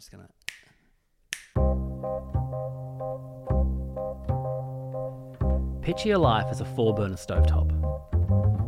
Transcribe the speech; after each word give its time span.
just 0.00 0.10
gonna. 0.10 0.26
Picture 5.82 6.08
your 6.08 6.18
life 6.18 6.46
as 6.48 6.62
a 6.62 6.64
four 6.64 6.94
burner 6.94 7.16
stovetop. 7.16 7.70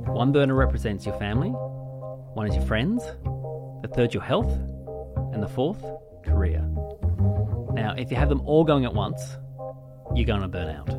One 0.09 0.33
burner 0.33 0.55
represents 0.55 1.07
your 1.07 1.19
family, 1.19 1.49
one 1.49 2.49
is 2.49 2.55
your 2.55 2.65
friends, 2.67 3.03
the 3.81 3.89
third 3.95 4.13
your 4.13 4.23
health, 4.23 4.53
and 5.33 5.43
the 5.43 5.49
fourth, 5.49 5.83
career. 6.23 6.61
Now, 7.73 7.95
if 7.97 8.11
you 8.11 8.17
have 8.19 8.29
them 8.29 8.43
all 8.43 8.65
going 8.65 8.85
at 8.85 8.93
once, 8.93 9.23
you're 10.15 10.27
going 10.27 10.43
to 10.43 10.49
burn 10.49 10.69
out. 10.69 10.91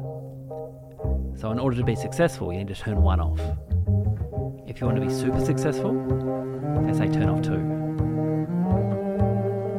So, 1.40 1.52
in 1.52 1.60
order 1.60 1.78
to 1.78 1.84
be 1.84 1.96
successful, 1.96 2.52
you 2.52 2.58
need 2.58 2.70
to 2.70 2.76
turn 2.76 3.04
one 3.04 3.20
off. 3.20 3.40
If 4.68 4.82
you 4.82 4.88
want 4.88 5.00
to 5.00 5.06
be 5.06 5.14
super 5.14 5.44
successful, 5.46 5.94
they 6.88 6.94
say 6.94 7.08
turn 7.08 7.30
off 7.30 7.44
two. 7.44 7.73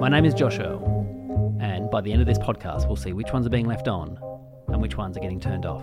My 0.04 0.10
name 0.10 0.26
is 0.26 0.34
Josh 0.34 0.58
Earl, 0.58 1.56
and 1.62 1.90
by 1.90 2.02
the 2.02 2.12
end 2.12 2.20
of 2.20 2.26
this 2.26 2.36
podcast, 2.36 2.86
we'll 2.86 2.94
see 2.94 3.14
which 3.14 3.32
ones 3.32 3.46
are 3.46 3.48
being 3.48 3.64
left 3.64 3.88
on 3.88 4.18
and 4.68 4.82
which 4.82 4.98
ones 4.98 5.16
are 5.16 5.20
getting 5.20 5.40
turned 5.40 5.64
off. 5.64 5.80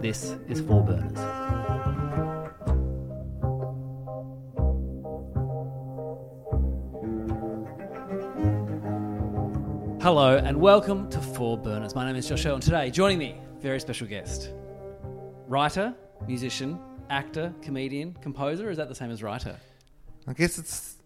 This 0.00 0.34
is 0.48 0.62
Four 0.62 0.82
Burners. 0.82 1.18
Hello 10.02 10.38
and 10.42 10.58
welcome 10.58 11.10
to 11.10 11.20
Four 11.20 11.58
Burners. 11.58 11.94
My 11.94 12.06
name 12.06 12.16
is 12.16 12.26
Josh 12.26 12.46
Earl, 12.46 12.54
and 12.54 12.62
today, 12.62 12.90
joining 12.90 13.18
me, 13.18 13.38
very 13.60 13.78
special 13.78 14.06
guest, 14.06 14.48
writer, 15.46 15.94
musician, 16.26 16.80
actor, 17.10 17.52
comedian, 17.60 18.14
composer. 18.22 18.70
Is 18.70 18.78
that 18.78 18.88
the 18.88 18.94
same 18.94 19.10
as 19.10 19.22
writer? 19.22 19.58
I 20.26 20.32
guess 20.32 20.56
it's. 20.56 20.96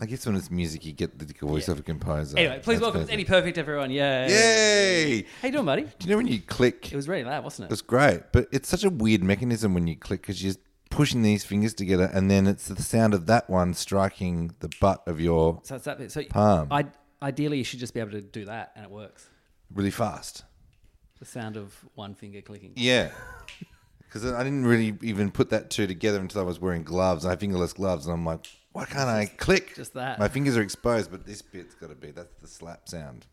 I 0.00 0.06
guess 0.06 0.24
when 0.26 0.36
it's 0.36 0.50
music, 0.50 0.86
you 0.86 0.92
get 0.92 1.18
the 1.18 1.26
voice 1.44 1.66
Yeah. 1.66 1.72
of 1.72 1.80
a 1.80 1.82
composer. 1.82 2.38
Anyway, 2.38 2.60
please 2.62 2.74
That's 2.76 2.82
welcome 2.82 3.00
perfect. 3.00 3.12
Eddie 3.12 3.24
Perfect, 3.24 3.58
everyone. 3.58 3.90
Yay! 3.90 4.28
Yay! 4.28 5.22
How 5.42 5.48
you 5.48 5.52
doing, 5.52 5.64
buddy? 5.66 5.82
Do 5.82 5.90
you 6.00 6.10
know 6.10 6.16
when 6.18 6.28
you 6.28 6.40
click? 6.40 6.92
It 6.92 6.96
was 6.96 7.08
really 7.08 7.24
loud, 7.24 7.42
wasn't 7.42 7.68
it? 7.68 7.72
It's 7.72 7.82
great, 7.82 8.22
but 8.30 8.46
it's 8.52 8.68
such 8.68 8.84
a 8.84 8.90
weird 8.90 9.24
mechanism 9.24 9.74
when 9.74 9.88
you 9.88 9.96
click 9.96 10.20
because 10.22 10.42
you're 10.44 10.54
pushing 10.90 11.22
these 11.22 11.44
fingers 11.44 11.74
together, 11.74 12.08
and 12.14 12.30
then 12.30 12.46
it's 12.46 12.68
the 12.68 12.80
sound 12.80 13.12
of 13.12 13.26
that 13.26 13.50
one 13.50 13.74
striking 13.74 14.54
the 14.60 14.70
butt 14.80 15.02
of 15.08 15.20
your 15.20 15.60
So 15.64 15.74
it's 15.74 15.84
that 15.86 15.98
bit. 15.98 16.12
So 16.12 16.22
palm 16.24 16.68
I, 16.70 16.86
ideally, 17.20 17.58
you 17.58 17.64
should 17.64 17.80
just 17.80 17.92
be 17.92 17.98
able 17.98 18.12
to 18.12 18.22
do 18.22 18.44
that, 18.44 18.70
and 18.76 18.84
it 18.84 18.90
works. 18.92 19.28
really 19.74 19.90
fast. 19.90 20.44
The 21.18 21.24
sound 21.24 21.56
of 21.56 21.74
one 21.96 22.14
finger 22.14 22.40
clicking. 22.40 22.72
Yeah. 22.76 23.10
Because 23.98 24.24
I 24.24 24.44
didn't 24.44 24.64
really 24.64 24.96
even 25.02 25.32
put 25.32 25.50
that 25.50 25.70
two 25.70 25.88
together 25.88 26.20
until 26.20 26.40
I 26.40 26.44
was 26.44 26.60
wearing 26.60 26.84
gloves. 26.84 27.26
I 27.26 27.30
have 27.30 27.40
fingerless 27.40 27.72
gloves, 27.72 28.06
and 28.06 28.14
I'm 28.14 28.24
like, 28.24 28.46
why 28.78 28.84
can't 28.86 29.08
I 29.08 29.26
click? 29.36 29.74
just 29.74 29.92
that. 29.94 30.18
My 30.18 30.28
fingers 30.28 30.56
are 30.56 30.62
exposed, 30.62 31.10
but 31.10 31.26
this 31.26 31.42
bit's 31.42 31.74
got 31.74 31.90
to 31.90 31.94
be. 31.96 32.10
That's 32.10 32.32
the 32.40 32.46
slap 32.48 32.88
sound. 32.88 33.26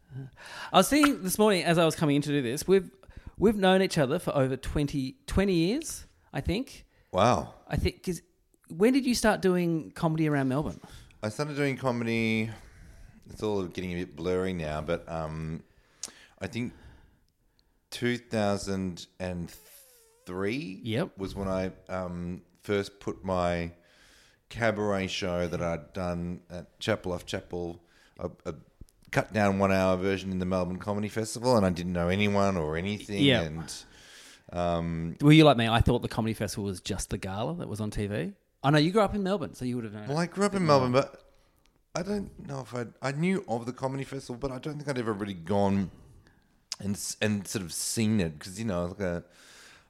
I 0.74 0.78
was 0.78 0.90
thinking 0.90 1.24
this 1.24 1.38
morning 1.38 1.64
as 1.64 1.78
I 1.78 1.86
was 1.86 1.96
coming 1.96 2.18
in 2.18 2.22
to 2.24 2.30
do 2.30 2.42
this, 2.42 2.68
we've 2.68 2.90
we've 3.38 3.56
known 3.58 3.82
each 3.82 3.98
other 3.98 4.18
for 4.20 4.34
over 4.36 4.56
20, 4.58 5.16
20 5.28 5.54
years, 5.54 6.06
I 6.34 6.42
think. 6.42 6.86
Wow. 7.12 7.54
I 7.68 7.76
think 7.76 7.96
because 7.98 8.22
when 8.70 8.94
did 8.94 9.06
you 9.06 9.14
start 9.16 9.42
doing 9.42 9.92
comedy 9.92 10.28
around 10.30 10.48
Melbourne? 10.50 10.80
I 11.22 11.30
started 11.30 11.56
doing 11.56 11.78
comedy. 11.78 12.50
It's 13.30 13.44
all 13.44 13.64
getting 13.66 13.92
a 13.92 13.96
bit 13.96 14.16
blurry 14.16 14.54
now, 14.54 14.82
but 14.82 15.08
um, 15.12 15.64
I 16.40 16.48
think 16.48 16.74
2003 17.92 20.80
Yep. 20.84 21.18
was 21.18 21.36
when 21.36 21.48
I 21.48 21.72
um, 21.90 22.42
first 22.64 23.00
put 23.00 23.24
my 23.24 23.72
cabaret 24.56 25.08
show 25.08 25.48
that 25.48 25.62
I'd 25.62 25.94
done 25.94 26.42
at 26.50 26.80
Chapel 26.80 27.12
off 27.12 27.26
Chapel, 27.26 27.82
a, 28.20 28.30
a 28.46 28.56
cut 29.12 29.34
down 29.34 29.60
one 29.60 29.72
hour 29.72 29.98
version 29.98 30.32
in 30.32 30.40
the 30.40 30.46
Melbourne 30.46 30.78
Comedy 30.78 31.10
Festival, 31.10 31.58
and 31.58 31.66
I 31.66 31.70
didn't 31.70 31.94
know 31.94 32.08
anyone 32.08 32.58
or 32.58 32.78
anything. 32.78 33.22
Yeah. 33.22 33.42
And 33.42 33.74
um, 34.52 35.16
Were 35.22 35.32
you 35.32 35.44
like 35.44 35.58
me? 35.58 35.68
I 35.68 35.82
thought 35.82 36.02
the 36.02 36.08
comedy 36.08 36.34
festival 36.34 36.66
was 36.66 36.80
just 36.80 37.10
the 37.10 37.18
gala 37.18 37.56
that 37.56 37.68
was 37.68 37.82
on 37.82 37.92
TV. 37.92 38.34
I 38.64 38.70
know 38.72 38.78
you 38.78 38.92
grew 38.92 39.02
up 39.02 39.14
in 39.14 39.24
Melbourne, 39.24 39.54
so 39.54 39.66
you 39.66 39.76
would 39.76 39.86
have 39.86 39.94
known. 39.94 40.08
Well. 40.08 40.18
I 40.18 40.26
grew 40.26 40.46
up 40.46 40.56
in 40.56 40.66
Melbourne, 40.66 40.92
but 40.92 41.24
I 41.94 42.02
don't 42.02 42.48
know 42.48 42.62
if 42.62 42.74
I 42.74 42.86
I 43.02 43.12
knew 43.12 43.44
of 43.48 43.66
the 43.66 43.74
comedy 43.74 44.04
festival, 44.04 44.38
but 44.40 44.52
I 44.52 44.58
don't 44.60 44.76
think 44.76 44.90
I'd 44.90 44.98
ever 44.98 45.14
really 45.14 45.34
gone 45.34 45.92
and 46.80 47.00
and 47.22 47.48
sort 47.48 47.64
of 47.64 47.74
seen 47.74 48.20
it 48.20 48.40
because 48.40 48.58
you 48.60 48.66
know 48.66 48.86
like 48.86 49.00
a. 49.00 49.24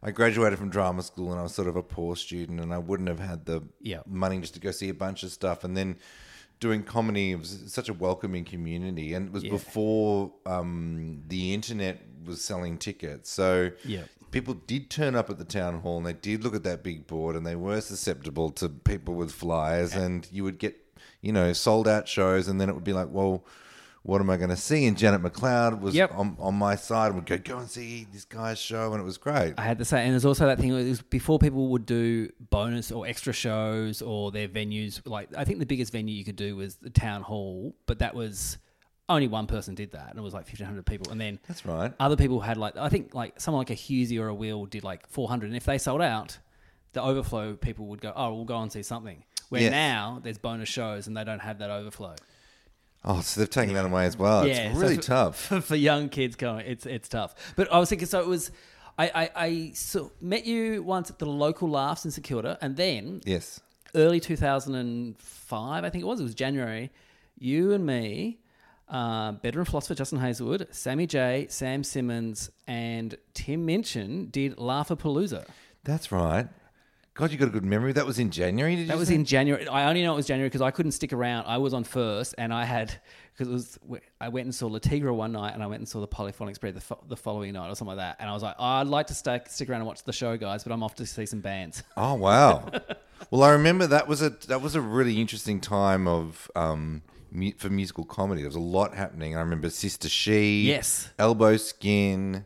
I 0.05 0.11
graduated 0.11 0.59
from 0.59 0.69
drama 0.69 1.01
school 1.01 1.31
and 1.31 1.39
I 1.39 1.43
was 1.43 1.53
sort 1.55 1.67
of 1.67 1.75
a 1.75 1.81
poor 1.81 2.16
student 2.16 2.59
and 2.59 2.71
I 2.71 2.77
wouldn't 2.77 3.09
have 3.09 3.19
had 3.19 3.45
the 3.45 3.63
Yeah. 3.81 4.01
money 4.05 4.39
just 4.39 4.53
to 4.53 4.59
go 4.59 4.69
see 4.69 4.88
a 4.89 4.93
bunch 4.93 5.23
of 5.23 5.31
stuff 5.31 5.63
and 5.63 5.75
then 5.75 5.97
doing 6.59 6.83
comedy 6.83 7.31
it 7.31 7.39
was 7.39 7.63
such 7.67 7.89
a 7.89 7.93
welcoming 7.93 8.45
community 8.45 9.13
and 9.15 9.27
it 9.27 9.33
was 9.33 9.44
Yeah. 9.44 9.49
before 9.51 10.31
um, 10.45 11.23
the 11.27 11.53
internet 11.55 12.01
was 12.23 12.41
selling 12.44 12.77
tickets 12.77 13.31
so 13.31 13.71
Yeah. 13.83 14.03
people 14.29 14.53
did 14.53 14.89
turn 14.91 15.15
up 15.15 15.29
at 15.31 15.39
the 15.39 15.44
town 15.44 15.79
hall 15.81 15.97
and 15.97 16.05
they 16.05 16.13
did 16.13 16.44
look 16.44 16.55
at 16.55 16.63
that 16.63 16.83
big 16.83 17.07
board 17.07 17.35
and 17.35 17.45
they 17.45 17.55
were 17.55 17.81
susceptible 17.81 18.51
to 18.51 18.69
people 18.69 19.15
with 19.15 19.31
flyers 19.31 19.94
and 19.95 20.27
you 20.31 20.44
would 20.44 20.59
get 20.59 20.75
you 21.21 21.31
know 21.33 21.51
sold 21.51 21.88
out 21.88 22.07
shows 22.07 22.47
and 22.47 22.61
then 22.61 22.69
it 22.69 22.75
would 22.75 22.83
be 22.83 22.94
like 22.94 23.09
well 23.11 23.44
what 24.07 24.21
am 24.21 24.29
I 24.29 24.38
going 24.38 24.51
to 24.51 24.55
see 24.55 24.85
and 24.85 24.95
Janet 24.95 25.21
McLeod 25.23 25.81
was 25.81 25.95
Yep. 25.95 26.11
on, 26.13 26.35
on 26.39 26.53
my 26.53 26.75
side 26.75 27.07
and 27.07 27.16
would 27.16 27.25
go 27.25 27.38
go 27.39 27.57
and 27.57 27.67
see 27.69 28.05
this 28.13 28.23
guy's 28.23 28.59
show 28.59 28.91
and 28.93 29.01
it 29.01 29.03
was 29.03 29.17
great 29.17 29.55
I 29.57 29.63
had 29.63 29.79
to 29.79 29.85
say, 29.85 30.03
and 30.03 30.11
there's 30.13 30.25
also 30.25 30.45
that 30.45 30.59
thing. 30.59 30.69
It 30.71 30.88
was 30.88 31.01
before 31.01 31.39
people 31.39 31.69
would 31.69 31.85
do 31.88 32.29
bonus 32.51 32.91
or 32.91 33.07
extra 33.07 33.33
shows 33.33 34.01
or 34.03 34.31
their 34.31 34.47
venues. 34.47 35.01
Like 35.05 35.29
I 35.35 35.44
think 35.44 35.57
the 35.59 35.65
biggest 35.65 35.91
venue 35.91 36.13
you 36.15 36.23
could 36.23 36.35
do 36.35 36.55
was 36.55 36.75
the 36.75 36.89
town 36.91 37.23
hall, 37.23 37.75
but 37.88 37.99
that 37.99 38.13
was 38.13 38.57
only 39.09 39.27
one 39.27 39.45
person 39.47 39.75
did 39.75 39.91
that, 39.91 40.09
and 40.09 40.17
it 40.19 40.21
was 40.23 40.33
like 40.33 40.45
1,500 40.47 40.85
people. 40.85 41.11
And 41.11 41.19
then 41.21 41.39
that's 41.47 41.65
right 41.65 41.91
other 41.99 42.15
people 42.15 42.39
had 42.41 42.57
like 42.57 42.75
I 42.77 42.89
think 42.89 43.13
like 43.15 43.39
someone 43.39 43.59
like 43.61 43.69
a 43.71 43.75
Hughesy 43.75 44.19
or 44.19 44.27
a 44.27 44.33
Will 44.35 44.65
did 44.65 44.83
like 44.83 45.07
400, 45.09 45.47
and 45.47 45.55
if 45.57 45.65
they 45.65 45.77
sold 45.79 46.01
out, 46.01 46.38
the 46.94 47.01
overflow 47.01 47.55
people 47.55 47.88
would 47.88 48.01
go, 48.01 48.13
oh, 48.15 48.33
we'll 48.35 48.45
go 48.45 48.59
and 48.61 48.71
see 48.71 48.83
something. 48.83 49.23
Where 49.49 49.61
Yes. 49.61 49.71
now 49.71 50.19
there's 50.23 50.38
bonus 50.39 50.69
shows 50.69 51.05
and 51.07 51.15
they 51.15 51.23
don't 51.23 51.39
have 51.41 51.59
that 51.59 51.69
overflow. 51.69 52.15
Oh 53.05 53.21
so 53.21 53.39
they've 53.39 53.49
taken 53.49 53.73
that 53.75 53.85
away 53.85 54.05
as 54.05 54.17
well 54.17 54.45
Yeah, 54.47 54.69
it's 54.69 54.75
so 54.75 54.81
really 54.81 54.95
for- 54.97 55.01
tough 55.01 55.39
for, 55.39 55.61
for 55.61 55.75
young 55.75 56.09
kids 56.09 56.35
going. 56.35 56.66
It's 56.66 56.85
it's 56.85 57.07
tough. 57.07 57.35
But 57.55 57.71
I 57.71 57.79
was 57.79 57.88
thinking, 57.89 58.07
so 58.07 58.19
it 58.19 58.27
was. 58.27 58.51
I 58.97 59.05
I, 59.23 59.29
I 59.35 59.71
so 59.73 60.11
met 60.21 60.45
you 60.45 60.83
once 60.83 61.09
at 61.09 61.19
the 61.19 61.25
local 61.25 61.69
laughs 61.69 62.03
in 62.05 62.11
St 62.11 62.23
Kilda, 62.25 62.57
and 62.61 62.75
then 62.75 63.21
yes 63.25 63.59
early 63.94 64.19
two 64.19 64.35
thousand 64.35 64.75
and 64.75 65.17
five, 65.19 65.83
I 65.85 65.89
think 65.89 66.01
it 66.03 66.07
was. 66.07 66.19
It 66.19 66.23
was 66.23 66.35
January. 66.35 66.91
You 67.38 67.73
and 67.73 67.85
me, 67.85 68.39
uh, 68.88 69.33
veteran 69.41 69.65
philosopher 69.65 69.95
Justin 69.95 70.19
Hazelwood, 70.19 70.67
Sammy 70.71 71.05
J, 71.07 71.47
Sam 71.49 71.83
Simmons, 71.83 72.49
and 72.67 73.15
Tim 73.33 73.65
Minchin 73.65 74.29
did 74.31 74.57
Laugh-A-Palooza. 74.57 75.45
that's 75.83 76.11
right 76.11 76.47
God 77.15 77.31
you 77.31 77.37
got 77.37 77.47
a 77.47 77.51
good 77.51 77.63
memory 77.65 77.93
that 77.93 78.05
was 78.05 78.19
in 78.19 78.29
January 78.29 78.75
did 78.75 78.89
That 78.89 78.97
was 78.97 79.07
say? 79.07 79.15
in 79.15 79.23
January. 79.25 79.65
I 79.69 79.87
only 79.87 80.03
know 80.03 80.11
it 80.13 80.17
was 80.17 80.27
January 80.27 80.49
because 80.49 80.61
I 80.61 80.69
couldn't 80.71 80.91
stick 80.91 81.13
around. 81.13 81.45
I 81.45 81.57
was 81.57 81.73
on 81.73 81.85
first, 81.85 82.35
and 82.37 82.53
I 82.53 82.65
had 82.65 82.93
because 83.33 83.47
it 83.47 83.53
was. 83.53 84.01
I 84.19 84.27
went 84.27 84.45
and 84.45 84.53
saw 84.53 84.67
Le 84.67 84.81
Tigre 84.81 85.13
one 85.13 85.31
night, 85.31 85.53
and 85.53 85.63
I 85.63 85.67
went 85.67 85.79
and 85.79 85.87
saw 85.87 86.01
the 86.01 86.07
Polyphonic 86.07 86.55
Spread 86.55 86.73
the, 86.75 86.81
fo- 86.81 87.01
the 87.07 87.15
following 87.15 87.53
night 87.53 87.69
or 87.69 87.75
something 87.75 87.95
like 87.95 88.05
that. 88.05 88.17
And 88.19 88.29
I 88.29 88.33
was 88.33 88.43
like, 88.43 88.55
I'd 88.59 88.87
like 88.87 89.07
to 89.07 89.13
stick 89.13 89.47
stick 89.47 89.69
around 89.69 89.79
and 89.79 89.87
watch 89.87 90.03
the 90.03 90.11
show, 90.11 90.35
guys, 90.35 90.63
but 90.65 90.73
I'm 90.73 90.83
off 90.83 90.95
to 90.95 91.05
see 91.05 91.25
some 91.25 91.39
bands. 91.39 91.83
Oh 91.97 92.15
wow! 92.15 92.69
well, 93.31 93.43
I 93.43 93.51
remember 93.51 93.87
that 93.87 94.09
was 94.09 94.21
a 94.21 94.31
that 94.47 94.61
was 94.61 94.75
a 94.75 94.81
really 94.81 95.21
interesting 95.21 95.61
time 95.61 96.09
of 96.09 96.51
um, 96.53 97.01
mu- 97.31 97.53
for 97.57 97.69
musical 97.69 98.03
comedy. 98.03 98.41
There 98.41 98.49
was 98.49 98.55
a 98.57 98.59
lot 98.59 98.93
happening. 98.93 99.37
I 99.37 99.39
remember 99.39 99.69
Sister 99.69 100.09
She, 100.09 100.63
Yes. 100.63 101.09
Elbow 101.17 101.55
Skin. 101.55 102.43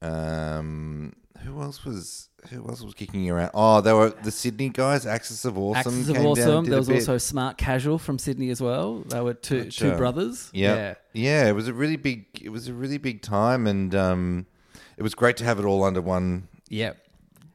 Um, 0.00 1.12
who 1.44 1.60
else 1.62 1.84
was 1.84 2.28
who 2.48 2.66
else 2.68 2.82
was 2.82 2.94
kicking 2.94 3.28
around? 3.30 3.50
Oh, 3.54 3.80
they 3.80 3.92
were 3.92 4.10
the 4.10 4.30
Sydney 4.30 4.70
guys, 4.70 5.06
Axis 5.06 5.44
of 5.44 5.58
Awesome. 5.58 5.76
Axis 5.92 6.08
of 6.08 6.14
came 6.14 6.22
down 6.24 6.26
Awesome. 6.32 6.64
did 6.64 6.70
There 6.72 6.78
was 6.78 6.88
also 6.90 7.18
Smart 7.18 7.58
Casual 7.58 7.98
from 7.98 8.18
Sydney 8.18 8.50
as 8.50 8.60
well. 8.62 9.00
They 9.06 9.20
were 9.20 9.34
two 9.34 9.70
two 9.70 9.88
Gotcha. 9.88 9.96
brothers. 9.98 10.50
Yeah. 10.52 10.94
yeah, 11.12 11.48
It 11.48 11.52
was 11.52 11.68
a 11.68 11.74
really 11.74 11.96
big. 11.96 12.26
It 12.42 12.48
was 12.50 12.68
a 12.68 12.72
really 12.74 12.98
big 12.98 13.22
time, 13.22 13.66
and 13.66 13.94
um, 13.94 14.46
it 14.96 15.02
was 15.02 15.14
great 15.14 15.36
to 15.38 15.44
have 15.44 15.58
it 15.58 15.64
all 15.64 15.84
under 15.84 16.00
one 16.00 16.48
yeah. 16.68 16.92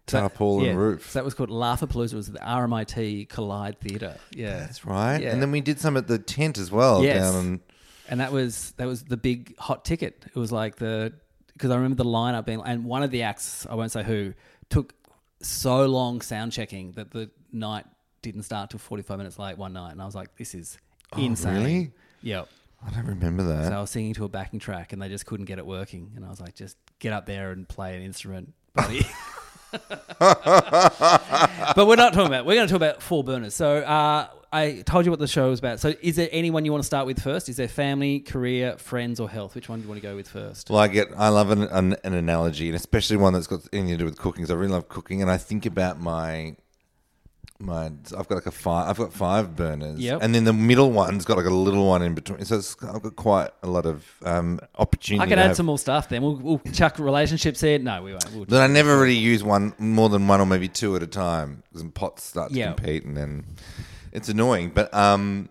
So- 0.08 0.20
tarpaulin 0.20 0.66
yeah. 0.66 0.74
roof. 0.74 1.10
So 1.12 1.20
that 1.20 1.26
was 1.26 1.34
called 1.34 1.50
Laugh-A-Palooza. 1.50 2.14
It 2.14 2.16
was 2.16 2.28
at 2.30 2.36
the 2.36 2.40
RMIT 2.42 3.28
Kaleide 3.28 3.78
Theatre. 3.80 4.18
Yeah, 4.32 4.60
That's 4.60 4.86
right. 4.86 5.20
Yeah. 5.20 5.32
And 5.32 5.42
then 5.42 5.50
we 5.52 5.62
did 5.62 5.80
some 5.80 5.98
at 5.98 6.08
the 6.08 6.20
tent 6.20 6.60
as 6.60 6.72
well 6.72 7.04
Yes. 7.04 7.18
down 7.24 7.36
on 7.36 7.60
and 8.08 8.20
that 8.20 8.32
was 8.32 8.74
that 8.78 8.86
was 8.86 9.04
the 9.06 9.18
big 9.18 9.58
hot 9.58 9.84
ticket. 9.84 10.24
It 10.28 10.36
was 10.38 10.52
like 10.52 10.76
the 10.76 11.14
because 11.56 11.72
I 11.72 11.76
remember 11.76 12.04
the 12.04 12.10
lineup 12.10 12.46
being 12.46 12.62
and 12.66 12.86
one 12.86 13.04
of 13.04 13.12
the 13.12 13.24
acts 13.24 13.66
I 13.70 13.76
won't 13.76 13.92
say 13.92 14.04
who 14.04 14.34
took 14.70 14.94
so 15.42 15.86
long 15.86 16.22
sound 16.22 16.52
checking 16.52 16.92
that 16.94 17.12
the 17.12 17.30
night 17.52 17.86
didn't 18.22 18.44
start 18.44 18.70
till 18.70 18.80
forty 18.80 19.04
five 19.04 19.18
minutes 19.18 19.40
late 19.40 19.58
one 19.58 19.74
night, 19.74 19.92
and 19.92 20.02
I 20.02 20.06
was 20.06 20.16
like, 20.16 20.36
this 20.36 20.56
is 20.56 20.78
insane. 21.18 21.56
Oh, 21.56 21.60
really? 21.60 21.92
Yep. 22.24 22.50
I 22.86 22.90
don't 22.92 23.06
remember 23.06 23.44
that. 23.44 23.68
So 23.70 23.78
I 23.78 23.82
was 23.82 23.90
singing 23.90 24.14
to 24.16 24.26
a 24.26 24.30
backing 24.30 24.60
track, 24.60 24.94
and 24.94 25.02
they 25.02 25.10
just 25.10 25.26
couldn't 25.26 25.46
get 25.46 25.58
it 25.60 25.66
working, 25.66 26.12
and 26.16 26.26
I 26.26 26.30
was 26.30 26.42
like, 26.42 26.56
just 26.56 26.78
get 27.00 27.14
up 27.14 27.26
there 27.26 27.52
and 27.52 27.68
play 27.68 27.96
an 27.96 28.02
instrument, 28.02 28.54
buddy. 28.74 29.06
but 31.76 31.88
we're 31.88 31.96
not 31.96 32.14
talking 32.14 32.28
about. 32.28 32.46
We're 32.46 32.56
going 32.56 32.68
to 32.68 32.72
talk 32.72 32.78
about 32.78 33.02
four 33.02 33.24
burners. 33.24 33.54
So 33.54 33.78
uh, 33.78 34.28
I 34.52 34.84
told 34.86 35.06
you 35.06 35.12
what 35.12 35.20
the 35.20 35.28
show 35.28 35.52
is 35.52 35.60
about. 35.60 35.80
So 35.80 35.94
is 36.02 36.16
there 36.16 36.30
anyone 36.32 36.64
you 36.66 36.72
want 36.72 36.84
to 36.84 36.88
start 36.88 37.06
with 37.06 37.22
first? 37.22 37.50
Is 37.50 37.58
there 37.58 37.68
family, 37.68 38.20
career, 38.20 38.78
friends, 38.78 39.20
or 39.20 39.30
health? 39.30 39.56
Which 39.56 39.68
one 39.68 39.80
do 39.80 39.84
you 39.84 39.90
want 39.90 40.02
to 40.02 40.08
go 40.08 40.16
with 40.16 40.30
first? 40.30 40.70
Well, 40.70 40.80
I 40.80 40.88
get, 40.88 41.10
I 41.18 41.30
love 41.30 41.52
an, 41.52 41.64
an, 41.64 41.96
an 42.04 42.14
analogy, 42.14 42.68
and 42.68 42.76
especially 42.76 43.18
one 43.18 43.34
that's 43.34 43.48
got 43.48 43.62
anything 43.74 43.92
to 43.92 43.98
do 43.98 44.06
with 44.06 44.18
cooking. 44.18 44.44
Because 44.44 44.52
I 44.52 44.56
really 44.56 44.72
love 44.72 44.88
cooking, 44.88 45.22
and 45.22 45.30
I 45.30 45.38
think 45.38 45.66
about 45.66 46.00
my, 46.00 46.56
my. 47.60 47.86
I've 47.86 48.28
got 48.28 48.32
like 48.32 48.46
a 48.46 48.52
five. 48.52 48.90
I've 48.90 48.98
got 48.98 49.14
five 49.14 49.56
burners, 49.56 50.00
Yep. 50.00 50.20
and 50.22 50.36
then 50.36 50.44
the 50.44 50.54
middle 50.54 50.92
one's 50.92 51.24
got 51.26 51.38
like 51.38 51.46
a 51.46 51.50
little 51.54 51.88
one 51.88 52.02
in 52.02 52.14
between. 52.14 52.44
So 52.46 52.58
it's, 52.58 52.76
I've 52.84 53.02
got 53.02 53.16
quite 53.16 53.50
a 53.64 53.68
lot 53.68 53.86
of 53.86 54.06
um, 54.24 54.60
opportunity. 54.78 55.24
I 55.24 55.28
can 55.28 55.38
to 55.38 55.44
add 55.44 55.48
have- 55.48 55.56
some 55.58 55.66
more 55.68 55.80
stuff. 55.80 56.10
Then 56.10 56.22
we'll, 56.22 56.36
we'll 56.36 56.62
chuck 56.74 57.00
relationships 57.00 57.62
here. 57.62 57.80
No, 57.80 58.04
we 58.04 58.12
won't. 58.12 58.32
We'll 58.34 58.46
But 58.46 58.62
I 58.62 58.68
never 58.68 58.98
really 59.00 59.16
use 59.16 59.44
one 59.44 59.74
more 59.80 60.10
than 60.10 60.28
one 60.28 60.42
or 60.42 60.46
maybe 60.46 60.68
two 60.68 60.96
at 60.96 61.04
a 61.04 61.08
time 61.08 61.64
because 61.72 61.88
pots 61.94 62.24
start 62.24 62.52
to 62.52 62.58
Yeah. 62.58 62.74
compete, 62.74 63.06
and 63.06 63.16
then 63.16 63.46
it's 64.12 64.28
annoying. 64.30 64.72
But 64.74 64.94
um, 64.94 65.50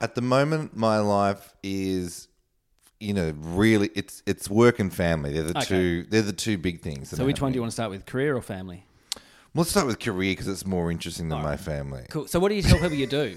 at 0.00 0.14
the 0.16 0.22
moment, 0.22 0.76
my 0.76 0.98
life 0.98 1.54
is, 1.62 2.26
you 2.98 3.14
know, 3.14 3.32
really 3.38 3.90
it's 3.94 4.22
it's 4.26 4.50
work 4.50 4.80
and 4.80 4.92
family. 4.92 5.32
They're 5.32 5.44
the 5.44 5.58
Okay. 5.58 5.66
two. 5.66 6.02
They're 6.10 6.22
the 6.22 6.32
two 6.32 6.58
big 6.58 6.80
things. 6.80 7.10
so 7.10 7.24
which 7.24 7.40
one 7.40 7.52
do 7.52 7.56
you 7.56 7.60
want 7.62 7.70
to 7.70 7.74
start 7.74 7.90
with, 7.90 8.06
career 8.06 8.36
or 8.36 8.42
family? 8.42 8.86
Let's 9.54 9.70
start 9.70 9.86
with 9.86 9.98
career 9.98 10.32
because 10.32 10.48
it's 10.48 10.64
more 10.64 10.90
interesting 10.90 11.28
than 11.28 11.42
my 11.42 11.56
family. 11.56 12.06
Cool. 12.08 12.26
So 12.26 12.40
what 12.40 12.48
do 12.48 12.54
you 12.54 12.62
tell 12.62 12.78
people 12.78 12.96
you 12.96 13.06
do? 13.06 13.36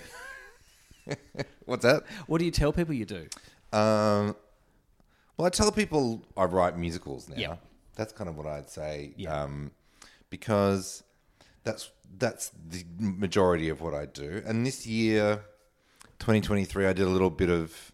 What's 1.65 1.83
that? 1.83 2.03
What 2.27 2.39
do 2.39 2.45
you 2.45 2.51
tell 2.51 2.71
people 2.71 2.93
you 2.93 3.05
do? 3.05 3.27
Um, 3.73 4.35
well, 5.37 5.45
I 5.45 5.49
tell 5.49 5.71
people 5.71 6.23
I 6.37 6.45
write 6.45 6.77
musicals 6.77 7.27
now. 7.27 7.35
Yeah. 7.37 7.55
That's 7.95 8.13
kind 8.13 8.29
of 8.29 8.37
what 8.37 8.47
I'd 8.47 8.69
say. 8.69 9.13
Yeah. 9.17 9.43
Um, 9.43 9.71
because 10.29 11.03
that's 11.65 11.91
that's 12.17 12.51
the 12.69 12.85
majority 12.97 13.67
of 13.67 13.81
what 13.81 13.93
I 13.93 14.05
do. 14.05 14.41
And 14.45 14.65
this 14.65 14.87
year, 14.87 15.41
2023, 16.19 16.85
I 16.85 16.93
did 16.93 17.05
a 17.05 17.09
little 17.09 17.29
bit 17.29 17.49
of 17.49 17.91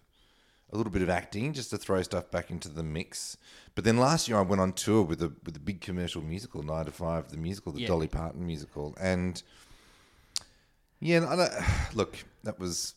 a 0.72 0.78
little 0.78 0.92
bit 0.92 1.02
of 1.02 1.10
acting 1.10 1.54
just 1.54 1.72
to 1.72 1.78
throw 1.78 2.02
stuff 2.04 2.30
back 2.32 2.52
into 2.52 2.70
the 2.70 2.84
mix. 2.84 3.36
But 3.76 3.84
then 3.86 3.98
last 3.98 4.28
year 4.28 4.38
I 4.38 4.42
went 4.42 4.62
on 4.62 4.74
tour 4.74 5.02
with 5.04 5.22
a 5.22 5.32
with 5.46 5.56
a 5.56 5.60
big 5.60 5.82
commercial 5.82 6.22
musical, 6.22 6.62
Nine 6.64 6.86
to 6.86 6.92
Five, 6.92 7.30
the 7.32 7.38
musical, 7.38 7.72
the 7.72 7.82
Yeah. 7.82 7.88
Dolly 7.88 8.08
Parton 8.08 8.46
musical, 8.46 8.96
and 9.00 9.42
yeah, 11.00 11.26
I 11.28 11.36
don't, 11.36 11.54
look, 11.96 12.16
that 12.44 12.60
was 12.60 12.96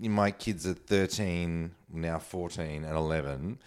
my 0.00 0.30
kids 0.30 0.66
are 0.66 0.74
13, 0.74 1.72
now 1.92 2.18
14 2.18 2.84
and 2.84 2.96
11. 2.96 3.58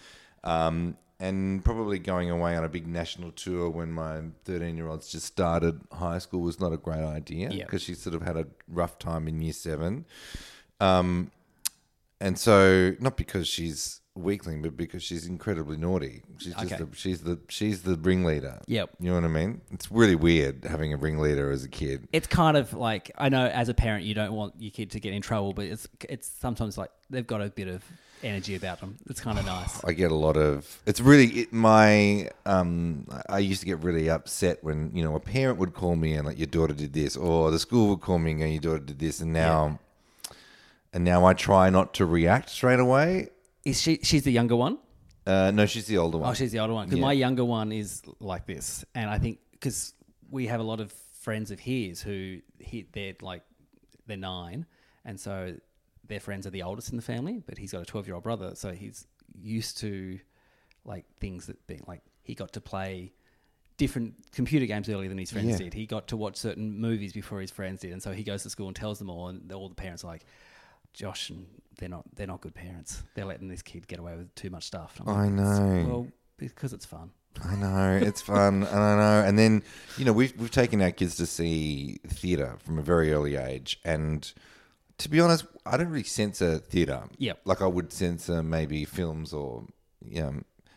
Um, 0.44 0.96
and 1.20 1.64
probably 1.64 1.98
going 1.98 2.30
away 2.30 2.56
on 2.56 2.62
a 2.64 2.68
big 2.68 2.86
national 2.86 3.32
tour 3.32 3.68
when 3.68 3.90
my 3.92 4.20
13 4.44 4.76
year 4.76 4.88
olds 4.88 5.08
just 5.10 5.26
started 5.26 5.80
high 5.92 6.18
school 6.18 6.40
was 6.40 6.60
not 6.60 6.72
a 6.72 6.76
great 6.76 7.02
idea 7.04 7.50
Yeah. 7.50 7.64
because 7.64 7.82
she 7.82 7.94
sort 7.94 8.14
of 8.14 8.22
had 8.22 8.36
a 8.36 8.46
rough 8.68 8.98
time 8.98 9.26
in 9.26 9.42
year 9.42 9.52
seven. 9.52 10.04
Um, 10.80 11.30
and 12.20 12.38
so, 12.38 12.94
not 13.00 13.16
because 13.16 13.46
she's 13.48 14.00
weakling, 14.18 14.62
but 14.62 14.76
because 14.76 15.02
she's 15.02 15.26
incredibly 15.26 15.76
naughty. 15.76 16.22
She's 16.38 16.54
just 16.54 16.72
Okay. 16.72 16.84
the, 16.84 16.88
she's 16.96 17.22
the 17.22 17.38
she's 17.48 17.82
the 17.82 17.96
ringleader. 17.96 18.60
Yep. 18.66 18.90
You 19.00 19.08
know 19.10 19.14
what 19.14 19.24
I 19.24 19.28
mean? 19.28 19.60
It's 19.72 19.90
really 19.90 20.14
weird 20.16 20.64
having 20.64 20.92
a 20.92 20.96
ringleader 20.96 21.50
as 21.50 21.64
a 21.64 21.68
kid. 21.68 22.08
It's 22.12 22.26
kind 22.26 22.56
of 22.56 22.72
like 22.74 23.10
I 23.16 23.28
know 23.28 23.46
as 23.46 23.68
a 23.68 23.74
parent 23.74 24.04
you 24.04 24.14
don't 24.14 24.32
want 24.32 24.54
your 24.58 24.70
kid 24.70 24.90
to 24.92 25.00
get 25.00 25.12
in 25.12 25.22
trouble, 25.22 25.52
but 25.52 25.66
it's 25.66 25.88
it's 26.08 26.28
sometimes 26.28 26.76
like 26.76 26.90
they've 27.10 27.26
got 27.26 27.40
a 27.42 27.50
bit 27.50 27.68
of 27.68 27.82
energy 28.24 28.56
about 28.56 28.80
them. 28.80 28.96
It's 29.08 29.20
kind 29.20 29.38
of 29.38 29.46
nice. 29.46 29.82
I 29.84 29.92
get 29.92 30.10
a 30.10 30.14
lot 30.16 30.36
of. 30.36 30.80
It's 30.86 31.00
really 31.00 31.26
it, 31.26 31.52
my. 31.52 32.30
Um, 32.46 33.06
I 33.28 33.38
used 33.38 33.60
to 33.60 33.66
get 33.66 33.78
really 33.78 34.10
upset 34.10 34.62
when 34.64 34.90
you 34.94 35.02
know 35.04 35.14
a 35.14 35.20
parent 35.20 35.58
would 35.58 35.72
call 35.74 35.96
me 35.96 36.14
and 36.14 36.26
like 36.26 36.38
your 36.38 36.46
daughter 36.46 36.74
did 36.74 36.92
this, 36.92 37.16
or 37.16 37.50
the 37.50 37.58
school 37.58 37.90
would 37.90 38.00
call 38.00 38.18
me 38.18 38.32
and 38.32 38.40
go, 38.40 38.46
your 38.46 38.60
daughter 38.60 38.84
did 38.84 38.98
this, 38.98 39.20
and 39.20 39.32
now, 39.32 39.78
and 40.92 41.04
now 41.04 41.24
I 41.24 41.34
try 41.34 41.70
not 41.70 41.94
to 41.94 42.04
react 42.06 42.50
straight 42.50 42.80
away. 42.80 43.28
Is 43.68 43.80
she? 43.80 43.98
She's 44.02 44.22
the 44.22 44.32
younger 44.32 44.56
one. 44.56 44.78
Uh, 45.26 45.50
no, 45.50 45.66
she's 45.66 45.86
the 45.86 45.98
older 45.98 46.16
one. 46.18 46.30
Oh, 46.30 46.34
she's 46.34 46.52
the 46.52 46.58
older 46.60 46.72
one. 46.74 46.86
Because 46.86 46.98
Yeah. 47.00 47.04
my 47.06 47.12
younger 47.12 47.44
one 47.44 47.70
is 47.72 48.02
like 48.18 48.46
this, 48.46 48.84
and 48.94 49.10
I 49.10 49.18
think 49.18 49.40
because 49.52 49.92
we 50.30 50.46
have 50.46 50.60
a 50.60 50.62
lot 50.62 50.80
of 50.80 50.90
friends 51.20 51.50
of 51.50 51.60
his 51.60 52.00
who 52.00 52.38
he, 52.58 52.86
they're 52.92 53.14
like 53.20 53.42
they're 54.06 54.16
nine, 54.16 54.64
and 55.04 55.20
so 55.20 55.54
their 56.06 56.20
friends 56.20 56.46
are 56.46 56.50
the 56.50 56.62
oldest 56.62 56.90
in 56.90 56.96
the 56.96 57.02
family. 57.02 57.42
But 57.46 57.58
he's 57.58 57.72
got 57.72 57.82
a 57.82 57.84
twelve-year-old 57.84 58.24
brother, 58.24 58.54
so 58.54 58.72
he's 58.72 59.06
used 59.38 59.78
to 59.78 60.18
like 60.84 61.04
things 61.20 61.46
that 61.46 61.66
being 61.66 61.84
like 61.86 62.00
he 62.22 62.34
got 62.34 62.52
to 62.54 62.60
play 62.62 63.12
different 63.76 64.14
computer 64.32 64.66
games 64.66 64.88
earlier 64.88 65.08
than 65.08 65.18
his 65.18 65.30
friends 65.30 65.48
Yeah. 65.50 65.58
did. 65.58 65.74
He 65.74 65.84
got 65.86 66.08
to 66.08 66.16
watch 66.16 66.36
certain 66.36 66.80
movies 66.80 67.12
before 67.12 67.40
his 67.40 67.50
friends 67.50 67.82
did, 67.82 67.92
and 67.92 68.02
so 68.02 68.12
he 68.12 68.22
goes 68.24 68.42
to 68.44 68.50
school 68.50 68.66
and 68.68 68.74
tells 68.76 68.98
them 68.98 69.10
all, 69.10 69.28
and 69.28 69.52
all 69.52 69.68
the 69.68 69.74
parents 69.74 70.04
are 70.04 70.08
like. 70.08 70.24
Josh 70.98 71.30
and 71.30 71.46
they're 71.78 71.88
not 71.88 72.04
they're 72.16 72.26
not 72.26 72.40
good 72.40 72.54
parents. 72.54 73.04
They're 73.14 73.24
letting 73.24 73.48
this 73.48 73.62
kid 73.62 73.86
get 73.86 74.00
away 74.00 74.16
with 74.16 74.34
too 74.34 74.50
much 74.50 74.64
stuff. 74.64 75.00
I 75.06 75.12
like, 75.12 75.30
know. 75.30 75.84
Well, 75.88 76.06
because 76.36 76.72
it's 76.72 76.84
fun. 76.84 77.12
I 77.44 77.54
know 77.54 78.00
it's 78.02 78.20
fun, 78.20 78.62
and 78.70 78.78
I 78.78 78.96
know. 78.96 79.26
And 79.26 79.38
then 79.38 79.62
you 79.96 80.04
know 80.04 80.12
we've 80.12 80.36
we've 80.36 80.50
taken 80.50 80.82
our 80.82 80.90
kids 80.90 81.16
to 81.16 81.26
see 81.26 82.00
theatre 82.08 82.56
from 82.64 82.80
a 82.80 82.82
very 82.82 83.12
early 83.12 83.36
age, 83.36 83.80
and 83.84 84.30
to 84.98 85.08
be 85.08 85.20
honest, 85.20 85.46
I 85.64 85.76
don't 85.76 85.88
really 85.88 86.02
censor 86.02 86.58
theatre. 86.58 87.04
Yep. 87.18 87.42
like 87.44 87.62
I 87.62 87.66
would 87.66 87.92
censor 87.92 88.38
uh, 88.38 88.42
maybe 88.42 88.84
films 88.84 89.32
or 89.32 89.66
yeah. 90.04 90.32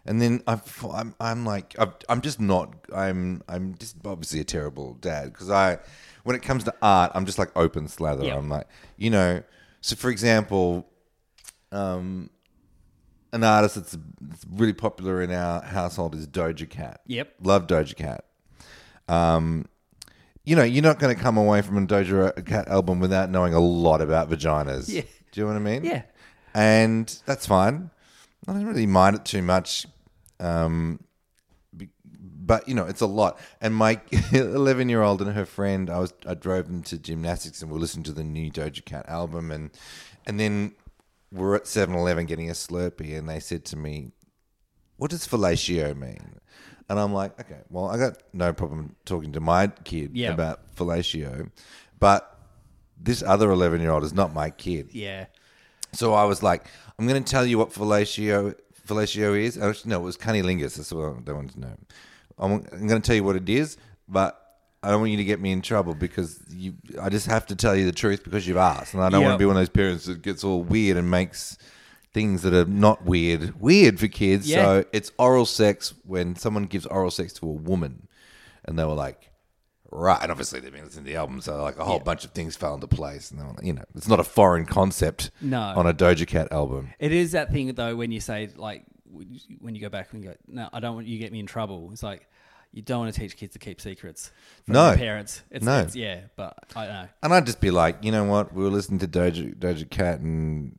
And 0.06 0.20
then 0.22 0.44
I've, 0.46 0.86
I'm 0.86 1.16
I'm 1.20 1.46
like 1.46 1.76
I've, 1.80 1.94
I'm 2.10 2.22
just 2.22 2.40
not 2.40 2.74
I'm 2.96 3.44
I'm 3.48 3.76
just 3.76 3.98
obviously 4.06 4.40
a 4.40 4.44
terrible 4.44 4.96
dad 4.96 5.34
because 5.34 5.50
I 5.50 5.80
when 6.24 6.36
it 6.36 6.44
comes 6.44 6.64
to 6.66 6.76
art 6.82 7.12
I'm 7.16 7.26
just 7.26 7.40
like 7.40 7.50
open 7.56 7.88
slather. 7.88 8.26
Yep. 8.26 8.38
I'm 8.38 8.50
like 8.50 8.68
you 8.98 9.10
know. 9.10 9.42
So 9.82 9.96
for 9.96 10.10
example, 10.10 10.88
um, 11.72 12.30
an 13.34 13.44
artist 13.44 13.76
that's, 13.76 13.98
that's 14.22 14.46
really 14.52 14.74
popular 14.74 15.22
in 15.22 15.32
our 15.32 15.62
household 15.62 16.16
is 16.16 16.28
Doja 16.28 16.70
Cat. 16.70 17.02
Yep. 17.08 17.34
Love 17.42 17.68
Doja 17.68 17.96
Cat. 17.96 18.26
Um, 19.08 19.66
you 20.44 20.56
know, 20.56 20.64
you're 20.64 20.84
not 20.84 21.00
going 21.00 21.16
to 21.16 21.22
come 21.22 21.38
away 21.38 21.62
from 21.62 21.78
a 21.78 21.88
Doja 21.88 22.46
Cat 22.46 22.68
album 22.68 23.00
without 23.00 23.30
knowing 23.30 23.54
a 23.54 23.60
lot 23.60 24.02
about 24.02 24.30
vaginas. 24.30 24.90
Yeah. 24.90 25.02
Do 25.32 25.42
you 25.42 25.44
know 25.44 25.54
what 25.54 25.58
I 25.58 25.64
mean? 25.64 25.84
Yeah. 25.84 26.04
And 26.54 27.08
that's 27.26 27.46
fine. 27.46 27.90
I 28.48 28.54
don't 28.54 28.66
really 28.66 28.88
mind 28.88 29.16
it 29.16 29.26
too 29.26 29.42
much. 29.42 29.86
Um, 30.40 31.00
but 32.44 32.68
you 32.68 32.74
know, 32.74 32.86
it's 32.86 33.02
a 33.02 33.06
lot. 33.06 33.40
And 33.62 33.74
my 33.76 34.02
11 34.34 34.90
year 34.90 35.02
old 35.04 35.22
and 35.22 35.32
her 35.34 35.46
friend, 35.46 35.90
I 35.90 36.00
was 36.00 36.14
I 36.26 36.34
drove 36.34 36.68
them 36.68 36.82
to 36.84 36.98
gymnastics 36.98 37.62
and 37.62 37.70
we 37.72 37.80
listened 37.80 38.06
to 38.08 38.12
the 38.14 38.24
new 38.24 38.52
Doja 38.52 38.84
Cat 38.84 39.06
album, 39.08 39.52
and 39.52 39.70
and 40.26 40.40
then 40.40 40.74
we're 41.32 41.56
at 41.56 41.64
7-Eleven 41.64 42.26
getting 42.26 42.50
a 42.50 42.54
Slurpee, 42.54 43.18
and 43.18 43.30
they 43.30 43.40
said 43.40 43.64
to 43.66 43.78
me, 43.78 44.12
"What 44.98 45.12
does 45.12 45.28
fellatio 45.28 45.96
mean?" 45.96 46.40
And 46.90 47.00
I'm 47.00 47.14
like, 47.14 47.40
"Okay, 47.40 47.62
well, 47.70 47.86
I 47.88 47.98
got 47.98 48.18
no 48.34 48.52
problem 48.52 48.96
talking 49.06 49.32
to 49.34 49.40
my 49.40 49.68
kid 49.68 50.12
Yeah. 50.14 50.34
about 50.34 50.76
fellatio, 50.76 51.52
but 52.00 52.38
this 53.02 53.24
other 53.24 53.50
11 53.52 53.80
year 53.82 53.92
old 53.92 54.04
is 54.04 54.14
not 54.14 54.34
my 54.34 54.50
kid." 54.50 54.90
Yeah. 54.94 55.28
So 55.94 56.14
I 56.14 56.24
was 56.26 56.42
like, 56.42 56.68
I'm 56.98 57.06
going 57.08 57.22
to 57.24 57.30
tell 57.32 57.46
you 57.46 57.58
what 57.58 57.70
fellatio 57.72 58.56
fellatio 58.88 59.40
is. 59.40 59.58
Actually, 59.58 59.90
no, 59.92 60.00
it 60.00 60.04
was 60.04 60.18
cunnilingus. 60.18 60.76
That's 60.76 60.92
what 60.92 61.06
I 61.28 61.32
wanted 61.32 61.54
to 61.54 61.60
know. 61.60 61.78
I'm, 62.42 62.52
I'm 62.72 62.88
going 62.88 63.02
to 63.02 63.06
tell 63.06 63.16
you 63.16 63.24
what 63.24 63.36
it 63.36 63.48
is, 63.48 63.78
but 64.08 64.38
I 64.84 64.90
don't 64.90 65.00
want 65.00 65.12
you 65.12 65.18
to 65.18 65.24
get 65.24 65.40
me 65.40 65.52
in 65.52 65.62
trouble 65.62 65.94
because 65.94 66.42
you. 66.50 66.74
I 67.02 67.10
just 67.10 67.28
have 67.28 67.46
to 67.48 67.56
tell 67.56 67.76
you 67.76 67.86
the 67.86 67.92
truth 67.92 68.24
because 68.24 68.48
you've 68.48 68.58
asked, 68.58 68.94
and 68.94 69.04
I 69.04 69.10
don't 69.10 69.24
want 69.24 69.36
to 69.36 69.38
be 69.40 69.46
one 69.46 69.56
of 69.56 69.60
those 69.62 69.70
parents 69.70 70.06
that 70.06 70.22
gets 70.22 70.44
all 70.44 70.64
weird 70.64 70.98
and 70.98 71.10
makes 71.10 71.58
things 72.14 72.42
that 72.42 72.54
are 72.54 72.66
not 72.66 73.06
weird 73.06 73.62
weird 73.62 74.00
for 74.00 74.08
kids. 74.08 74.50
Yeah. 74.50 74.64
So 74.64 74.86
it's 74.92 75.12
oral 75.18 75.46
sex 75.46 75.94
when 76.04 76.36
someone 76.36 76.66
gives 76.66 76.86
oral 76.88 77.12
sex 77.12 77.32
to 77.34 77.46
a 77.46 77.52
woman, 77.52 78.08
and 78.66 78.78
they 78.78 78.86
were 78.86 78.94
like. 78.94 79.28
Right, 79.94 80.20
and 80.22 80.32
obviously 80.32 80.62
they've 80.62 80.72
been 80.72 80.86
listening 80.86 81.04
to 81.04 81.12
the 81.12 81.18
album, 81.18 81.42
so 81.42 81.62
like 81.62 81.78
a 81.78 81.84
whole 81.84 82.00
bunch 82.00 82.24
of 82.24 82.32
things 82.32 82.56
fell 82.56 82.76
into 82.76 82.88
place, 82.88 83.30
and 83.30 83.38
they 83.38 83.44
were 83.44 83.52
like, 83.52 83.66
you 83.66 83.74
know, 83.74 83.84
it's 83.94 84.08
not 84.08 84.22
a 84.22 84.24
foreign 84.24 84.66
concept 84.66 85.32
No. 85.42 85.60
on 85.60 85.86
a 85.86 85.94
Doja 85.94 86.26
Cat 86.26 86.48
album. 86.50 86.94
It 86.98 87.12
is 87.12 87.34
that 87.34 87.52
thing 87.52 87.74
though 87.74 87.98
when 87.98 88.10
you 88.10 88.22
say 88.22 88.48
like 88.56 88.86
when 89.60 89.76
you 89.76 89.82
go 89.82 89.90
back 89.90 90.14
and 90.14 90.24
you 90.24 90.30
go, 90.30 90.36
no, 90.48 90.70
I 90.72 90.80
don't 90.80 90.96
want 90.96 91.08
you 91.08 91.18
to 91.18 91.22
get 91.22 91.34
me 91.34 91.42
in 91.42 91.46
trouble. 91.46 91.90
It's 91.92 92.04
like 92.04 92.26
you 92.74 92.82
don't 92.82 93.00
want 93.00 93.14
to 93.14 93.20
teach 93.20 93.36
kids 93.38 93.54
to 93.54 93.60
keep 93.60 93.82
secrets 93.82 94.32
from 94.66 94.74
No. 94.76 94.90
their 94.90 94.98
parents. 94.98 95.42
It's, 95.52 95.66
No. 95.66 95.80
it's- 95.80 95.96
yeah, 95.96 96.22
but 96.36 96.58
I 96.76 96.86
don't 96.86 96.94
know. 96.96 97.08
And 97.24 97.34
I'd 97.34 97.46
just 97.46 97.60
be 97.60 97.70
like, 97.72 97.98
you 98.04 98.12
know 98.12 98.24
what? 98.24 98.54
We 98.54 98.64
were 98.64 98.70
listening 98.70 99.00
to 99.00 99.08
Doja, 99.08 99.54
Doja 99.56 99.90
Cat, 99.90 100.20
and 100.20 100.78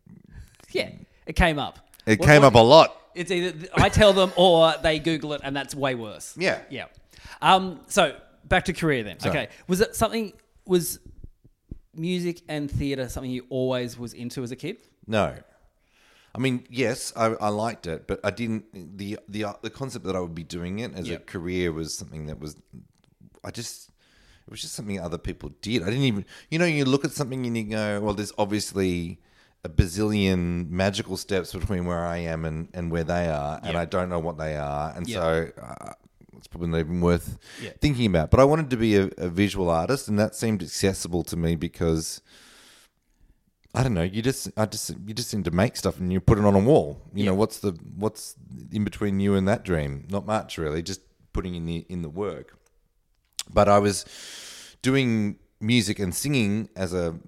Yeah, 0.71 0.91
it 1.27 1.35
came 1.37 1.59
up. 1.59 1.79
it 2.07 2.19
What- 2.19 2.27
came 2.29 2.43
what- 2.43 2.49
up 2.49 2.55
a 2.55 2.59
lot. 2.59 2.97
It's 3.15 3.31
either 3.31 3.69
I 3.75 3.91
tell 3.91 4.15
them 4.15 4.33
or 4.37 4.73
they 4.83 4.99
Google 4.99 5.35
it, 5.35 5.43
and 5.45 5.55
that's 5.55 5.75
way 5.75 5.95
worse. 5.95 6.35
Yeah. 6.39 6.61
yeah. 6.71 6.87
Um. 7.43 7.81
So 7.89 8.17
back 8.45 8.65
to 8.65 8.73
career 8.73 9.03
then. 9.03 9.21
Sorry. 9.21 9.31
Okay. 9.39 9.49
Was 9.69 9.83
it 9.83 9.95
something? 9.95 10.33
Was 10.65 10.99
music 11.95 12.41
and 12.49 12.71
theatre 12.71 13.09
something 13.11 13.31
you 13.31 13.45
always 13.51 13.99
was 13.99 14.15
into 14.15 14.43
as 14.43 14.51
a 14.51 14.57
kid? 14.57 14.79
No, 15.07 15.35
I 16.35 16.39
mean, 16.39 16.65
yes, 16.71 17.13
I, 17.15 17.27
I 17.27 17.49
liked 17.49 17.87
it, 17.87 18.07
but 18.07 18.19
I 18.25 18.31
didn't. 18.31 18.65
the 18.99 19.19
the 19.29 19.47
The 19.63 19.71
concept 19.71 20.05
that 20.07 20.17
I 20.17 20.21
would 20.21 20.35
be 20.35 20.45
doing 20.45 20.79
it 20.79 20.95
as 20.95 21.09
Yeah. 21.09 21.17
a 21.17 21.19
career 21.19 21.73
was 21.73 21.95
something 21.95 22.27
that 22.27 22.39
was 22.41 22.57
I 23.45 23.51
just 23.51 23.91
it 24.47 24.51
was 24.51 24.61
just 24.63 24.75
something 24.75 24.99
other 24.99 25.19
people 25.19 25.51
did. 25.61 25.83
I 25.83 25.87
didn't 25.87 26.05
even 26.05 26.25
you 26.51 26.59
know 26.59 26.65
you 26.65 26.85
look 26.85 27.05
at 27.05 27.13
something 27.13 27.45
and 27.47 27.57
you 27.57 27.65
go, 27.65 28.01
well, 28.01 28.15
there's 28.15 28.33
obviously 28.39 29.19
a 29.65 29.69
bazillion 29.69 30.69
magical 30.71 31.17
steps 31.17 31.53
between 31.53 31.85
where 31.85 32.05
I 32.05 32.17
am 32.19 32.45
and, 32.45 32.69
and 32.75 32.91
where 32.91 33.05
they 33.05 33.29
are, 33.29 33.61
and 33.63 33.77
I 33.77 33.85
don't 33.85 34.09
know 34.09 34.19
what 34.19 34.37
they 34.39 34.57
are, 34.57 34.93
and 34.97 35.07
Yeah. 35.09 35.19
so 35.19 35.51
uh, 35.63 35.93
it's 36.37 36.49
probably 36.49 36.69
not 36.71 36.81
even 36.81 37.01
worth 37.01 37.39
thinking 37.81 38.07
about. 38.07 38.31
But 38.33 38.41
I 38.41 38.45
wanted 38.45 38.71
to 38.71 38.77
be 38.77 38.97
a, 38.97 39.05
a 39.19 39.29
visual 39.29 39.71
artist, 39.71 40.09
and 40.09 40.19
that 40.19 40.35
seemed 40.35 40.63
accessible 40.63 41.23
to 41.25 41.37
me 41.37 41.55
because 41.55 42.21
I 43.75 43.83
don't 43.83 43.95
know. 43.95 44.03
You 44.03 44.21
just, 44.21 44.51
I 44.57 44.67
just, 44.67 44.91
you 45.07 45.15
just 45.15 45.31
seem 45.31 45.43
to 45.45 45.51
make 45.51 45.77
stuff 45.77 45.99
and 45.99 46.13
you 46.13 46.21
put 46.21 46.37
it 46.39 46.45
on 46.45 46.55
a 46.55 46.59
wall. 46.59 47.01
You 47.15 47.25
know, 47.25 47.35
what's 47.35 47.61
the 47.61 47.73
what's 47.97 48.35
in 48.71 48.85
between 48.85 49.19
you 49.19 49.35
and 49.35 49.49
that 49.49 49.65
dream? 49.65 50.07
Not 50.11 50.27
much, 50.27 50.59
really. 50.59 50.83
Just 50.83 51.01
putting 51.33 51.55
in 51.55 51.65
the 51.65 51.87
in 51.89 52.03
the 52.03 52.11
work. 52.11 52.59
But 53.53 53.69
I 53.71 53.79
was 53.79 54.05
doing 54.83 55.39
music 55.61 55.99
and 55.99 56.15
singing 56.15 56.69
as 56.77 56.93
a 56.93 57.19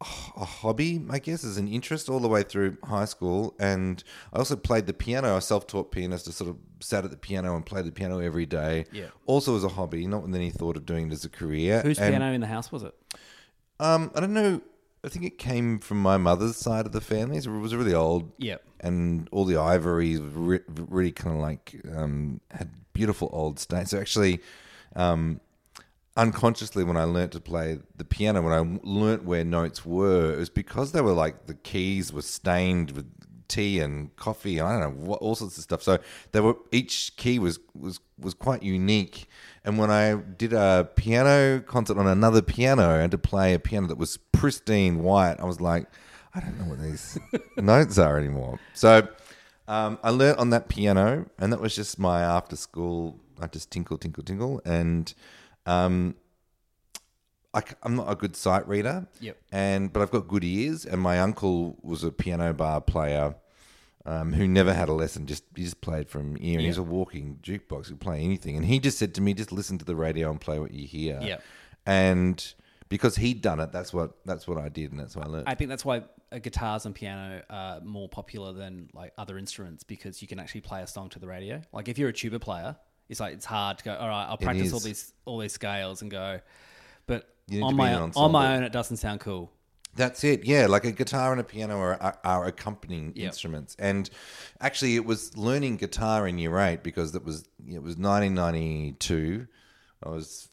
a 0.00 0.44
hobby, 0.44 1.02
I 1.08 1.18
guess, 1.18 1.42
as 1.42 1.56
an 1.56 1.68
interest 1.68 2.10
all 2.10 2.20
the 2.20 2.28
way 2.28 2.42
through 2.42 2.76
high 2.84 3.06
school. 3.06 3.54
And 3.58 4.02
I 4.32 4.38
also 4.38 4.54
played 4.54 4.86
the 4.86 4.92
piano. 4.92 5.34
I 5.36 5.38
self-taught 5.38 5.90
pianist. 5.90 6.28
I 6.28 6.32
sort 6.32 6.50
of 6.50 6.56
sat 6.80 7.04
at 7.04 7.10
the 7.10 7.16
piano 7.16 7.54
and 7.56 7.64
played 7.64 7.86
the 7.86 7.92
piano 7.92 8.18
every 8.18 8.44
day. 8.44 8.84
Yeah. 8.92 9.06
Also 9.24 9.56
as 9.56 9.64
a 9.64 9.68
hobby, 9.70 10.06
not 10.06 10.22
with 10.22 10.34
any 10.34 10.50
thought 10.50 10.76
of 10.76 10.84
doing 10.84 11.08
it 11.08 11.12
as 11.14 11.24
a 11.24 11.30
career. 11.30 11.80
Whose 11.80 11.98
And- 11.98 12.12
piano 12.12 12.32
in 12.34 12.40
the 12.42 12.46
house 12.46 12.70
was 12.72 12.82
it? 12.82 12.94
um, 13.80 14.10
I 14.14 14.20
don't 14.20 14.32
know. 14.34 14.60
I 15.06 15.08
think 15.08 15.24
it 15.24 15.38
came 15.38 15.78
from 15.78 16.02
my 16.02 16.16
mother's 16.16 16.56
side 16.56 16.84
of 16.84 16.90
the 16.90 17.00
family. 17.00 17.40
So 17.40 17.54
it 17.54 17.60
was 17.60 17.74
really 17.74 17.94
old. 17.94 18.32
Yep. 18.38 18.62
And 18.80 19.28
all 19.30 19.44
the 19.44 19.56
ivory 19.56 20.18
re- 20.18 20.60
really 20.68 21.12
kind 21.12 21.36
of 21.36 21.40
like 21.40 21.80
um, 21.94 22.40
had 22.50 22.70
beautiful 22.92 23.30
old 23.32 23.60
stains. 23.60 23.90
So 23.90 24.00
actually, 24.00 24.40
um, 24.96 25.40
unconsciously, 26.16 26.82
when 26.82 26.96
I 26.96 27.04
learnt 27.04 27.32
to 27.32 27.40
play 27.40 27.78
the 27.96 28.04
piano, 28.04 28.42
when 28.42 28.52
I 28.52 28.78
learnt 28.82 29.24
where 29.24 29.44
notes 29.44 29.86
were, 29.86 30.34
it 30.34 30.38
was 30.38 30.50
because 30.50 30.90
they 30.90 31.00
were 31.00 31.12
like 31.12 31.46
the 31.46 31.54
keys 31.54 32.12
were 32.12 32.22
stained 32.22 32.90
with 32.90 33.06
tea 33.48 33.80
and 33.80 34.14
coffee 34.16 34.58
and 34.58 34.68
I 34.68 34.80
don't 34.80 34.80
know 34.80 35.06
what 35.06 35.20
all 35.20 35.34
sorts 35.34 35.56
of 35.56 35.64
stuff. 35.64 35.82
So 35.82 35.98
they 36.32 36.40
were 36.40 36.56
each 36.72 37.16
key 37.16 37.38
was 37.38 37.58
was 37.74 38.00
was 38.18 38.34
quite 38.34 38.62
unique. 38.62 39.28
And 39.64 39.78
when 39.78 39.90
I 39.90 40.14
did 40.14 40.52
a 40.52 40.88
piano 40.94 41.60
concert 41.60 41.98
on 41.98 42.06
another 42.06 42.42
piano 42.42 43.00
and 43.00 43.10
to 43.10 43.18
play 43.18 43.54
a 43.54 43.58
piano 43.58 43.86
that 43.88 43.98
was 43.98 44.16
pristine 44.16 45.02
white, 45.02 45.36
I 45.40 45.44
was 45.44 45.60
like, 45.60 45.86
I 46.34 46.40
don't 46.40 46.58
know 46.58 46.66
what 46.66 46.80
these 46.80 47.18
notes 47.56 47.98
are 47.98 48.18
anymore. 48.18 48.60
So 48.74 49.08
um, 49.68 49.98
I 50.02 50.10
learnt 50.10 50.38
on 50.38 50.50
that 50.50 50.68
piano, 50.68 51.26
and 51.38 51.52
that 51.52 51.60
was 51.60 51.74
just 51.74 51.98
my 51.98 52.22
after 52.22 52.56
school. 52.56 53.18
I 53.40 53.46
just 53.48 53.70
tinkle, 53.70 53.98
tinkle, 53.98 54.22
tinkle, 54.22 54.62
and 54.64 55.12
um, 55.66 56.14
I, 57.54 57.62
am 57.84 57.96
not 57.96 58.10
a 58.10 58.14
good 58.14 58.36
sight 58.36 58.66
reader. 58.68 59.06
Yep. 59.20 59.38
And 59.52 59.92
but 59.92 60.02
I've 60.02 60.10
got 60.10 60.28
good 60.28 60.44
ears, 60.44 60.84
and 60.84 61.00
my 61.00 61.20
uncle 61.20 61.78
was 61.82 62.04
a 62.04 62.12
piano 62.12 62.52
bar 62.52 62.80
player. 62.80 63.34
Um, 64.08 64.32
who 64.32 64.46
never 64.46 64.72
had 64.72 64.88
a 64.88 64.92
lesson, 64.92 65.26
just 65.26 65.42
he 65.56 65.64
just 65.64 65.80
played 65.80 66.08
from 66.08 66.36
ear, 66.38 66.52
and 66.52 66.60
he 66.60 66.68
was 66.68 66.78
a 66.78 66.82
walking 66.84 67.40
jukebox. 67.42 67.86
He 67.86 67.90
could 67.90 68.00
play 68.00 68.20
anything, 68.22 68.54
and 68.54 68.64
he 68.64 68.78
just 68.78 68.98
said 68.98 69.14
to 69.14 69.20
me, 69.20 69.34
"Just 69.34 69.50
listen 69.50 69.78
to 69.78 69.84
the 69.84 69.96
radio 69.96 70.30
and 70.30 70.40
play 70.40 70.60
what 70.60 70.70
you 70.70 70.86
hear." 70.86 71.18
Yep. 71.20 71.42
And 71.86 72.54
because 72.88 73.16
he'd 73.16 73.42
done 73.42 73.58
it, 73.60 73.72
that's 73.72 73.92
what 73.92 74.24
that's 74.24 74.46
what 74.46 74.58
I 74.58 74.68
did, 74.68 74.92
and 74.92 75.00
that's 75.00 75.16
what 75.16 75.26
I 75.26 75.28
learned. 75.28 75.48
I 75.48 75.54
think 75.54 75.70
that's 75.70 75.84
why 75.84 76.02
uh, 76.30 76.38
guitars 76.38 76.86
and 76.86 76.94
piano 76.94 77.42
are 77.50 77.80
more 77.80 78.08
popular 78.08 78.52
than 78.52 78.90
like 78.92 79.12
other 79.18 79.38
instruments 79.38 79.82
because 79.84 80.22
you 80.22 80.28
can 80.28 80.38
actually 80.38 80.60
play 80.60 80.82
a 80.82 80.86
song 80.86 81.08
to 81.10 81.18
the 81.18 81.26
radio. 81.26 81.60
Like 81.72 81.88
if 81.88 81.98
you're 81.98 82.08
a 82.08 82.12
tuba 82.12 82.38
player, 82.38 82.76
it's 83.08 83.20
like 83.20 83.34
it's 83.34 83.44
hard 83.44 83.78
to 83.78 83.84
go. 83.84 83.94
All 83.94 84.08
right, 84.08 84.26
I'll 84.26 84.38
practice 84.38 84.72
all 84.72 84.80
these 84.80 85.12
all 85.24 85.38
these 85.38 85.52
scales 85.52 86.02
and 86.02 86.10
go. 86.10 86.40
But 87.06 87.28
You 87.48 87.56
need 87.58 87.60
to 87.60 87.66
on 87.66 87.72
be 87.74 87.78
my 87.78 87.90
an 87.90 88.12
on 88.16 88.32
my 88.32 88.56
own, 88.56 88.62
it 88.64 88.72
doesn't 88.72 88.96
sound 88.98 89.20
cool. 89.20 89.52
That's 89.94 90.24
it. 90.24 90.44
Yeah, 90.44 90.66
like 90.66 90.84
a 90.84 90.92
guitar 90.92 91.32
and 91.32 91.40
a 91.40 91.44
piano 91.44 91.78
are, 91.78 91.94
are, 92.02 92.18
are 92.22 92.44
accompanying 92.46 93.12
Yep. 93.14 93.26
instruments. 93.26 93.76
And 93.78 94.10
actually, 94.60 94.94
it 94.96 95.06
was 95.06 95.34
learning 95.38 95.78
guitar 95.78 96.28
in 96.28 96.38
year 96.38 96.58
eight 96.58 96.82
because 96.82 97.14
it 97.14 97.24
was 97.24 97.44
it 97.66 97.82
was 97.82 97.96
1992. 97.96 99.46
I 100.04 100.08
was 100.10 100.48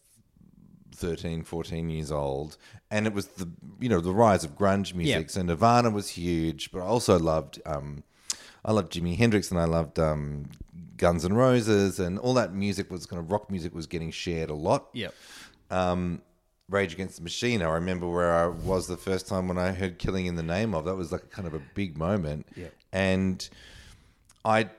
13, 0.95 1.43
14 1.43 1.89
years 1.89 2.11
old, 2.11 2.57
and 2.89 3.05
it 3.07 3.13
was 3.13 3.27
the 3.27 3.49
you 3.79 3.89
know 3.89 3.99
the 3.99 4.13
rise 4.13 4.43
of 4.43 4.55
grunge 4.57 4.93
music. 4.93 5.27
Yeah. 5.27 5.27
So 5.27 5.41
Nirvana 5.41 5.89
was 5.89 6.09
huge, 6.09 6.71
but 6.71 6.79
I 6.79 6.85
also 6.85 7.19
loved 7.19 7.61
um, 7.65 8.03
I 8.63 8.71
loved 8.71 8.93
Jimi 8.93 9.17
Hendrix 9.17 9.51
and 9.51 9.59
I 9.59 9.65
loved 9.65 9.99
um, 9.99 10.45
Guns 10.95 11.25
N' 11.25 11.33
Roses 11.33 11.99
and 11.99 12.17
all 12.19 12.33
that 12.35 12.53
music 12.53 12.89
was 12.89 13.05
kind 13.05 13.19
of 13.19 13.29
rock 13.31 13.51
music 13.51 13.73
was 13.75 13.87
getting 13.87 14.11
shared 14.11 14.49
a 14.49 14.53
lot 14.55 14.87
Yep. 14.93 15.13
um, 15.69 16.21
Rage 16.73 16.93
Against 16.93 17.17
the 17.17 17.23
Machine. 17.23 17.61
I 17.61 17.69
remember 17.69 18.07
where 18.09 18.33
I 18.33 18.47
was 18.47 18.87
the 18.87 18.97
first 18.97 19.27
time 19.27 19.47
when 19.47 19.57
I 19.57 19.71
heard 19.71 19.99
"Killing 19.99 20.25
in 20.25 20.35
the 20.35 20.43
Name 20.43 20.73
of." 20.73 20.85
That 20.85 20.95
was 20.95 21.11
like 21.11 21.29
kind 21.29 21.47
of 21.47 21.53
a 21.53 21.61
big 21.75 21.97
moment. 21.97 22.47
Yeah. 22.55 22.67
And 22.91 23.47
I, 24.43 24.69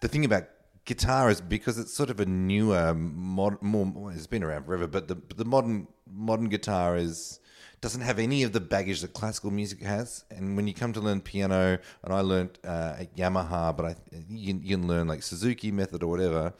the 0.00 0.08
thing 0.08 0.24
about 0.24 0.44
guitar 0.84 1.30
is 1.30 1.40
because 1.40 1.78
it's 1.78 1.94
sort 1.94 2.10
of 2.10 2.18
a 2.20 2.26
newer, 2.26 2.92
mod, 2.94 3.62
more. 3.62 3.86
well, 3.86 4.14
It's 4.14 4.26
been 4.26 4.42
around 4.42 4.64
forever, 4.64 4.86
but 4.86 5.08
the 5.08 5.16
the 5.36 5.44
modern 5.44 5.86
modern 6.12 6.48
guitar 6.48 6.96
is 6.96 7.38
doesn't 7.80 8.02
have 8.02 8.18
any 8.18 8.42
of 8.44 8.52
the 8.52 8.60
baggage 8.60 9.00
that 9.00 9.12
classical 9.12 9.50
music 9.50 9.82
has. 9.82 10.24
And 10.30 10.56
when 10.56 10.68
you 10.68 10.74
come 10.74 10.92
to 10.92 11.00
learn 11.00 11.20
piano, 11.20 11.78
and 12.04 12.12
I 12.12 12.20
learned 12.20 12.58
uh, 12.64 12.96
at 13.00 13.16
Yamaha, 13.16 13.76
but 13.76 13.86
I 13.86 13.96
you, 14.28 14.58
you 14.62 14.76
can 14.76 14.86
learn 14.86 15.06
like 15.08 15.22
Suzuki 15.22 15.70
method 15.70 16.02
or 16.02 16.08
whatever 16.08 16.52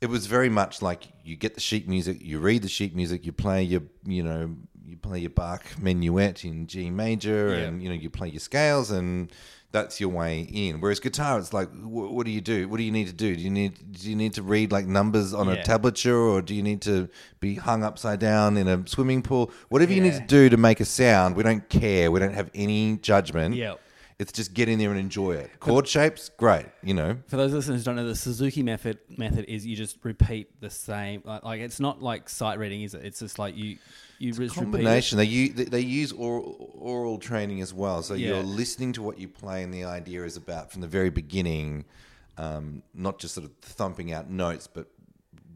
it 0.00 0.08
was 0.08 0.26
very 0.26 0.48
much 0.48 0.82
like 0.82 1.08
you 1.24 1.36
get 1.36 1.54
the 1.54 1.60
sheet 1.60 1.88
music, 1.88 2.18
you 2.20 2.38
read 2.38 2.62
the 2.62 2.68
sheet 2.68 2.94
music, 2.96 3.24
you 3.26 3.32
play 3.32 3.62
your, 3.62 3.82
you 4.04 4.22
know, 4.22 4.56
you 4.86 4.96
play 4.96 5.18
your 5.18 5.30
Bach 5.30 5.62
minuet 5.80 6.44
in 6.44 6.66
G 6.66 6.90
major, 6.90 7.50
Yeah. 7.50 7.66
and 7.66 7.82
you 7.82 7.88
know 7.88 7.94
you 7.94 8.10
play 8.10 8.28
your 8.28 8.40
scales, 8.40 8.90
and 8.90 9.30
that's 9.72 10.00
your 10.00 10.08
way 10.08 10.40
in. 10.52 10.80
Whereas 10.80 10.98
guitar, 10.98 11.38
it's 11.38 11.52
like, 11.52 11.70
wh- 11.70 12.10
what 12.12 12.26
do 12.26 12.32
you 12.32 12.40
do? 12.40 12.68
What 12.68 12.78
do 12.78 12.82
you 12.82 12.90
need 12.90 13.06
to 13.06 13.12
do? 13.12 13.36
Do 13.36 13.40
you 13.42 13.50
need 13.50 13.92
do 13.92 14.10
you 14.10 14.16
need 14.16 14.32
to 14.34 14.42
read 14.42 14.72
like 14.72 14.86
numbers 14.86 15.32
on 15.32 15.46
Yeah. 15.46 15.54
a 15.54 15.62
tablature, 15.64 16.32
or 16.32 16.42
do 16.42 16.54
you 16.54 16.62
need 16.62 16.80
to 16.82 17.08
be 17.38 17.54
hung 17.54 17.84
upside 17.84 18.18
down 18.18 18.56
in 18.56 18.66
a 18.66 18.84
swimming 18.88 19.22
pool? 19.22 19.52
Whatever 19.68 19.92
you 19.92 20.00
need 20.00 20.14
to 20.14 20.26
do 20.26 20.48
to 20.48 20.56
make 20.56 20.80
a 20.80 20.84
sound, 20.84 21.36
we 21.36 21.42
don't 21.44 21.68
care. 21.68 22.10
We 22.10 22.18
don't 22.18 22.34
have 22.34 22.50
any 22.54 22.96
judgment. 22.96 23.54
Yep. 23.54 23.80
It's 24.20 24.32
just 24.32 24.52
get 24.52 24.68
in 24.68 24.78
there 24.78 24.90
and 24.90 25.00
enjoy 25.00 25.32
it. 25.32 25.50
Chord 25.60 25.88
shapes, 25.88 26.28
great. 26.36 26.66
You 26.82 26.92
know, 26.92 27.16
For 27.28 27.38
those 27.38 27.54
listeners 27.54 27.80
who 27.80 27.84
don't 27.86 27.96
know, 27.96 28.06
the 28.06 28.14
Suzuki 28.14 28.62
method 28.62 28.98
method 29.16 29.46
is 29.48 29.64
you 29.66 29.74
just 29.74 29.96
repeat 30.04 30.60
the 30.60 30.68
same. 30.68 31.22
Like, 31.24 31.42
like 31.42 31.60
it's 31.62 31.80
not 31.80 32.02
like 32.02 32.28
sight 32.28 32.58
reading, 32.58 32.82
is 32.82 32.92
it? 32.94 33.02
It's 33.02 33.20
just 33.20 33.38
like 33.38 33.56
you 33.56 33.78
you 34.18 34.32
just 34.32 34.54
combination. 34.54 35.16
They 35.16 35.24
use 35.24 35.54
they- 35.54 35.64
they 35.64 35.80
use 35.80 36.12
oral, 36.12 36.70
oral 36.78 37.16
training 37.18 37.62
as 37.62 37.72
well. 37.72 38.02
So 38.02 38.12
Yeah. 38.12 38.28
you're 38.34 38.42
listening 38.42 38.92
to 38.92 39.02
what 39.02 39.18
you 39.18 39.26
play, 39.26 39.62
and 39.62 39.72
the 39.72 39.84
idea 39.84 40.22
is 40.24 40.36
about 40.36 40.70
from 40.70 40.82
the 40.82 40.86
very 40.86 41.08
beginning, 41.08 41.86
um, 42.36 42.82
not 42.92 43.18
just 43.20 43.34
sort 43.34 43.46
of 43.46 43.52
thumping 43.62 44.12
out 44.12 44.28
notes, 44.28 44.66
but 44.66 44.88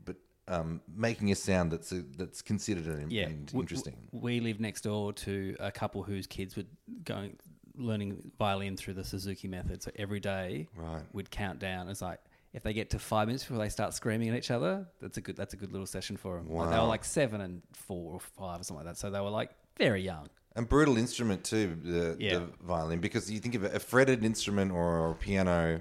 but 0.06 0.16
um, 0.48 0.80
making 0.96 1.30
a 1.32 1.34
sound 1.34 1.70
that's 1.70 1.92
a, 1.92 2.02
that's 2.16 2.40
considered 2.40 2.86
an, 2.86 3.10
Yeah, 3.10 3.24
and 3.26 3.46
W- 3.48 3.62
interesting. 3.62 3.96
We 4.12 4.40
live 4.40 4.58
next 4.58 4.80
door 4.84 5.12
to 5.12 5.54
a 5.60 5.70
couple 5.70 6.02
whose 6.02 6.26
kids 6.26 6.56
were 6.56 6.64
going 7.04 7.36
learning 7.76 8.32
violin 8.38 8.76
through 8.76 8.94
the 8.94 9.04
Suzuki 9.04 9.48
method. 9.48 9.82
So 9.82 9.90
every 9.96 10.20
day, 10.20 10.68
Right. 10.76 11.02
we'd 11.12 11.30
count 11.30 11.58
down. 11.58 11.88
It's 11.88 12.02
like 12.02 12.20
if 12.52 12.62
they 12.62 12.72
get 12.72 12.90
to 12.90 12.98
five 12.98 13.26
minutes 13.26 13.44
before 13.44 13.58
they 13.58 13.68
start 13.68 13.94
screaming 13.94 14.28
at 14.30 14.36
each 14.36 14.50
other, 14.50 14.86
that's 15.00 15.16
a 15.16 15.20
good 15.20 15.36
that's 15.36 15.54
a 15.54 15.56
good 15.56 15.72
little 15.72 15.86
session 15.86 16.16
for 16.16 16.36
them. 16.36 16.48
Like 16.48 16.70
they 16.70 16.76
were 16.78 16.84
like 16.84 17.04
seven 17.04 17.40
and 17.40 17.62
four 17.72 18.12
or 18.14 18.20
five 18.20 18.60
or 18.60 18.64
something 18.64 18.84
like 18.86 18.94
that. 18.94 18.98
So 19.00 19.10
they 19.10 19.20
were 19.20 19.30
like 19.30 19.50
very 19.76 20.02
young. 20.02 20.28
And 20.56 20.68
brutal 20.68 20.96
instrument 20.96 21.42
too, 21.42 21.76
the, 21.82 22.16
Yeah. 22.20 22.38
the 22.38 22.46
violin, 22.62 23.00
because 23.00 23.28
you 23.28 23.40
think 23.40 23.56
of 23.56 23.64
a 23.64 23.80
fretted 23.80 24.24
instrument 24.24 24.70
or 24.70 25.10
a 25.10 25.14
piano, 25.16 25.80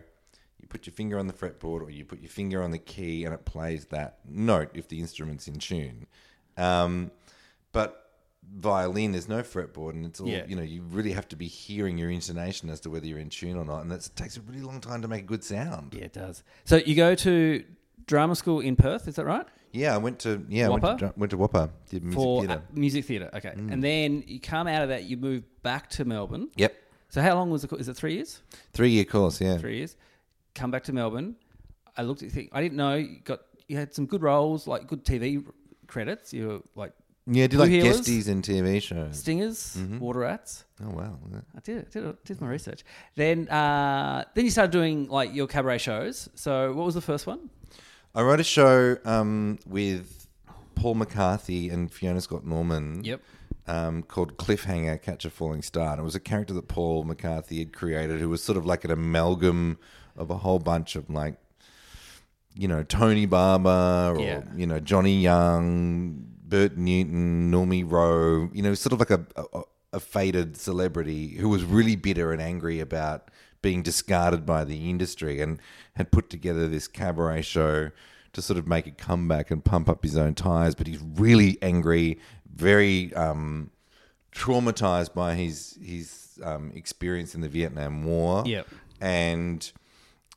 you 0.60 0.68
put 0.68 0.88
your 0.88 0.94
finger 0.96 1.20
on 1.20 1.28
the 1.28 1.34
fretboard 1.34 1.82
or 1.82 1.92
you 1.92 2.06
put 2.06 2.22
your 2.22 2.30
finger 2.32 2.64
on 2.64 2.72
the 2.72 2.80
key 2.80 3.24
and 3.24 3.36
it 3.36 3.46
plays 3.46 3.86
that 3.88 4.18
note 4.28 4.72
if 4.74 4.88
the 4.88 5.00
instrument's 5.00 5.48
in 5.48 5.60
tune. 5.60 6.08
Um, 6.58 7.12
but 7.72 8.03
violin, 8.56 9.12
there's 9.12 9.28
no 9.28 9.42
fretboard 9.42 9.92
and 9.92 10.06
it's 10.06 10.20
all, 10.20 10.28
Yeah. 10.28 10.46
you 10.48 10.56
know, 10.56 10.62
you 10.62 10.82
really 10.84 11.12
have 11.12 11.28
to 11.30 11.36
be 11.36 11.48
hearing 11.48 11.98
your 11.98 12.10
intonation 12.10 12.70
as 12.70 12.80
to 12.82 12.90
whether 12.90 13.06
you're 13.06 13.20
in 13.20 13.30
tune 13.30 13.58
or 13.58 13.66
not. 13.66 13.82
And 13.82 13.92
that 13.92 14.10
takes 14.16 14.38
a 14.38 14.42
really 14.42 14.62
long 14.62 14.80
time 14.82 15.02
to 15.02 15.08
make 15.08 15.24
a 15.24 15.28
good 15.28 15.44
sound. 15.44 15.94
Yeah, 15.94 16.06
it 16.06 16.14
does. 16.14 16.44
So 16.66 16.78
you 16.78 16.96
go 16.96 17.16
to 17.16 17.64
drama 18.06 18.36
school 18.36 18.60
in 18.60 18.76
Perth, 18.76 19.08
is 19.08 19.16
that 19.16 19.26
right? 19.26 19.46
Yeah, 19.72 19.96
I 19.96 19.98
went 19.98 20.20
to, 20.20 20.46
yeah, 20.50 20.68
I 20.68 20.70
went 20.70 20.84
to, 20.84 20.88
WAAPA? 21.08 21.18
went 21.18 21.30
to 21.32 21.38
WAAPA, 21.38 21.70
did 21.90 22.04
music 22.04 22.16
For 22.22 22.42
theatre. 22.42 22.54
uh, 22.54 22.62
music 22.80 23.06
theatre. 23.06 23.30
Okay, 23.34 23.54
and 23.56 23.84
then 23.84 24.24
you 24.28 24.40
come 24.40 24.68
out 24.68 24.84
of 24.84 24.90
that, 24.90 25.06
you 25.06 25.18
move 25.18 25.44
back 25.64 25.90
to 25.92 26.06
Melbourne. 26.06 26.50
Yep. 26.58 26.76
So 27.10 27.22
how 27.22 27.34
long 27.36 27.50
was 27.50 27.64
the? 27.64 27.68
co- 27.68 27.78
Is 27.78 27.88
it 27.90 27.96
three 27.96 28.14
years? 28.14 28.42
Three 28.74 28.90
year 28.90 29.04
course, 29.04 29.42
yeah. 29.42 29.58
three 29.58 29.78
years. 29.78 29.96
Come 30.54 30.70
back 30.70 30.84
to 30.84 30.94
Melbourne. 30.94 31.36
I 31.98 32.04
looked 32.04 32.22
at 32.24 32.30
the 32.30 32.36
thing. 32.36 32.50
I 32.52 32.62
didn't 32.62 32.78
know 32.78 32.96
you 32.96 33.20
got 33.24 33.42
you 33.68 33.78
had 33.78 33.94
some 33.96 34.06
good 34.06 34.22
roles, 34.22 34.68
like 34.68 34.86
good 34.88 35.04
TV 35.06 35.44
credits. 35.88 36.34
You 36.34 36.48
were 36.48 36.60
like 36.76 36.94
Yeah, 37.26 37.46
I 37.46 37.48
did 37.48 37.52
Blue 37.58 37.60
like 37.66 37.72
Heelers? 37.72 38.00
guesties 38.02 38.28
in 38.28 38.42
TV 38.42 38.82
shows. 38.82 39.20
Stingers, 39.20 39.78
Water 40.00 40.20
Rats. 40.20 40.66
Oh, 40.84 40.90
wow. 40.90 41.18
I 41.56 41.60
did 41.62 41.78
it, 41.78 41.92
did 41.92 42.04
it, 42.06 42.26
did 42.26 42.42
my 42.42 42.48
research. 42.48 42.84
Then 43.16 43.48
uh, 43.50 44.26
then 44.34 44.44
you 44.46 44.52
started 44.52 44.72
doing 44.72 45.08
like 45.08 45.34
your 45.34 45.48
cabaret 45.48 45.78
shows. 45.78 46.28
So 46.36 46.74
what 46.74 46.86
was 46.86 46.96
the 46.96 47.02
first 47.02 47.26
one? 47.26 47.50
I 48.14 48.22
wrote 48.24 48.40
a 48.40 48.44
show 48.44 48.98
um, 49.06 49.58
with 49.66 50.28
Paul 50.76 50.96
McCarthy 50.96 51.70
and 51.70 51.92
Fiona 51.92 52.20
Scott 52.22 52.46
Norman. 52.46 53.04
Yep. 53.04 53.22
Um, 53.66 54.04
called 54.04 54.36
Cliffhanger, 54.36 55.02
Catch 55.02 55.24
a 55.24 55.30
Falling 55.30 55.62
Star. 55.62 55.92
And 55.92 56.02
it 56.02 56.04
was 56.04 56.16
a 56.16 56.20
character 56.20 56.54
that 56.56 56.68
Paul 56.68 57.06
McCarthy 57.06 57.60
had 57.60 57.72
created 57.72 58.20
who 58.20 58.28
was 58.28 58.44
sort 58.44 58.58
of 58.58 58.66
like 58.66 58.84
an 58.84 58.92
amalgam 58.92 59.78
of 60.18 60.30
a 60.30 60.36
whole 60.36 60.60
bunch 60.60 60.98
of 60.98 61.10
like, 61.10 61.36
you 62.56 62.68
know, 62.68 62.84
Tony 62.84 63.26
Barber 63.26 64.16
or, 64.18 64.20
Yeah. 64.20 64.42
you 64.54 64.68
know, 64.68 64.82
Johnny 64.82 65.22
Young, 65.22 66.26
Bert 66.44 66.78
Newton, 66.78 67.52
Normie 67.52 67.90
Rowe, 67.90 68.50
you 68.54 68.62
know, 68.62 68.74
sort 68.74 68.94
of 68.94 69.00
like 69.00 69.10
a, 69.10 69.26
a, 69.36 69.62
a 69.94 70.00
faded 70.00 70.58
celebrity 70.58 71.30
who 71.36 71.50
was 71.50 71.64
really 71.64 71.96
bitter 71.96 72.32
and 72.32 72.42
angry 72.42 72.80
about 72.80 73.30
being 73.62 73.82
discarded 73.82 74.46
by 74.46 74.64
the 74.64 74.90
industry 74.90 75.42
and 75.42 75.60
had 75.96 76.12
put 76.12 76.30
together 76.30 76.68
this 76.68 76.88
cabaret 76.88 77.42
show 77.42 77.92
to 78.34 78.42
sort 78.42 78.58
of 78.58 78.68
make 78.68 78.88
a 78.88 78.92
comeback 78.92 79.52
and 79.52 79.64
pump 79.64 79.88
up 79.88 80.04
his 80.04 80.18
own 80.18 80.36
tires. 80.36 80.76
But 80.76 80.88
he's 80.88 81.00
really 81.00 81.58
angry, 81.62 82.20
very 82.54 83.14
um, 83.14 83.72
traumatized 84.34 85.14
by 85.14 85.36
his 85.36 85.78
his 85.82 86.40
um, 86.44 86.72
experience 86.76 87.36
in 87.36 87.42
the 87.42 87.50
Vietnam 87.50 88.04
War. 88.04 88.44
Yep. 88.46 88.68
and 89.00 89.72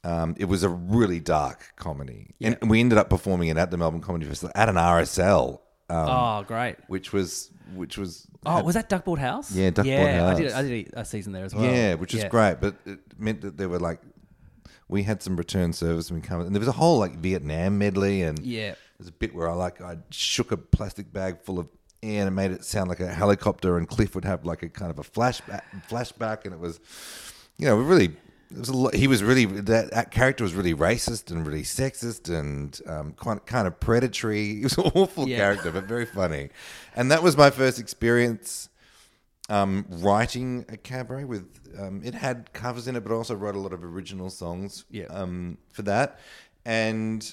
um, 0.05 0.37
it 0.39 0.45
was 0.45 0.63
a 0.63 0.69
really 0.69 1.19
dark 1.19 1.73
comedy, 1.75 2.35
and 2.41 2.57
we 2.71 2.79
ended 2.79 2.97
up 2.97 3.11
performing 3.11 3.49
it 3.49 3.57
at 3.57 3.73
the 3.73 3.77
Melbourne 3.77 4.01
Comedy 4.01 4.25
Festival 4.27 4.53
at 4.55 4.69
an 4.69 4.77
RSL, 4.77 5.59
um, 5.89 6.09
oh, 6.09 6.45
great. 6.47 6.77
which 6.89 7.13
was 7.13 7.51
which 7.75 7.97
was 7.99 8.27
Oh, 8.45 8.63
was 8.63 8.75
that 8.77 8.89
Duckboard 8.89 9.19
House? 9.19 9.51
Yeah, 9.53 9.71
Duckboard 9.71 9.87
yeah, 9.87 10.29
I 10.29 10.35
did. 10.35 10.53
House. 10.53 10.61
I 10.61 10.63
did 10.63 10.91
a 10.95 11.05
season 11.05 11.33
there 11.33 11.45
as 11.45 11.55
well. 11.55 11.65
yeah, 11.65 11.95
which 11.95 12.13
was 12.13 12.23
Yeah. 12.23 12.29
great, 12.29 12.61
but 12.61 12.77
it 12.87 13.01
meant 13.19 13.41
that 13.41 13.57
there 13.57 13.69
were 13.69 13.81
like 13.81 14.01
we 14.89 15.03
had 15.03 15.21
some 15.23 15.37
return 15.37 15.73
service 15.73 16.11
and 16.11 16.23
come, 16.23 16.41
and 16.43 16.55
there 16.55 16.61
was 16.61 16.69
a 16.69 16.73
whole 16.73 16.99
like 16.99 17.19
Vietnam 17.19 17.77
medley, 17.79 18.23
and 18.23 18.39
Yeah. 18.39 18.75
there's 18.99 19.09
a 19.09 19.13
bit 19.13 19.35
where 19.35 19.49
I 19.51 19.55
like 19.55 19.81
I 19.81 19.97
shook 20.11 20.53
a 20.53 20.57
plastic 20.57 21.13
bag 21.13 21.41
full 21.43 21.59
of 21.59 21.69
air 22.03 22.21
and 22.21 22.29
it 22.29 22.31
made 22.31 22.53
it 22.53 22.65
sound 22.65 22.89
like 22.89 23.01
a 23.01 23.13
helicopter, 23.13 23.77
and 23.79 23.89
Cliff 23.89 24.15
would 24.15 24.25
have 24.25 24.45
like 24.45 24.63
a 24.63 24.69
kind 24.69 24.91
of 24.93 24.99
a 25.01 25.03
flashback, 25.03 25.63
flashback, 25.89 26.45
and 26.45 26.53
it 26.55 26.61
was, 26.61 26.79
you 27.59 27.67
know, 27.67 27.77
we 27.77 27.83
really. 27.85 28.17
It 28.51 28.59
was 28.59 28.69
a 28.69 28.77
lot, 28.77 28.95
he 28.95 29.09
was 29.09 29.25
really 29.25 29.45
that, 29.45 29.91
that 29.91 30.11
character 30.13 30.45
was 30.45 30.55
really 30.55 30.75
racist 30.75 31.31
and 31.33 31.45
really 31.47 31.63
sexist 31.65 32.29
and 32.33 32.81
um, 32.87 33.13
kind 33.15 33.45
kind 33.45 33.67
of 33.67 33.81
predatory. 33.81 34.55
He 34.59 34.63
was 34.63 34.79
an 34.79 34.85
awful 34.95 35.29
Yeah. 35.29 35.39
character, 35.39 35.73
but 35.73 35.85
very 35.85 36.07
funny. 36.07 36.51
And 36.95 37.11
that 37.11 37.23
was 37.23 37.37
my 37.37 37.51
first 37.51 37.79
experience 37.81 38.69
um, 39.49 39.85
writing 39.89 40.65
a 40.69 40.77
cabaret 40.77 41.25
with 41.25 41.47
um, 41.79 42.03
it 42.05 42.15
had 42.15 42.53
covers 42.53 42.89
in 42.89 42.97
it, 42.97 43.03
but 43.05 43.13
I 43.13 43.17
also 43.17 43.35
wrote 43.35 43.55
a 43.55 43.61
lot 43.61 43.73
of 43.73 43.83
original 43.85 44.31
songs 44.31 44.85
Yeah. 44.91 45.07
um, 45.07 45.59
for 45.73 45.83
that. 45.83 46.19
And 46.65 47.33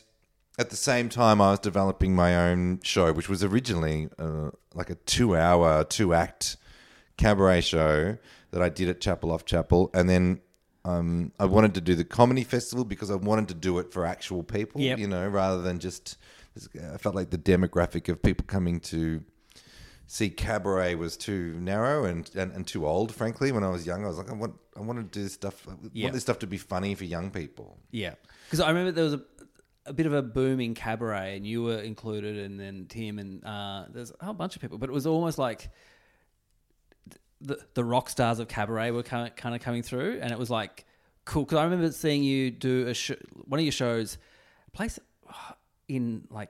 at 0.60 0.70
the 0.70 0.76
same 0.76 1.10
time, 1.10 1.42
I 1.42 1.52
was 1.52 1.60
developing 1.60 2.16
my 2.16 2.36
own 2.50 2.80
show, 2.84 3.12
which 3.14 3.30
was 3.30 3.44
originally 3.44 4.10
uh, 4.20 4.52
like 4.76 4.90
a 4.92 4.96
two-hour, 4.96 5.84
two-act 5.86 6.58
cabaret 7.18 7.62
show 7.62 8.18
that 8.52 8.62
I 8.62 8.70
did 8.70 8.90
at 8.90 9.00
Chapel 9.02 9.32
Off 9.32 9.46
Chapel, 9.46 9.90
and 9.94 10.10
then. 10.10 10.42
Um, 10.86 11.32
I 11.40 11.46
wanted 11.46 11.74
to 11.76 11.82
do 11.82 11.96
the 11.96 12.04
comedy 12.04 12.44
festival 12.44 12.84
because 12.84 13.10
I 13.10 13.16
wanted 13.16 13.48
to 13.50 13.54
do 13.54 13.80
it 13.80 13.94
for 13.94 14.06
actual 14.06 14.44
people, 14.44 14.82
Yep. 14.82 15.00
you 15.00 15.08
know, 15.08 15.28
rather 15.28 15.62
than 15.62 15.80
just. 15.80 16.18
I 16.94 16.98
felt 16.98 17.16
like 17.16 17.32
the 17.32 17.38
demographic 17.38 18.10
of 18.10 18.22
people 18.22 18.46
coming 18.46 18.80
to 18.82 19.24
see 20.06 20.30
cabaret 20.30 20.94
was 20.96 21.18
too 21.18 21.56
narrow 21.60 22.04
and, 22.06 22.30
and, 22.36 22.52
and 22.52 22.68
too 22.68 22.86
old. 22.86 23.12
Frankly, 23.12 23.52
when 23.52 23.64
I 23.64 23.70
was 23.70 23.88
young, 23.88 24.04
I 24.04 24.08
was 24.08 24.18
like, 24.18 24.30
I 24.30 24.34
want 24.34 24.54
I 24.78 24.82
want 24.82 25.00
to 25.00 25.04
do 25.20 25.24
this 25.24 25.34
stuff. 25.34 25.66
I 25.68 25.72
Yeah. 25.94 26.06
want 26.06 26.14
this 26.14 26.22
stuff 26.24 26.40
to 26.40 26.48
be 26.48 26.58
funny 26.58 26.94
for 26.96 27.06
young 27.06 27.32
people. 27.32 27.80
Yeah, 27.92 28.14
because 28.46 28.60
I 28.60 28.68
remember 28.68 28.92
there 28.92 29.04
was 29.06 29.14
a, 29.16 29.22
a 29.88 29.94
bit 29.94 30.06
of 30.06 30.14
a 30.14 30.22
booming 30.22 30.76
cabaret, 30.76 31.38
and 31.38 31.48
you 31.48 31.64
were 31.64 31.80
included, 31.80 32.38
and 32.38 32.60
then 32.60 32.86
Tim, 32.88 33.18
and 33.18 33.44
uh, 33.44 33.86
there's 33.92 34.12
a 34.20 34.26
whole 34.26 34.34
bunch 34.36 34.56
of 34.56 34.62
people. 34.62 34.78
But 34.78 34.90
it 34.90 34.94
was 34.94 35.08
almost 35.08 35.38
like 35.40 35.70
the 37.44 37.60
the 37.74 37.84
rock 37.84 38.10
stars 38.10 38.40
of 38.40 38.48
cabaret 38.48 38.92
were 38.92 39.04
kind 39.04 39.28
of, 39.28 39.36
kind 39.36 39.54
of 39.54 39.62
coming 39.62 39.84
through, 39.84 40.20
and 40.22 40.32
it 40.32 40.40
was 40.40 40.50
like 40.50 40.86
cool. 41.26 41.44
Because 41.44 41.58
I 41.58 41.64
remember 41.66 41.92
seeing 41.92 42.24
you 42.24 42.50
do 42.52 42.88
a 42.88 42.94
sh- 42.94 43.12
one 43.46 43.60
of 43.60 43.66
your 43.66 43.72
shows, 43.72 44.18
place 44.72 44.98
uh, 45.30 45.54
in 45.88 46.28
like 46.30 46.50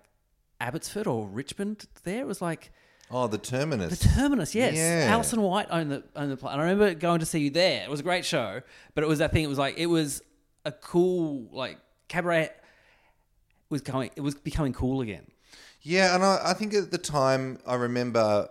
Abbotsford 0.61 1.07
or 1.07 1.27
Richmond. 1.27 1.85
There 2.03 2.21
it 2.21 2.27
was 2.27 2.41
like. 2.41 2.71
Oh, 3.11 3.27
the 3.27 3.37
Terminus. 3.37 3.99
The 3.99 4.09
Terminus, 4.09 4.55
yes. 4.55 4.75
Yeah. 4.75 5.07
Alison 5.11 5.41
White 5.41 5.67
owned 5.69 5.91
the 5.91 6.03
owned 6.15 6.31
the 6.31 6.37
place, 6.37 6.53
and 6.53 6.61
I 6.61 6.63
remember 6.63 6.93
going 6.95 7.19
to 7.19 7.25
see 7.25 7.39
you 7.39 7.49
there. 7.49 7.83
It 7.83 7.89
was 7.89 7.99
a 7.99 8.03
great 8.03 8.25
show, 8.25 8.61
but 8.95 9.03
it 9.03 9.07
was 9.07 9.19
that 9.19 9.31
thing. 9.31 9.43
It 9.43 9.47
was 9.47 9.59
like 9.59 9.77
it 9.77 9.87
was 9.87 10.21
a 10.65 10.71
cool 10.71 11.47
like 11.51 11.77
cabaret 12.07 12.49
was 13.69 13.81
coming. 13.81 14.09
It 14.15 14.21
was 14.21 14.35
becoming 14.35 14.73
cool 14.73 15.01
again. 15.01 15.25
Yeah, 15.81 16.15
and 16.15 16.23
I, 16.23 16.39
I 16.45 16.53
think 16.53 16.73
at 16.73 16.91
the 16.91 16.97
time 16.97 17.59
I 17.67 17.75
remember 17.75 18.47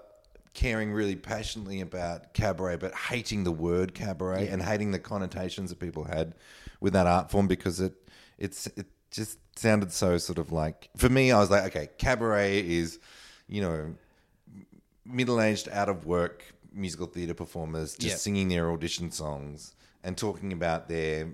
caring 0.54 0.92
really 0.92 1.16
passionately 1.16 1.80
about 1.80 2.34
cabaret, 2.34 2.76
but 2.76 2.94
hating 2.94 3.44
the 3.44 3.52
word 3.52 3.94
cabaret 3.94 4.48
and 4.48 4.62
hating 4.62 4.90
the 4.90 4.98
connotations 4.98 5.70
that 5.70 5.78
people 5.78 6.04
had 6.04 6.34
with 6.80 6.92
that 6.92 7.06
art 7.06 7.30
form 7.30 7.46
because 7.48 7.80
it 7.80 7.94
it's 8.38 8.66
it 8.76 8.86
just 9.10 9.38
sounded 9.56 9.92
so 9.92 10.18
sort 10.18 10.38
of 10.38 10.52
like 10.52 10.88
for 10.96 11.08
me 11.08 11.30
I 11.32 11.38
was 11.38 11.50
like 11.50 11.64
okay 11.74 11.88
cabaret 11.98 12.66
is 12.66 12.98
you 13.46 13.60
know 13.60 13.94
middle-aged 15.04 15.68
out 15.70 15.88
of 15.88 16.06
work 16.06 16.44
musical 16.72 17.06
theater 17.06 17.34
performers 17.34 17.92
just 17.94 18.14
Yep. 18.14 18.18
singing 18.18 18.48
their 18.48 18.70
audition 18.70 19.10
songs 19.10 19.74
and 20.02 20.16
talking 20.16 20.52
about 20.52 20.88
their 20.88 21.28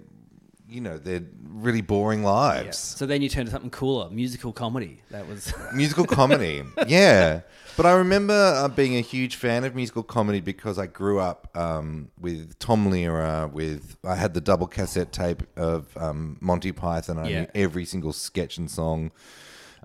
you 0.68 0.80
know 0.82 0.98
their 0.98 1.22
really 1.48 1.80
boring 1.80 2.22
lives 2.22 2.76
So 2.78 3.06
then 3.06 3.22
you 3.22 3.28
turn 3.28 3.46
to 3.46 3.50
something 3.50 3.70
cooler, 3.70 4.10
musical 4.10 4.52
comedy. 4.52 5.02
That 5.10 5.26
was 5.26 5.52
musical 5.74 6.04
comedy. 6.04 6.62
yeah. 6.86 7.40
But 7.76 7.86
I 7.86 7.92
remember 7.92 8.34
uh, 8.34 8.68
being 8.68 8.96
a 8.96 9.00
huge 9.00 9.36
fan 9.36 9.64
of 9.64 9.74
musical 9.74 10.02
comedy 10.02 10.40
because 10.40 10.78
I 10.78 10.86
grew 10.86 11.20
up 11.20 11.48
um, 11.56 12.10
with 12.20 12.58
Tom 12.58 12.90
Lehrer. 12.90 13.50
With 13.52 13.96
I 14.04 14.16
had 14.16 14.34
the 14.34 14.40
double 14.40 14.66
cassette 14.66 15.12
tape 15.12 15.42
of 15.56 15.96
um, 15.96 16.36
Monty 16.40 16.72
Python. 16.72 17.18
I 17.18 17.28
Yeah. 17.28 17.40
knew 17.40 17.46
every 17.54 17.84
single 17.84 18.12
sketch 18.12 18.58
and 18.58 18.68
song. 18.70 19.10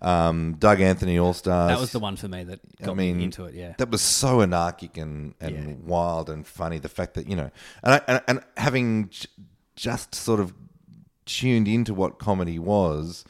Um, 0.02 0.56
Doug 0.60 0.82
Anthony 0.82 1.18
All 1.18 1.34
Stars. 1.34 1.70
that 1.72 1.80
was 1.80 1.92
the 1.94 2.00
one 2.00 2.18
for 2.18 2.28
me 2.28 2.44
that 2.44 2.60
got 2.82 2.92
I 2.92 2.94
mean, 2.96 3.18
me 3.20 3.24
into 3.26 3.46
it. 3.46 3.54
Yeah, 3.54 3.74
that 3.78 3.90
was 3.90 4.02
so 4.02 4.42
anarchic 4.42 4.98
and, 4.98 5.34
and 5.40 5.56
Yeah. 5.70 5.76
wild 5.86 6.30
and 6.30 6.46
funny. 6.46 6.80
The 6.80 6.90
fact 6.90 7.14
that 7.14 7.28
you 7.30 7.36
know, 7.38 7.52
and 7.84 7.94
I, 7.94 8.02
and, 8.08 8.22
and 8.28 8.42
having 8.58 9.10
j- 9.10 9.28
just 9.76 10.14
sort 10.14 10.40
of 10.42 10.54
tuned 11.26 11.68
into 11.68 11.94
what 11.94 12.20
comedy 12.20 12.60
was, 12.60 13.24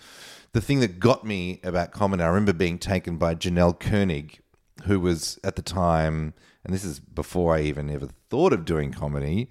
the 0.54 0.62
thing 0.62 0.80
that 0.82 1.00
got 1.00 1.26
me 1.26 1.60
about 1.64 1.92
comedy, 1.92 2.24
I 2.24 2.28
remember 2.28 2.54
being 2.54 2.78
taken 2.78 3.18
by 3.18 3.36
Janelle 3.36 3.80
Koenig, 3.80 4.40
who 4.86 5.00
was 5.00 5.40
at 5.44 5.56
the 5.56 5.62
time, 5.62 6.34
and 6.64 6.74
this 6.74 6.84
is 6.84 7.00
before 7.00 7.56
I 7.56 7.62
even 7.62 7.90
ever 7.90 8.08
thought 8.30 8.54
of 8.54 8.66
doing 8.66 8.92
comedy. 8.92 9.50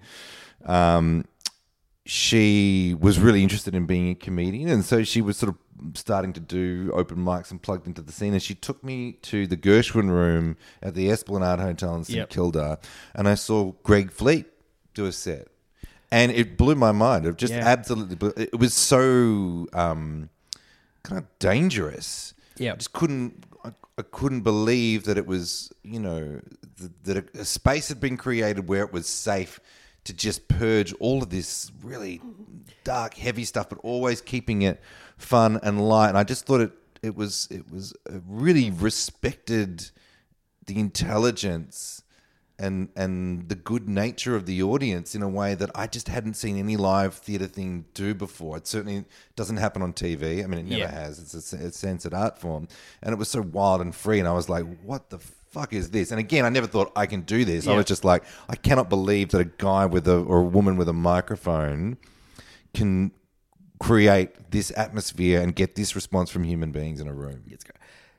Um, 0.64 1.24
she 2.04 2.96
was 2.98 3.18
really 3.18 3.42
interested 3.42 3.74
in 3.74 3.86
being 3.86 4.10
a 4.10 4.14
comedian, 4.14 4.68
and 4.68 4.84
so 4.84 5.04
she 5.04 5.20
was 5.20 5.36
sort 5.36 5.54
of 5.54 5.96
starting 5.96 6.32
to 6.32 6.40
do 6.40 6.90
open 6.94 7.18
mics 7.18 7.50
and 7.50 7.62
plugged 7.62 7.86
into 7.86 8.02
the 8.02 8.12
scene. 8.12 8.32
And 8.32 8.42
she 8.42 8.54
took 8.54 8.82
me 8.82 9.12
to 9.22 9.46
the 9.46 9.56
Gershwin 9.56 10.10
Room 10.10 10.56
at 10.82 10.94
the 10.94 11.10
Esplanade 11.10 11.60
Hotel 11.60 11.94
in 11.94 12.04
St 12.04 12.16
Yep. 12.16 12.30
Kilda, 12.30 12.78
and 13.14 13.28
I 13.28 13.34
saw 13.34 13.72
Greg 13.82 14.10
Fleet 14.10 14.46
do 14.94 15.06
a 15.06 15.12
set, 15.12 15.48
and 16.12 16.30
it 16.30 16.56
blew 16.56 16.74
my 16.76 16.92
mind. 16.92 17.26
It 17.26 17.36
just 17.36 17.52
Yeah. 17.52 17.66
absolutely 17.66 18.14
blew. 18.16 18.32
It 18.36 18.58
was 18.58 18.74
so 18.74 19.66
um, 19.72 20.28
kind 21.02 21.18
of 21.18 21.26
dangerous. 21.38 22.34
Yeah. 22.58 22.72
I 22.74 22.76
just 22.76 22.92
couldn't. 22.92 23.44
I, 23.64 23.72
I 23.98 24.02
couldn't 24.02 24.42
believe 24.42 25.04
that 25.04 25.16
it 25.18 25.26
was, 25.26 25.72
you 25.82 25.98
know, 26.00 26.40
th- 26.78 26.90
that 27.04 27.16
a, 27.36 27.40
a 27.40 27.44
space 27.44 27.88
had 27.88 27.98
been 28.00 28.16
created 28.16 28.68
where 28.68 28.82
it 28.84 28.92
was 28.92 29.06
safe 29.08 29.58
to 30.04 30.12
just 30.12 30.48
purge 30.48 30.92
all 30.94 31.22
of 31.22 31.30
this 31.30 31.70
really 31.82 32.20
dark, 32.84 33.14
heavy 33.14 33.44
stuff, 33.44 33.68
but 33.68 33.78
always 33.82 34.20
keeping 34.20 34.62
it 34.62 34.80
fun 35.16 35.58
and 35.62 35.80
light. 35.88 36.08
And 36.10 36.18
I 36.18 36.24
just 36.24 36.44
thought 36.46 36.60
it 36.60 36.72
it 37.02 37.16
was 37.16 37.48
it 37.50 37.70
was 37.72 37.94
really 38.28 38.70
respected 38.70 39.90
the 40.66 40.78
intelligence 40.78 42.01
and 42.62 42.88
and 42.96 43.48
the 43.48 43.54
good 43.54 43.88
nature 43.88 44.34
of 44.36 44.46
the 44.46 44.62
audience 44.62 45.14
in 45.14 45.22
a 45.22 45.28
way 45.28 45.54
that 45.54 45.70
I 45.74 45.86
just 45.86 46.08
hadn't 46.08 46.34
seen 46.34 46.56
any 46.56 46.76
live 46.76 47.14
theatre 47.14 47.46
thing 47.46 47.84
do 47.94 48.14
before. 48.14 48.56
It 48.56 48.66
certainly 48.66 49.04
doesn't 49.36 49.58
happen 49.58 49.82
on 49.82 49.92
TV. 49.92 50.42
I 50.42 50.46
mean, 50.46 50.60
it 50.60 50.66
never 50.66 50.80
Yeah. 50.82 50.90
has. 50.90 51.18
It's 51.18 51.52
a, 51.52 51.56
a 51.56 51.72
censored 51.72 52.14
art 52.14 52.38
form, 52.38 52.68
and 53.02 53.12
it 53.12 53.18
was 53.18 53.28
so 53.28 53.42
wild 53.42 53.80
and 53.80 53.94
free. 53.94 54.18
And 54.20 54.28
I 54.28 54.32
was 54.32 54.48
like, 54.48 54.64
"What 54.82 55.10
the 55.10 55.18
fuck 55.18 55.72
is 55.72 55.90
this?" 55.90 56.10
And 56.12 56.20
again, 56.20 56.44
I 56.44 56.48
never 56.48 56.66
thought 56.66 56.92
I 56.96 57.06
can 57.06 57.22
do 57.22 57.44
this. 57.44 57.66
I 57.66 57.74
was 57.76 57.84
just 57.86 58.04
like, 58.04 58.22
I 58.48 58.56
cannot 58.56 58.88
believe 58.88 59.30
that 59.30 59.40
a 59.40 59.50
guy 59.58 59.84
with 59.86 60.06
a 60.08 60.18
or 60.18 60.38
a 60.38 60.44
woman 60.58 60.76
with 60.76 60.88
a 60.88 60.92
microphone 60.94 61.98
can 62.74 63.10
create 63.80 64.50
this 64.52 64.70
atmosphere 64.76 65.40
and 65.40 65.56
get 65.56 65.74
this 65.74 65.96
response 65.96 66.30
from 66.30 66.44
human 66.44 66.70
beings 66.70 67.00
in 67.00 67.08
a 67.08 67.12
room. 67.12 67.42
it's 67.50 67.64
great. 67.64 67.76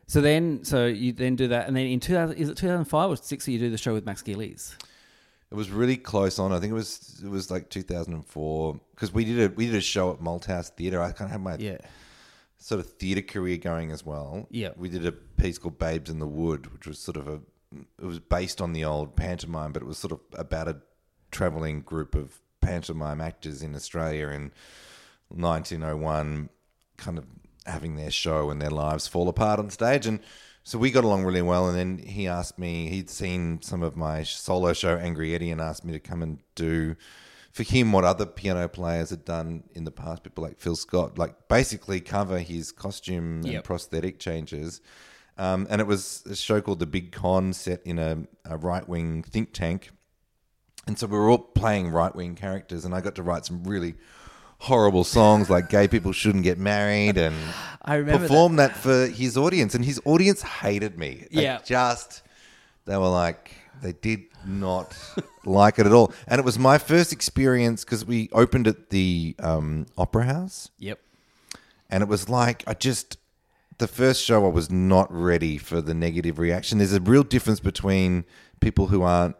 So 0.07 0.21
then, 0.21 0.63
so 0.65 0.85
you 0.85 1.13
then 1.13 1.35
do 1.35 1.47
that, 1.47 1.67
and 1.67 1.75
then 1.75 1.87
in 1.87 1.99
2000, 1.99 2.35
is 2.37 2.49
it 2.49 2.57
2005 2.57 3.09
or 3.09 3.15
six? 3.15 3.47
You 3.47 3.57
do 3.59 3.69
the 3.69 3.77
show 3.77 3.93
with 3.93 4.05
Max 4.05 4.21
Gillies. 4.21 4.75
It 5.49 5.55
was 5.55 5.69
really 5.69 5.97
close 5.97 6.39
on. 6.39 6.51
I 6.51 6.59
think 6.59 6.71
it 6.71 6.75
was 6.75 7.21
it 7.23 7.29
was 7.29 7.49
like 7.51 7.69
2004 7.69 8.79
because 8.95 9.13
we 9.13 9.23
did 9.23 9.39
a 9.51 9.53
we 9.53 9.67
did 9.67 9.75
a 9.75 9.81
show 9.81 10.11
at 10.11 10.19
Malthouse 10.19 10.69
Theatre. 10.69 11.01
I 11.01 11.11
kind 11.11 11.27
of 11.27 11.31
had 11.31 11.41
my 11.41 11.55
Yeah, 11.57 11.77
sort 12.57 12.79
of 12.79 12.87
theatre 12.93 13.21
career 13.21 13.57
going 13.57 13.91
as 13.91 14.03
well. 14.05 14.47
Yeah. 14.49 14.69
we 14.75 14.89
did 14.89 15.05
a 15.05 15.11
piece 15.11 15.57
called 15.59 15.77
Babes 15.77 16.09
in 16.09 16.19
the 16.19 16.27
Wood, 16.27 16.73
which 16.73 16.87
was 16.87 16.97
sort 16.99 17.17
of 17.17 17.27
a 17.27 17.39
it 18.01 18.05
was 18.05 18.19
based 18.19 18.61
on 18.61 18.73
the 18.73 18.83
old 18.83 19.15
pantomime, 19.15 19.71
but 19.73 19.81
it 19.83 19.85
was 19.85 19.97
sort 19.99 20.11
of 20.13 20.19
about 20.33 20.67
a 20.67 20.77
traveling 21.31 21.81
group 21.81 22.13
of 22.15 22.39
pantomime 22.61 23.21
actors 23.21 23.61
in 23.61 23.75
Australia 23.75 24.29
in 24.29 24.51
1901, 25.29 26.49
kind 26.97 27.17
of 27.17 27.25
having 27.65 27.95
their 27.95 28.11
show 28.11 28.49
and 28.49 28.61
their 28.61 28.69
lives 28.69 29.07
fall 29.07 29.29
apart 29.29 29.59
on 29.59 29.69
stage. 29.69 30.05
And 30.05 30.19
so 30.63 30.77
we 30.77 30.91
got 30.91 31.03
along 31.03 31.23
really 31.23 31.41
well. 31.41 31.67
And 31.67 31.77
then 31.77 31.97
he 32.07 32.27
asked 32.27 32.57
me, 32.57 32.89
he'd 32.89 33.09
seen 33.09 33.61
some 33.61 33.83
of 33.83 33.95
my 33.95 34.23
solo 34.23 34.73
show, 34.73 34.95
Angry 34.97 35.35
Eddie, 35.35 35.51
and 35.51 35.61
asked 35.61 35.85
me 35.85 35.93
to 35.93 35.99
come 35.99 36.21
and 36.21 36.39
do 36.55 36.95
for 37.51 37.63
him 37.63 37.91
what 37.91 38.03
other 38.03 38.25
piano 38.25 38.67
players 38.67 39.11
had 39.11 39.23
done 39.23 39.63
in 39.73 39.83
the 39.83 39.91
past, 39.91 40.23
people 40.23 40.43
like 40.43 40.59
Phil 40.59 40.75
Scott, 40.75 41.19
like 41.19 41.47
basically 41.47 42.01
cover 42.01 42.39
his 42.39 42.71
costume 42.71 43.41
and 43.45 43.63
prosthetic 43.63 44.17
changes. 44.17 44.81
Um, 45.37 45.67
and 45.69 45.79
it 45.79 45.85
was 45.85 46.23
a 46.29 46.35
show 46.35 46.61
called 46.61 46.79
The 46.79 46.87
Big 46.87 47.11
Con 47.11 47.53
set 47.53 47.81
in 47.85 47.99
a, 47.99 48.23
a 48.45 48.57
right 48.57 48.87
wing 48.87 49.21
think 49.23 49.53
tank. 49.53 49.91
And 50.87 50.97
so 50.97 51.07
we 51.07 51.17
were 51.17 51.29
all 51.29 51.37
playing 51.37 51.89
right 51.89 52.13
wing 52.13 52.35
characters, 52.35 52.85
and 52.85 52.93
I 52.93 53.01
got 53.01 53.15
to 53.15 53.23
write 53.23 53.45
some 53.45 53.63
really 53.63 53.95
horrible 54.63 55.03
songs 55.03 55.49
like 55.49 55.67
Gay 55.69 55.87
People 55.89 56.13
Shouldn't 56.13 56.43
Get 56.45 56.57
Married 56.57 57.17
and 57.17 57.35
I 57.81 57.95
remember 57.95 58.27
perform 58.27 58.55
that. 58.55 58.75
for 58.77 59.07
his 59.07 59.35
audience. 59.37 59.75
And 59.75 59.83
his 59.83 59.99
audience 60.05 60.41
hated 60.41 60.97
me. 60.97 61.27
They 61.31 61.43
Yeah. 61.43 61.59
Just, 61.65 62.21
they 62.85 62.95
were 62.95 63.09
like, 63.09 63.51
they 63.81 63.91
did 63.91 64.21
not 64.45 64.97
like 65.45 65.79
it 65.79 65.85
at 65.85 65.91
all. 65.91 66.13
And 66.27 66.39
it 66.39 66.45
was 66.45 66.57
my 66.57 66.77
first 66.77 67.11
experience 67.11 67.83
because 67.83 68.05
we 68.05 68.29
opened 68.31 68.67
at 68.67 68.89
the 68.89 69.35
um, 69.39 69.85
Opera 69.97 70.23
House 70.25 70.69
Yep. 70.79 70.99
and 71.89 72.01
it 72.01 72.07
was 72.07 72.29
like 72.29 72.63
I 72.65 72.73
just 72.73 73.17
the 73.79 73.87
first 73.87 74.23
show 74.23 74.45
I 74.45 74.49
was 74.49 74.71
not 74.71 75.11
ready 75.13 75.57
for 75.57 75.81
the 75.81 75.93
negative 75.93 76.39
reaction. 76.39 76.77
There's 76.77 76.93
a 76.93 77.01
real 77.01 77.23
difference 77.23 77.59
between 77.59 78.23
people 78.61 78.87
who 78.87 79.01
aren't 79.01 79.35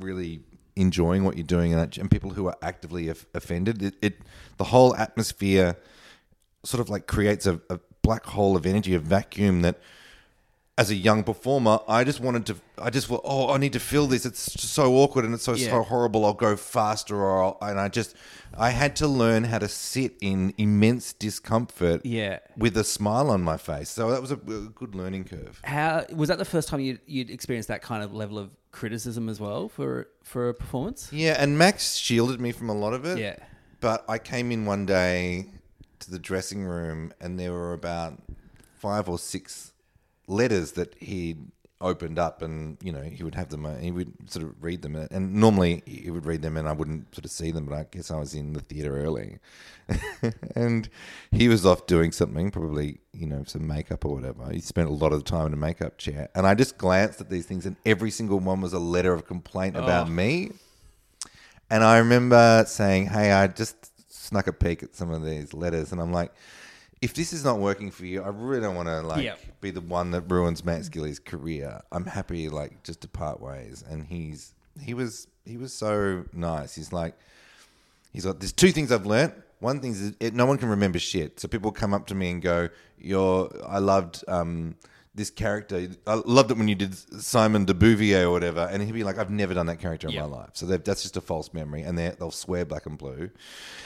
really 0.00 0.40
enjoying 0.76 1.24
what 1.24 1.36
you're 1.36 1.46
doing 1.46 1.72
and, 1.72 1.98
and 1.98 2.10
people 2.10 2.30
who 2.30 2.46
are 2.48 2.56
actively 2.62 3.08
offended. 3.08 3.82
It, 3.82 3.94
it 4.02 4.14
the 4.56 4.64
whole 4.64 4.94
atmosphere 4.96 5.76
sort 6.64 6.80
of 6.80 6.88
like 6.88 7.06
creates 7.06 7.46
a, 7.46 7.60
a 7.70 7.78
black 8.02 8.24
hole 8.26 8.56
of 8.56 8.66
energy, 8.66 8.94
a 8.94 8.98
vacuum 8.98 9.62
that. 9.62 9.78
As 10.78 10.90
a 10.90 10.94
young 10.94 11.24
performer, 11.24 11.78
I 11.88 12.04
just 12.04 12.20
wanted 12.20 12.44
to. 12.44 12.56
I 12.76 12.90
just 12.90 13.10
oh, 13.10 13.48
I 13.50 13.56
need 13.56 13.72
to 13.72 13.80
feel 13.80 14.06
this. 14.06 14.26
It's 14.26 14.60
so 14.62 14.94
awkward 14.96 15.24
and 15.24 15.32
it's 15.32 15.42
so 15.42 15.54
Yeah. 15.54 15.70
so 15.70 15.82
horrible. 15.82 16.26
I'll 16.26 16.34
go 16.34 16.54
faster, 16.54 17.16
or 17.16 17.42
I'll, 17.42 17.58
and 17.62 17.80
I 17.80 17.88
just, 17.88 18.14
I 18.58 18.68
had 18.68 18.94
to 18.96 19.08
learn 19.08 19.44
how 19.44 19.56
to 19.58 19.68
sit 19.68 20.18
in 20.20 20.52
immense 20.58 21.14
discomfort 21.14 22.04
Yeah. 22.04 22.40
with 22.58 22.76
a 22.76 22.84
smile 22.84 23.30
on 23.30 23.40
my 23.42 23.56
face. 23.56 23.88
So 23.88 24.10
that 24.10 24.20
was 24.20 24.30
a, 24.32 24.34
a 24.34 24.68
good 24.68 24.94
learning 24.94 25.24
curve. 25.24 25.62
How 25.64 26.04
was 26.14 26.28
that 26.28 26.36
the 26.36 26.44
first 26.44 26.68
time 26.68 26.80
you 26.80 26.98
you'd 27.06 27.30
experienced 27.30 27.68
that 27.68 27.80
kind 27.80 28.02
of 28.04 28.12
level 28.12 28.38
of 28.38 28.50
criticism 28.70 29.30
as 29.30 29.40
well 29.40 29.70
for 29.70 30.08
for 30.24 30.50
a 30.50 30.52
performance? 30.52 31.10
Yeah, 31.10 31.36
and 31.42 31.56
Max 31.56 31.96
shielded 31.96 32.38
me 32.38 32.52
from 32.52 32.68
a 32.68 32.74
lot 32.74 32.92
of 32.92 33.06
it. 33.06 33.16
Yeah. 33.16 33.36
But 33.86 34.04
I 34.08 34.18
came 34.18 34.50
in 34.50 34.66
one 34.66 34.84
day 34.84 35.46
to 36.00 36.10
the 36.10 36.18
dressing 36.18 36.64
room 36.64 37.12
and 37.20 37.38
there 37.38 37.52
were 37.52 37.72
about 37.72 38.20
five 38.80 39.08
or 39.08 39.16
six 39.16 39.74
letters 40.26 40.72
that 40.72 40.96
he'd 40.96 41.52
opened 41.80 42.18
up 42.18 42.42
and, 42.42 42.78
you 42.82 42.90
know, 42.90 43.02
he 43.02 43.22
would 43.22 43.36
have 43.36 43.50
them, 43.50 43.64
uh, 43.64 43.76
he 43.76 43.92
would 43.92 44.12
sort 44.28 44.44
of 44.44 44.60
read 44.60 44.82
them. 44.82 44.96
And 44.96 45.34
normally 45.34 45.84
he 45.86 46.10
would 46.10 46.26
read 46.26 46.42
them 46.42 46.56
and 46.56 46.66
I 46.68 46.72
wouldn't 46.72 47.14
sort 47.14 47.26
of 47.26 47.30
see 47.30 47.52
them, 47.52 47.66
but 47.66 47.76
I 47.76 47.86
guess 47.88 48.10
I 48.10 48.18
was 48.18 48.34
in 48.34 48.54
the 48.54 48.60
theatre 48.60 48.98
early. 48.98 49.38
and 50.56 50.88
he 51.30 51.46
was 51.46 51.64
off 51.64 51.86
doing 51.86 52.10
something, 52.10 52.50
probably, 52.50 52.98
you 53.12 53.28
know, 53.28 53.44
some 53.46 53.68
makeup 53.68 54.04
or 54.04 54.16
whatever. 54.16 54.50
He 54.50 54.58
spent 54.62 54.88
a 54.88 54.92
lot 54.92 55.12
of 55.12 55.22
time 55.22 55.46
in 55.46 55.52
a 55.52 55.56
makeup 55.56 55.96
chair. 55.96 56.28
And 56.34 56.44
I 56.44 56.56
just 56.56 56.76
glanced 56.76 57.20
at 57.20 57.30
these 57.30 57.46
things 57.46 57.64
and 57.64 57.76
every 57.86 58.10
single 58.10 58.40
one 58.40 58.60
was 58.60 58.72
a 58.72 58.80
letter 58.80 59.12
of 59.12 59.28
complaint 59.28 59.76
about 59.76 60.08
Oh. 60.08 60.10
me. 60.10 60.50
And 61.70 61.82
I 61.82 61.98
remember 61.98 62.64
saying, 62.66 63.06
"Hey, 63.06 63.32
I 63.32 63.46
just 63.48 63.76
snuck 64.12 64.46
a 64.46 64.52
peek 64.52 64.82
at 64.82 64.94
some 64.94 65.10
of 65.10 65.24
these 65.24 65.52
letters, 65.54 65.92
and 65.92 66.00
I'm 66.00 66.12
like, 66.12 66.32
if 67.02 67.12
this 67.14 67.32
is 67.32 67.44
not 67.44 67.58
working 67.58 67.90
for 67.90 68.06
you, 68.06 68.22
I 68.22 68.28
really 68.28 68.60
don't 68.60 68.74
want 68.74 68.88
to 68.88 69.00
like 69.02 69.24
Yep. 69.24 69.38
be 69.60 69.70
the 69.70 69.80
one 69.80 70.10
that 70.12 70.22
ruins 70.22 70.64
Max 70.64 70.88
Gillies' 70.88 71.18
career. 71.18 71.80
I'm 71.92 72.06
happy 72.06 72.48
like 72.48 72.82
just 72.82 73.00
to 73.02 73.08
part 73.08 73.40
ways." 73.40 73.84
And 73.88 74.06
he's 74.06 74.54
he 74.80 74.94
was 74.94 75.26
he 75.44 75.56
was 75.56 75.72
so 75.72 76.24
nice. 76.32 76.74
He's 76.74 76.92
like, 76.92 77.14
he's 78.12 78.26
like, 78.26 78.38
"There's 78.40 78.52
two 78.52 78.72
things 78.72 78.90
I've 78.92 79.06
learnt. 79.06 79.34
One 79.58 79.80
thing 79.80 79.92
is 79.92 80.12
it, 80.20 80.34
no 80.34 80.44
one 80.46 80.58
can 80.58 80.68
remember 80.68 80.98
shit. 80.98 81.40
So 81.40 81.48
people 81.48 81.72
come 81.72 81.94
up 81.94 82.06
to 82.08 82.14
me 82.14 82.30
and 82.30 82.42
go, 82.42 82.68
"You're 82.98 83.50
I 83.66 83.78
loved." 83.78 84.24
um 84.28 84.76
this 85.16 85.30
character, 85.30 85.88
I 86.06 86.14
loved 86.26 86.50
it 86.50 86.58
when 86.58 86.68
you 86.68 86.74
did 86.74 86.94
Simon 87.22 87.64
de 87.64 87.72
Bouvier 87.74 88.26
or 88.26 88.30
whatever, 88.30 88.68
and 88.70 88.82
he'd 88.82 88.92
be 88.92 89.02
like, 89.02 89.18
"I've 89.18 89.30
never 89.30 89.54
done 89.54 89.66
that 89.66 89.80
character 89.80 90.06
in 90.08 90.12
Yep. 90.14 90.22
my 90.24 90.36
life." 90.36 90.50
So 90.52 90.66
that's 90.66 91.02
just 91.02 91.16
a 91.16 91.20
false 91.22 91.52
memory, 91.54 91.82
and 91.82 91.96
they 91.98 92.10
they'll 92.18 92.30
swear 92.30 92.64
black 92.66 92.84
and 92.86 92.98
blue. 92.98 93.22
And 93.22 93.30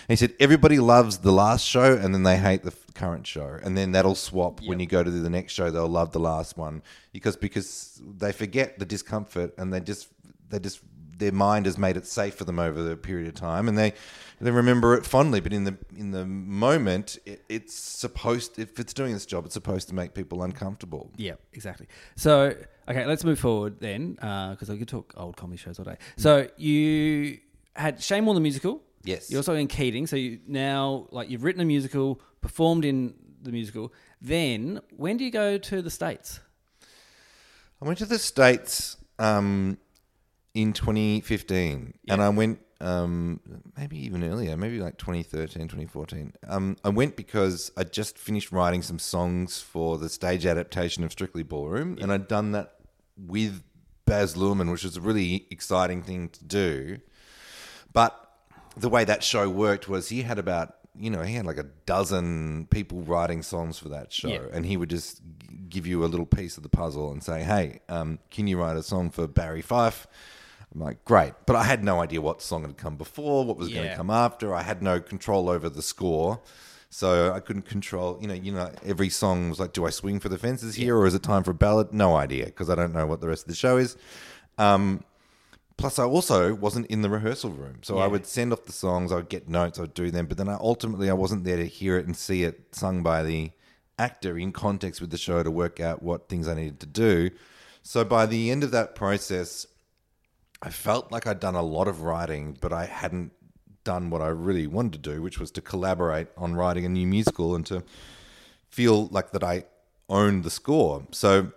he 0.08 0.16
said 0.16 0.34
everybody 0.40 0.78
loves 0.80 1.18
the 1.18 1.32
last 1.32 1.64
show, 1.64 1.96
and 1.96 2.12
then 2.12 2.24
they 2.24 2.36
hate 2.36 2.64
the 2.64 2.74
current 2.94 3.26
show, 3.26 3.58
and 3.62 3.78
then 3.78 3.92
that'll 3.92 4.16
swap 4.16 4.60
when 4.66 4.80
you 4.80 4.86
go 4.86 5.02
to 5.02 5.10
the 5.10 5.30
next 5.30 5.52
show. 5.52 5.70
They'll 5.70 5.88
love 5.88 6.12
the 6.12 6.20
last 6.20 6.56
one 6.58 6.82
because 7.12 7.36
because 7.36 8.00
they 8.18 8.32
forget 8.32 8.78
the 8.78 8.84
discomfort, 8.84 9.54
and 9.56 9.72
they 9.72 9.80
just 9.80 10.08
they 10.50 10.58
just 10.58 10.80
their 11.16 11.32
mind 11.32 11.66
has 11.66 11.78
made 11.78 11.96
it 11.96 12.06
safe 12.06 12.34
for 12.34 12.44
them 12.44 12.58
over 12.58 12.82
the 12.82 12.96
period 12.96 13.28
of 13.28 13.34
time, 13.34 13.68
and 13.68 13.78
they 13.78 13.92
they 14.40 14.50
remember 14.50 14.94
it 14.94 15.04
fondly. 15.04 15.40
But 15.40 15.52
in 15.52 15.64
the 15.64 15.76
in 15.96 16.10
the 16.10 16.24
moment, 16.26 17.18
it, 17.26 17.44
it's 17.48 17.74
supposed 17.74 18.58
if 18.58 18.78
it's 18.78 18.94
doing 18.94 19.14
its 19.14 19.26
job, 19.26 19.44
it's 19.44 19.54
supposed 19.54 19.88
to 19.88 19.94
make 19.94 20.14
people 20.14 20.42
uncomfortable. 20.42 21.10
Yeah, 21.16 21.34
exactly. 21.52 21.86
So, 22.16 22.54
okay, 22.88 23.06
let's 23.06 23.24
move 23.24 23.38
forward 23.38 23.80
then, 23.80 24.14
because 24.14 24.70
I 24.70 24.76
could 24.76 24.88
talk 24.88 25.14
old 25.16 25.36
comedy 25.36 25.58
shows 25.58 25.78
all 25.78 25.84
day. 25.84 25.96
So 26.16 26.48
you 26.56 27.38
had 27.76 28.02
Shame 28.02 28.28
on 28.28 28.34
the 28.34 28.40
musical. 28.40 28.82
Yes. 29.02 29.30
You're 29.30 29.38
also 29.38 29.54
in 29.54 29.66
Keating. 29.66 30.06
So 30.06 30.16
you 30.16 30.40
now, 30.46 31.06
like, 31.10 31.30
you've 31.30 31.44
written 31.44 31.62
a 31.62 31.64
musical, 31.64 32.20
performed 32.40 32.84
in 32.84 33.14
the 33.42 33.52
musical. 33.52 33.92
Then, 34.20 34.80
when 34.96 35.16
do 35.16 35.24
you 35.24 35.30
go 35.30 35.56
to 35.56 35.82
the 35.82 35.90
states? 35.90 36.40
I 37.82 37.86
went 37.86 37.98
to 37.98 38.06
the 38.06 38.18
States 38.18 38.98
um, 39.18 39.78
in 40.52 40.74
2015, 40.74 41.94
and 42.08 42.22
I 42.22 42.28
went 42.28 42.60
um, 42.80 43.40
maybe 43.76 43.98
even 43.98 44.24
earlier, 44.24 44.56
maybe 44.56 44.80
like 44.80 44.96
2013, 44.98 45.62
2014. 45.68 46.32
Um, 46.48 46.76
I 46.84 46.88
went 46.88 47.16
because 47.16 47.70
I 47.76 47.84
just 47.84 48.18
finished 48.18 48.52
writing 48.52 48.82
some 48.82 48.98
songs 48.98 49.60
for 49.60 49.98
the 49.98 50.08
stage 50.08 50.46
adaptation 50.46 51.04
of 51.04 51.12
Strictly 51.12 51.42
Ballroom, 51.42 51.98
and 52.00 52.12
I'd 52.12 52.28
done 52.28 52.52
that 52.52 52.74
with 53.16 53.62
Baz 54.06 54.34
Luhrmann, 54.34 54.70
which 54.70 54.84
was 54.84 54.96
a 54.96 55.00
really 55.00 55.46
exciting 55.50 56.02
thing 56.02 56.28
to 56.30 56.44
do. 56.44 56.98
But 57.92 58.16
the 58.76 58.88
way 58.88 59.04
that 59.04 59.22
show 59.22 59.48
worked 59.50 59.88
was 59.88 60.08
he 60.08 60.22
had 60.22 60.38
about 60.38 60.74
you 60.96 61.08
know 61.10 61.22
he 61.22 61.34
had 61.34 61.46
like 61.46 61.58
a 61.58 61.66
dozen 61.86 62.66
people 62.70 63.00
writing 63.02 63.42
songs 63.42 63.78
for 63.78 63.88
that 63.90 64.12
show, 64.12 64.28
Yeah. 64.28 64.40
and 64.52 64.66
he 64.66 64.76
would 64.76 64.90
just 64.90 65.20
give 65.68 65.86
you 65.86 66.04
a 66.04 66.06
little 66.06 66.26
piece 66.26 66.56
of 66.56 66.62
the 66.62 66.68
puzzle 66.68 67.12
and 67.12 67.22
say, 67.22 67.42
"Hey, 67.42 67.80
um, 67.88 68.18
can 68.30 68.46
you 68.46 68.58
write 68.60 68.76
a 68.76 68.82
song 68.82 69.10
for 69.10 69.26
Barry 69.28 69.62
Fife?" 69.62 70.06
I'm 70.74 70.80
like, 70.80 71.04
"Great," 71.04 71.32
but 71.46 71.56
I 71.56 71.64
had 71.64 71.82
no 71.82 72.00
idea 72.00 72.20
what 72.20 72.42
song 72.42 72.62
had 72.62 72.76
come 72.76 72.96
before, 72.96 73.44
what 73.44 73.56
was 73.56 73.68
going 73.68 73.88
to 73.88 73.96
come 73.96 74.10
after. 74.10 74.54
I 74.54 74.62
had 74.62 74.82
no 74.82 75.00
control 75.00 75.48
over 75.48 75.68
the 75.68 75.82
score. 75.82 76.40
So 76.92 77.32
I 77.32 77.38
couldn't 77.38 77.66
control, 77.66 78.18
you 78.20 78.26
know, 78.26 78.34
you 78.34 78.50
know, 78.50 78.68
every 78.84 79.10
song 79.10 79.48
was 79.48 79.60
like, 79.60 79.72
do 79.72 79.86
I 79.86 79.90
swing 79.90 80.18
for 80.18 80.28
the 80.28 80.38
fences 80.38 80.74
here, 80.74 80.96
or 80.96 81.06
is 81.06 81.14
it 81.14 81.22
time 81.22 81.44
for 81.44 81.52
a 81.52 81.54
ballad? 81.54 81.94
No 81.94 82.16
idea, 82.16 82.46
because 82.46 82.68
I 82.68 82.74
don't 82.74 82.92
know 82.92 83.06
what 83.06 83.20
the 83.20 83.28
rest 83.28 83.44
of 83.44 83.48
the 83.48 83.54
show 83.54 83.76
is. 83.76 83.96
Um, 84.58 85.04
Plus, 85.80 85.98
I 85.98 86.04
also 86.04 86.52
wasn't 86.52 86.86
in 86.88 87.00
the 87.00 87.08
rehearsal 87.08 87.52
room, 87.52 87.78
so 87.80 87.96
I 87.96 88.06
would 88.06 88.26
send 88.26 88.52
off 88.52 88.64
the 88.64 88.72
songs. 88.72 89.10
I 89.10 89.14
would 89.14 89.30
get 89.30 89.48
notes. 89.48 89.78
I 89.78 89.82
would 89.82 89.94
do 89.94 90.10
them, 90.10 90.26
but 90.26 90.36
then 90.36 90.46
I 90.46 90.54
ultimately 90.60 91.08
I 91.08 91.14
wasn't 91.14 91.44
there 91.44 91.56
to 91.56 91.64
hear 91.64 91.96
it 91.96 92.04
and 92.04 92.14
see 92.14 92.42
it 92.42 92.74
sung 92.74 93.02
by 93.02 93.22
the 93.22 93.52
actor 93.98 94.36
in 94.36 94.52
context 94.52 95.00
with 95.00 95.10
the 95.10 95.16
show 95.16 95.42
to 95.42 95.50
work 95.50 95.80
out 95.80 96.02
what 96.02 96.28
things 96.28 96.48
I 96.48 96.54
needed 96.54 96.80
to 96.80 96.86
do. 96.86 97.30
So 97.82 98.04
by 98.04 98.26
the 98.26 98.50
end 98.50 98.62
of 98.62 98.72
that 98.72 98.94
process, 98.94 99.66
I 100.62 100.70
felt 100.70 101.10
like 101.10 101.26
I'd 101.26 101.40
done 101.40 101.54
a 101.54 101.62
lot 101.62 101.88
of 101.88 102.02
writing, 102.02 102.56
but 102.60 102.72
I 102.72 102.84
hadn't 102.84 103.32
done 103.84 104.10
what 104.10 104.20
I 104.20 104.28
really 104.28 104.66
wanted 104.66 104.92
to 105.02 105.10
do, 105.12 105.22
which 105.22 105.38
was 105.38 105.50
to 105.52 105.60
collaborate 105.60 106.28
on 106.36 106.54
writing 106.54 106.84
a 106.84 106.88
new 106.88 107.06
musical 107.06 107.54
and 107.54 107.64
to 107.66 107.82
feel 108.68 109.06
like 109.06 109.32
that 109.32 109.42
I 109.42 109.64
owned 110.08 110.44
the 110.44 110.50
score. 110.50 111.06
So 111.12 111.52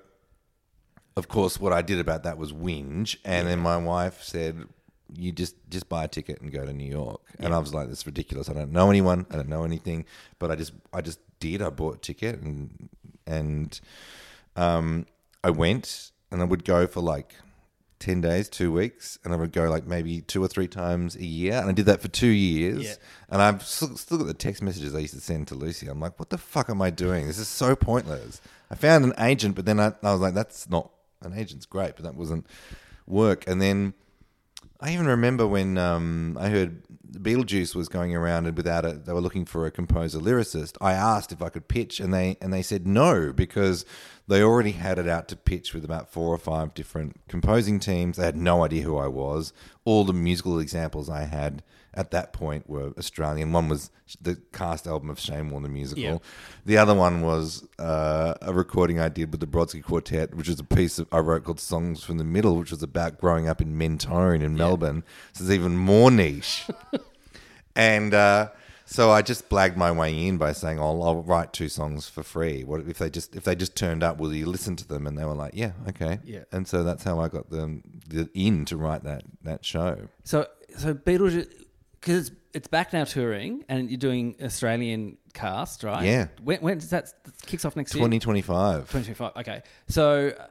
of 1.15 1.27
course, 1.27 1.59
what 1.59 1.73
I 1.73 1.81
did 1.81 1.99
about 1.99 2.23
that 2.23 2.37
was 2.37 2.51
whinge, 2.51 3.17
and 3.23 3.47
then 3.47 3.59
my 3.59 3.77
wife 3.77 4.23
said, 4.23 4.67
"You 5.15 5.31
just 5.31 5.55
just 5.69 5.87
buy 5.87 6.05
a 6.05 6.07
ticket 6.07 6.41
and 6.41 6.51
go 6.51 6.65
to 6.65 6.73
New 6.73 6.89
York." 6.89 7.21
And 7.39 7.53
I 7.53 7.59
was 7.59 7.73
like, 7.73 7.87
"That's 7.87 8.05
ridiculous. 8.05 8.49
I 8.49 8.53
don't 8.53 8.71
know 8.71 8.89
anyone. 8.89 9.27
I 9.29 9.35
don't 9.35 9.49
know 9.49 9.63
anything." 9.63 10.05
But 10.39 10.49
I 10.49 10.55
just 10.55 10.73
I 10.91 11.01
just 11.01 11.19
did. 11.39 11.61
I 11.61 11.69
bought 11.69 11.95
a 11.95 11.99
ticket 11.99 12.41
and 12.41 12.89
and 13.27 13.79
um, 14.55 15.05
I 15.43 15.51
went, 15.51 16.11
and 16.31 16.41
I 16.41 16.45
would 16.45 16.65
go 16.65 16.87
for 16.87 17.01
like 17.01 17.35
ten 18.03 18.19
days, 18.21 18.49
two 18.49 18.71
weeks, 18.71 19.17
and 19.23 19.33
I 19.33 19.37
would 19.37 19.53
go 19.53 19.69
like 19.69 19.87
maybe 19.87 20.21
two 20.21 20.43
or 20.43 20.47
three 20.47 20.67
times 20.67 21.15
a 21.15 21.25
year, 21.25 21.53
and 21.53 21.69
I 21.69 21.71
did 21.71 21.85
that 21.85 22.01
for 22.01 22.09
two 22.09 22.27
years. 22.27 22.83
Yeah. 22.83 22.95
And 23.29 23.41
I've 23.41 23.63
still, 23.63 23.95
still 23.95 24.17
got 24.17 24.27
the 24.27 24.33
text 24.33 24.61
messages 24.61 24.93
I 24.93 24.99
used 24.99 25.13
to 25.13 25.21
send 25.21 25.47
to 25.47 25.55
Lucy. 25.55 25.87
I'm 25.87 26.01
like, 26.01 26.19
what 26.19 26.29
the 26.29 26.37
fuck 26.37 26.69
am 26.69 26.81
I 26.81 26.89
doing? 26.89 27.27
This 27.27 27.39
is 27.39 27.47
so 27.47 27.75
pointless. 27.75 28.41
I 28.69 28.75
found 28.75 29.05
an 29.05 29.13
agent, 29.17 29.55
but 29.55 29.65
then 29.65 29.79
I, 29.79 29.93
I 30.03 30.11
was 30.11 30.19
like, 30.19 30.33
that's 30.33 30.69
not 30.69 30.91
an 31.21 31.33
agent's 31.33 31.65
great, 31.65 31.95
but 31.95 32.03
that 32.03 32.15
wasn't 32.15 32.45
work. 33.07 33.47
And 33.47 33.61
then 33.61 33.93
I 34.83 34.91
even 34.91 35.07
remember 35.07 35.47
when 35.47 35.77
um, 35.77 36.37
I 36.37 36.49
heard 36.49 36.83
Beetlejuice 37.09 37.73
was 37.73 37.87
going 37.87 38.13
around 38.13 38.47
and 38.47 38.57
without 38.57 38.83
it, 38.83 39.05
they 39.05 39.13
were 39.13 39.21
looking 39.21 39.45
for 39.45 39.65
a 39.65 39.71
composer 39.71 40.19
lyricist. 40.19 40.75
I 40.81 40.91
asked 40.91 41.31
if 41.31 41.41
I 41.41 41.47
could 41.47 41.69
pitch, 41.69 42.01
and 42.01 42.13
they 42.13 42.35
and 42.41 42.51
they 42.51 42.61
said 42.61 42.85
no 42.85 43.31
because 43.31 43.85
they 44.27 44.43
already 44.43 44.71
had 44.71 44.99
it 44.99 45.07
out 45.07 45.29
to 45.29 45.37
pitch 45.37 45.73
with 45.73 45.85
about 45.85 46.11
four 46.11 46.33
or 46.33 46.37
five 46.37 46.73
different 46.73 47.15
composing 47.29 47.79
teams. 47.79 48.17
They 48.17 48.25
had 48.25 48.35
no 48.35 48.65
idea 48.65 48.83
who 48.83 48.97
I 48.97 49.07
was. 49.07 49.53
All 49.85 50.03
the 50.03 50.11
musical 50.11 50.59
examples 50.59 51.09
I 51.09 51.23
had 51.23 51.63
at 51.93 52.11
that 52.11 52.33
point 52.33 52.69
were 52.69 52.93
Australian. 52.97 53.51
One 53.51 53.69
was 53.69 53.91
the 54.21 54.35
cast 54.51 54.87
album 54.87 55.09
of 55.09 55.19
Shane 55.19 55.49
Warne 55.49 55.63
the 55.63 55.69
musical. 55.69 56.03
Yeah. 56.03 56.17
The 56.65 56.77
other 56.77 56.93
one 56.93 57.21
was 57.21 57.67
uh, 57.79 58.33
a 58.41 58.53
recording 58.53 58.99
I 58.99 59.09
did 59.09 59.31
with 59.31 59.39
the 59.39 59.47
Brodsky 59.47 59.83
Quartet, 59.83 60.33
which 60.35 60.47
was 60.47 60.59
a 60.59 60.63
piece 60.63 60.99
of, 60.99 61.07
I 61.11 61.19
wrote 61.19 61.43
called 61.43 61.59
"Songs 61.59 62.03
from 62.03 62.17
the 62.17 62.23
Middle," 62.23 62.57
which 62.57 62.71
was 62.71 62.83
about 62.83 63.19
growing 63.19 63.47
up 63.47 63.61
in 63.61 63.77
Mentone 63.77 64.41
in 64.41 64.55
Melbourne. 64.55 65.03
So 65.33 65.43
it's 65.43 65.51
even 65.51 65.77
more 65.77 66.09
niche. 66.09 66.67
and 67.75 68.13
uh, 68.13 68.49
so 68.85 69.11
I 69.11 69.21
just 69.21 69.49
blagged 69.49 69.75
my 69.75 69.91
way 69.91 70.27
in 70.27 70.37
by 70.37 70.51
saying, 70.51 70.79
"Oh, 70.79 71.01
I'll 71.01 71.23
write 71.23 71.53
two 71.53 71.69
songs 71.69 72.07
for 72.07 72.23
free. 72.23 72.63
What 72.63 72.81
if 72.81 72.97
they 72.97 73.09
just 73.09 73.35
if 73.35 73.43
they 73.43 73.55
just 73.55 73.75
turned 73.75 74.03
up? 74.03 74.17
Will 74.17 74.33
you 74.33 74.45
listen 74.45 74.75
to 74.77 74.87
them?" 74.87 75.07
And 75.07 75.17
they 75.17 75.25
were 75.25 75.35
like, 75.35 75.53
"Yeah, 75.53 75.71
okay." 75.89 76.19
Yeah. 76.23 76.43
And 76.51 76.67
so 76.67 76.83
that's 76.83 77.03
how 77.03 77.19
I 77.19 77.27
got 77.27 77.49
the 77.49 77.81
the 78.07 78.29
in 78.33 78.65
to 78.65 78.77
write 78.77 79.03
that 79.03 79.23
that 79.43 79.63
show. 79.63 80.09
So 80.23 80.47
so 80.77 80.93
Beetlejuice 80.93 81.62
because 82.03 82.31
it's 82.53 82.67
back 82.67 82.91
now 82.91 83.05
touring 83.05 83.63
and 83.69 83.89
you're 83.89 83.97
doing 83.97 84.35
Australian 84.43 85.17
cast, 85.33 85.83
right? 85.83 86.03
Yeah. 86.03 86.27
When 86.43 86.59
when 86.59 86.77
does 86.77 86.89
that 86.89 87.13
kicks 87.45 87.63
off 87.63 87.75
next 87.75 87.95
year? 87.95 88.01
Twenty 88.01 88.19
twenty 88.19 88.41
five. 88.41 88.89
2025. 88.91 89.37
Okay. 89.37 89.61
So, 89.87 90.33
uh, 90.37 90.47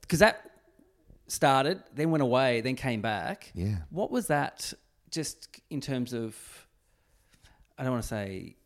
because 0.00 0.20
that 0.20 0.50
started, 1.26 1.82
then 1.94 2.10
went 2.10 2.22
away, 2.22 2.60
then 2.60 2.76
came 2.76 3.02
back. 3.02 3.50
Yeah. 3.54 3.76
What 3.90 4.10
was 4.10 4.28
that 4.28 4.72
just 5.10 5.60
in 5.68 5.80
terms 5.80 6.12
of, 6.14 6.36
I 7.76 7.82
don't 7.82 7.92
want 7.92 8.02
to 8.04 8.08
say 8.08 8.56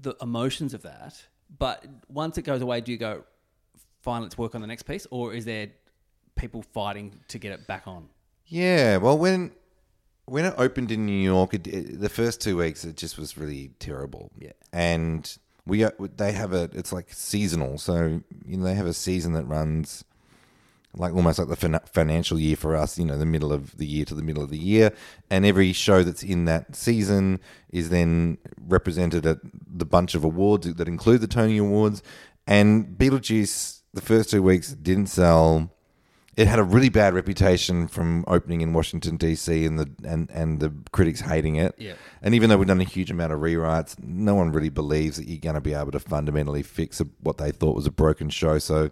the 0.00 0.14
emotions 0.20 0.74
of 0.74 0.82
that, 0.82 1.22
but 1.58 1.86
once 2.08 2.36
it 2.36 2.42
goes 2.42 2.60
away, 2.60 2.80
do 2.82 2.92
you 2.92 2.98
go, 2.98 3.24
fine, 4.02 4.22
let's 4.22 4.36
work 4.36 4.54
on 4.54 4.60
the 4.60 4.66
next 4.66 4.82
piece? 4.82 5.06
Or 5.10 5.32
is 5.32 5.46
there 5.46 5.68
people 6.36 6.62
fighting 6.62 7.18
to 7.28 7.38
get 7.38 7.52
it 7.52 7.66
back 7.66 7.86
on? 7.86 8.08
Yeah, 8.46 8.98
well, 8.98 9.16
when 9.16 9.52
when 10.26 10.44
it 10.44 10.54
opened 10.56 10.90
in 10.90 11.06
New 11.06 11.12
York, 11.22 11.54
it, 11.54 11.66
it- 11.66 12.00
the 12.00 12.08
first 12.08 12.40
two 12.40 12.56
weeks 12.58 12.84
it 12.84 12.96
just 12.96 13.18
was 13.18 13.36
really 13.36 13.70
terrible. 13.78 14.30
Yeah. 14.38 14.52
and 14.72 15.36
we 15.66 15.86
they 16.16 16.32
have 16.32 16.52
a 16.52 16.64
it's 16.74 16.92
like 16.92 17.10
seasonal, 17.12 17.78
so 17.78 18.20
you 18.46 18.56
know 18.58 18.64
they 18.64 18.74
have 18.74 18.86
a 18.86 18.92
season 18.92 19.32
that 19.32 19.44
runs 19.44 20.04
like 20.96 21.12
almost 21.14 21.38
like 21.38 21.48
the 21.48 21.56
fin- 21.56 21.80
financial 21.90 22.38
year 22.38 22.54
for 22.54 22.76
us. 22.76 22.98
You 22.98 23.06
know, 23.06 23.16
the 23.16 23.24
middle 23.26 23.50
of 23.52 23.76
the 23.78 23.86
year 23.86 24.04
to 24.04 24.14
the 24.14 24.22
middle 24.22 24.42
of 24.42 24.50
the 24.50 24.58
year, 24.58 24.92
and 25.30 25.46
every 25.46 25.72
show 25.72 26.02
that's 26.02 26.22
in 26.22 26.44
that 26.44 26.76
season 26.76 27.40
is 27.70 27.88
then 27.88 28.36
represented 28.68 29.24
at 29.24 29.38
the 29.66 29.86
bunch 29.86 30.14
of 30.14 30.22
awards 30.22 30.72
that 30.72 30.86
include 30.86 31.22
the 31.22 31.26
Tony 31.26 31.56
Awards. 31.56 32.02
And 32.46 32.98
Beetlejuice, 32.98 33.80
the 33.94 34.02
first 34.02 34.28
two 34.30 34.42
weeks 34.42 34.72
didn't 34.74 35.06
sell 35.06 35.70
it 36.36 36.48
had 36.48 36.58
a 36.58 36.64
really 36.64 36.88
bad 36.88 37.14
reputation 37.14 37.86
from 37.86 38.24
opening 38.26 38.60
in 38.60 38.72
Washington 38.72 39.16
DC 39.18 39.66
and 39.66 39.78
the 39.78 39.90
and, 40.04 40.30
and 40.30 40.60
the 40.60 40.72
critics 40.92 41.20
hating 41.20 41.56
it. 41.56 41.74
Yeah. 41.78 41.94
And 42.22 42.34
even 42.34 42.50
though 42.50 42.56
we've 42.56 42.68
done 42.68 42.80
a 42.80 42.84
huge 42.84 43.10
amount 43.10 43.32
of 43.32 43.40
rewrites, 43.40 43.96
no 44.02 44.34
one 44.34 44.50
really 44.50 44.68
believes 44.68 45.16
that 45.16 45.28
you're 45.28 45.38
going 45.38 45.54
to 45.54 45.60
be 45.60 45.74
able 45.74 45.92
to 45.92 46.00
fundamentally 46.00 46.62
fix 46.62 47.00
a, 47.00 47.06
what 47.20 47.38
they 47.38 47.52
thought 47.52 47.76
was 47.76 47.86
a 47.86 47.90
broken 47.90 48.30
show. 48.30 48.58
So 48.58 48.90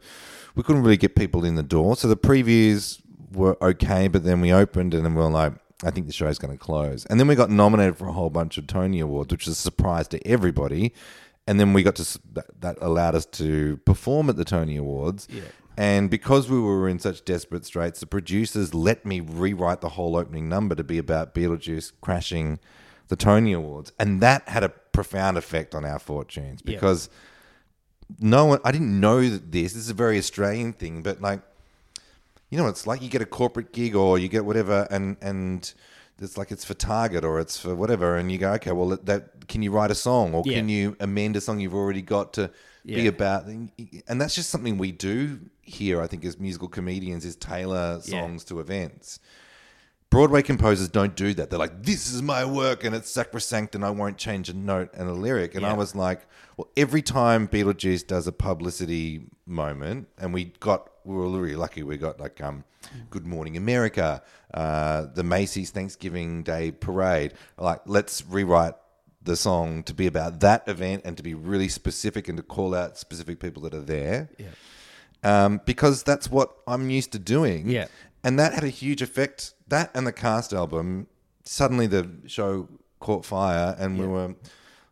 we 0.55 0.62
couldn't 0.62 0.83
really 0.83 0.96
get 0.96 1.16
people 1.16 1.44
in 1.44 1.57
the 1.57 1.62
door. 1.62 1.96
So 1.96 2.09
the 2.09 2.16
previews 2.16 3.00
were 3.33 3.57
okay, 3.62 4.09
but 4.09 4.24
then 4.24 4.40
we 4.40 4.52
opened 4.52 4.94
and 4.94 5.05
then 5.05 5.14
we 5.14 5.22
were 5.22 5.31
like, 5.31 5.55
I 5.85 5.90
think 5.90 6.07
the 6.07 6.12
show's 6.12 6.38
going 6.38 6.57
to 6.57 6.62
close. 6.62 7.07
And 7.07 7.18
then 7.18 7.26
we 7.26 7.35
got 7.35 7.50
nominated 7.50 7.96
for 7.96 8.07
a 8.07 8.12
whole 8.12 8.31
bunch 8.31 8.57
of 8.57 8.66
Tony 8.66 9.00
Awards, 9.00 9.33
which 9.33 9.46
was 9.46 9.59
a 9.59 9.61
surprise 9.61 10.07
to 10.09 10.24
everybody. 10.26 10.94
And 11.46 11.59
then 11.59 11.72
we 11.72 11.83
got 11.83 11.96
to 11.96 12.20
that, 12.35 12.61
that 12.61 12.78
allowed 12.81 13.16
us 13.16 13.26
to 13.26 13.78
perform 13.78 14.31
at 14.31 14.37
the 14.37 14.44
Tony 14.44 14.76
Awards. 14.76 15.26
Yeah. 15.28 15.42
And 15.76 16.11
because 16.11 16.50
we 16.50 16.61
were 16.61 16.88
in 16.88 16.98
such 16.98 17.24
desperate 17.24 17.64
straits, 17.64 18.00
the 18.00 18.06
producers 18.06 18.74
let 18.74 19.06
me 19.06 19.20
rewrite 19.20 19.80
the 19.80 19.90
whole 19.90 20.16
opening 20.16 20.48
number 20.48 20.74
to 20.74 20.85
be 20.85 20.98
about 20.98 21.35
Beetlejuice 21.35 21.92
crashing 22.00 22.58
the 23.08 23.16
Tony 23.16 23.52
Awards. 23.52 23.92
And 23.98 24.20
that 24.20 24.48
had 24.48 24.64
a 24.64 24.68
profound 24.68 25.38
effect 25.38 25.74
on 25.74 25.85
our 25.85 25.98
fortunes 25.98 26.61
Yeah. 26.64 26.74
because 26.74 27.08
no 28.20 28.44
one, 28.44 28.61
I 28.64 28.72
didn't 28.72 29.00
know 29.00 29.26
that 29.28 29.50
this, 29.52 29.72
this 29.72 29.82
is 29.85 29.90
a 29.90 29.94
very 29.94 30.18
Australian 30.18 30.74
thing, 30.74 31.02
but 31.02 31.20
like, 31.22 31.40
you 32.50 32.58
know, 32.58 32.66
it's 32.68 32.87
like 32.87 33.00
you 33.00 33.08
get 33.08 33.22
a 33.22 33.26
corporate 33.26 33.72
gig 33.72 33.94
or 33.96 34.18
you 34.18 34.28
get 34.28 34.44
whatever, 34.44 34.87
and, 34.90 35.16
and, 35.22 35.72
it's 36.20 36.38
like 36.38 36.52
it's 36.52 36.64
for 36.64 36.74
Target 36.74 37.24
or 37.24 37.40
it's 37.40 37.58
for 37.58 37.74
whatever, 37.74 38.16
and 38.16 38.30
you 38.30 38.38
go, 38.38 38.52
okay, 38.52 38.70
well, 38.70 38.96
that 39.02 39.48
can 39.48 39.61
you 39.61 39.72
write 39.72 39.90
a 39.90 39.94
song 39.94 40.35
or 40.35 40.44
Yeah. 40.46 40.58
can 40.58 40.68
you 40.68 40.96
amend 41.00 41.35
a 41.35 41.40
song 41.40 41.58
you've 41.58 41.74
already 41.74 42.02
got 42.02 42.35
to 42.35 42.50
be 42.87 43.08
about, 43.08 43.46
and 43.46 44.20
that's 44.20 44.35
just 44.37 44.50
something 44.50 44.78
we 44.78 44.92
do 44.92 45.40
here. 45.62 46.01
I 46.03 46.07
think 46.07 46.25
as 46.25 46.38
musical 46.38 46.68
comedians 46.68 47.25
is 47.25 47.37
tailor 47.37 48.01
Yeah. 48.05 48.20
songs 48.20 48.44
to 48.44 48.61
events. 48.61 49.18
Broadway 50.11 50.42
composers 50.42 50.88
don't 50.88 51.16
do 51.16 51.33
that. 51.33 51.48
They're 51.48 51.59
like, 51.59 51.85
"This 51.85 52.12
is 52.12 52.20
my 52.20 52.44
work, 52.44 52.85
and 52.85 52.94
it's 52.94 53.11
sacrosanct, 53.11 53.75
and 53.75 53.83
I 53.83 53.88
won't 53.88 54.18
change 54.18 54.51
a 54.51 54.53
note 54.53 54.90
and 54.92 55.09
a 55.09 55.14
lyric." 55.14 55.55
And 55.55 55.64
I 55.64 55.72
was 55.72 55.94
like, 55.94 56.27
"Well, 56.59 56.68
every 56.77 57.01
time 57.01 57.48
Beetlejuice 57.48 58.07
does 58.07 58.27
a 58.27 58.33
publicity 58.33 59.22
moment, 59.46 60.09
and 60.18 60.35
we 60.35 60.53
got, 60.61 60.90
we 61.07 61.14
were 61.16 61.31
really 61.31 61.57
lucky. 61.57 61.83
We 61.83 61.96
got 61.96 62.20
like, 62.20 62.42
um, 62.42 62.64
Good 63.09 63.25
Morning 63.27 63.57
America, 63.57 64.22
uh, 64.53 65.07
the 65.14 65.22
Macy's 65.22 65.70
Thanksgiving 65.70 66.42
Day 66.42 66.72
Parade. 66.72 67.33
Like, 67.57 67.81
let's 67.87 68.22
rewrite 68.29 68.75
the 69.22 69.37
song 69.37 69.83
to 69.85 69.94
be 69.94 70.07
about 70.07 70.40
that 70.40 70.68
event 70.68 71.03
and 71.07 71.16
to 71.16 71.22
be 71.22 71.33
really 71.33 71.68
specific 71.68 72.29
and 72.29 72.37
to 72.37 72.42
call 72.42 72.75
out 72.75 72.98
specific 72.98 73.40
people 73.40 73.62
that 73.62 73.72
are 73.72 73.81
there." 73.81 74.29
Yeah. 74.37 74.48
Um, 75.22 75.61
because 75.64 76.02
that's 76.02 76.30
what 76.30 76.54
I'm 76.66 76.90
used 76.90 77.12
to 77.12 77.18
doing. 77.18 77.68
Yeah. 77.68 77.87
And 78.24 78.38
that 78.38 78.52
had 78.54 78.64
a 78.64 78.68
huge 78.68 79.02
effect. 79.02 79.54
That 79.68 79.90
and 79.94 80.06
the 80.06 80.12
cast 80.12 80.52
album, 80.52 81.06
suddenly 81.44 81.87
the 81.87 82.08
show 82.26 82.68
caught 83.00 83.24
fire 83.24 83.74
and 83.78 83.98
we 83.98 84.04
Yeah. 84.04 84.11
were 84.11 84.35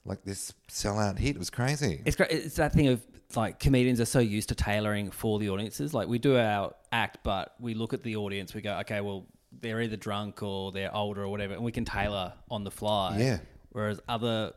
like 0.05 0.25
this 0.25 0.53
sellout 0.69 1.19
hit. 1.19 1.37
It 1.37 1.38
was 1.38 1.51
crazy. 1.51 2.03
It's 2.05 2.16
great. 2.16 2.31
It's 2.31 2.57
that 2.57 2.73
thing 2.73 2.88
of 2.88 3.01
like 3.37 3.61
comedians 3.61 4.01
are 4.01 4.05
so 4.07 4.19
used 4.19 4.49
to 4.49 4.55
tailoring 4.57 5.11
for 5.12 5.38
the 5.38 5.51
audiences. 5.51 5.95
Like 5.95 6.09
we 6.09 6.19
do 6.19 6.37
our 6.37 6.75
act, 6.90 7.19
but 7.23 7.55
we 7.61 7.75
look 7.75 7.93
at 7.95 8.03
the 8.03 8.16
audience. 8.16 8.55
We 8.55 8.61
go, 8.62 8.79
okay, 8.81 9.01
well, 9.01 9.27
they're 9.61 9.81
either 9.83 9.97
drunk 9.97 10.43
or 10.43 10.73
they're 10.73 10.95
older 10.95 11.23
or 11.23 11.29
whatever, 11.29 11.55
and 11.55 11.62
we 11.62 11.71
can 11.73 11.85
tailor 11.85 12.33
on 12.51 12.64
the 12.64 12.71
fly. 12.71 13.19
Yeah. 13.19 13.38
Whereas 13.71 14.01
other, 14.09 14.53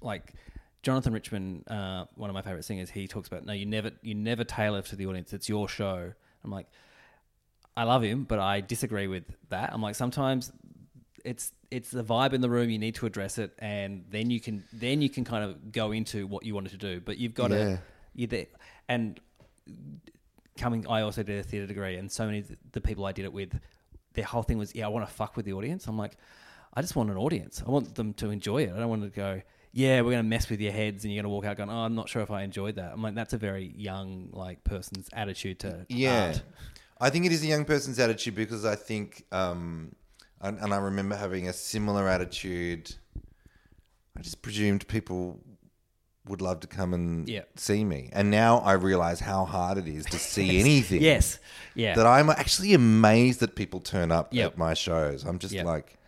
like 0.00 0.34
Jonathan 0.86 1.12
Richman, 1.12 1.64
uh, 1.66 2.04
one 2.14 2.30
of 2.30 2.34
my 2.34 2.42
favorite 2.42 2.64
singers, 2.64 2.88
he 2.88 3.08
talks 3.08 3.26
about 3.26 3.44
no, 3.44 3.52
you 3.52 3.66
never, 3.66 3.90
you 4.02 4.14
never 4.14 4.44
tailor 4.44 4.82
to 4.82 4.94
the 4.94 5.06
audience. 5.06 5.32
It's 5.32 5.48
your 5.48 5.68
show. 5.68 6.12
I'm 6.44 6.50
like, 6.52 6.68
I 7.76 7.82
love 7.82 8.04
him, 8.04 8.22
but 8.22 8.38
I 8.38 8.60
disagree 8.60 9.08
with 9.08 9.24
that. 9.48 9.72
I'm 9.72 9.82
like, 9.82 9.96
sometimes 9.96 10.52
it's 11.24 11.50
it's 11.72 11.90
the 11.90 12.04
vibe 12.04 12.34
in 12.34 12.40
the 12.40 12.48
room. 12.48 12.70
You 12.70 12.78
need 12.78 12.94
to 12.94 13.06
address 13.06 13.36
it, 13.36 13.52
and 13.58 14.04
then 14.10 14.30
you 14.30 14.38
can 14.38 14.62
then 14.72 15.02
you 15.02 15.10
can 15.10 15.24
kind 15.24 15.42
of 15.42 15.72
go 15.72 15.90
into 15.90 16.24
what 16.28 16.44
you 16.46 16.54
wanted 16.54 16.70
to 16.70 16.78
do. 16.78 17.00
But 17.00 17.18
you've 17.18 17.34
got 17.34 17.50
Yeah. 17.50 17.56
to 17.56 17.80
you 18.14 18.28
there 18.28 18.46
and 18.88 19.18
coming. 20.56 20.86
I 20.86 21.00
also 21.00 21.24
did 21.24 21.40
a 21.40 21.42
theatre 21.42 21.66
degree, 21.66 21.96
and 21.96 22.12
so 22.12 22.26
many 22.26 22.38
of 22.38 22.56
the 22.70 22.80
people 22.80 23.04
I 23.06 23.10
did 23.10 23.24
it 23.24 23.32
with, 23.32 23.58
their 24.14 24.24
whole 24.24 24.44
thing 24.44 24.56
was, 24.56 24.72
yeah, 24.72 24.86
I 24.86 24.88
want 24.88 25.04
to 25.04 25.12
fuck 25.12 25.36
with 25.36 25.46
the 25.46 25.54
audience. 25.54 25.88
I'm 25.88 25.98
like, 25.98 26.16
I 26.74 26.80
just 26.80 26.94
want 26.94 27.10
an 27.10 27.16
audience. 27.16 27.60
I 27.66 27.70
want 27.72 27.96
them 27.96 28.14
to 28.14 28.30
enjoy 28.30 28.62
it. 28.62 28.70
I 28.72 28.78
don't 28.78 28.88
want 28.88 29.02
to 29.02 29.10
go. 29.10 29.42
Yeah, 29.76 30.00
we're 30.00 30.12
going 30.12 30.24
to 30.24 30.28
mess 30.28 30.48
with 30.48 30.58
your 30.62 30.72
heads, 30.72 31.04
and 31.04 31.12
you're 31.12 31.22
going 31.22 31.30
to 31.30 31.34
walk 31.34 31.44
out 31.44 31.58
going, 31.58 31.68
"Oh, 31.68 31.84
I'm 31.84 31.94
not 31.94 32.08
sure 32.08 32.22
if 32.22 32.30
I 32.30 32.44
enjoyed 32.44 32.76
that." 32.76 32.92
I'm 32.94 33.02
like, 33.02 33.14
that's 33.14 33.34
a 33.34 33.36
very 33.36 33.74
young 33.76 34.30
like 34.32 34.64
person's 34.64 35.10
attitude 35.12 35.58
to 35.60 35.84
Yeah. 35.90 36.28
art. 36.28 36.42
I 36.98 37.10
think 37.10 37.26
it 37.26 37.32
is 37.32 37.44
a 37.44 37.46
young 37.46 37.66
person's 37.66 37.98
attitude 37.98 38.34
because 38.34 38.64
I 38.64 38.74
think, 38.74 39.24
um, 39.32 39.94
and, 40.40 40.58
and 40.60 40.72
I 40.72 40.78
remember 40.78 41.14
having 41.14 41.46
a 41.46 41.52
similar 41.52 42.08
attitude. 42.08 42.94
I 44.16 44.22
just 44.22 44.40
presumed 44.40 44.88
people 44.88 45.40
would 46.26 46.40
love 46.40 46.60
to 46.60 46.66
come 46.66 46.94
and 46.94 47.28
Yeah. 47.28 47.42
see 47.56 47.84
me. 47.84 48.08
And 48.14 48.30
now 48.30 48.60
I 48.60 48.72
realize 48.72 49.20
how 49.20 49.44
hard 49.44 49.76
it 49.76 49.86
is 49.86 50.06
to 50.06 50.18
see 50.32 50.58
anything. 50.58 51.02
Yes, 51.02 51.38
yeah, 51.74 51.94
that 51.96 52.06
I'm 52.06 52.30
actually 52.30 52.72
amazed 52.72 53.40
that 53.40 53.54
people 53.54 53.80
turn 53.80 54.10
up 54.10 54.32
Yep. 54.32 54.52
at 54.52 54.58
my 54.58 54.72
shows. 54.72 55.24
I'm 55.24 55.38
just 55.38 55.52
Yep. 55.52 55.66
like, 55.66 55.98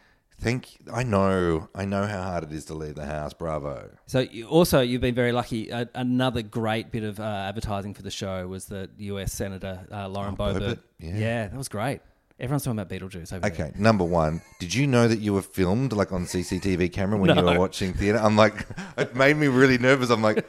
Thank. 0.41 0.79
I 0.93 1.03
know. 1.03 1.69
I 1.75 1.85
know 1.85 2.07
how 2.07 2.23
hard 2.23 2.45
it 2.45 2.53
is 2.53 2.65
to 2.67 2.75
leave 2.75 2.95
the 2.95 3.07
house. 3.07 3.33
Bravo. 3.35 3.91
So 4.07 4.21
you, 4.21 4.47
also, 4.47 4.81
you've 4.81 5.01
been 5.01 5.15
very 5.15 5.33
lucky. 5.33 5.73
Uh, 5.73 5.87
another 5.95 6.43
great 6.43 6.93
bit 6.93 7.03
of 7.03 7.19
uh, 7.19 7.23
advertising 7.25 7.93
for 7.95 8.03
the 8.03 8.11
show 8.11 8.47
was 8.47 8.67
the 8.67 8.89
U.S. 8.99 9.33
Senator 9.33 9.85
uh, 9.91 10.09
Lauren 10.09 10.37
Oh, 10.39 10.45
Boebert. 10.45 10.61
Boebert, 10.61 10.79
yeah. 11.01 11.49
that 11.49 11.57
was 11.57 11.69
great. 11.69 12.01
Everyone's 12.39 12.63
talking 12.63 12.79
about 12.79 12.89
Beetlejuice. 12.89 13.33
Over 13.33 13.51
there. 13.51 13.67
Okay, 13.67 13.73
number 13.81 14.05
one, 14.05 14.41
did 14.61 14.73
you 14.73 14.87
know 14.87 15.09
that 15.09 15.19
you 15.19 15.35
were 15.35 15.43
filmed 15.43 15.93
like 15.93 16.13
on 16.13 16.25
CCTV 16.25 16.93
camera 16.93 17.19
when 17.19 17.37
you 17.37 17.43
were 17.45 17.59
watching 17.59 17.93
theatre? 17.93 18.19
I'm 18.19 18.37
like, 18.37 18.65
it 18.97 19.17
made 19.17 19.37
me 19.37 19.49
really 19.49 19.77
nervous. 19.77 20.09
I'm 20.11 20.23
like, 20.23 20.47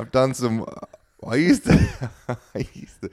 I've 0.00 0.10
done 0.10 0.34
some. 0.34 0.66
I 1.24 1.36
used 1.36 1.64
to. 1.66 2.10
I 2.56 2.66
used 2.74 3.02
to. 3.02 3.10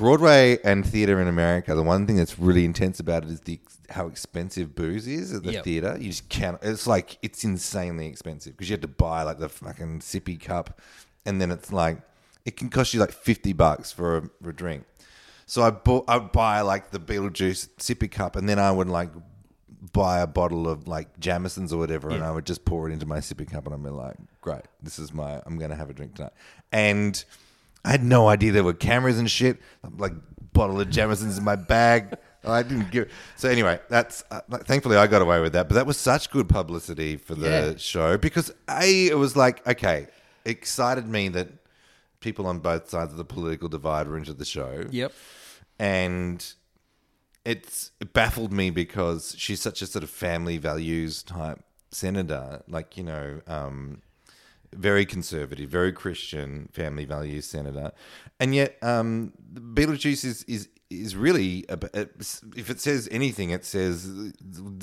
Broadway 0.00 0.58
and 0.64 0.84
theatre 0.84 1.20
in 1.20 1.28
America, 1.28 1.74
the 1.74 1.82
one 1.82 2.06
thing 2.06 2.16
that's 2.16 2.38
really 2.38 2.64
intense 2.64 3.00
about 3.00 3.22
it 3.24 3.28
is 3.30 3.40
the 3.42 3.60
how 3.90 4.06
expensive 4.06 4.74
booze 4.74 5.06
is 5.06 5.34
at 5.34 5.42
the 5.42 5.52
Yep. 5.52 5.64
theatre. 5.64 5.96
You 6.00 6.08
just 6.08 6.28
can't. 6.30 6.58
It's 6.62 6.86
like 6.86 7.18
it's 7.20 7.44
insanely 7.44 8.06
expensive 8.06 8.54
because 8.54 8.70
you 8.70 8.74
have 8.74 8.80
to 8.80 8.88
buy 8.88 9.24
like 9.24 9.38
the 9.38 9.50
fucking 9.50 10.00
sippy 10.00 10.40
cup, 10.40 10.80
and 11.26 11.38
then 11.38 11.50
it's 11.50 11.70
like 11.70 11.98
it 12.46 12.56
can 12.56 12.70
cost 12.70 12.94
you 12.94 13.00
like 13.00 13.12
fifty 13.12 13.52
bucks 13.52 13.92
for 13.92 14.16
a, 14.16 14.22
for 14.42 14.48
a 14.50 14.54
drink. 14.56 14.84
So 15.44 15.62
I 15.62 15.70
bought, 15.70 16.04
I'd 16.08 16.32
buy 16.32 16.62
like 16.62 16.92
the 16.92 16.98
Beetlejuice 17.00 17.68
sippy 17.78 18.10
cup, 18.10 18.36
and 18.36 18.48
then 18.48 18.58
I 18.58 18.70
would 18.70 18.88
like 18.88 19.10
buy 19.92 20.20
a 20.20 20.26
bottle 20.26 20.66
of 20.66 20.88
like 20.88 21.20
Jameson's 21.20 21.74
or 21.74 21.78
whatever, 21.78 22.08
and 22.08 22.24
I 22.24 22.30
would 22.30 22.46
just 22.46 22.64
pour 22.64 22.88
it 22.88 22.92
into 22.92 23.04
my 23.04 23.18
sippy 23.18 23.50
cup, 23.50 23.66
and 23.66 23.74
I'm 23.74 23.82
like, 23.84 24.16
great, 24.40 24.62
this 24.82 24.98
is 24.98 25.12
my, 25.12 25.42
I'm 25.44 25.58
gonna 25.58 25.76
have 25.76 25.90
a 25.90 25.92
drink 25.92 26.14
tonight. 26.14 26.32
And 26.72 27.22
I 27.84 27.90
had 27.90 28.02
no 28.04 28.28
idea 28.28 28.52
there 28.52 28.64
were 28.64 28.74
cameras 28.74 29.18
and 29.18 29.30
shit. 29.30 29.58
I'm 29.82 29.96
like 29.96 30.12
bottle 30.52 30.80
of 30.80 30.90
Jameson's 30.90 31.38
in 31.38 31.44
my 31.44 31.56
bag. 31.56 32.14
I 32.44 32.62
didn't 32.62 32.90
give. 32.90 33.10
So 33.36 33.48
anyway, 33.48 33.80
that's 33.88 34.24
uh, 34.30 34.40
thankfully 34.64 34.96
I 34.96 35.06
got 35.06 35.22
away 35.22 35.40
with 35.40 35.52
that. 35.52 35.68
But 35.68 35.74
that 35.74 35.86
was 35.86 35.96
such 35.96 36.30
good 36.30 36.48
publicity 36.48 37.16
for 37.16 37.34
the 37.34 37.48
Yeah. 37.72 37.76
show 37.76 38.16
because 38.18 38.50
a 38.68 39.06
it 39.08 39.18
was 39.18 39.36
like 39.36 39.66
okay, 39.66 40.08
excited 40.44 41.06
me 41.06 41.28
that 41.30 41.48
people 42.20 42.46
on 42.46 42.58
both 42.58 42.88
sides 42.90 43.12
of 43.12 43.18
the 43.18 43.24
political 43.24 43.68
divide 43.68 44.06
were 44.08 44.16
into 44.18 44.34
the 44.34 44.44
show 44.44 44.84
Yep. 44.90 45.12
and 45.78 46.52
it's 47.44 47.90
it 48.00 48.12
baffled 48.12 48.52
me 48.52 48.68
because 48.70 49.34
she's 49.38 49.60
such 49.62 49.80
a 49.82 49.86
sort 49.86 50.02
of 50.02 50.10
family 50.10 50.58
values 50.58 51.22
type 51.22 51.62
senator, 51.90 52.62
like 52.68 52.96
you 52.96 53.04
know, 53.04 53.40
um, 53.46 54.02
very 54.74 55.04
conservative, 55.04 55.68
very 55.68 55.92
Christian 55.92 56.68
family 56.72 57.04
values 57.04 57.46
senator, 57.46 57.92
and 58.38 58.54
yet 58.54 58.76
um, 58.82 59.32
Beetlejuice 59.52 60.24
is 60.24 60.44
is 60.44 60.68
is 60.90 61.14
really 61.14 61.64
a, 61.68 61.78
if 62.56 62.68
it 62.68 62.80
says 62.80 63.08
anything, 63.12 63.50
it 63.50 63.64
says 63.64 64.10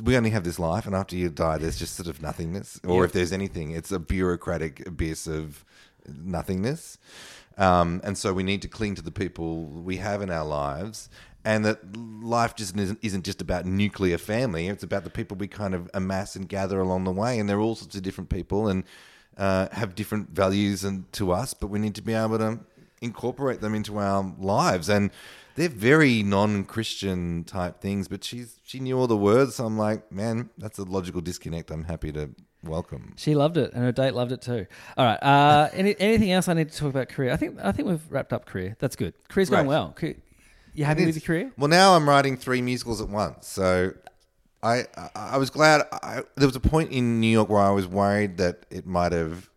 we 0.04 0.16
only 0.16 0.30
have 0.30 0.44
this 0.44 0.58
life, 0.60 0.86
and 0.86 0.96
after 0.96 1.16
you 1.16 1.30
die, 1.30 1.58
there's 1.58 1.78
just 1.78 1.96
sort 1.96 2.08
of 2.08 2.22
nothingness, 2.22 2.80
or 2.88 3.02
Yeah. 3.02 3.06
if 3.06 3.12
there's 3.12 3.34
anything, 3.34 3.72
it's 3.72 3.92
a 3.92 4.00
bureaucratic 4.00 4.88
abyss 4.88 5.28
of 5.28 5.66
nothingness. 6.08 6.98
Um, 7.58 8.02
and 8.04 8.18
so 8.18 8.34
we 8.34 8.44
need 8.44 8.62
to 8.62 8.68
cling 8.68 8.96
to 8.96 9.02
the 9.02 9.12
people 9.12 9.66
we 9.66 9.98
have 9.98 10.22
in 10.22 10.30
our 10.30 10.46
lives, 10.46 11.10
and 11.44 11.66
that 11.66 11.80
life 11.98 12.56
just 12.56 12.78
isn't, 12.78 13.00
isn't 13.02 13.26
just 13.26 13.42
about 13.42 13.66
nuclear 13.66 14.18
family. 14.18 14.68
It's 14.68 14.84
about 14.84 15.04
the 15.04 15.10
people 15.10 15.36
we 15.38 15.48
kind 15.48 15.74
of 15.74 15.90
amass 15.94 16.36
and 16.36 16.48
gather 16.48 16.80
along 16.80 17.04
the 17.06 17.12
way, 17.12 17.40
and 17.40 17.50
they're 17.50 17.60
all 17.60 17.76
sorts 17.76 17.96
of 17.96 18.04
different 18.04 18.30
people 18.30 18.68
and 18.68 18.84
uh, 19.38 19.68
have 19.72 19.96
different 19.96 20.30
values 20.32 20.84
and 20.84 21.12
to 21.14 21.32
us, 21.32 21.54
but 21.54 21.68
we 21.68 21.80
need 21.80 21.96
to 21.96 22.02
be 22.02 22.14
able 22.14 22.38
to 22.40 22.60
incorporate 23.02 23.62
them 23.62 23.76
into 23.76 23.98
our 24.00 24.34
lives. 24.40 24.90
And 24.90 25.12
they're 25.56 25.70
very 25.70 26.24
non-Christian 26.24 27.44
type 27.44 27.82
things, 27.82 28.08
but 28.08 28.24
she's 28.24 28.60
she 28.64 28.80
knew 28.80 28.98
all 28.98 29.08
the 29.08 29.18
words. 29.18 29.56
So 29.56 29.66
I'm 29.66 29.78
like, 29.78 30.12
man, 30.12 30.50
that's 30.58 30.78
a 30.78 30.84
logical 30.84 31.22
disconnect. 31.22 31.72
I'm 31.72 31.84
happy 31.86 32.12
to 32.12 32.30
welcome. 32.64 33.14
She 33.18 33.34
loved 33.36 33.58
it, 33.58 33.74
and 33.74 33.84
her 33.84 33.92
date 33.92 34.14
loved 34.14 34.32
it 34.32 34.42
too. 34.42 34.68
All 34.98 35.06
right. 35.06 35.22
Uh, 35.22 35.70
any, 35.74 35.96
anything 36.00 36.32
else 36.32 36.48
I 36.48 36.54
need 36.54 36.72
to 36.72 36.78
talk 36.78 36.90
about 36.90 37.10
career? 37.10 37.32
I 37.32 37.38
think 37.38 37.60
I 37.64 37.72
think 37.72 37.88
we've 37.88 38.12
wrapped 38.12 38.34
up 38.34 38.46
career. 38.46 38.76
That's 38.80 38.96
good. 38.96 39.14
Career's 39.30 39.50
going 39.50 39.62
Right. 39.62 39.68
well. 39.68 39.96
You 40.74 40.86
happy 40.86 41.04
It 41.04 41.06
with 41.08 41.16
your 41.16 41.22
career? 41.22 41.52
Well, 41.58 41.70
now 41.70 41.96
I'm 41.96 42.08
writing 42.08 42.38
three 42.38 42.62
musicals 42.62 43.02
at 43.02 43.10
once. 43.10 43.48
So 43.48 43.94
I 44.64 44.86
I, 45.16 45.38
was 45.38 45.50
glad. 45.50 45.84
I, 45.92 46.24
there 46.36 46.48
was 46.48 46.56
a 46.56 46.62
point 46.62 46.92
in 46.92 47.20
New 47.20 47.28
York 47.28 47.50
where 47.50 47.62
I 47.62 47.70
was 47.70 47.88
worried 47.88 48.38
that 48.38 48.66
it 48.70 48.86
might 48.86 49.12
have. 49.12 49.50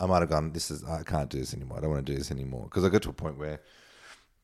I 0.00 0.06
might 0.06 0.20
have 0.20 0.30
gone. 0.30 0.52
This 0.52 0.70
is. 0.70 0.82
I 0.84 1.02
can't 1.02 1.30
do 1.30 1.38
this 1.38 1.54
anymore. 1.54 1.78
I 1.78 1.80
don't 1.82 1.90
want 1.90 2.06
to 2.06 2.12
do 2.12 2.16
this 2.16 2.30
anymore 2.30 2.64
because 2.64 2.84
I 2.84 2.88
got 2.88 3.02
to 3.02 3.10
a 3.10 3.12
point 3.12 3.38
where, 3.38 3.60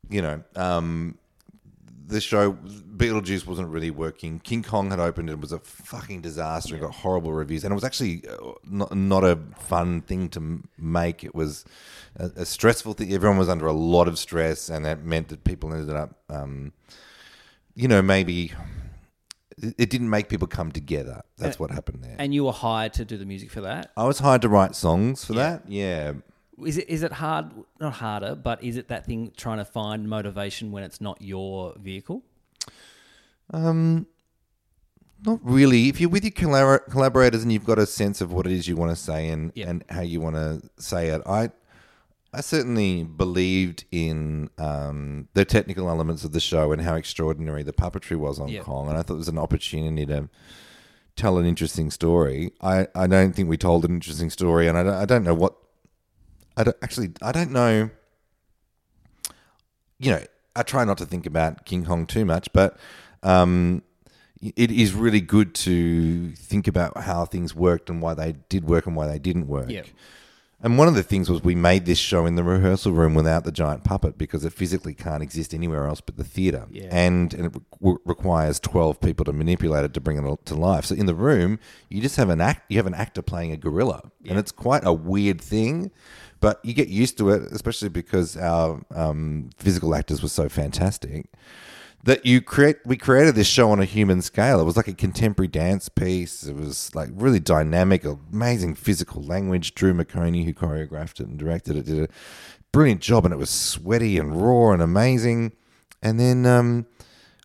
you 0.08 0.22
know, 0.22 0.42
um, 0.54 1.18
the 2.10 2.20
show 2.20 2.52
Beetlejuice 2.52 3.46
wasn't 3.46 3.68
really 3.68 3.90
working. 3.90 4.40
King 4.40 4.62
Kong 4.62 4.90
had 4.90 5.00
opened 5.00 5.30
and 5.30 5.40
was 5.40 5.52
a 5.52 5.60
fucking 5.60 6.20
disaster 6.20 6.74
and 6.74 6.82
got 6.82 6.92
horrible 6.92 7.32
reviews. 7.32 7.64
And 7.64 7.72
it 7.72 7.74
was 7.74 7.84
actually 7.84 8.24
uh, 8.28 8.52
not, 8.64 8.94
not 8.94 9.24
a 9.24 9.38
fun 9.58 10.02
thing 10.02 10.28
to 10.30 10.62
make. 10.76 11.24
It 11.24 11.34
was 11.34 11.64
a, 12.16 12.30
a 12.36 12.44
stressful 12.44 12.94
thing. 12.94 13.12
Everyone 13.12 13.38
was 13.38 13.48
under 13.48 13.66
a 13.66 13.72
lot 13.72 14.08
of 14.08 14.18
stress, 14.18 14.68
and 14.68 14.84
that 14.84 15.04
meant 15.04 15.28
that 15.28 15.44
people 15.44 15.72
ended 15.72 15.96
up, 15.96 16.16
um, 16.28 16.72
you 17.74 17.88
know, 17.88 18.02
maybe 18.02 18.52
it 19.62 19.90
didn't 19.90 20.10
make 20.10 20.28
people 20.28 20.46
come 20.48 20.72
together. 20.72 21.22
That's 21.38 21.58
what 21.58 21.70
happened 21.70 22.02
there. 22.02 22.16
And 22.18 22.32
you 22.34 22.44
were 22.44 22.52
hired 22.52 22.92
to 22.94 23.04
do 23.04 23.16
the 23.16 23.26
music 23.26 23.50
for 23.50 23.60
that. 23.62 23.90
I 23.96 24.04
was 24.04 24.18
hired 24.20 24.42
to 24.42 24.48
write 24.48 24.74
songs 24.74 25.24
for 25.24 25.34
Yeah. 25.34 25.38
that. 25.50 25.68
Yeah. 25.68 26.12
Is 26.64 26.76
it 26.78 26.88
is 26.88 27.02
it 27.02 27.12
hard? 27.12 27.52
Not 27.80 27.94
harder, 27.94 28.34
but 28.34 28.62
is 28.62 28.76
it 28.76 28.88
that 28.88 29.06
thing 29.06 29.32
trying 29.36 29.58
to 29.58 29.64
find 29.64 30.08
motivation 30.08 30.72
when 30.72 30.82
it's 30.82 31.00
not 31.00 31.20
your 31.22 31.74
vehicle? 31.78 32.22
Um, 33.52 34.06
not 35.24 35.40
really. 35.42 35.88
If 35.88 36.00
you're 36.00 36.10
with 36.10 36.24
your 36.24 36.30
collabor- 36.32 36.86
collaborators 36.90 37.42
and 37.42 37.52
you've 37.52 37.64
got 37.64 37.78
a 37.78 37.86
sense 37.86 38.20
of 38.20 38.32
what 38.32 38.46
it 38.46 38.52
is 38.52 38.68
you 38.68 38.76
want 38.76 38.90
to 38.90 38.96
say 38.96 39.28
and, 39.28 39.52
Yeah. 39.54 39.68
and 39.68 39.84
how 39.88 40.02
you 40.02 40.20
want 40.20 40.36
to 40.36 40.62
say 40.78 41.08
it, 41.08 41.22
I 41.26 41.50
I 42.32 42.40
certainly 42.42 43.02
believed 43.02 43.84
in 43.90 44.50
um, 44.56 45.28
the 45.34 45.44
technical 45.44 45.88
elements 45.88 46.24
of 46.24 46.32
the 46.32 46.40
show 46.40 46.70
and 46.72 46.80
how 46.82 46.94
extraordinary 46.94 47.62
the 47.62 47.72
puppetry 47.72 48.16
was 48.16 48.38
on 48.38 48.48
Yeah. 48.48 48.62
Kong, 48.62 48.88
and 48.88 48.96
I 48.96 49.02
thought 49.02 49.14
it 49.14 49.18
was 49.18 49.28
an 49.28 49.38
opportunity 49.38 50.06
to 50.06 50.28
tell 51.16 51.38
an 51.38 51.44
interesting 51.46 51.90
story. 51.90 52.52
I, 52.60 52.86
I 52.94 53.06
don't 53.08 53.34
think 53.34 53.48
we 53.48 53.56
told 53.56 53.84
an 53.84 53.92
interesting 53.94 54.30
story, 54.30 54.68
and 54.68 54.78
I 54.78 54.82
don't, 54.84 54.94
I 54.94 55.04
don't 55.06 55.24
know 55.24 55.34
what. 55.34 55.56
I 56.56 56.64
don't, 56.64 56.76
actually 56.82 57.10
I 57.20 57.32
don't 57.32 57.50
know. 57.50 57.90
You 59.98 60.12
know, 60.12 60.24
I 60.54 60.62
try 60.62 60.84
not 60.84 60.98
to 60.98 61.06
think 61.06 61.26
about 61.26 61.64
King 61.64 61.84
Kong 61.84 62.06
too 62.06 62.24
much, 62.24 62.52
but 62.52 62.78
um, 63.22 63.82
it 64.40 64.70
is 64.70 64.94
really 64.94 65.20
good 65.20 65.54
to 65.56 66.30
think 66.32 66.66
about 66.68 66.96
how 66.96 67.24
things 67.24 67.54
worked 67.54 67.90
and 67.90 68.00
why 68.00 68.14
they 68.14 68.32
did 68.48 68.64
work 68.64 68.86
and 68.86 68.94
why 68.96 69.06
they 69.06 69.18
didn't 69.18 69.46
work. 69.46 69.68
Yeah. 69.68 69.82
And 70.62 70.76
one 70.76 70.88
of 70.88 70.94
the 70.94 71.02
things 71.02 71.30
was 71.30 71.42
we 71.42 71.54
made 71.54 71.86
this 71.86 71.98
show 71.98 72.26
in 72.26 72.34
the 72.34 72.44
rehearsal 72.44 72.92
room 72.92 73.14
without 73.14 73.44
the 73.44 73.52
giant 73.52 73.82
puppet 73.82 74.18
because 74.18 74.44
it 74.44 74.52
physically 74.52 74.92
can't 74.92 75.22
exist 75.22 75.54
anywhere 75.54 75.86
else 75.86 76.02
but 76.02 76.18
the 76.18 76.24
theatre. 76.24 76.66
Yeah. 76.70 76.88
And, 76.90 77.32
and 77.32 77.46
it 77.46 77.62
re- 77.80 77.96
requires 78.04 78.60
12 78.60 79.00
people 79.00 79.24
to 79.24 79.32
manipulate 79.32 79.84
it 79.84 79.94
to 79.94 80.00
bring 80.00 80.18
it 80.18 80.46
to 80.46 80.54
life. 80.54 80.84
So 80.84 80.94
in 80.94 81.06
the 81.06 81.14
room, 81.14 81.58
you 81.88 82.02
just 82.02 82.16
have 82.16 82.28
an 82.28 82.42
act, 82.42 82.70
you 82.70 82.76
have 82.76 82.86
an 82.86 82.94
actor 82.94 83.22
playing 83.22 83.52
a 83.52 83.56
gorilla. 83.56 84.10
Yeah. 84.22 84.32
And 84.32 84.38
it's 84.38 84.52
quite 84.52 84.84
a 84.84 84.92
weird 84.92 85.40
thing, 85.40 85.90
but 86.40 86.60
you 86.62 86.74
get 86.74 86.88
used 86.88 87.16
to 87.18 87.30
it, 87.30 87.42
especially 87.52 87.88
because 87.88 88.36
our 88.36 88.82
um, 88.94 89.50
physical 89.56 89.94
actors 89.94 90.22
were 90.22 90.28
so 90.28 90.50
fantastic 90.50 91.26
that 92.04 92.24
you 92.24 92.40
create 92.40 92.78
we 92.84 92.96
created 92.96 93.34
this 93.34 93.46
show 93.46 93.70
on 93.70 93.80
a 93.80 93.84
human 93.84 94.22
scale. 94.22 94.60
It 94.60 94.64
was 94.64 94.76
like 94.76 94.88
a 94.88 94.94
contemporary 94.94 95.48
dance 95.48 95.88
piece. 95.88 96.44
It 96.44 96.56
was 96.56 96.94
like 96.94 97.10
really 97.12 97.40
dynamic 97.40 98.04
amazing 98.04 98.74
physical 98.74 99.22
language. 99.22 99.74
Drew 99.74 99.92
McOnie 99.92 100.44
who 100.44 100.54
choreographed 100.54 101.20
it 101.20 101.26
and 101.26 101.38
directed 101.38 101.76
it 101.76 101.86
did 101.86 102.04
a 102.04 102.08
brilliant 102.72 103.00
job 103.00 103.24
and 103.24 103.34
it 103.34 103.38
was 103.38 103.50
sweaty 103.50 104.18
and 104.18 104.40
raw 104.40 104.72
and 104.72 104.82
amazing. 104.82 105.52
And 106.02 106.18
then 106.18 106.46
um, 106.46 106.86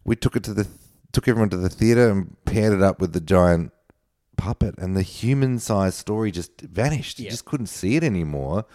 we 0.05 0.15
took 0.15 0.35
it 0.35 0.43
to 0.43 0.53
the 0.53 0.67
took 1.11 1.27
everyone 1.27 1.49
to 1.49 1.57
the 1.57 1.69
theater 1.69 2.09
and 2.09 2.35
paired 2.45 2.73
it 2.73 2.81
up 2.81 2.99
with 2.99 3.13
the 3.13 3.21
giant 3.21 3.71
puppet 4.37 4.77
and 4.77 4.95
the 4.97 5.01
human 5.01 5.59
sized 5.59 5.97
story 5.97 6.31
just 6.31 6.61
vanished. 6.61 7.19
You 7.19 7.29
just 7.29 7.45
couldn't 7.45 7.67
see 7.67 7.95
it 7.97 8.03
anymore 8.03 8.65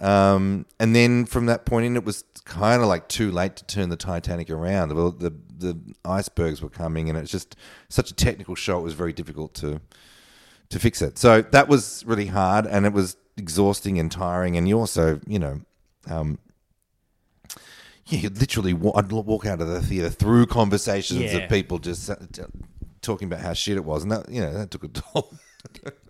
um, 0.00 0.66
and 0.80 0.94
then 0.94 1.24
from 1.24 1.46
that 1.46 1.64
point 1.64 1.86
in, 1.86 1.96
it 1.96 2.04
was 2.04 2.24
kind 2.44 2.82
of 2.82 2.88
like 2.88 3.08
too 3.08 3.30
late 3.30 3.56
to 3.56 3.64
turn 3.64 3.88
the 3.88 3.96
Titanic 3.96 4.50
around. 4.50 4.88
The, 4.90 4.94
the 4.94 5.34
the 5.56 5.94
icebergs 6.04 6.60
were 6.60 6.68
coming, 6.68 7.08
and 7.08 7.16
it's 7.18 7.30
just 7.30 7.56
such 7.88 8.10
a 8.10 8.14
technical 8.14 8.54
show. 8.54 8.78
It 8.78 8.82
was 8.82 8.94
very 8.94 9.12
difficult 9.12 9.54
to 9.54 9.80
to 10.70 10.78
fix 10.78 11.00
it. 11.02 11.18
So 11.18 11.42
that 11.42 11.68
was 11.68 12.04
really 12.06 12.26
hard, 12.26 12.66
and 12.66 12.84
it 12.86 12.92
was 12.92 13.16
exhausting 13.36 13.98
and 13.98 14.10
tiring. 14.10 14.56
And 14.56 14.68
you 14.68 14.78
also, 14.78 15.20
you 15.26 15.38
know, 15.38 15.60
um, 16.08 16.38
yeah, 18.06 18.18
you 18.20 18.28
literally 18.30 18.74
wa- 18.74 18.92
I'd 18.96 19.10
walk 19.10 19.46
out 19.46 19.60
of 19.60 19.68
the 19.68 19.80
theater 19.80 20.10
through 20.10 20.46
conversations 20.46 21.20
Yeah. 21.32 21.38
of 21.38 21.48
people 21.50 21.78
just 21.78 22.10
talking 23.00 23.26
about 23.26 23.40
how 23.40 23.52
shit 23.52 23.76
it 23.76 23.84
was, 23.84 24.02
and 24.02 24.12
that 24.12 24.28
you 24.28 24.40
know 24.40 24.52
that 24.52 24.70
took 24.70 24.84
a 24.84 24.88
toll. 25.00 25.32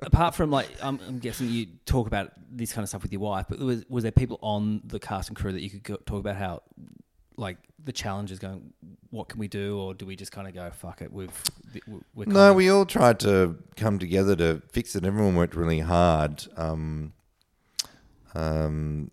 Apart 0.03 0.35
from 0.35 0.51
like, 0.51 0.69
I'm, 0.83 1.01
I'm 1.07 1.19
guessing 1.19 1.49
you 1.49 1.67
talk 1.87 2.07
about 2.07 2.33
this 2.51 2.73
kind 2.73 2.83
of 2.83 2.89
stuff 2.89 3.03
with 3.03 3.13
your 3.13 3.21
wife, 3.21 3.47
but 3.49 3.59
was 3.59 3.85
was 3.89 4.03
there 4.03 4.13
people 4.13 4.39
on 4.43 4.83
the 4.85 4.99
cast 5.01 5.29
and 5.29 5.37
crew 5.37 5.53
that 5.53 5.63
you 5.63 5.71
could 5.71 5.83
go, 5.83 5.97
talk 6.07 6.21
about 6.21 6.37
how, 6.37 6.63
like, 7.37 7.59
the 7.83 7.93
challenges 7.93 8.39
going? 8.39 8.73
what 9.11 9.29
can 9.29 9.39
we 9.39 9.47
do, 9.47 9.79
or 9.79 9.95
do 9.95 10.05
we 10.05 10.17
just 10.17 10.33
kind 10.33 10.49
of 10.49 10.55
go 10.55 10.69
fuck 10.73 11.01
it? 11.01 11.13
We've 11.13 11.31
we're 12.15 12.27
No, 12.27 12.53
we 12.53 12.69
all 12.69 12.85
tried 12.85 13.21
to 13.21 13.57
come 13.77 14.01
together 14.01 14.35
to 14.37 14.61
fix 14.73 14.97
it. 14.97 15.05
Everyone 15.05 15.37
worked 15.37 15.55
really 15.55 15.79
hard. 15.79 16.45
Um, 16.57 17.13
um, 18.35 19.13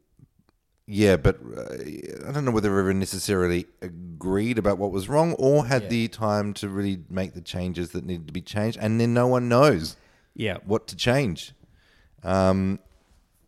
yeah, 0.87 1.17
but 1.17 1.37
uh, 1.55 2.27
I 2.27 2.31
don't 2.31 2.45
know 2.45 2.51
whether 2.51 2.69
everyone 2.75 2.99
necessarily 2.99 3.67
agreed 3.81 4.57
about 4.57 4.79
what 4.79 4.91
was 4.91 5.07
wrong 5.07 5.33
or 5.33 5.67
had 5.67 5.83
Yeah. 5.83 5.89
the 5.89 6.07
time 6.07 6.53
to 6.55 6.67
really 6.67 7.03
make 7.09 7.33
the 7.33 7.41
changes 7.41 7.91
that 7.91 8.03
needed 8.03 8.25
to 8.27 8.33
be 8.33 8.41
changed. 8.41 8.77
And 8.81 8.99
then 8.99 9.13
no 9.13 9.27
one 9.27 9.47
knows 9.47 9.95
yeah 10.35 10.57
what 10.65 10.87
to 10.87 10.95
change. 10.95 11.53
Um, 12.23 12.79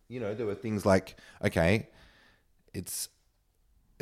you 0.08 0.20
know, 0.20 0.34
there 0.34 0.46
were 0.46 0.54
things 0.54 0.84
like, 0.84 1.16
okay, 1.44 1.88
it's 2.72 3.08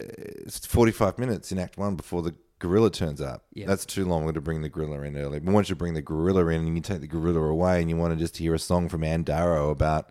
uh, 0.01 0.05
it's 0.09 0.65
45 0.67 1.19
minutes 1.19 1.53
in 1.53 1.59
Act 1.59 1.77
One 1.79 1.97
before 1.97 2.23
the 2.23 2.35
gorilla 2.59 2.91
turns 2.91 3.21
up. 3.21 3.45
Yeah. 3.53 3.67
That's 3.67 3.85
too 3.85 4.05
long. 4.05 4.21
We're 4.21 4.27
going 4.27 4.35
to 4.35 4.41
bring 4.41 4.63
the 4.63 4.69
gorilla 4.69 5.03
in 5.03 5.17
early. 5.17 5.41
But 5.41 5.53
once 5.53 5.69
you 5.69 5.75
bring 5.75 5.95
the 5.95 6.03
gorilla 6.03 6.47
in 6.47 6.67
and 6.67 6.77
you 6.77 6.81
take 6.81 7.01
the 7.01 7.07
gorilla 7.07 7.41
away 7.41 7.81
and 7.81 7.91
you 7.91 7.97
want 7.97 8.15
to 8.15 8.19
just 8.19 8.37
hear 8.37 8.55
a 8.55 8.59
song 8.59 8.89
from 8.89 9.05
Ann 9.05 9.25
Darrow 9.25 9.71
about 9.71 10.11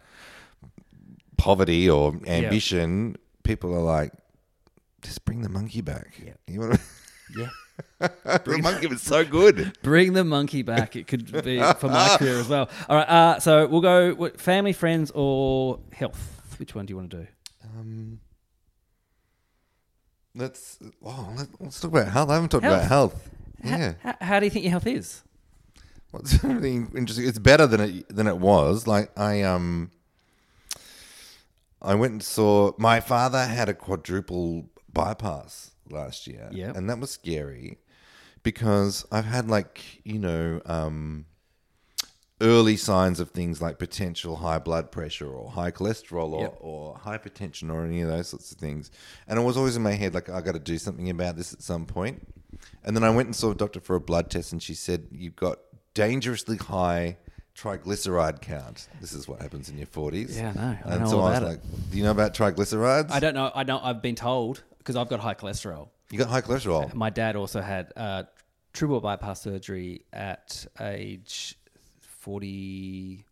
poverty 1.38 1.89
or 1.89 2.13
ambition, 2.28 3.15
people 3.43 3.74
are 3.74 3.82
like, 3.82 4.11
just 5.01 5.24
bring 5.26 5.41
the 5.41 5.49
monkey 5.49 5.82
back. 5.82 6.22
Yeah. 6.24 6.34
You 6.47 6.59
want 6.59 6.74
to... 6.74 6.80
yeah. 7.38 7.49
the 7.99 8.59
monkey 8.61 8.88
was 8.88 9.01
so 9.01 9.23
good. 9.25 9.77
Bring 9.84 10.13
the 10.13 10.23
monkey 10.23 10.61
back. 10.61 10.95
It 10.95 11.07
could 11.07 11.32
be 11.43 11.59
for 11.79 11.88
my 11.89 12.17
career 12.17 12.39
as 12.39 12.47
well. 12.47 12.69
All 12.89 12.97
right. 12.97 13.07
Uh, 13.09 13.39
so 13.39 13.67
we'll 13.67 13.82
go 13.82 14.13
what, 14.13 14.39
family, 14.39 14.73
friends, 14.73 15.11
or 15.13 15.79
health. 15.93 16.41
Which 16.57 16.75
one 16.75 16.86
do 16.86 16.91
you 16.91 16.97
want 16.97 17.11
to 17.11 17.17
do? 17.17 17.27
Um, 17.63 18.19
let's 20.36 20.79
oh, 21.03 21.34
let, 21.38 21.47
let's 21.59 21.79
talk 21.79 21.91
about 21.91 22.07
health. 22.07 22.29
I 22.29 22.34
haven't 22.36 22.49
talked 22.49 22.63
Health. 22.63 22.75
about 22.77 22.88
health. 22.88 23.29
How- 23.63 23.69
Yeah, 23.77 23.93
How, 24.01 24.15
how 24.21 24.39
do 24.39 24.45
you 24.45 24.49
think 24.49 24.63
your 24.63 24.71
health 24.71 24.88
is? 24.88 25.23
well, 26.11 26.21
it's 26.21 26.43
really 26.43 26.75
interesting. 26.95 27.27
It's 27.27 27.39
better 27.39 27.67
than 27.67 27.79
it 27.82 28.15
than 28.15 28.27
it 28.27 28.38
was. 28.38 28.88
Like 28.88 29.11
I 29.17 29.41
um, 29.43 29.91
I 31.82 31.95
went 31.95 32.13
and 32.13 32.23
saw 32.23 32.73
my 32.77 32.99
father 32.99 33.45
had 33.45 33.69
a 33.69 33.73
quadruple 33.73 34.69
bypass 34.91 35.71
last 35.91 36.27
year. 36.27 36.49
Yep. 36.51 36.75
and 36.77 36.89
that 36.89 36.99
was 36.99 37.11
scary 37.11 37.79
because 38.43 39.05
I've 39.11 39.25
had 39.25 39.49
like 39.49 39.81
you 40.03 40.19
know 40.19 40.61
um. 40.65 41.25
Early 42.43 42.75
signs 42.75 43.19
of 43.19 43.29
things 43.29 43.61
like 43.61 43.77
potential 43.77 44.37
high 44.37 44.57
blood 44.57 44.91
pressure 44.91 45.27
or 45.31 45.51
high 45.51 45.69
cholesterol 45.69 46.31
or, 46.31 46.41
Yep. 46.41 46.57
or 46.59 46.95
hypertension 46.97 47.71
or 47.71 47.85
any 47.85 48.01
of 48.01 48.07
those 48.07 48.29
sorts 48.29 48.51
of 48.51 48.57
things. 48.57 48.89
And 49.27 49.37
it 49.37 49.43
was 49.43 49.57
always 49.57 49.75
in 49.75 49.83
my 49.83 49.91
head 49.91 50.15
like 50.15 50.27
I 50.27 50.41
got 50.41 50.53
to 50.53 50.59
do 50.59 50.79
something 50.79 51.07
about 51.11 51.35
this 51.35 51.53
at 51.53 51.61
some 51.61 51.85
point. 51.85 52.27
And 52.83 52.95
then 52.95 53.03
I 53.03 53.11
went 53.11 53.27
and 53.27 53.35
saw 53.35 53.51
a 53.51 53.53
doctor 53.55 53.79
for 53.79 53.95
a 53.95 53.99
blood 54.01 54.31
test, 54.31 54.53
and 54.53 54.63
she 54.63 54.73
said 54.73 55.05
you've 55.11 55.35
got 55.35 55.59
dangerously 55.93 56.57
high 56.57 57.17
triglyceride 57.55 58.41
count. 58.41 58.87
This 58.99 59.13
is 59.13 59.27
what 59.27 59.39
happens 59.39 59.69
in 59.69 59.77
your 59.77 59.85
forties. 59.85 60.35
Yeah, 60.35 60.49
I 60.49 60.53
know. 60.59 60.77
I 60.83 60.91
and 60.95 61.03
know 61.03 61.09
so 61.11 61.19
all 61.19 61.27
I 61.27 61.31
was 61.33 61.41
it. 61.41 61.45
like, 61.45 61.59
"Do 61.91 61.97
you 61.99 62.03
know 62.03 62.09
about 62.11 62.33
triglycerides? 62.33 63.11
I 63.11 63.19
don't 63.19 63.35
know. 63.35 63.51
I 63.53 63.63
know. 63.65 63.79
I've 63.83 64.01
been 64.01 64.15
told 64.15 64.63
because 64.82 64.95
I've 64.95 65.09
got 65.09 65.19
high 65.19 65.36
cholesterol. 65.36 65.89
You 66.09 66.17
got 66.17 66.29
high 66.29 66.41
cholesterol. 66.41 66.91
My 66.95 67.11
dad 67.11 67.36
also 67.36 67.61
had 67.61 67.93
uh, 67.95 68.23
triple 68.73 68.99
bypass 68.99 69.41
surgery 69.41 70.05
at 70.11 70.65
age 70.79 71.55
40, 71.99 73.23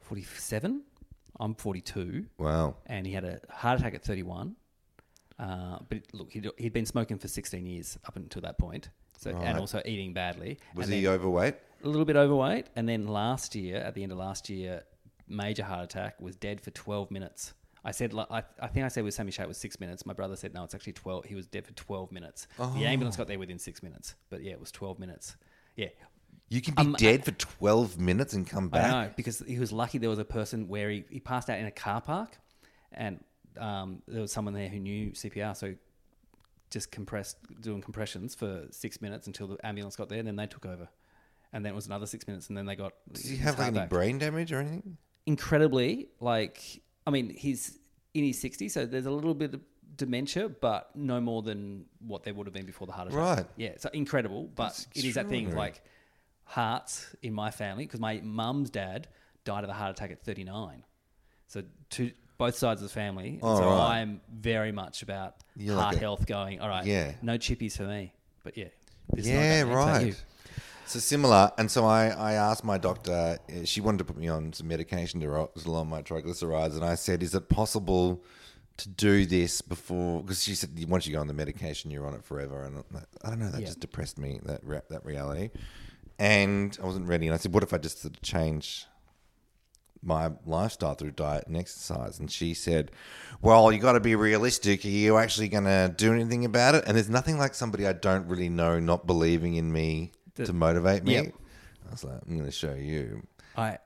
47. 0.00 0.82
I'm 1.38 1.54
42. 1.54 2.26
Wow. 2.38 2.76
And 2.86 3.06
he 3.06 3.12
had 3.12 3.24
a 3.24 3.40
heart 3.50 3.78
attack 3.80 3.94
at 3.94 4.02
31. 4.04 4.56
Uh, 5.38 5.78
but 5.88 6.00
look, 6.12 6.32
he'd, 6.32 6.48
he'd 6.58 6.72
been 6.72 6.86
smoking 6.86 7.18
for 7.18 7.28
16 7.28 7.64
years 7.66 7.98
up 8.06 8.16
until 8.16 8.42
that 8.42 8.58
point. 8.58 8.88
So, 9.18 9.32
Right. 9.32 9.44
and 9.46 9.58
also 9.58 9.80
eating 9.84 10.12
badly. 10.12 10.58
Was 10.74 10.86
And 10.86 10.94
he 10.94 11.02
then 11.04 11.14
overweight? 11.14 11.54
a 11.84 11.88
little 11.88 12.04
bit 12.04 12.16
overweight? 12.16 12.66
And 12.74 12.88
then 12.88 13.06
last 13.06 13.54
year, 13.54 13.76
at 13.76 13.94
the 13.94 14.02
end 14.02 14.12
of 14.12 14.18
last 14.18 14.48
year, 14.48 14.82
major 15.28 15.64
heart 15.64 15.84
attack, 15.84 16.20
was 16.20 16.36
dead 16.36 16.60
for 16.60 16.70
12 16.70 17.10
minutes. 17.10 17.54
I 17.86 17.92
said, 17.92 18.12
I, 18.14 18.42
I 18.60 18.66
think 18.66 18.84
I 18.84 18.88
said 18.88 19.04
with 19.04 19.14
Sammy 19.14 19.30
J 19.30 19.44
it 19.44 19.48
was 19.48 19.56
six 19.58 19.78
minutes. 19.78 20.04
My 20.04 20.12
brother 20.12 20.34
said, 20.34 20.52
no, 20.52 20.64
it's 20.64 20.74
actually 20.74 20.94
12. 20.94 21.24
He 21.26 21.34
was 21.36 21.46
dead 21.46 21.64
for 21.64 21.72
12 21.72 22.10
minutes. 22.10 22.48
The 22.58 22.64
Oh. 22.64 22.76
ambulance 22.78 23.16
got 23.16 23.28
there 23.28 23.38
within 23.38 23.58
six 23.60 23.82
minutes. 23.82 24.16
But 24.28 24.42
yeah, 24.42 24.52
it 24.52 24.60
was 24.60 24.72
12 24.72 24.98
minutes. 24.98 25.36
Yeah. 25.76 25.88
You 26.48 26.60
can 26.60 26.74
be 26.74 26.82
Um, 26.82 26.92
dead 26.98 27.24
for 27.24 27.32
twelve 27.32 27.98
minutes 27.98 28.32
and 28.32 28.48
come 28.48 28.68
back. 28.68 28.84
I 28.92 29.06
know 29.06 29.12
because 29.16 29.40
he 29.40 29.58
was 29.58 29.72
lucky. 29.72 29.98
There 29.98 30.10
was 30.10 30.20
a 30.20 30.24
person 30.24 30.68
where 30.68 30.90
he, 30.90 31.04
he 31.10 31.18
passed 31.18 31.50
out 31.50 31.58
in 31.58 31.66
a 31.66 31.72
car 31.72 32.00
park, 32.00 32.38
and 32.92 33.18
um, 33.58 34.00
there 34.06 34.20
was 34.20 34.30
someone 34.30 34.54
there 34.54 34.68
who 34.68 34.78
knew 34.78 35.10
CPR, 35.10 35.56
so 35.56 35.74
just 36.70 36.92
compressed 36.92 37.36
doing 37.62 37.80
compressions 37.82 38.36
for 38.36 38.64
six 38.70 39.00
minutes 39.02 39.26
until 39.26 39.48
the 39.48 39.66
ambulance 39.66 39.96
got 39.96 40.08
there, 40.08 40.18
and 40.20 40.28
then 40.28 40.36
they 40.36 40.46
took 40.46 40.64
over, 40.66 40.88
and 41.52 41.64
then 41.64 41.72
it 41.72 41.74
was 41.74 41.86
another 41.86 42.06
six 42.06 42.28
minutes, 42.28 42.46
and 42.48 42.56
then 42.56 42.64
they 42.66 42.76
got. 42.76 42.92
Did 43.12 43.26
he 43.26 43.36
have 43.38 43.58
like 43.58 43.74
any 43.74 43.86
brain 43.86 44.18
damage 44.18 44.52
or 44.52 44.60
anything? 44.60 44.98
Incredibly, 45.26 46.10
like 46.20 46.80
I 47.06 47.10
mean, 47.10 47.30
he's 47.30 47.78
in 48.14 48.24
his 48.24 48.40
sixties, 48.40 48.74
so 48.74 48.86
there's 48.86 49.06
a 49.06 49.10
little 49.10 49.34
bit 49.34 49.54
of 49.54 49.60
dementia, 49.96 50.48
but 50.48 50.90
no 50.94 51.20
more 51.20 51.42
than 51.42 51.84
what 52.06 52.22
there 52.24 52.34
would 52.34 52.46
have 52.46 52.54
been 52.54 52.66
before 52.66 52.86
the 52.86 52.92
heart 52.92 53.08
attack. 53.08 53.18
Right. 53.18 53.46
Yeah, 53.56 53.72
so 53.78 53.88
incredible, 53.92 54.50
but 54.54 54.68
That's 54.68 54.86
it 54.94 55.04
is 55.04 55.14
that 55.14 55.28
thing 55.28 55.54
like 55.54 55.80
hearts 56.44 57.14
in 57.22 57.32
my 57.32 57.50
family 57.50 57.84
because 57.84 58.00
my 58.00 58.20
mum's 58.22 58.70
dad 58.70 59.08
died 59.44 59.64
of 59.64 59.70
a 59.70 59.72
heart 59.72 59.90
attack 59.96 60.10
at 60.10 60.22
39. 60.24 60.84
So 61.48 61.62
two 61.90 62.12
both 62.38 62.56
sides 62.56 62.82
of 62.82 62.88
the 62.88 62.92
family. 62.94 63.38
All 63.42 63.56
so 63.56 63.64
right. 63.70 63.98
I'm 64.00 64.20
very 64.30 64.70
much 64.72 65.02
about 65.02 65.36
You're 65.56 65.74
heart 65.76 65.94
like 65.94 65.96
a- 65.96 66.00
health 66.00 66.26
going, 66.26 66.60
all 66.60 66.68
right, 66.68 66.84
Yeah. 66.84 67.12
no 67.22 67.38
chippies 67.38 67.76
for 67.76 67.84
me. 67.84 68.12
But 68.44 68.58
yeah. 68.58 68.66
this 69.12 69.26
Yeah, 69.26 69.62
about 69.62 70.02
me, 70.02 70.08
it's 70.10 70.18
right. 70.18 70.24
So 70.88 71.00
similar, 71.00 71.50
and 71.58 71.68
so 71.68 71.84
I, 71.84 72.08
I 72.10 72.32
asked 72.34 72.62
my 72.62 72.78
doctor. 72.78 73.38
uh, 73.50 73.64
She 73.64 73.80
wanted 73.80 73.98
to 73.98 74.04
put 74.04 74.16
me 74.16 74.28
on 74.28 74.52
some 74.52 74.68
medication 74.68 75.20
to 75.20 75.48
lower 75.66 75.84
my 75.84 76.00
triglycerides, 76.02 76.74
and 76.74 76.84
I 76.84 76.94
said, 76.94 77.22
"Is 77.24 77.34
it 77.34 77.48
possible 77.48 78.22
to 78.76 78.88
do 78.88 79.26
this 79.26 79.60
before?" 79.62 80.22
Because 80.22 80.44
she 80.44 80.54
said, 80.54 80.70
"Once 80.88 81.04
you 81.06 81.12
go 81.12 81.20
on 81.20 81.26
the 81.26 81.34
medication, 81.34 81.90
you're 81.90 82.06
on 82.06 82.14
it 82.14 82.24
forever." 82.24 82.62
And 82.62 82.84
I 83.24 83.30
don't 83.30 83.40
know, 83.40 83.50
that 83.50 83.60
Yeah. 83.60 83.66
just 83.66 83.80
depressed 83.80 84.16
me 84.16 84.40
that 84.44 84.60
re- 84.62 84.80
that 84.88 85.04
reality, 85.04 85.50
and 86.20 86.78
I 86.80 86.86
wasn't 86.86 87.08
ready. 87.08 87.26
And 87.26 87.34
I 87.34 87.38
said, 87.38 87.52
"What 87.52 87.64
if 87.64 87.72
I 87.72 87.78
just 87.78 88.00
sort 88.02 88.14
of 88.16 88.22
change 88.22 88.86
my 90.02 90.30
lifestyle 90.44 90.94
through 90.94 91.12
diet 91.12 91.48
and 91.48 91.56
exercise?" 91.56 92.20
And 92.20 92.30
she 92.30 92.54
said, 92.54 92.92
"Well, 93.42 93.72
you 93.72 93.80
got 93.80 93.94
to 93.94 94.00
be 94.00 94.14
realistic. 94.14 94.84
Are 94.84 94.88
you 94.88 95.16
actually 95.16 95.48
going 95.48 95.64
to 95.64 95.92
do 95.96 96.12
anything 96.12 96.44
about 96.44 96.76
it?" 96.76 96.84
And 96.86 96.96
there's 96.96 97.10
nothing 97.10 97.38
like 97.38 97.54
somebody 97.54 97.88
I 97.88 97.92
don't 97.92 98.28
really 98.28 98.48
know 98.48 98.78
not 98.78 99.04
believing 99.04 99.56
in 99.56 99.72
me 99.72 100.12
The- 100.36 100.46
to 100.46 100.52
motivate 100.52 101.02
me. 101.04 101.14
Yep. 101.14 101.34
I 101.88 101.90
was 101.90 102.04
like, 102.04 102.20
I'm 102.26 102.34
going 102.34 102.46
to 102.46 102.50
show 102.52 102.74
you. 102.74 103.26
I 103.56 103.78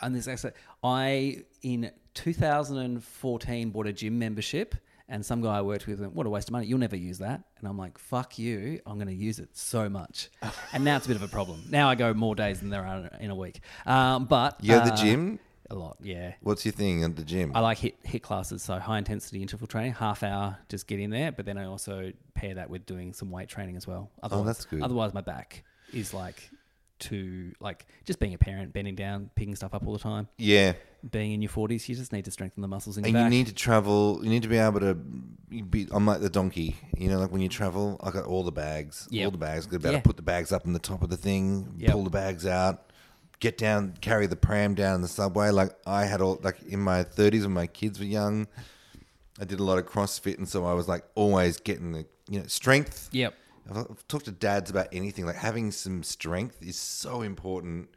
and 0.00 0.14
this 0.14 0.28
actually, 0.28 0.52
I 0.82 1.44
in 1.62 1.90
2014 2.14 3.70
bought 3.70 3.86
a 3.86 3.92
gym 3.92 4.18
membership, 4.18 4.74
and 5.08 5.24
some 5.24 5.40
guy 5.40 5.56
I 5.58 5.62
worked 5.62 5.86
with 5.86 6.00
went, 6.00 6.14
"What 6.14 6.26
a 6.26 6.30
waste 6.30 6.48
of 6.48 6.52
money! 6.52 6.66
You'll 6.66 6.78
never 6.78 6.96
use 6.96 7.18
that." 7.18 7.42
And 7.58 7.68
I'm 7.68 7.78
like, 7.78 7.98
"Fuck 7.98 8.38
you! 8.38 8.80
I'm 8.86 8.96
going 8.96 9.08
to 9.08 9.14
use 9.14 9.38
it 9.38 9.56
so 9.56 9.88
much." 9.88 10.28
and 10.72 10.84
now 10.84 10.96
it's 10.96 11.06
a 11.06 11.08
bit 11.08 11.16
of 11.16 11.22
a 11.22 11.28
problem. 11.28 11.62
Now 11.70 11.88
I 11.88 11.94
go 11.94 12.12
more 12.14 12.34
days 12.34 12.60
than 12.60 12.70
there 12.70 12.84
are 12.86 13.10
in 13.20 13.30
a 13.30 13.34
week. 13.34 13.60
Um, 13.86 14.26
but 14.26 14.62
You 14.62 14.74
have 14.74 14.86
the 14.86 14.92
uh, 14.92 14.96
gym. 14.96 15.38
a 15.70 15.74
lot, 15.74 15.96
yeah. 16.00 16.34
What's 16.42 16.64
your 16.64 16.72
thing 16.72 17.02
at 17.04 17.16
the 17.16 17.24
gym? 17.24 17.52
I 17.54 17.60
like 17.60 17.78
HIIT 17.78 17.94
HIIT 18.06 18.22
classes, 18.22 18.62
so 18.62 18.78
high 18.78 18.98
intensity 18.98 19.42
interval 19.42 19.66
training, 19.66 19.94
half 19.94 20.22
hour, 20.22 20.58
just 20.68 20.86
get 20.86 21.00
in 21.00 21.10
there. 21.10 21.32
But 21.32 21.46
then 21.46 21.58
I 21.58 21.64
also 21.64 22.12
pair 22.34 22.54
that 22.54 22.70
with 22.70 22.86
doing 22.86 23.12
some 23.12 23.30
weight 23.30 23.48
training 23.48 23.76
as 23.76 23.86
well. 23.86 24.10
Otherwise, 24.22 24.42
Oh, 24.42 24.46
that's 24.46 24.64
good. 24.64 24.82
Otherwise, 24.82 25.12
my 25.14 25.20
back 25.22 25.64
is 25.92 26.12
like 26.14 26.50
to 27.00 27.52
like 27.60 27.86
just 28.04 28.18
being 28.18 28.34
a 28.34 28.38
parent, 28.38 28.72
bending 28.72 28.94
down, 28.96 29.30
picking 29.36 29.54
stuff 29.54 29.72
up 29.74 29.86
all 29.86 29.92
the 29.92 29.98
time. 29.98 30.28
yeah. 30.36 30.72
Being 31.12 31.30
in 31.30 31.40
your 31.42 31.48
forties, 31.48 31.88
you 31.88 31.94
just 31.94 32.12
need 32.12 32.24
to 32.24 32.32
strengthen 32.32 32.60
the 32.60 32.66
muscles 32.66 32.98
in 32.98 33.04
And 33.04 33.14
your 33.14 33.22
you 33.22 33.30
need 33.30 33.46
to 33.46 33.54
travel. 33.54 34.18
You 34.20 34.28
need 34.30 34.42
to 34.42 34.48
be 34.48 34.56
able 34.56 34.80
to 34.80 34.94
be. 34.94 35.86
I'm 35.92 36.04
like 36.06 36.20
the 36.20 36.28
donkey. 36.28 36.74
You 36.96 37.08
know, 37.08 37.20
like 37.20 37.30
when 37.30 37.40
you 37.40 37.48
travel, 37.48 38.00
I 38.02 38.10
got 38.10 38.24
all 38.24 38.42
the 38.42 38.50
bags. 38.50 39.06
Yep. 39.12 39.24
All 39.24 39.30
the 39.30 39.38
bags. 39.38 39.66
Got 39.66 39.82
to 39.82 39.92
Yeah. 39.92 40.00
put 40.00 40.16
the 40.16 40.22
bags 40.22 40.50
up 40.50 40.66
on 40.66 40.72
the 40.72 40.80
top 40.80 41.02
of 41.04 41.08
the 41.08 41.16
thing. 41.16 41.72
Yep. 41.78 41.92
Pull 41.92 42.02
the 42.02 42.10
bags 42.10 42.46
out. 42.46 42.90
Get 43.38 43.56
down. 43.56 43.94
Carry 44.00 44.26
the 44.26 44.34
pram 44.34 44.74
down 44.74 44.96
in 44.96 45.02
the 45.02 45.06
subway. 45.06 45.50
Like 45.50 45.70
I 45.86 46.04
had 46.04 46.20
all. 46.20 46.40
Like 46.42 46.60
in 46.64 46.80
my 46.80 47.04
30s 47.04 47.42
when 47.42 47.52
my 47.52 47.68
kids 47.68 48.00
were 48.00 48.04
young, 48.04 48.48
I 49.40 49.44
did 49.44 49.60
a 49.60 49.62
lot 49.64 49.78
of 49.78 49.86
CrossFit, 49.86 50.38
and 50.38 50.48
so 50.48 50.66
I 50.66 50.72
was 50.72 50.88
like 50.88 51.04
always 51.14 51.58
getting 51.60 51.92
the 51.92 52.06
you 52.28 52.40
know 52.40 52.46
strength. 52.48 53.08
Yep. 53.12 53.34
I've, 53.70 53.76
I've 53.78 54.08
talked 54.08 54.24
to 54.26 54.30
dads 54.32 54.70
about 54.70 54.88
anything. 54.92 55.26
Like 55.26 55.36
having 55.36 55.70
some 55.72 56.02
strength 56.02 56.62
is 56.62 56.76
so 56.78 57.22
important 57.22 57.88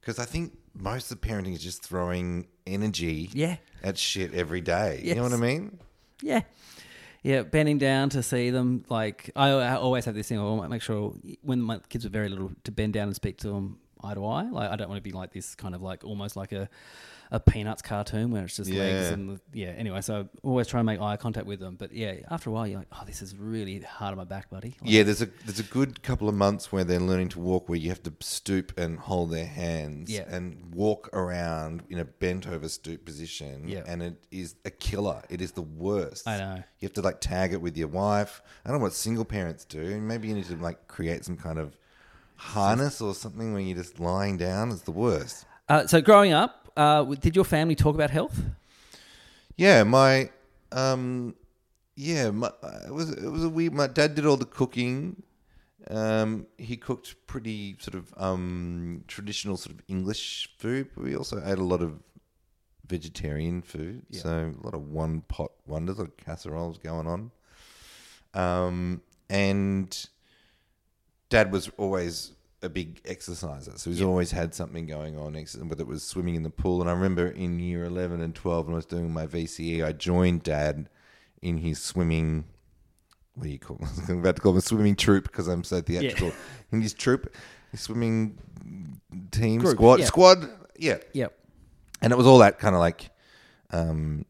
because 0.00 0.18
I 0.18 0.24
think 0.24 0.56
most 0.74 1.10
of 1.10 1.20
parenting 1.20 1.52
is 1.54 1.62
just 1.62 1.82
throwing 1.82 2.46
energy 2.66 3.30
Yeah. 3.32 3.56
at 3.82 3.98
shit 3.98 4.32
every 4.34 4.60
day. 4.60 5.00
You 5.04 5.14
know 5.14 5.22
what 5.22 5.32
I 5.32 5.36
mean? 5.36 5.78
Yeah. 6.22 6.42
Yeah, 7.24 7.42
bending 7.42 7.78
down 7.78 8.10
to 8.10 8.22
see 8.22 8.50
them. 8.50 8.84
Like 8.88 9.30
I, 9.34 9.48
I 9.50 9.74
always 9.76 10.04
have 10.04 10.14
this 10.14 10.28
thing. 10.28 10.38
I 10.38 10.42
want 10.42 10.62
to 10.62 10.68
make 10.68 10.82
sure 10.82 11.14
when 11.42 11.60
my 11.60 11.80
kids 11.88 12.04
were 12.04 12.10
very 12.10 12.28
little 12.28 12.52
to 12.64 12.70
bend 12.72 12.92
down 12.94 13.08
and 13.08 13.16
speak 13.16 13.38
to 13.38 13.48
them 13.48 13.80
eye 14.02 14.14
to 14.14 14.24
eye. 14.24 14.48
Like 14.50 14.70
I 14.70 14.76
don't 14.76 14.88
want 14.88 15.02
to 15.02 15.02
be 15.02 15.10
like 15.12 15.32
this 15.32 15.54
kind 15.56 15.74
of 15.74 15.82
like 15.82 16.04
almost 16.04 16.36
like 16.36 16.52
a 16.52 16.68
a 17.30 17.38
Peanuts 17.38 17.82
cartoon 17.82 18.30
where 18.30 18.44
it's 18.44 18.56
just 18.56 18.70
legs 18.70 19.08
Yeah. 19.08 19.12
and 19.12 19.40
yeah. 19.52 19.66
Anyway, 19.68 20.00
so 20.00 20.20
I 20.22 20.38
always 20.46 20.66
try 20.66 20.80
and 20.80 20.86
make 20.86 21.00
eye 21.00 21.16
contact 21.16 21.46
with 21.46 21.60
them. 21.60 21.76
But 21.76 21.92
yeah, 21.92 22.14
after 22.30 22.48
a 22.48 22.52
while, 22.52 22.66
you're 22.66 22.78
like, 22.78 22.88
oh, 22.92 23.02
this 23.06 23.20
is 23.20 23.36
really 23.36 23.80
hard 23.80 24.12
on 24.12 24.16
my 24.18 24.24
back, 24.24 24.48
buddy. 24.50 24.76
Like, 24.80 24.90
Yeah, 24.90 25.02
there's 25.02 25.20
a 25.22 25.26
there's 25.44 25.58
a 25.60 25.64
good 25.64 26.02
couple 26.02 26.28
of 26.28 26.34
months 26.34 26.72
where 26.72 26.84
they're 26.84 26.98
learning 27.00 27.28
to 27.30 27.40
walk, 27.40 27.68
where 27.68 27.78
you 27.78 27.90
have 27.90 28.02
to 28.04 28.12
stoop 28.20 28.78
and 28.78 28.98
hold 28.98 29.30
their 29.30 29.46
hands 29.46 30.10
Yeah. 30.10 30.24
and 30.28 30.74
walk 30.74 31.10
around 31.12 31.82
in 31.90 31.98
a 31.98 32.04
bent 32.04 32.46
over 32.48 32.68
stoop 32.68 33.04
position. 33.04 33.68
Yeah. 33.68 33.82
and 33.86 34.02
it 34.02 34.24
is 34.30 34.54
a 34.64 34.70
killer. 34.70 35.22
It 35.28 35.42
is 35.42 35.52
the 35.52 35.62
worst. 35.62 36.26
I 36.26 36.38
know. 36.38 36.54
You 36.80 36.86
have 36.86 36.94
to 36.94 37.02
like 37.02 37.20
tag 37.20 37.52
it 37.52 37.60
with 37.60 37.76
your 37.76 37.88
wife. 37.88 38.40
I 38.64 38.70
don't 38.70 38.78
know 38.78 38.82
what 38.84 38.94
single 38.94 39.24
parents 39.24 39.64
do. 39.64 40.00
Maybe 40.00 40.28
you 40.28 40.34
need 40.34 40.46
to 40.46 40.56
like 40.56 40.88
create 40.88 41.24
some 41.24 41.36
kind 41.36 41.58
of 41.58 41.76
harness 42.36 43.00
or 43.00 43.14
something 43.14 43.52
where 43.52 43.60
you're 43.62 43.76
just 43.76 43.98
lying 44.00 44.36
down. 44.36 44.70
It's 44.70 44.82
the 44.82 44.92
worst. 44.92 45.44
Uh, 45.68 45.86
so 45.86 46.00
growing 46.00 46.32
up, 46.32 46.67
uh, 46.78 47.04
did 47.04 47.34
your 47.34 47.44
family 47.44 47.74
talk 47.74 47.94
about 47.94 48.10
health? 48.10 48.40
Yeah, 49.56 49.82
my 49.82 50.30
um, 50.72 51.34
yeah, 51.96 52.30
my, 52.30 52.50
it 52.86 52.94
was 52.94 53.10
it 53.10 53.28
was 53.28 53.44
a 53.44 53.48
weird. 53.48 53.74
My 53.74 53.88
dad 53.88 54.14
did 54.14 54.24
all 54.24 54.36
the 54.36 54.46
cooking. 54.46 55.22
Um, 55.90 56.46
he 56.58 56.76
cooked 56.76 57.14
pretty 57.26 57.76
sort 57.80 57.94
of 57.94 58.14
um 58.16 59.04
traditional 59.08 59.56
sort 59.56 59.74
of 59.74 59.82
English 59.88 60.50
food, 60.58 60.90
but 60.94 61.04
we 61.04 61.16
also 61.16 61.42
ate 61.44 61.58
a 61.58 61.64
lot 61.64 61.82
of 61.82 62.00
vegetarian 62.86 63.62
food. 63.62 64.06
Yeah. 64.08 64.20
So 64.20 64.54
a 64.60 64.64
lot 64.64 64.74
of 64.74 64.88
one 64.88 65.22
pot 65.22 65.50
wonders, 65.66 65.98
like 65.98 66.16
casseroles 66.24 66.78
going 66.78 67.06
on. 67.06 67.30
Um, 68.34 69.02
and 69.28 70.08
dad 71.28 71.50
was 71.52 71.70
always 71.76 72.32
a 72.62 72.68
big 72.68 73.00
exerciser, 73.04 73.72
so 73.76 73.90
he's 73.90 74.00
Yep. 74.00 74.08
always 74.08 74.30
had 74.32 74.54
something 74.54 74.86
going 74.86 75.16
on, 75.16 75.34
whether 75.68 75.82
it 75.82 75.86
was 75.86 76.02
swimming 76.02 76.34
in 76.34 76.42
the 76.42 76.50
pool. 76.50 76.80
And 76.80 76.90
I 76.90 76.92
remember 76.92 77.28
in 77.28 77.58
year 77.60 77.84
eleven 77.84 78.20
and 78.20 78.34
twelve, 78.34 78.66
when 78.66 78.74
I 78.74 78.76
was 78.76 78.86
doing 78.86 79.12
my 79.12 79.26
VCE, 79.26 79.82
I 79.84 79.92
joined 79.92 80.42
dad 80.42 80.88
in 81.40 81.58
his 81.58 81.80
swimming. 81.80 82.44
What 83.34 83.44
do 83.44 83.50
you 83.50 83.58
call? 83.60 83.78
I 83.82 83.84
was 84.00 84.08
about 84.10 84.36
to 84.36 84.42
call 84.42 84.52
him 84.52 84.58
a 84.58 84.62
swimming 84.62 84.96
troop 84.96 85.24
because 85.24 85.46
I'm 85.46 85.62
so 85.62 85.80
theatrical. 85.80 86.32
In 86.72 86.80
his 86.80 86.94
troop, 86.94 87.32
his 87.70 87.80
swimming 87.80 88.38
team 89.30 89.60
Group, 89.60 89.76
squad 89.76 90.00
yeah. 90.00 90.04
squad, 90.06 90.50
yeah, 90.76 90.98
Yep. 91.12 91.38
and 92.02 92.12
it 92.12 92.16
was 92.16 92.26
all 92.26 92.38
that 92.38 92.58
kind 92.58 92.74
of 92.74 92.80
like 92.80 93.10
um, 93.70 94.24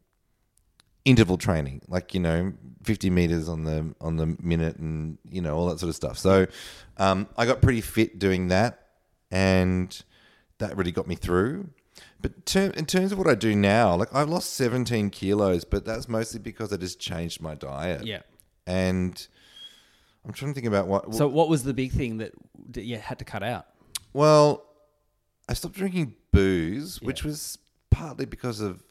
interval 1.09 1.39
training, 1.39 1.81
like 1.89 2.13
you 2.15 2.21
know, 2.21 2.53
fifty 2.83 3.11
meters 3.11 3.49
on 3.49 3.65
the 3.65 3.95
on 4.01 4.17
the 4.17 4.37
minute, 4.41 4.77
and 4.77 5.19
you 5.29 5.41
know 5.41 5.57
all 5.57 5.67
that 5.69 5.81
sort 5.81 5.89
of 5.89 5.97
stuff. 5.97 6.19
So 6.19 6.47
um, 6.99 7.27
I 7.37 7.47
got 7.47 7.63
pretty 7.63 7.81
fit 7.81 8.19
doing 8.19 8.49
that, 8.49 8.87
and 9.31 10.01
that 10.59 10.77
really 10.77 10.93
got 10.93 11.07
me 11.07 11.15
through. 11.15 11.71
But 12.21 12.45
ter- 12.47 12.71
in 12.71 12.87
terms 12.87 13.13
of 13.13 13.19
what 13.19 13.27
I 13.29 13.35
do 13.35 13.55
now, 13.57 13.95
like 13.97 14.15
I've 14.15 14.29
lost 14.29 14.53
seventeen 14.55 15.11
kilos, 15.11 15.65
but 15.65 15.85
that's 15.85 16.09
mostly 16.09 16.41
because 16.41 16.73
I 16.73 16.77
just 16.77 17.01
changed 17.01 17.41
my 17.41 17.55
diet. 17.55 18.05
Yeah. 18.07 18.23
and 18.67 19.27
I'm 20.25 20.33
trying 20.33 20.51
to 20.51 20.55
think 20.55 20.67
about 20.67 20.89
what. 20.89 21.15
So 21.15 21.27
what 21.29 21.49
was 21.49 21.63
the 21.63 21.73
big 21.75 21.93
thing 21.93 22.19
that, 22.19 22.33
that 22.73 22.85
you 22.85 22.99
had 22.99 23.19
to 23.21 23.25
cut 23.25 23.43
out? 23.43 23.67
Well, 24.13 24.65
I 25.49 25.55
stopped 25.55 25.75
drinking 25.77 26.15
booze, 26.33 27.01
which 27.01 27.25
was 27.25 27.57
partly 27.91 28.27
because 28.27 28.61
of 28.61 28.83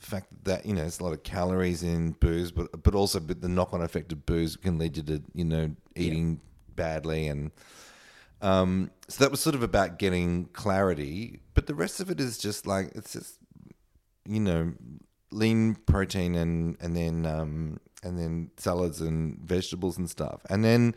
the 0.00 0.06
fact 0.06 0.28
that 0.44 0.66
you 0.66 0.74
know 0.74 0.82
it's 0.84 0.98
a 0.98 1.04
lot 1.04 1.12
of 1.12 1.22
calories 1.22 1.82
in 1.82 2.12
booze, 2.12 2.50
but 2.50 2.82
but 2.82 2.94
also 2.94 3.20
but 3.20 3.40
the 3.40 3.48
knock-on 3.48 3.82
effect 3.82 4.12
of 4.12 4.26
booze 4.26 4.56
can 4.56 4.78
lead 4.78 4.96
you 4.96 5.02
to 5.04 5.22
you 5.34 5.44
know 5.44 5.70
eating 5.94 6.40
badly, 6.74 7.26
and 7.26 7.50
um, 8.40 8.90
so 9.08 9.22
that 9.24 9.30
was 9.30 9.40
sort 9.40 9.54
of 9.54 9.62
about 9.62 9.98
getting 9.98 10.46
clarity. 10.46 11.40
But 11.54 11.66
the 11.66 11.74
rest 11.74 12.00
of 12.00 12.10
it 12.10 12.20
is 12.20 12.38
just 12.38 12.66
like 12.66 12.92
it's 12.94 13.12
just 13.12 13.34
you 14.26 14.40
know 14.40 14.72
lean 15.30 15.76
protein 15.86 16.34
and 16.34 16.76
and 16.80 16.96
then 16.96 17.26
um, 17.26 17.80
and 18.02 18.18
then 18.18 18.50
salads 18.56 19.00
and 19.00 19.38
vegetables 19.38 19.98
and 19.98 20.08
stuff, 20.08 20.40
and 20.48 20.64
then. 20.64 20.94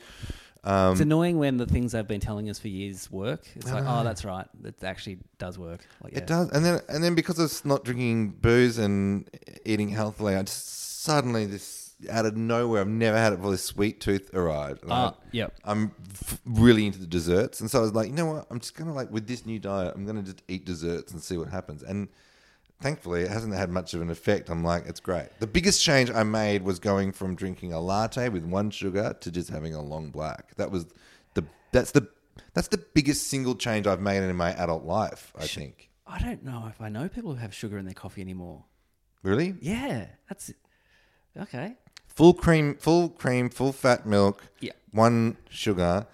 Um, 0.66 0.94
It's 0.94 1.02
annoying 1.02 1.38
when 1.40 1.58
the 1.58 1.66
things 1.66 1.92
they've 1.92 2.08
been 2.08 2.22
telling 2.22 2.50
us 2.50 2.58
for 2.58 2.70
years 2.70 3.12
work. 3.12 3.42
It's 3.56 3.70
like, 3.70 3.84
oh, 3.86 4.04
that's 4.04 4.24
right. 4.24 4.48
It 4.64 4.82
actually 4.84 5.18
does 5.38 5.60
work. 5.60 5.86
Like, 6.02 6.14
yeah. 6.14 6.20
It 6.20 6.28
does, 6.28 6.50
and 6.52 6.64
then 6.64 6.80
and 6.88 7.04
then 7.04 7.16
because 7.16 7.38
of 7.38 7.66
not 7.66 7.84
drinking 7.84 8.30
booze 8.42 8.78
and 8.78 9.30
eating 9.66 9.90
healthily, 9.90 10.36
I 10.36 10.44
just 10.44 11.02
suddenly 11.04 11.46
this 11.46 11.96
out 12.12 12.26
of 12.26 12.36
nowhere, 12.36 12.82
I've 12.82 12.88
never 12.88 13.18
had 13.18 13.34
it 13.34 13.38
before. 13.38 13.52
This 13.52 13.64
sweet 13.64 14.02
tooth 14.02 14.34
arrived. 14.34 14.84
Ah, 14.90 15.16
yep. 15.32 15.54
I'm 15.64 15.92
f- 16.12 16.40
really 16.46 16.86
into 16.86 17.00
the 17.00 17.08
desserts, 17.08 17.60
and 17.62 17.70
so 17.70 17.80
I 17.80 17.82
was 17.82 17.94
like, 17.94 18.08
you 18.08 18.14
know 18.14 18.26
what? 18.26 18.48
I'm 18.50 18.60
just 18.60 18.76
gonna 18.76 18.94
like 18.94 19.12
with 19.12 19.28
this 19.28 19.46
new 19.46 19.60
diet, 19.60 19.94
I'm 19.96 20.06
gonna 20.06 20.22
just 20.24 20.42
eat 20.48 20.66
desserts 20.66 21.12
and 21.14 21.22
see 21.22 21.38
what 21.38 21.50
happens. 21.50 21.84
And 21.84 22.08
thankfully, 22.82 23.22
it 23.22 23.30
hasn't 23.30 23.54
had 23.54 23.70
much 23.70 23.94
of 23.94 24.02
an 24.02 24.10
effect. 24.10 24.50
I'm 24.50 24.64
like, 24.64 24.86
it's 24.86 25.00
great. 25.00 25.30
The 25.40 25.48
biggest 25.48 25.84
change 25.84 26.12
I 26.12 26.24
made 26.24 26.64
was 26.64 26.80
going 26.80 27.12
from 27.12 27.36
drinking 27.36 27.74
a 27.74 27.80
latte 27.80 28.30
with 28.30 28.44
one 28.44 28.72
sugar 28.72 29.16
to 29.20 29.32
just 29.32 29.50
having 29.50 29.74
a 29.74 29.82
long 29.82 30.10
black. 30.12 30.56
That 30.56 30.72
was 30.72 30.86
the 31.34 31.46
that's 31.72 31.92
the 31.92 32.08
that's 32.54 32.68
the 32.68 32.78
biggest 32.78 33.28
single 33.28 33.56
change 33.56 33.88
I've 33.88 34.02
made 34.02 34.24
in 34.24 34.36
my 34.36 34.54
adult 34.54 34.84
life. 34.84 35.34
I 35.38 35.48
think. 35.48 35.90
I 36.06 36.20
don't 36.20 36.44
know 36.44 36.68
if 36.70 36.82
I 36.82 36.90
know 36.90 37.08
people 37.08 37.32
who 37.34 37.40
have 37.40 37.54
sugar 37.54 37.78
in 37.78 37.86
their 37.86 37.94
coffee 37.94 38.22
anymore. 38.22 38.66
Really? 39.24 39.56
Yeah, 39.62 40.08
that's 40.28 40.52
okay. 41.40 41.78
Full 42.08 42.34
cream, 42.34 42.76
full 42.76 43.10
cream, 43.10 43.50
full 43.50 43.72
fat 43.72 44.06
milk. 44.06 44.44
Yeah. 44.60 44.74
One 44.92 45.38
sugar. 45.50 46.06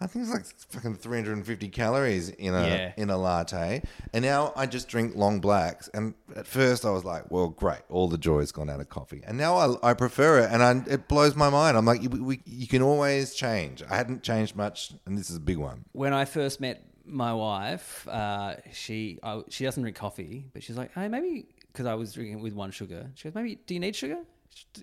I 0.00 0.06
think 0.06 0.24
it's 0.26 0.32
like 0.34 0.44
fucking 0.70 0.96
350 0.96 1.68
calories 1.70 2.28
in 2.28 2.52
a 2.54 2.66
Yeah. 2.66 2.92
in 2.98 3.08
a 3.08 3.16
latte. 3.16 3.82
And 4.12 4.22
now 4.24 4.52
I 4.54 4.66
just 4.66 4.88
drink 4.88 5.16
long 5.16 5.40
blacks. 5.40 5.88
And 5.94 6.14
at 6.34 6.46
first 6.46 6.84
I 6.84 6.90
was 6.90 7.04
like, 7.04 7.30
well, 7.30 7.48
great, 7.48 7.80
all 7.88 8.06
the 8.08 8.18
joy's 8.18 8.52
gone 8.52 8.68
out 8.68 8.80
of 8.80 8.88
coffee. 8.90 9.22
And 9.26 9.38
now 9.38 9.56
I, 9.56 9.90
I 9.90 9.94
prefer 9.94 10.40
it, 10.40 10.50
and 10.52 10.62
I, 10.62 10.82
it 10.92 11.08
blows 11.08 11.34
my 11.34 11.48
mind. 11.48 11.76
I'm 11.78 11.86
like, 11.86 12.02
you, 12.02 12.10
we, 12.10 12.40
you 12.44 12.66
can 12.66 12.82
always 12.82 13.34
change. 13.34 13.82
I 13.88 13.96
hadn't 13.96 14.22
changed 14.22 14.54
much, 14.54 14.92
and 15.06 15.16
this 15.18 15.30
is 15.30 15.36
a 15.36 15.40
big 15.40 15.56
one. 15.56 15.86
When 15.92 16.12
I 16.12 16.26
first 16.26 16.60
met 16.60 16.82
my 17.06 17.32
wife, 17.32 18.06
uh, 18.08 18.56
she 18.72 19.18
I, 19.22 19.42
she 19.48 19.64
doesn't 19.64 19.82
drink 19.82 19.96
coffee, 19.96 20.44
but 20.52 20.62
she's 20.62 20.76
like, 20.76 20.92
hey, 20.92 21.08
maybe 21.08 21.46
because 21.72 21.86
I 21.86 21.94
was 21.94 22.12
drinking 22.12 22.42
with 22.42 22.52
one 22.52 22.70
sugar. 22.70 23.10
She 23.14 23.24
goes, 23.28 23.34
maybe 23.34 23.54
do 23.66 23.72
you 23.74 23.80
need 23.80 23.96
sugar? 23.96 24.18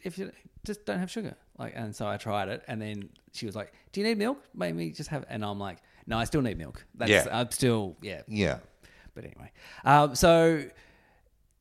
If 0.03 0.17
you 0.17 0.31
just 0.65 0.85
don't 0.85 0.99
have 0.99 1.11
sugar, 1.11 1.35
like, 1.57 1.73
and 1.75 1.95
so 1.95 2.07
I 2.07 2.17
tried 2.17 2.49
it, 2.49 2.63
and 2.67 2.81
then 2.81 3.09
she 3.33 3.45
was 3.45 3.55
like, 3.55 3.73
"Do 3.91 4.01
you 4.01 4.07
need 4.07 4.17
milk? 4.17 4.39
Maybe 4.53 4.91
just 4.91 5.09
have." 5.09 5.25
And 5.29 5.43
I'm 5.43 5.59
like, 5.59 5.79
"No, 6.07 6.17
I 6.17 6.25
still 6.25 6.41
need 6.41 6.57
milk. 6.57 6.85
That's, 6.95 7.11
Yeah. 7.11 7.25
I'm 7.31 7.51
still, 7.51 7.97
yeah, 8.01 8.21
Yeah. 8.27 8.59
But 9.15 9.25
anyway, 9.25 9.51
um, 9.85 10.15
so 10.15 10.65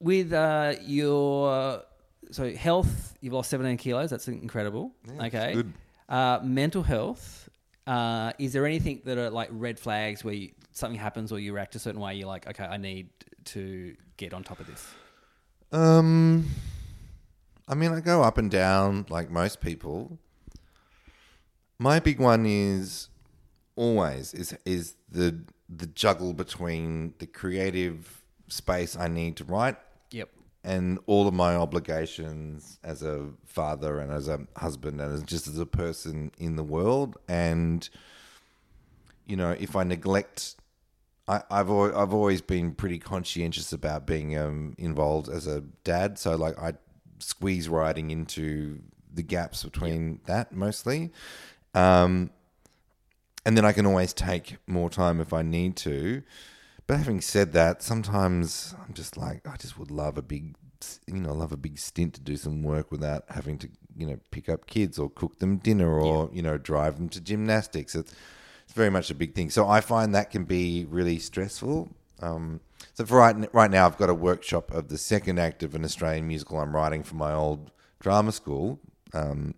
with 0.00 0.32
uh, 0.32 0.74
your 0.82 1.84
so 2.30 2.52
health, 2.54 3.14
you've 3.20 3.32
lost 3.32 3.50
17 3.50 3.76
kilos. 3.76 4.10
That's 4.10 4.28
incredible. 4.28 4.92
okay. 5.20 5.54
good. 5.54 5.72
Uh, 6.08 6.40
mental 6.42 6.82
health. 6.82 7.48
Uh, 7.86 8.32
is 8.38 8.52
there 8.52 8.66
anything 8.66 9.02
that 9.04 9.18
are 9.18 9.30
like 9.30 9.48
red 9.50 9.78
flags 9.78 10.24
where 10.24 10.34
you, 10.34 10.50
something 10.72 10.98
happens 10.98 11.32
or 11.32 11.38
you 11.38 11.52
react 11.52 11.74
a 11.74 11.78
certain 11.78 12.00
way? 12.00 12.14
You're 12.14 12.28
like, 12.28 12.46
okay, 12.48 12.64
I 12.64 12.76
need 12.76 13.10
to 13.46 13.96
get 14.16 14.32
on 14.32 14.44
top 14.44 14.60
of 14.60 14.66
this. 14.66 14.86
Um, 15.72 16.48
I 17.68 17.74
mean, 17.74 17.92
I 17.92 18.00
go 18.00 18.22
up 18.22 18.38
and 18.38 18.50
down 18.50 19.06
like 19.08 19.30
most 19.30 19.60
people. 19.60 20.18
My 21.78 22.00
big 22.00 22.20
one 22.20 22.44
is 22.46 23.08
always 23.76 24.34
is 24.34 24.54
is 24.64 24.96
the 25.10 25.42
the 25.68 25.86
juggle 25.86 26.34
between 26.34 27.14
the 27.18 27.26
creative 27.26 28.22
space 28.48 28.96
I 28.96 29.08
need 29.08 29.36
to 29.36 29.44
write 29.44 29.76
Yep. 30.10 30.28
and 30.62 30.98
all 31.06 31.26
of 31.26 31.32
my 31.32 31.56
obligations 31.56 32.78
as 32.84 33.02
a 33.02 33.30
father 33.46 33.98
and 33.98 34.12
as 34.12 34.28
a 34.28 34.40
husband 34.56 35.00
and 35.00 35.14
as 35.14 35.22
just 35.22 35.48
as 35.48 35.58
a 35.58 35.64
person 35.64 36.30
in 36.38 36.56
the 36.56 36.62
world 36.62 37.16
and 37.28 37.88
you 39.24 39.36
know 39.36 39.52
if 39.52 39.74
I 39.74 39.84
neglect 39.84 40.56
I, 41.26 41.40
I've 41.50 41.70
always, 41.70 41.94
I've 41.94 42.12
always 42.12 42.42
been 42.42 42.74
pretty 42.74 42.98
conscientious 42.98 43.72
about 43.72 44.06
being 44.06 44.36
um, 44.36 44.74
involved 44.76 45.30
as 45.30 45.46
a 45.46 45.62
dad 45.82 46.18
so 46.18 46.36
like 46.36 46.58
I 46.58 46.74
squeeze 47.22 47.68
writing 47.68 48.10
into 48.10 48.80
the 49.12 49.22
gaps 49.22 49.64
between 49.64 50.20
that 50.26 50.52
mostly 50.52 51.12
um, 51.74 52.30
and 53.44 53.56
then 53.56 53.64
I 53.64 53.72
can 53.72 53.86
always 53.86 54.12
take 54.12 54.56
more 54.66 54.90
time 54.90 55.20
if 55.20 55.32
I 55.32 55.42
need 55.42 55.76
to. 55.78 56.22
But 56.86 56.98
having 56.98 57.20
said 57.20 57.52
that, 57.52 57.82
sometimes 57.82 58.74
I'm 58.86 58.94
just 58.94 59.16
like, 59.16 59.46
I 59.48 59.56
just 59.56 59.78
would 59.78 59.90
love 59.90 60.18
a 60.18 60.22
big, 60.22 60.54
you 61.06 61.20
know, 61.20 61.32
love 61.32 61.52
a 61.52 61.56
big 61.56 61.78
stint 61.78 62.14
to 62.14 62.20
do 62.20 62.36
some 62.36 62.62
work 62.62 62.90
without 62.90 63.24
having 63.28 63.58
to, 63.58 63.68
you 63.96 64.06
know, 64.06 64.18
pick 64.30 64.48
up 64.48 64.66
kids 64.66 64.98
or 64.98 65.10
cook 65.10 65.38
them 65.38 65.56
dinner 65.56 65.98
or 65.98 66.30
you 66.32 66.42
know 66.42 66.58
drive 66.58 66.96
them 66.96 67.08
to 67.10 67.20
gymnastics. 67.20 67.94
It's 67.94 68.14
it's 68.64 68.74
very 68.74 68.90
much 68.90 69.10
a 69.10 69.14
big 69.14 69.34
thing. 69.34 69.50
So 69.50 69.68
I 69.68 69.80
find 69.80 70.14
that 70.14 70.30
can 70.30 70.44
be 70.44 70.86
really 70.88 71.18
stressful. 71.18 71.94
Um, 72.22 72.60
so 72.94 73.04
for 73.04 73.18
right 73.18 73.36
right 73.52 73.70
now, 73.70 73.86
I've 73.86 73.98
got 73.98 74.08
a 74.08 74.14
workshop 74.14 74.70
of 74.70 74.88
the 74.88 74.98
second 74.98 75.38
act 75.38 75.62
of 75.62 75.74
an 75.74 75.84
Australian 75.84 76.26
musical 76.26 76.58
I'm 76.58 76.74
writing 76.74 77.02
for 77.02 77.16
my 77.16 77.32
old 77.32 77.70
drama 78.00 78.32
school, 78.32 78.80
um, 79.12 79.54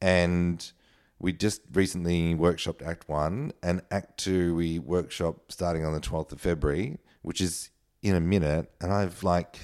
and 0.00 0.72
we 1.18 1.32
just 1.32 1.62
recently 1.72 2.34
workshopped 2.34 2.86
Act 2.86 3.08
One, 3.08 3.52
and 3.62 3.82
Act 3.90 4.18
Two 4.18 4.54
we 4.54 4.78
workshop 4.78 5.50
starting 5.50 5.84
on 5.84 5.94
the 5.94 6.00
twelfth 6.00 6.32
of 6.32 6.40
February, 6.40 6.98
which 7.22 7.40
is 7.40 7.70
in 8.02 8.14
a 8.14 8.20
minute, 8.20 8.70
and 8.80 8.92
I've 8.92 9.22
like 9.22 9.58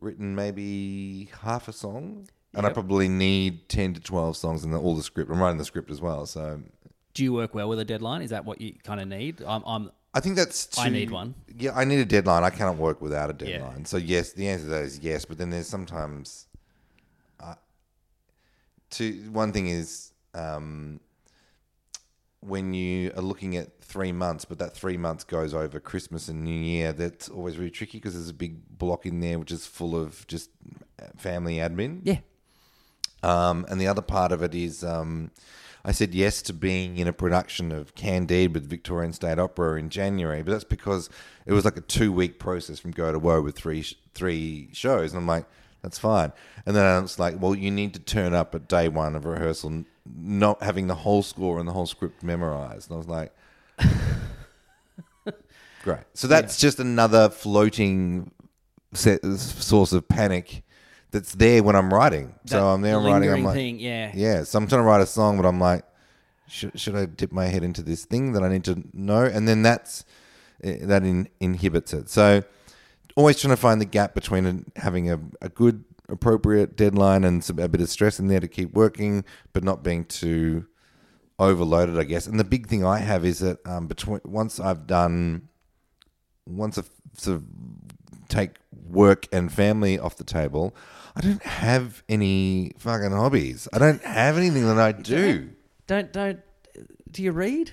written 0.00 0.34
maybe 0.34 1.30
half 1.42 1.68
a 1.68 1.72
song, 1.72 2.28
and 2.54 2.66
I 2.66 2.72
probably 2.72 3.08
need 3.08 3.68
ten 3.68 3.94
to 3.94 4.00
twelve 4.00 4.36
songs 4.36 4.64
in 4.64 4.72
the, 4.72 4.80
all 4.80 4.96
the 4.96 5.02
script. 5.02 5.30
I'm 5.30 5.40
writing 5.40 5.58
the 5.58 5.64
script 5.64 5.90
as 5.90 6.00
well, 6.00 6.26
so 6.26 6.62
Do 7.14 7.22
you 7.22 7.32
work 7.32 7.54
well 7.54 7.68
with 7.68 7.78
a 7.78 7.84
deadline? 7.84 8.22
Is 8.22 8.30
that 8.30 8.44
what 8.44 8.60
you 8.60 8.74
kind 8.82 9.00
of 9.00 9.08
need? 9.08 9.42
I'm, 9.46 9.62
I'm 9.66 9.90
I 10.12 10.20
think 10.20 10.36
that's. 10.36 10.66
Too, 10.66 10.80
I 10.80 10.88
need 10.88 11.10
one. 11.10 11.34
Yeah, 11.56 11.72
I 11.74 11.84
need 11.84 12.00
a 12.00 12.04
deadline. 12.04 12.42
I 12.42 12.50
cannot 12.50 12.76
work 12.76 13.00
without 13.00 13.30
a 13.30 13.46
Yeah. 13.46 13.58
deadline. 13.58 13.84
So 13.84 13.96
yes, 13.96 14.32
the 14.32 14.48
answer 14.48 14.64
to 14.64 14.70
that 14.70 14.82
is 14.84 14.98
yes. 14.98 15.24
But 15.24 15.38
then 15.38 15.50
there's 15.50 15.68
sometimes. 15.68 16.46
Uh, 17.38 17.54
to 18.90 19.12
one 19.30 19.52
thing 19.52 19.68
is 19.68 20.12
um, 20.34 20.98
when 22.40 22.74
you 22.74 23.12
are 23.16 23.22
looking 23.22 23.56
at 23.56 23.80
three 23.82 24.12
months, 24.12 24.44
but 24.44 24.58
that 24.58 24.74
three 24.74 24.96
months 24.96 25.22
goes 25.24 25.52
over 25.54 25.78
Christmas 25.78 26.28
and 26.28 26.42
New 26.42 26.58
Year. 26.60 26.92
That's 26.92 27.28
always 27.28 27.56
really 27.58 27.70
tricky 27.70 27.98
because 27.98 28.14
there's 28.14 28.28
a 28.30 28.34
big 28.34 28.78
block 28.78 29.06
in 29.06 29.20
there 29.20 29.38
which 29.38 29.52
is 29.52 29.66
full 29.66 29.94
of 29.94 30.26
just 30.26 30.50
family 31.16 31.56
admin. 31.56 32.00
yeah. 32.04 32.18
Um, 33.22 33.66
and 33.68 33.78
the 33.78 33.86
other 33.86 34.00
part 34.00 34.32
of 34.32 34.42
it 34.42 34.54
is 34.54 34.82
um, 34.82 35.30
I 35.84 35.92
said 35.92 36.14
yes 36.14 36.42
to 36.42 36.52
being 36.52 36.98
in 36.98 37.08
a 37.08 37.12
production 37.12 37.72
of 37.72 37.94
Candide 37.94 38.54
with 38.54 38.68
Victorian 38.68 39.12
State 39.12 39.38
Opera 39.38 39.78
in 39.78 39.88
January, 39.88 40.42
but 40.42 40.52
that's 40.52 40.64
because 40.64 41.08
it 41.46 41.52
was 41.52 41.64
like 41.64 41.76
a 41.76 41.82
two 41.82 42.12
week 42.12 42.38
process 42.38 42.78
from 42.78 42.90
go 42.90 43.10
to 43.10 43.18
woe 43.18 43.40
with 43.40 43.56
three 43.56 43.84
three 44.14 44.68
shows. 44.72 45.12
And 45.12 45.20
I'm 45.20 45.26
like, 45.26 45.46
that's 45.82 45.98
fine. 45.98 46.32
And 46.66 46.76
then 46.76 47.04
it's 47.04 47.18
like, 47.18 47.40
well, 47.40 47.54
you 47.54 47.70
need 47.70 47.94
to 47.94 48.00
turn 48.00 48.34
up 48.34 48.54
at 48.54 48.68
day 48.68 48.88
one 48.88 49.16
of 49.16 49.24
rehearsal, 49.24 49.84
not 50.04 50.62
having 50.62 50.86
the 50.86 50.94
whole 50.94 51.22
score 51.22 51.58
and 51.58 51.66
the 51.66 51.72
whole 51.72 51.86
script 51.86 52.22
memorized. 52.22 52.90
And 52.90 52.96
I 52.96 52.98
was 52.98 53.08
like, 53.08 53.34
great. 55.82 56.04
So 56.14 56.28
that's 56.28 56.58
just 56.58 56.78
another 56.80 57.30
floating 57.30 58.32
set, 58.92 59.24
source 59.24 59.92
of 59.92 60.06
panic 60.08 60.62
that's 61.10 61.34
there 61.34 61.62
when 61.62 61.76
I'm 61.76 61.92
writing. 61.92 62.34
so 62.46 62.68
I'm 62.68 62.82
there 62.82 62.96
I'm 62.96 63.04
writing. 63.04 63.30
I'm 63.30 63.44
like, 63.44 63.54
thing, 63.54 63.80
yeah. 63.80 64.12
yeah. 64.14 64.44
So 64.44 64.58
I'm 64.58 64.66
trying 64.66 64.82
to 64.82 64.86
write 64.86 65.00
a 65.00 65.06
song, 65.06 65.36
but 65.36 65.46
I'm 65.46 65.60
like, 65.60 65.84
should, 66.48 66.78
should 66.78 66.96
I 66.96 67.06
dip 67.06 67.32
my 67.32 67.46
head 67.46 67.62
into 67.62 67.82
this 67.82 68.04
thing 68.04 68.32
that 68.32 68.42
I 68.42 68.48
need 68.48 68.64
to 68.64 68.82
know? 68.92 69.24
And 69.24 69.46
then 69.46 69.62
that's 69.62 70.04
eh, 70.62 70.78
that 70.82 71.02
in, 71.04 71.28
inhibits 71.40 71.92
it. 71.92 72.08
So 72.10 72.42
always 73.16 73.40
trying 73.40 73.52
to 73.52 73.60
find 73.60 73.80
the 73.80 73.86
gap 73.86 74.14
between 74.14 74.70
having 74.76 75.10
a, 75.10 75.20
a 75.40 75.48
good, 75.48 75.84
appropriate 76.08 76.76
deadline 76.76 77.24
and 77.24 77.42
some, 77.44 77.58
a 77.58 77.68
bit 77.68 77.80
of 77.80 77.88
stress 77.88 78.18
in 78.18 78.26
there 78.26 78.40
to 78.40 78.48
keep 78.48 78.72
working, 78.72 79.24
but 79.52 79.62
not 79.62 79.82
being 79.82 80.04
too 80.04 80.66
overloaded, 81.38 81.98
I 81.98 82.04
guess. 82.04 82.26
And 82.26 82.38
the 82.38 82.44
big 82.44 82.66
thing 82.66 82.84
I 82.84 82.98
have 82.98 83.24
is 83.24 83.38
that 83.40 83.64
um, 83.66 83.86
between 83.86 84.20
once 84.24 84.60
I've 84.60 84.86
done, 84.86 85.48
once 86.46 86.78
I 86.78 86.82
sort 87.16 87.36
of 87.38 87.44
take 88.28 88.56
work 88.88 89.26
and 89.32 89.52
family 89.52 89.98
off 89.98 90.16
the 90.16 90.24
table, 90.24 90.74
I 91.16 91.20
don't 91.20 91.42
have 91.42 92.02
any 92.08 92.72
fucking 92.78 93.10
hobbies. 93.10 93.68
I 93.72 93.78
don't 93.78 94.02
have 94.02 94.36
anything 94.36 94.64
that 94.66 94.78
I 94.78 94.92
do. 94.92 95.50
Don't 95.86 96.12
don't. 96.12 96.40
Do 97.10 97.22
you 97.22 97.32
read? 97.32 97.72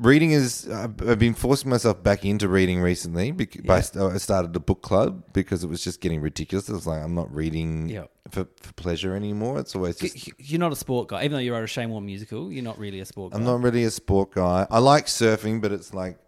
Reading 0.00 0.32
is. 0.32 0.68
I've 0.68 0.96
been 1.20 1.34
forcing 1.34 1.70
myself 1.70 2.02
back 2.02 2.24
into 2.24 2.48
reading 2.48 2.80
recently. 2.80 3.30
Because 3.30 3.96
I 3.96 4.16
started 4.18 4.54
a 4.56 4.60
book 4.60 4.82
club 4.82 5.22
because 5.32 5.62
it 5.62 5.68
was 5.68 5.84
just 5.84 6.00
getting 6.00 6.20
ridiculous. 6.20 6.68
It 6.68 6.72
was 6.72 6.86
like 6.86 7.00
I'm 7.00 7.14
not 7.14 7.32
reading 7.32 7.88
Yeah. 7.88 8.06
for, 8.28 8.48
for 8.60 8.72
pleasure 8.72 9.14
anymore. 9.14 9.60
It's 9.60 9.76
always 9.76 9.96
just. 9.96 10.28
You're 10.38 10.58
not 10.58 10.72
a 10.72 10.76
sport 10.76 11.08
guy, 11.08 11.20
even 11.20 11.32
though 11.32 11.38
you 11.38 11.52
wrote 11.54 11.62
a 11.62 11.68
Shane 11.68 11.90
Warne 11.90 12.04
musical. 12.04 12.50
You're 12.52 12.64
not 12.64 12.76
really 12.76 12.98
a 12.98 13.04
sport 13.04 13.32
guy. 13.32 13.38
I'm 13.38 13.44
not 13.44 13.62
really 13.62 13.84
a 13.84 13.90
sport 13.90 14.32
guy. 14.32 14.66
I 14.68 14.80
like 14.80 15.06
surfing, 15.06 15.60
but 15.62 15.70
it's 15.70 15.94
like 15.94 16.18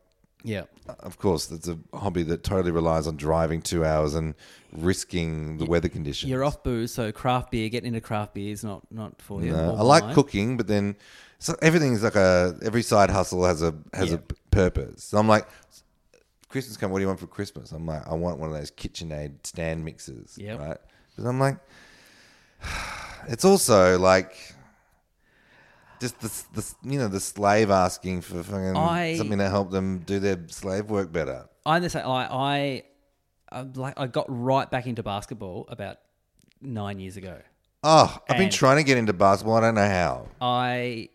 Yeah. 0.47 0.63
Of 1.01 1.19
course, 1.19 1.51
it's 1.51 1.67
a 1.67 1.77
hobby 1.93 2.23
that 2.23 2.45
totally 2.45 2.71
relies 2.71 3.07
on 3.09 3.17
driving 3.17 3.61
two 3.61 3.85
hours 3.85 4.15
and 4.15 4.35
risking 4.73 5.59
the 5.59 5.65
weather 5.67 5.89
conditions. 5.89 6.31
You're 6.31 6.45
off 6.45 6.63
booze, 6.63 6.93
so 6.93 7.11
craft 7.11 7.51
beer. 7.51 7.69
Getting 7.69 7.89
into 7.89 8.01
craft 8.01 8.35
beer 8.35 8.53
is 8.53 8.63
not 8.63 8.83
not 8.93 9.21
for 9.21 9.43
you. 9.43 9.51
No, 9.51 9.75
I 9.75 9.83
like 9.83 10.15
cooking, 10.15 10.57
but 10.57 10.69
then 10.69 10.95
so 11.41 11.57
everything's 11.61 12.05
like 12.05 12.15
a 12.15 12.57
every 12.63 12.83
side 12.83 13.11
hustle 13.11 13.45
has 13.45 13.61
a 13.63 13.75
has 13.93 14.11
Yeah. 14.11 14.19
a 14.19 14.35
purpose. 14.53 15.03
So 15.03 15.19
I'm 15.19 15.27
like, 15.29 15.49
Christmas 16.49 16.77
come. 16.77 16.93
What 16.93 16.99
do 16.99 17.03
you 17.03 17.09
want 17.09 17.19
for 17.21 17.27
Christmas? 17.27 17.73
I'm 17.73 17.85
like, 17.85 18.07
I 18.07 18.15
want 18.15 18.39
one 18.39 18.49
of 18.51 18.57
those 18.57 18.71
KitchenAid 18.71 19.45
stand 19.45 19.85
mixers. 19.85 20.39
Yeah. 20.39 20.57
Right. 20.57 20.79
But 21.19 21.27
I'm 21.27 21.41
like, 21.41 21.59
it's 23.29 23.45
also 23.45 23.99
like. 23.99 24.55
Just 26.01 26.21
the, 26.21 26.45
the 26.61 26.75
you 26.93 26.99
know 26.99 27.09
the 27.09 27.21
slave 27.21 27.71
asking 27.71 28.21
for 28.23 28.43
fucking 28.43 28.77
I- 28.77 29.17
something 29.17 29.39
to 29.39 29.49
help 29.49 29.71
them 29.71 30.01
do 30.01 30.19
their 30.19 30.39
slave 30.49 30.91
work 30.91 31.13
better. 31.13 31.49
I 31.65 31.77
understand. 31.77 32.07
I, 32.07 32.83
I, 33.53 33.59
I 33.59 33.63
like 33.75 33.95
I 33.99 34.07
got 34.07 34.27
right 34.29 34.71
back 34.71 34.87
into 34.87 35.03
basketball 35.03 35.67
about 35.69 35.99
nine 36.61 37.01
years 37.01 37.17
ago. 37.17 37.41
Oh, 37.83 38.19
I've 38.29 38.37
been 38.37 38.45
And- 38.45 38.53
trying 38.53 38.77
to 38.79 38.83
get 38.85 38.99
into 38.99 39.13
basketball. 39.13 39.57
I 39.57 39.61
don't 39.61 39.75
know 39.75 39.89
how. 39.89 40.29
I 40.41 41.09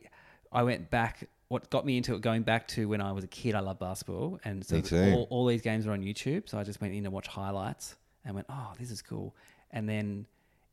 I 0.52 0.64
went 0.64 0.90
back. 0.90 1.28
What 1.50 1.70
got 1.70 1.86
me 1.86 1.98
into 1.98 2.16
it? 2.16 2.22
Going 2.22 2.44
back 2.44 2.68
to 2.70 2.88
when 2.88 3.02
I 3.02 3.12
was 3.12 3.26
a 3.26 3.28
kid, 3.28 3.56
I 3.56 3.60
loved 3.60 3.80
basketball, 3.80 4.40
and 4.46 4.66
so 4.66 4.78
Me 4.78 4.82
too. 4.82 5.12
All, 5.14 5.28
all 5.30 5.46
these 5.46 5.62
games 5.62 5.86
are 5.86 5.92
on 5.92 6.02
YouTube. 6.02 6.48
So 6.50 6.58
I 6.58 6.64
just 6.64 6.80
went 6.80 6.94
in 6.94 7.04
to 7.04 7.12
watch 7.12 7.28
highlights 7.28 7.98
and 8.24 8.34
went, 8.36 8.48
"Oh, 8.50 8.72
this 8.80 8.90
is 8.90 9.02
cool." 9.02 9.36
And 9.72 9.88
then 9.88 10.26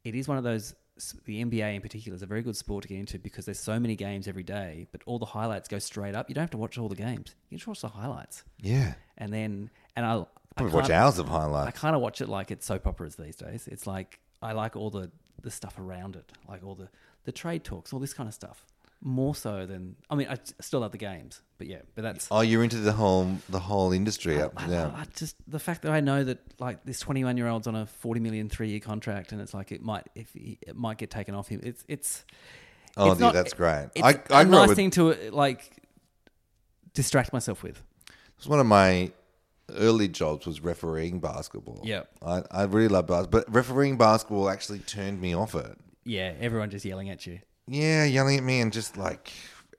it 0.04 0.14
is 0.14 0.28
one 0.28 0.38
of 0.38 0.44
those. 0.44 0.74
The 1.24 1.44
NBA 1.44 1.74
in 1.76 1.80
particular 1.80 2.14
is 2.16 2.22
a 2.22 2.26
very 2.26 2.42
good 2.42 2.56
sport 2.56 2.82
to 2.82 2.88
get 2.88 2.98
into 2.98 3.18
because 3.18 3.44
there's 3.44 3.58
so 3.60 3.78
many 3.78 3.96
games 3.96 4.26
every 4.28 4.42
day, 4.42 4.86
but 4.92 5.02
all 5.06 5.18
the 5.18 5.26
highlights 5.26 5.68
go 5.68 5.78
straight 5.78 6.14
up. 6.14 6.28
You 6.28 6.34
don't 6.34 6.42
have 6.42 6.50
to 6.50 6.58
watch 6.58 6.78
all 6.78 6.88
the 6.88 6.96
games. 6.96 7.34
You 7.50 7.58
just 7.58 7.66
watch 7.66 7.80
the 7.80 7.88
highlights, 7.88 8.44
Yeah, 8.60 8.94
and 9.16 9.32
then 9.32 9.70
and 9.96 10.04
I 10.06 10.18
I 10.20 10.24
probably 10.56 10.74
watch 10.74 10.90
hours 10.90 11.18
of 11.18 11.28
highlights. 11.28 11.68
I 11.68 11.70
kind 11.78 11.94
of 11.94 12.02
watch 12.02 12.20
it 12.20 12.28
like 12.28 12.50
it's 12.50 12.66
soap 12.66 12.86
operas 12.86 13.16
these 13.16 13.36
days. 13.36 13.68
It's 13.68 13.86
like 13.86 14.18
I 14.42 14.52
like 14.52 14.76
all 14.76 14.90
the 14.90 15.10
the 15.40 15.50
stuff 15.50 15.78
around 15.78 16.16
it, 16.16 16.32
like 16.48 16.64
all 16.64 16.74
the 16.74 16.88
the 17.24 17.32
trade 17.32 17.62
talks, 17.64 17.92
all 17.92 18.00
this 18.00 18.14
kind 18.14 18.28
of 18.28 18.34
stuff. 18.34 18.64
More 19.00 19.34
so 19.34 19.64
than 19.64 19.94
I 20.10 20.16
mean, 20.16 20.26
I 20.28 20.38
still 20.60 20.80
love 20.80 20.90
the 20.90 20.98
games, 20.98 21.40
but 21.56 21.68
yeah, 21.68 21.82
but 21.94 22.02
that's 22.02 22.26
Oh, 22.32 22.40
you're 22.40 22.64
into 22.64 22.78
the 22.78 22.92
whole 22.92 23.36
the 23.48 23.60
whole 23.60 23.92
industry 23.92 24.40
up 24.42 24.54
I, 24.56 24.64
to 24.64 24.70
now. 24.70 24.94
I 24.96 25.04
just 25.14 25.36
the 25.46 25.60
fact 25.60 25.82
that 25.82 25.92
I 25.92 26.00
know 26.00 26.24
that 26.24 26.38
like 26.58 26.84
this 26.84 26.98
21 26.98 27.36
year 27.36 27.46
old's 27.46 27.68
on 27.68 27.76
a 27.76 27.86
40 27.86 28.18
million 28.20 28.48
three 28.48 28.70
year 28.70 28.80
contract, 28.80 29.30
and 29.30 29.40
it's 29.40 29.54
like 29.54 29.70
it 29.70 29.82
might 29.82 30.08
if 30.16 30.32
he, 30.32 30.58
it 30.62 30.74
might 30.74 30.98
get 30.98 31.10
taken 31.10 31.36
off 31.36 31.46
him. 31.46 31.60
It's 31.62 31.84
it's 31.86 32.24
Oh, 32.96 33.12
it's 33.12 33.20
yeah, 33.20 33.26
not- 33.26 33.34
that's 33.34 33.54
great. 33.54 33.90
It's 33.94 34.02
I 34.04 34.08
I 34.08 34.42
a 34.42 34.44
grew 34.44 34.54
up 34.54 34.60
nice 34.62 34.68
with. 34.70 34.76
thing 34.76 34.90
to 34.92 35.10
uh, 35.12 35.16
like 35.32 35.70
distract 36.94 37.32
myself 37.32 37.62
with. 37.62 37.80
It's 38.36 38.46
one 38.46 38.60
of 38.60 38.66
my 38.66 39.12
early 39.76 40.08
jobs 40.08 40.46
was 40.46 40.60
refereeing 40.60 41.20
basketball. 41.20 41.80
Yeah. 41.84 42.02
I, 42.20 42.42
I 42.50 42.62
really 42.64 42.88
love 42.88 43.06
basketball, 43.06 43.42
but 43.46 43.54
refereeing 43.54 43.96
basketball 43.98 44.48
actually 44.48 44.78
turned 44.80 45.20
me 45.20 45.34
off 45.34 45.54
it. 45.54 45.78
Yeah, 46.04 46.32
everyone 46.40 46.70
just 46.70 46.84
yelling 46.84 47.10
at 47.10 47.26
you. 47.26 47.40
Yeah, 47.68 48.04
yelling 48.04 48.38
at 48.38 48.44
me 48.44 48.60
and 48.60 48.72
just 48.72 48.96
like 48.96 49.30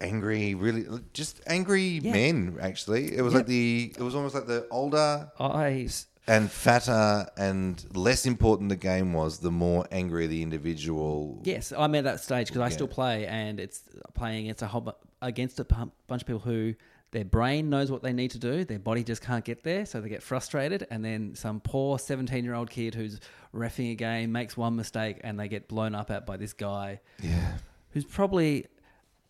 angry, 0.01 0.55
really, 0.55 0.85
just 1.13 1.41
angry 1.47 1.99
Yeah. 2.01 2.11
men. 2.13 2.57
Actually, 2.61 3.15
it 3.15 3.21
was 3.21 3.33
Yeah. 3.33 3.37
like 3.39 3.47
the 3.47 3.93
it 3.97 4.01
was 4.01 4.15
almost 4.15 4.35
like 4.35 4.47
the 4.47 4.67
older 4.71 5.29
I 5.39 5.87
and 6.27 6.51
fatter 6.51 7.27
and 7.37 7.83
less 7.95 8.25
important 8.25 8.69
the 8.69 8.75
game 8.75 9.13
was, 9.13 9.39
the 9.39 9.51
more 9.51 9.87
angry 9.91 10.27
the 10.27 10.41
individual. 10.43 11.41
Yes, 11.43 11.73
I'm 11.75 11.95
at 11.95 12.03
that 12.03 12.19
stage 12.21 12.47
because 12.47 12.61
I 12.61 12.65
Yeah. 12.67 12.69
still 12.73 12.87
play, 12.87 13.25
and 13.25 13.59
it's 13.59 13.81
playing 14.13 14.45
against 14.45 14.61
a 14.61 14.67
whole 14.67 14.81
bu- 14.81 14.91
against 15.21 15.59
a 15.59 15.63
bunch 15.65 16.21
of 16.21 16.25
people 16.27 16.39
who 16.39 16.75
their 17.11 17.25
brain 17.25 17.71
knows 17.71 17.89
what 17.89 18.03
they 18.03 18.13
need 18.13 18.29
to 18.29 18.37
do, 18.37 18.63
their 18.63 18.77
body 18.77 19.03
just 19.03 19.23
can't 19.23 19.43
get 19.43 19.63
there, 19.63 19.83
so 19.87 19.99
they 19.99 20.07
get 20.09 20.21
frustrated, 20.21 20.85
and 20.91 21.03
then 21.03 21.33
some 21.33 21.59
poor 21.59 21.97
17 21.97 22.43
year 22.45 22.53
old 22.53 22.69
kid 22.69 22.93
who's 22.93 23.19
refing 23.53 23.91
a 23.91 23.95
game 23.95 24.31
makes 24.31 24.55
one 24.55 24.75
mistake, 24.75 25.17
and 25.23 25.39
they 25.39 25.47
get 25.47 25.67
blown 25.67 25.95
up 25.95 26.11
at 26.11 26.27
by 26.27 26.37
this 26.37 26.53
guy 26.53 26.99
Yeah. 27.21 27.53
Who's 27.91 28.05
probably 28.05 28.65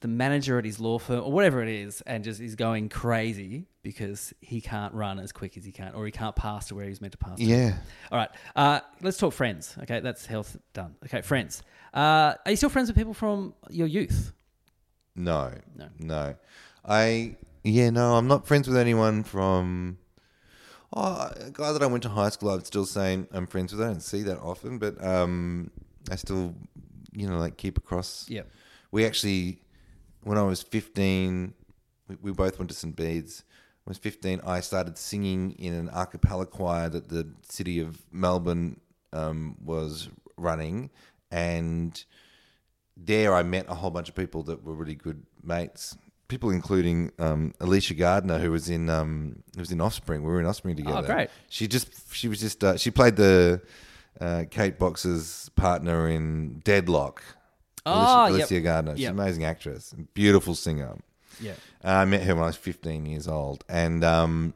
the 0.02 0.08
manager 0.08 0.58
at 0.58 0.66
his 0.66 0.80
law 0.80 0.98
firm 0.98 1.24
or 1.24 1.32
whatever 1.32 1.62
it 1.62 1.70
is, 1.70 2.02
and 2.02 2.24
just 2.24 2.40
is 2.40 2.56
going 2.56 2.90
crazy 2.90 3.66
because 3.84 4.34
he 4.40 4.62
can't 4.62 4.94
run 4.94 5.20
as 5.20 5.32
quick 5.32 5.58
as 5.58 5.66
he 5.66 5.72
can, 5.72 5.94
or 5.94 6.06
he 6.06 6.12
can't 6.12 6.36
pass 6.36 6.68
to 6.68 6.76
where 6.76 6.88
he's 6.88 7.02
meant 7.02 7.12
to 7.12 7.18
pass. 7.18 7.38
to. 7.38 7.44
Yeah. 7.44 7.78
All 8.12 8.18
right. 8.18 8.30
Uh, 8.56 8.80
let's 9.02 9.18
talk 9.18 9.34
friends. 9.34 9.76
Okay, 9.84 10.00
that's 10.00 10.26
health 10.26 10.58
done. 10.74 10.96
Okay, 11.06 11.22
friends. 11.22 11.64
Uh, 11.94 12.36
are 12.46 12.52
you 12.52 12.56
still 12.56 12.70
friends 12.70 12.88
with 12.88 12.96
people 12.96 13.14
from 13.14 13.54
your 13.70 13.88
youth? 13.88 14.32
No. 15.16 15.52
No. 15.76 15.88
No. 16.00 16.36
I 16.86 17.36
yeah, 17.64 17.90
no, 17.90 18.16
I'm 18.16 18.28
not 18.28 18.48
friends 18.48 18.68
with 18.68 18.78
anyone 18.78 19.24
from 19.24 19.98
oh, 20.94 21.32
a 21.36 21.52
guy 21.52 21.74
that 21.74 21.84
I 21.84 21.88
went 21.88 22.04
to 22.04 22.10
high 22.10 22.30
school 22.30 22.52
I'd 22.52 22.66
still 22.66 22.86
say 22.86 23.20
I'm 23.32 23.48
friends 23.48 23.74
with. 23.74 23.82
I 23.82 23.88
don't 23.88 24.02
see 24.02 24.24
that 24.24 24.40
often, 24.40 24.78
but 24.78 25.04
um 25.04 25.72
I 26.10 26.16
still 26.16 26.56
you 27.14 27.28
know, 27.28 27.38
like 27.38 27.58
keep 27.58 27.78
across 27.78 28.26
Yeah. 28.30 28.44
we 28.92 29.06
actually 29.06 29.62
when 30.24 30.38
I 30.38 30.44
was 30.44 30.62
15 30.62 31.54
we, 32.08 32.18
we 32.22 32.32
both 32.32 32.58
went 32.60 32.70
to 32.70 32.76
St. 32.76 32.96
Bede's. 32.96 33.44
When 33.84 33.92
I 33.92 33.94
was 33.94 33.98
15 34.00 34.42
I 34.46 34.60
started 34.60 34.98
singing 34.98 35.52
in 35.54 35.74
an 35.74 35.90
a 35.94 36.06
cappella 36.06 36.46
choir 36.46 36.90
that 36.90 37.10
the 37.10 37.28
city 37.44 37.80
of 37.80 38.02
Melbourne 38.12 38.80
um, 39.14 39.56
was 39.64 40.10
running 40.38 40.90
and 41.32 42.04
there 42.98 43.34
I 43.34 43.44
met 43.44 43.66
a 43.70 43.76
whole 43.76 43.92
bunch 43.92 44.10
of 44.10 44.16
people 44.16 44.44
that 44.44 44.64
were 44.64 44.74
really 44.74 44.96
good 44.96 45.24
mates. 45.42 45.98
People 46.28 46.52
including 46.52 47.12
um, 47.18 47.54
Alicia 47.60 47.94
Gardiner, 47.96 48.38
who 48.38 48.52
was 48.52 48.70
in 48.70 48.90
um, 48.90 49.42
who 49.56 49.62
was 49.62 49.72
in 49.72 49.82
Offspring. 49.82 50.22
We 50.22 50.28
were 50.30 50.40
in 50.40 50.46
Offspring 50.46 50.76
together. 50.76 50.98
Oh, 50.98 51.02
great. 51.02 51.30
She 51.50 51.68
just 51.68 52.14
she 52.14 52.28
was 52.28 52.40
just 52.40 52.64
uh, 52.64 52.78
she 52.78 52.92
played 52.92 53.16
the 53.16 53.62
uh, 54.20 54.44
Kate 54.50 54.78
Box's 54.78 55.50
partner 55.56 56.08
in 56.10 56.62
Deadloch. 56.64 57.22
Oh, 57.86 58.28
Alicia, 58.30 58.56
yep. 58.56 58.64
Gardiner. 58.64 58.96
She's 58.96 59.04
Yep. 59.04 59.14
an 59.14 59.20
amazing 59.20 59.46
actress, 59.46 59.96
beautiful 60.14 60.54
singer. 60.56 60.98
Yeah. 61.42 61.54
Uh, 61.84 61.90
I 61.92 62.06
met 62.06 62.24
her 62.24 62.36
when 62.36 62.44
I 62.44 62.48
was 62.48 62.58
15 62.58 63.06
years 63.06 63.28
old. 63.28 63.64
And 63.70 64.04
um, 64.04 64.54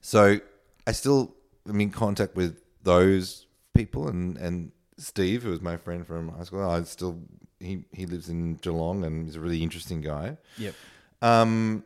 so 0.00 0.38
I 0.86 0.92
still 0.92 1.34
am 1.68 1.80
in 1.80 1.90
contact 1.90 2.34
with 2.34 2.60
those 2.82 3.46
people 3.74 4.08
and, 4.08 4.36
and 4.38 4.72
Steve, 4.96 5.42
who 5.42 5.50
was 5.50 5.60
my 5.60 5.76
friend 5.76 6.06
from 6.06 6.28
high 6.30 6.44
school. 6.44 6.68
I 6.68 6.82
still, 6.84 7.18
he, 7.58 7.84
he 7.92 8.06
lives 8.06 8.28
in 8.28 8.54
Geelong 8.56 9.04
and 9.04 9.26
he's 9.26 9.36
a 9.36 9.40
really 9.40 9.62
interesting 9.62 10.00
guy. 10.00 10.38
Yep. 10.58 10.74
Um, 11.22 11.84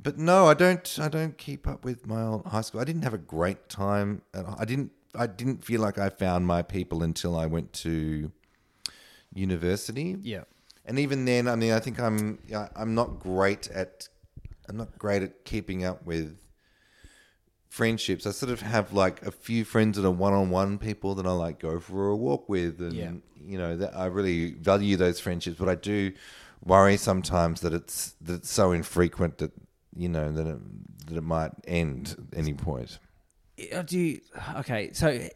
but 0.00 0.18
no, 0.18 0.46
I 0.46 0.54
don't. 0.54 0.98
I 1.00 1.08
don't 1.08 1.36
keep 1.38 1.66
up 1.66 1.84
with 1.84 2.06
my 2.06 2.22
old 2.22 2.46
high 2.46 2.60
school. 2.60 2.80
I 2.80 2.84
didn't 2.84 3.02
have 3.02 3.14
a 3.14 3.18
great 3.18 3.68
time. 3.68 4.22
At, 4.34 4.44
I 4.58 4.64
didn't. 4.64 4.92
I 5.16 5.26
didn't 5.26 5.64
feel 5.64 5.80
like 5.80 5.98
I 5.98 6.08
found 6.08 6.46
my 6.46 6.62
people 6.62 7.02
until 7.02 7.36
I 7.36 7.46
went 7.46 7.72
to 7.84 8.30
university. 9.34 10.16
Yeah. 10.22 10.44
And 10.84 10.98
even 10.98 11.24
then, 11.24 11.48
I 11.48 11.56
mean, 11.56 11.72
I 11.72 11.80
think 11.80 11.98
I'm 12.00 12.38
I'm 12.74 12.94
not 12.94 13.18
great 13.18 13.68
at 13.70 14.08
I'm 14.68 14.76
not 14.76 14.98
great 14.98 15.22
at 15.22 15.44
keeping 15.44 15.84
up 15.84 16.04
with 16.06 16.38
friendships. 17.68 18.26
I 18.26 18.30
sort 18.30 18.52
of 18.52 18.60
have 18.62 18.92
like 18.92 19.22
a 19.26 19.30
few 19.30 19.64
friends 19.64 19.96
that 19.96 20.06
are 20.06 20.10
one-on-one 20.10 20.78
people 20.78 21.14
that 21.16 21.26
I 21.26 21.32
like 21.32 21.58
go 21.58 21.78
for 21.80 22.08
a 22.08 22.16
walk 22.16 22.48
with, 22.48 22.80
and 22.80 22.92
Yeah. 22.92 23.12
you 23.44 23.58
know 23.58 23.76
that 23.76 23.96
I 23.96 24.06
really 24.06 24.52
value 24.52 24.96
those 24.96 25.20
friendships. 25.20 25.58
But 25.58 25.68
I 25.68 25.74
do 25.74 26.12
worry 26.64 26.96
sometimes 26.96 27.60
that 27.60 27.72
it's 27.72 28.14
that 28.22 28.34
it's 28.34 28.50
so 28.50 28.72
infrequent 28.72 29.38
that 29.38 29.52
you 29.96 30.08
know 30.08 30.30
that 30.32 30.46
it, 30.46 31.06
that 31.08 31.16
it 31.16 31.22
might 31.24 31.52
end 31.66 32.16
at 32.32 32.38
any 32.38 32.54
point. 32.54 32.98
Uh, 33.72 33.82
Do 33.82 33.98
you, 33.98 34.20
okay, 34.56 34.90
so 34.92 35.28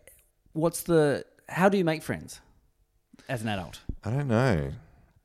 what's 0.52 0.82
the 0.82 1.24
how 1.48 1.68
do 1.68 1.78
you 1.78 1.84
make 1.84 2.02
friends 2.02 2.40
as 3.28 3.42
an 3.42 3.48
adult? 3.48 3.80
I 4.04 4.10
don't 4.10 4.28
know. 4.28 4.72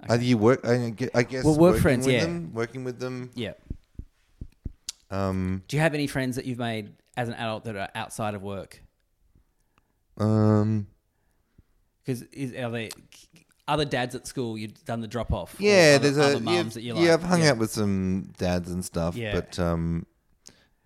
Either 0.07 0.23
you 0.23 0.37
work, 0.37 0.65
I 0.65 0.89
gue- 0.91 1.09
I 1.13 1.23
guess. 1.23 1.43
Well, 1.43 1.53
work 1.55 1.59
working 1.71 1.81
friends, 1.81 2.05
with 2.05 2.15
yeah. 2.15 2.21
them, 2.23 2.53
working 2.53 2.83
with 2.83 2.99
them. 2.99 3.31
Yeah. 3.33 3.53
Um, 5.11 5.63
Do 5.67 5.75
you 5.77 5.81
have 5.81 5.93
any 5.93 6.07
friends 6.07 6.35
that 6.35 6.45
you've 6.45 6.57
made 6.59 6.93
as 7.17 7.27
an 7.27 7.35
adult 7.35 7.63
that 7.65 7.75
are 7.75 7.89
outside 7.95 8.33
of 8.35 8.41
work? 8.43 8.81
um, 10.17 10.87
Because 12.03 12.21
is 12.23 12.53
are 12.53 12.69
there 12.71 12.89
other 13.67 13.85
dads 13.85 14.15
at 14.15 14.27
school 14.27 14.57
you've 14.57 14.83
done 14.85 15.01
the 15.01 15.07
drop 15.07 15.31
off? 15.33 15.55
Yeah, 15.59 15.93
other, 15.95 16.03
there's 16.11 16.17
a 16.17 16.23
other 16.23 16.33
yeah, 16.35 16.39
mums 16.39 16.73
that 16.75 16.81
you 16.81 16.93
like. 16.93 17.03
yeah. 17.05 17.13
I've 17.13 17.23
hung 17.23 17.43
out 17.45 17.57
with 17.57 17.71
some 17.71 18.31
dads 18.37 18.71
and 18.71 18.83
stuff, 18.85 19.15
Yeah. 19.15 19.33
but 19.33 19.57
um, 19.59 20.05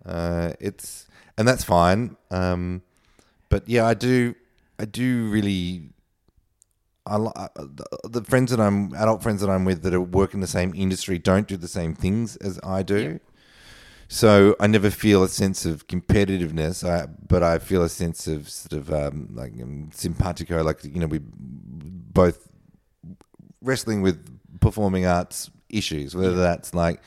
uh, 0.04 0.52
it's 0.60 1.06
and 1.40 1.48
that's 1.48 1.64
fine. 1.64 2.18
Um, 2.30 2.82
but 3.48 3.66
yeah, 3.66 3.86
I 3.86 3.94
do, 3.94 4.34
I 4.78 4.84
do 4.84 5.30
really. 5.30 5.88
I 7.06 7.14
uh, 7.16 7.48
the, 7.56 7.86
the 8.04 8.22
friends 8.22 8.50
that 8.50 8.60
I'm 8.60 8.92
adult 8.92 9.22
friends 9.22 9.40
that 9.40 9.48
I'm 9.48 9.64
with 9.64 9.82
that 9.82 9.94
are 9.94 10.02
work 10.02 10.34
in 10.34 10.40
the 10.40 10.46
same 10.46 10.74
industry 10.76 11.18
don't 11.18 11.48
do 11.48 11.56
the 11.56 11.66
same 11.66 11.94
things 11.94 12.36
as 12.36 12.60
I 12.62 12.82
do. 12.82 13.00
Yep. 13.00 13.22
So 14.08 14.54
I 14.60 14.66
never 14.66 14.90
feel 14.90 15.24
a 15.24 15.28
sense 15.28 15.64
of 15.64 15.86
competitiveness, 15.86 16.86
I, 16.86 17.06
but 17.06 17.42
I 17.42 17.58
feel 17.58 17.82
a 17.82 17.88
sense 17.88 18.26
of 18.26 18.50
sort 18.50 18.74
of 18.74 18.92
um, 18.92 19.30
like 19.32 19.52
um, 19.62 19.88
simpatico, 19.94 20.62
like 20.62 20.84
you 20.84 21.00
know 21.00 21.06
we 21.06 21.20
both 21.22 22.48
wrestling 23.62 24.02
with 24.02 24.18
performing 24.60 25.06
arts 25.06 25.50
issues, 25.70 26.14
whether 26.14 26.34
that's 26.34 26.74
like 26.74 27.00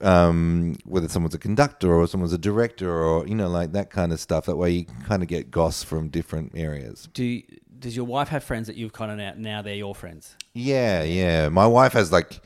um, 0.00 0.76
whether 0.84 1.08
someone's 1.08 1.34
a 1.34 1.38
conductor 1.38 1.92
or 1.92 2.06
someone's 2.06 2.32
a 2.32 2.38
director 2.38 2.90
or 2.90 3.26
you 3.26 3.34
know 3.34 3.48
like 3.48 3.72
that 3.72 3.90
kind 3.90 4.12
of 4.12 4.20
stuff. 4.20 4.46
That 4.46 4.56
way 4.56 4.70
you 4.70 4.84
kind 4.84 5.22
of 5.22 5.28
get 5.28 5.50
goss 5.50 5.82
from 5.82 6.08
different 6.08 6.52
areas. 6.54 7.08
Do 7.12 7.24
you, 7.24 7.42
does 7.78 7.96
your 7.96 8.04
wife 8.04 8.28
have 8.28 8.44
friends 8.44 8.66
that 8.66 8.76
you've 8.76 8.92
kind 8.92 9.10
of 9.10 9.18
now, 9.18 9.32
now 9.36 9.62
they're 9.62 9.74
your 9.74 9.94
friends? 9.94 10.36
Yeah, 10.52 11.02
yeah. 11.02 11.48
My 11.48 11.66
wife 11.66 11.94
has 11.94 12.12
like, 12.12 12.40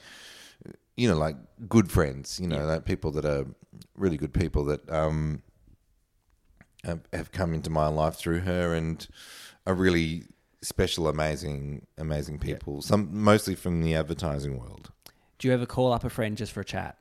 you 0.96 1.08
know, 1.08 1.16
like 1.16 1.36
good 1.68 1.90
friends. 1.90 2.38
You 2.40 2.48
know, 2.48 2.64
like 2.64 2.84
people 2.84 3.10
that 3.12 3.24
are 3.24 3.46
really 3.96 4.16
good 4.16 4.32
people 4.32 4.64
that 4.66 4.88
um 4.90 5.42
have 6.84 7.00
have 7.12 7.32
come 7.32 7.54
into 7.54 7.70
my 7.70 7.88
life 7.88 8.14
through 8.14 8.40
her 8.40 8.74
and 8.74 9.06
are 9.66 9.74
really 9.74 10.24
special, 10.62 11.08
amazing, 11.08 11.86
amazing 11.98 12.38
people. 12.38 12.80
Some 12.82 13.08
mostly 13.12 13.54
from 13.54 13.82
the 13.82 13.94
advertising 13.94 14.58
world. 14.58 14.90
Do 15.38 15.48
you 15.48 15.54
ever 15.54 15.66
call 15.66 15.92
up 15.92 16.04
a 16.04 16.10
friend 16.10 16.36
just 16.36 16.52
for 16.52 16.60
a 16.60 16.64
chat? 16.64 16.96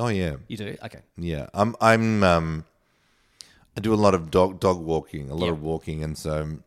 Oh 0.00 0.08
yeah, 0.08 0.36
You 0.48 0.56
do? 0.56 0.76
Okay. 0.82 1.00
yeah. 1.16 1.46
I'm 1.52 1.76
I'm 1.80 2.22
um 2.24 2.64
I 3.76 3.80
do 3.80 3.92
a 3.94 4.00
lot 4.06 4.14
of 4.14 4.30
dog 4.30 4.58
dog 4.60 4.80
walking, 4.80 5.30
a 5.30 5.34
lot 5.34 5.46
Yep. 5.46 5.54
of 5.54 5.62
walking, 5.62 6.02
and 6.02 6.16
so 6.18 6.58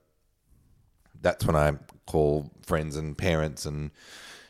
that's 1.21 1.45
when 1.45 1.55
I 1.55 1.73
call 2.05 2.51
friends 2.65 2.95
and 2.95 3.17
parents 3.17 3.65
and 3.65 3.91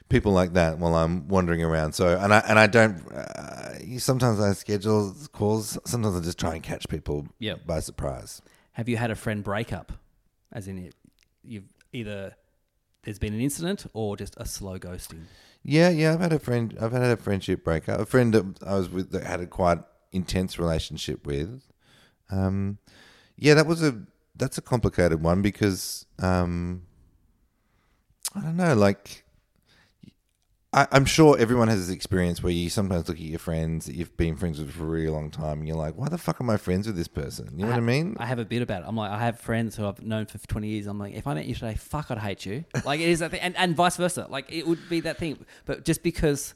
people 0.09 0.31
like 0.31 0.53
that 0.53 0.79
while 0.79 0.95
I'm 0.95 1.27
wandering 1.27 1.63
around. 1.63 1.93
So 1.93 2.17
and 2.19 2.33
I 2.33 2.39
and 2.39 2.59
I 2.59 2.67
don't. 2.67 2.95
Uh, 3.11 3.99
sometimes 3.99 4.39
I 4.39 4.53
schedule 4.53 5.15
calls. 5.31 5.77
Sometimes 5.85 6.15
I 6.15 6.19
just 6.21 6.39
try 6.39 6.55
and 6.55 6.63
catch 6.63 6.87
people 6.89 7.27
Yep. 7.39 7.65
by 7.65 7.79
surprise. 7.79 8.41
Have 8.73 8.89
you 8.89 8.97
had 8.97 9.11
a 9.11 9.15
friend 9.15 9.43
breakup? 9.43 9.93
As 10.51 10.67
in, 10.67 10.77
it, 10.77 10.95
you've 11.43 11.69
either 11.93 12.35
there's 13.03 13.19
been 13.19 13.33
an 13.33 13.41
incident 13.41 13.85
or 13.93 14.17
just 14.17 14.35
a 14.37 14.45
slow 14.45 14.77
ghosting. 14.79 15.23
Yeah, 15.63 15.89
yeah. 15.89 16.13
I've 16.13 16.19
had 16.19 16.33
a 16.33 16.39
friend. 16.39 16.77
I've 16.79 16.91
had 16.91 17.03
a 17.03 17.17
friendship 17.17 17.63
breakup. 17.63 17.99
A 17.99 18.05
friend 18.05 18.33
that 18.33 18.63
I 18.63 18.75
was 18.75 18.89
with 18.89 19.11
that 19.11 19.23
had 19.23 19.39
a 19.39 19.47
quite 19.47 19.79
intense 20.11 20.59
relationship 20.59 21.25
with. 21.25 21.63
Um, 22.29 22.79
yeah, 23.37 23.53
that 23.53 23.65
was 23.65 23.81
a 23.81 24.01
that's 24.35 24.57
a 24.57 24.61
complicated 24.61 25.21
one 25.21 25.41
because 25.41 26.05
um, 26.19 26.83
I 28.35 28.41
don't 28.41 28.57
know. 28.57 28.73
Like, 28.73 29.22
I, 30.73 30.87
I'm 30.91 31.05
sure 31.05 31.37
everyone 31.37 31.67
has 31.67 31.85
this 31.85 31.95
experience 31.95 32.41
where 32.41 32.51
you 32.51 32.67
sometimes 32.67 33.07
look 33.07 33.17
at 33.17 33.23
your 33.23 33.37
friends 33.37 33.85
that 33.85 33.95
you've 33.95 34.15
been 34.17 34.35
friends 34.35 34.59
with 34.59 34.71
for 34.71 34.83
a 34.83 34.87
really 34.87 35.09
long 35.09 35.29
time, 35.29 35.59
and 35.59 35.67
you're 35.67 35.77
like, 35.77 35.95
"Why 35.95 36.09
the 36.09 36.17
fuck 36.17 36.41
am 36.41 36.49
I 36.49 36.57
friends 36.57 36.87
with 36.87 36.95
this 36.95 37.07
person?" 37.07 37.49
You 37.55 37.65
know 37.65 37.69
what 37.69 37.77
I 37.77 37.81
mean? 37.81 38.15
I 38.19 38.25
have 38.25 38.39
a 38.39 38.45
bit 38.45 38.63
about 38.63 38.81
it. 38.81 38.85
I'm 38.87 38.95
like, 38.95 39.11
I 39.11 39.19
have 39.19 39.39
friends 39.39 39.75
who 39.75 39.85
I've 39.85 40.01
known 40.01 40.25
for 40.25 40.39
20 40.39 40.67
years. 40.67 40.87
I'm 40.87 40.97
like, 40.97 41.13
if 41.13 41.27
I 41.27 41.35
met 41.35 41.45
you 41.45 41.53
today, 41.53 41.75
fuck, 41.75 42.09
I'd 42.09 42.17
hate 42.17 42.45
you. 42.45 42.65
Like, 42.85 42.99
it 42.99 43.07
is 43.07 43.19
that 43.19 43.31
thing. 43.31 43.39
And, 43.39 43.55
and 43.55 43.75
vice 43.75 43.95
versa. 43.97 44.27
Like, 44.29 44.51
it 44.51 44.67
would 44.67 44.89
be 44.89 44.99
that 45.01 45.17
thing. 45.17 45.45
But 45.65 45.85
just 45.85 46.03
because 46.03 46.53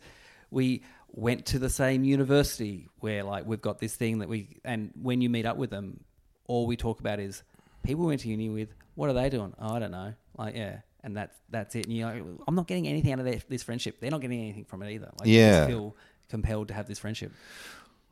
we 0.49 0.83
went 1.11 1.45
to 1.47 1.59
the 1.59 1.69
same 1.69 2.03
university 2.03 2.89
where, 2.99 3.23
like, 3.23 3.45
we've 3.45 3.61
got 3.61 3.79
this 3.79 3.95
thing 3.95 4.19
that 4.19 4.27
we, 4.27 4.59
and 4.65 4.91
when 5.01 5.21
you 5.21 5.29
meet 5.29 5.45
up 5.45 5.57
with 5.57 5.69
them, 5.69 6.03
all 6.47 6.67
we 6.67 6.75
talk 6.75 6.99
about 6.99 7.19
is 7.19 7.43
people 7.83 8.01
we 8.01 8.07
went 8.09 8.21
to 8.21 8.29
uni 8.29 8.49
with, 8.49 8.73
what 8.95 9.09
are 9.09 9.13
they 9.13 9.29
doing? 9.29 9.53
Oh, 9.59 9.75
I 9.75 9.79
don't 9.79 9.91
know. 9.91 10.13
Like, 10.37 10.55
yeah. 10.55 10.79
And 11.07 11.15
that's 11.15 11.37
that's 11.49 11.73
it. 11.75 11.85
And 11.85 11.95
you're 11.95 12.11
like, 12.11 12.21
I'm 12.49 12.55
not 12.55 12.67
getting 12.67 12.85
anything 12.85 13.13
out 13.13 13.19
of 13.19 13.25
their, 13.25 13.39
this 13.47 13.63
friendship. 13.63 14.01
They're 14.01 14.11
not 14.11 14.19
getting 14.19 14.41
anything 14.41 14.65
from 14.65 14.83
it 14.83 14.91
either. 14.91 15.09
Like, 15.17 15.29
you 15.29 15.35
Yeah. 15.39 15.59
just 15.59 15.69
feel 15.69 15.95
compelled 16.27 16.67
to 16.67 16.73
have 16.73 16.85
this 16.85 16.99
friendship. 16.99 17.31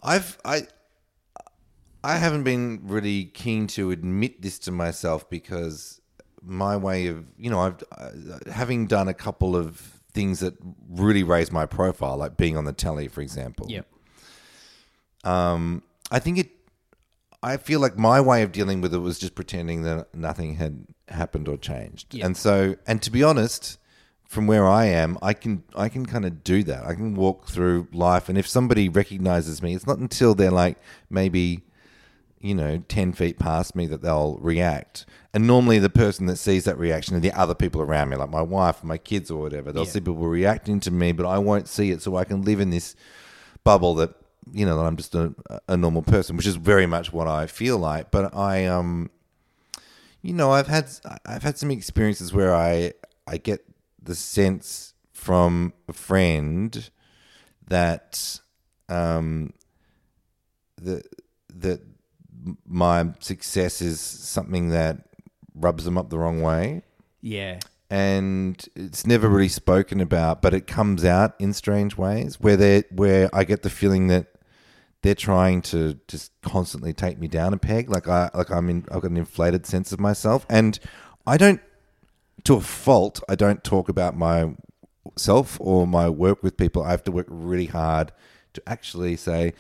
I've 0.02 0.38
I 0.46 0.68
I 2.06 2.16
haven't 2.18 2.43
been 2.43 2.80
really 2.84 3.26
keen 3.26 3.68
to 3.76 3.91
admit 3.91 4.41
this 4.41 4.58
to 4.60 4.72
myself 4.72 5.30
because 5.30 6.00
my 6.41 6.78
way 6.78 7.08
of 7.08 7.26
you 7.38 7.50
know 7.50 7.60
I've 7.60 7.84
uh, 7.91 8.12
having 8.50 8.88
done 8.88 9.10
a 9.10 9.14
couple 9.14 9.58
of 9.58 9.80
things 10.14 10.39
that 10.39 10.54
really 10.89 11.24
raised 11.24 11.52
my 11.52 11.66
profile, 11.66 12.16
like 12.16 12.38
being 12.38 12.56
on 12.56 12.64
the 12.64 12.72
telly, 12.72 13.10
for 13.10 13.20
example. 13.22 13.68
Yep. 13.70 13.86
Um, 15.26 15.84
I 16.12 16.20
think 16.20 16.38
it. 16.38 16.52
I 17.54 17.58
feel 17.58 17.80
like 17.80 17.98
my 17.98 18.20
way 18.22 18.41
of 18.43 18.52
dealing 18.52 18.82
with 18.82 18.93
it 18.93 19.00
was 19.00 19.20
just 19.20 19.36
pretending 19.36 19.84
that 19.84 20.14
nothing 20.16 20.56
had 20.56 20.86
happened 21.10 21.48
or 21.48 21.58
changed, 21.58 22.14
Yeah. 22.14 22.26
and 22.26 22.36
so 22.36 22.76
and 22.88 23.02
to 23.04 23.12
be 23.12 23.24
honest, 23.24 23.78
from 24.28 24.48
where 24.48 24.68
I 24.68 24.86
am, 24.86 25.18
I 25.22 25.34
can 25.34 25.64
I 25.76 25.88
can 25.89 26.06
kind 26.06 26.26
of 26.26 26.43
do 26.43 26.64
that. 26.64 26.84
I 26.86 26.93
can 26.96 27.14
walk 27.16 27.48
through 27.48 27.88
life, 27.93 28.28
and 28.30 28.38
if 28.38 28.48
somebody 28.48 28.89
recognizes 28.89 29.62
me, 29.62 29.76
it's 29.76 29.86
not 29.88 30.00
until 30.00 30.34
they're 30.36 30.52
like 30.66 30.78
maybe 31.10 31.62
you 32.41 32.54
know, 32.54 32.78
10 32.89 33.12
feet 33.14 33.39
past 33.39 33.76
me 33.76 33.88
that 33.88 34.04
they'll 34.04 34.38
react. 34.39 35.06
And 35.34 35.48
normally 35.48 35.80
the 35.80 35.89
person 35.89 36.28
that 36.28 36.36
sees 36.36 36.66
that 36.66 36.78
reaction 36.78 37.16
are 37.16 37.20
the 37.20 37.32
other 37.32 37.56
people 37.56 37.82
around 37.82 38.10
me, 38.10 38.18
like 38.18 38.30
my 38.30 38.41
wife, 38.43 38.84
my 38.84 39.00
kids, 39.00 39.32
or 39.32 39.41
whatever. 39.41 39.72
They'll 39.72 39.86
Yeah. 39.86 39.89
see 39.89 40.00
people 40.02 40.18
reacting 40.28 40.80
to 40.82 40.91
me, 40.91 41.12
but 41.12 41.26
I 41.26 41.39
won't 41.39 41.68
see 41.68 41.89
it. 41.89 42.04
So 42.04 42.16
I 42.18 42.24
can 42.24 42.43
live 42.43 42.60
in 42.60 42.70
this 42.70 42.96
bubble 43.64 43.96
that, 43.96 44.12
you 44.52 44.66
know, 44.66 44.78
that 44.78 44.86
I'm 44.86 44.98
just 44.98 45.16
a, 45.16 45.34
a 45.68 45.78
normal 45.78 46.02
person, 46.02 46.38
which 46.38 46.48
is 46.48 46.56
very 46.56 46.86
much 46.86 47.12
what 47.12 47.28
I 47.28 47.48
feel 47.48 47.78
like. 47.78 48.12
But 48.12 48.36
I, 48.36 48.66
um, 48.66 49.10
you 50.22 50.34
know, 50.34 50.52
I've 50.52 50.68
had, 50.68 50.89
I've 51.26 51.43
had 51.43 51.58
some 51.58 51.72
experiences 51.72 52.34
where 52.34 52.56
I, 52.56 52.93
I 53.28 53.38
get 53.38 53.66
the 54.02 54.16
sense 54.16 54.93
from 55.14 55.74
a 55.88 55.93
friend 55.93 56.89
that, 57.68 58.39
um, 58.89 59.54
that, 60.82 61.04
that 61.54 61.82
my 62.68 63.08
success 63.20 63.82
is 63.82 64.00
something 64.00 64.70
that 64.70 65.08
rubs 65.56 65.86
them 65.86 65.98
up 65.98 66.10
the 66.10 66.20
wrong 66.20 66.41
way. 66.41 66.84
Yeah. 67.22 67.60
and 67.89 68.68
it's 68.76 69.06
never 69.06 69.28
really 69.30 69.48
spoken 69.48 70.02
about, 70.02 70.41
but 70.41 70.54
it 70.54 70.68
comes 70.68 71.06
out 71.06 71.36
in 71.39 71.54
strange 71.54 71.96
ways 71.98 72.39
where 72.39 72.58
they 72.58 72.84
where 72.91 73.30
I 73.34 73.43
get 73.43 73.62
the 73.62 73.70
feeling 73.70 74.08
that 74.08 74.28
they're 75.06 75.14
trying 75.14 75.62
to 75.62 75.99
just 76.08 76.32
constantly 76.41 76.91
take 76.91 77.20
me 77.20 77.28
down 77.28 77.53
a 77.53 77.58
peg. 77.58 77.91
Like 77.91 78.08
I 78.08 78.32
like 78.34 78.49
I'm 78.49 78.70
in 78.72 78.86
I've 78.91 79.01
got 79.01 79.12
an 79.12 79.18
inflated 79.18 79.68
sense 79.68 79.91
of 79.91 79.99
myself, 79.99 80.47
and 80.49 80.80
I 81.28 81.38
don't 81.38 81.62
to 82.45 82.56
a 82.56 82.62
fault. 82.62 83.22
I 83.30 83.36
don't 83.36 83.64
talk 83.64 83.88
about 83.88 84.18
myself 84.18 85.58
or 85.62 85.86
my 85.86 86.10
work 86.10 86.41
with 86.41 86.58
people. 86.58 86.84
I 86.84 86.89
have 86.91 87.03
to 87.03 87.12
work 87.12 87.28
really 87.30 87.68
hard 87.68 88.12
to 88.53 88.64
actually 88.68 89.16
say 89.16 89.53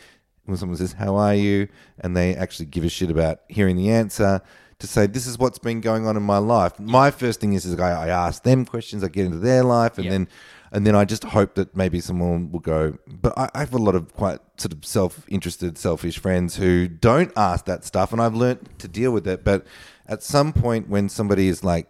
when 0.45 0.57
someone 0.57 0.77
says 0.77 0.93
how 0.93 1.15
are 1.15 1.35
you, 1.35 1.67
and 1.99 2.17
they 2.17 2.35
actually 2.35 2.65
give 2.65 2.83
a 2.83 2.89
shit 2.89 3.11
about 3.11 3.41
hearing 3.47 3.75
the 3.77 3.91
answer. 3.91 4.41
To 4.79 4.87
say 4.87 5.07
this 5.07 5.25
is 5.25 5.37
what's 5.39 5.57
been 5.59 5.79
going 5.79 6.05
on 6.05 6.17
in 6.17 6.23
my 6.23 6.37
life. 6.39 6.77
My 6.79 7.09
first 7.09 7.39
thing 7.39 7.53
is, 7.53 7.65
is 7.65 7.79
I, 7.79 8.07
I 8.07 8.07
ask 8.09 8.43
them 8.43 8.65
questions, 8.65 9.03
I 9.05 9.07
get 9.07 9.25
into 9.25 9.37
their 9.37 9.63
life, 9.63 9.97
and 9.97 10.05
Yeah. 10.05 10.11
then 10.11 10.27
and 10.75 10.85
then 10.85 10.95
I 10.95 11.05
just 11.05 11.23
hope 11.23 11.55
that 11.55 11.75
maybe 11.75 11.99
someone 12.01 12.51
will 12.51 12.59
go. 12.59 12.97
But 13.07 13.31
I, 13.37 13.49
I 13.55 13.59
have 13.61 13.73
a 13.73 13.77
lot 13.77 13.95
of 13.95 14.13
quite 14.13 14.39
sort 14.57 14.73
of 14.73 14.85
self-interested, 14.85 15.77
selfish 15.77 16.19
friends 16.19 16.57
who 16.57 16.87
don't 16.89 17.31
ask 17.37 17.65
that 17.65 17.85
stuff, 17.85 18.11
and 18.11 18.21
I've 18.21 18.35
learnt 18.35 18.77
to 18.79 18.87
deal 18.87 19.11
with 19.11 19.25
it. 19.27 19.43
But 19.43 19.65
at 20.05 20.21
some 20.21 20.51
point, 20.53 20.89
when 20.89 21.07
somebody 21.09 21.47
is 21.47 21.63
like 21.63 21.87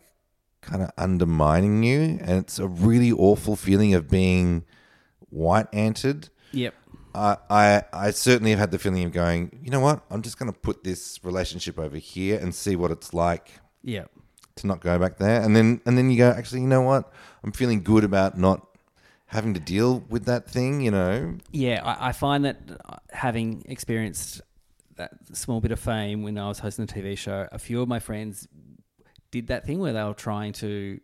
kind 0.61 0.81
of 0.83 0.91
undermining 0.97 1.83
you, 1.83 1.99
and 2.21 2.31
it's 2.43 2.59
a 2.59 2.67
really 2.67 3.11
awful 3.11 3.55
feeling 3.55 3.93
of 3.95 4.07
being 4.09 4.63
white-anted. 5.29 6.29
Yep. 6.51 6.73
I, 7.13 7.38
I 7.49 7.83
I 7.93 8.11
certainly 8.11 8.51
have 8.51 8.59
had 8.59 8.71
the 8.71 8.79
feeling 8.79 9.03
of 9.05 9.11
going. 9.13 9.59
You 9.63 9.71
know 9.71 9.79
what? 9.79 10.03
I'm 10.11 10.21
just 10.21 10.38
going 10.38 10.51
to 10.51 10.57
put 10.57 10.83
this 10.83 11.19
relationship 11.23 11.79
over 11.79 11.97
here 11.97 12.38
and 12.39 12.53
see 12.53 12.75
what 12.75 12.91
it's 12.91 13.13
like 13.13 13.51
Yep. 13.83 14.11
to 14.57 14.67
not 14.67 14.81
go 14.81 14.97
back 14.99 15.17
there 15.17 15.41
and 15.41 15.55
then 15.55 15.81
and 15.86 15.97
then 15.97 16.09
you 16.09 16.17
go 16.17 16.29
actually 16.29 16.61
you 16.61 16.67
know 16.67 16.81
what 16.81 17.11
i'm 17.43 17.51
feeling 17.51 17.83
good 17.83 18.03
about 18.03 18.36
not 18.38 18.65
having 19.28 19.53
to 19.53 19.59
deal 19.59 20.03
with 20.09 20.26
that 20.26 20.49
thing 20.49 20.82
you 20.82 20.91
know 20.91 21.36
Yeah, 21.51 21.82
I, 21.84 22.09
I 22.09 22.11
find 22.11 22.45
that 22.45 22.57
uh, 22.86 22.97
having 23.11 23.63
experienced 23.67 24.41
that 24.97 25.11
small 25.34 25.59
bit 25.59 25.71
of 25.71 25.80
fame 25.80 26.23
when 26.23 26.38
I 26.38 26.47
was 26.47 26.59
hosting 26.59 26.84
a 26.84 26.88
TV 26.88 27.17
show, 27.17 27.47
a 27.51 27.59
few 27.59 27.82
of 27.82 27.88
my 27.88 27.99
friends 27.99 28.47
did 29.32 29.47
that 29.47 29.65
thing 29.65 29.80
where 29.80 29.93
they 29.93 30.03
were 30.03 30.13
trying 30.13 30.53
to 30.53 30.99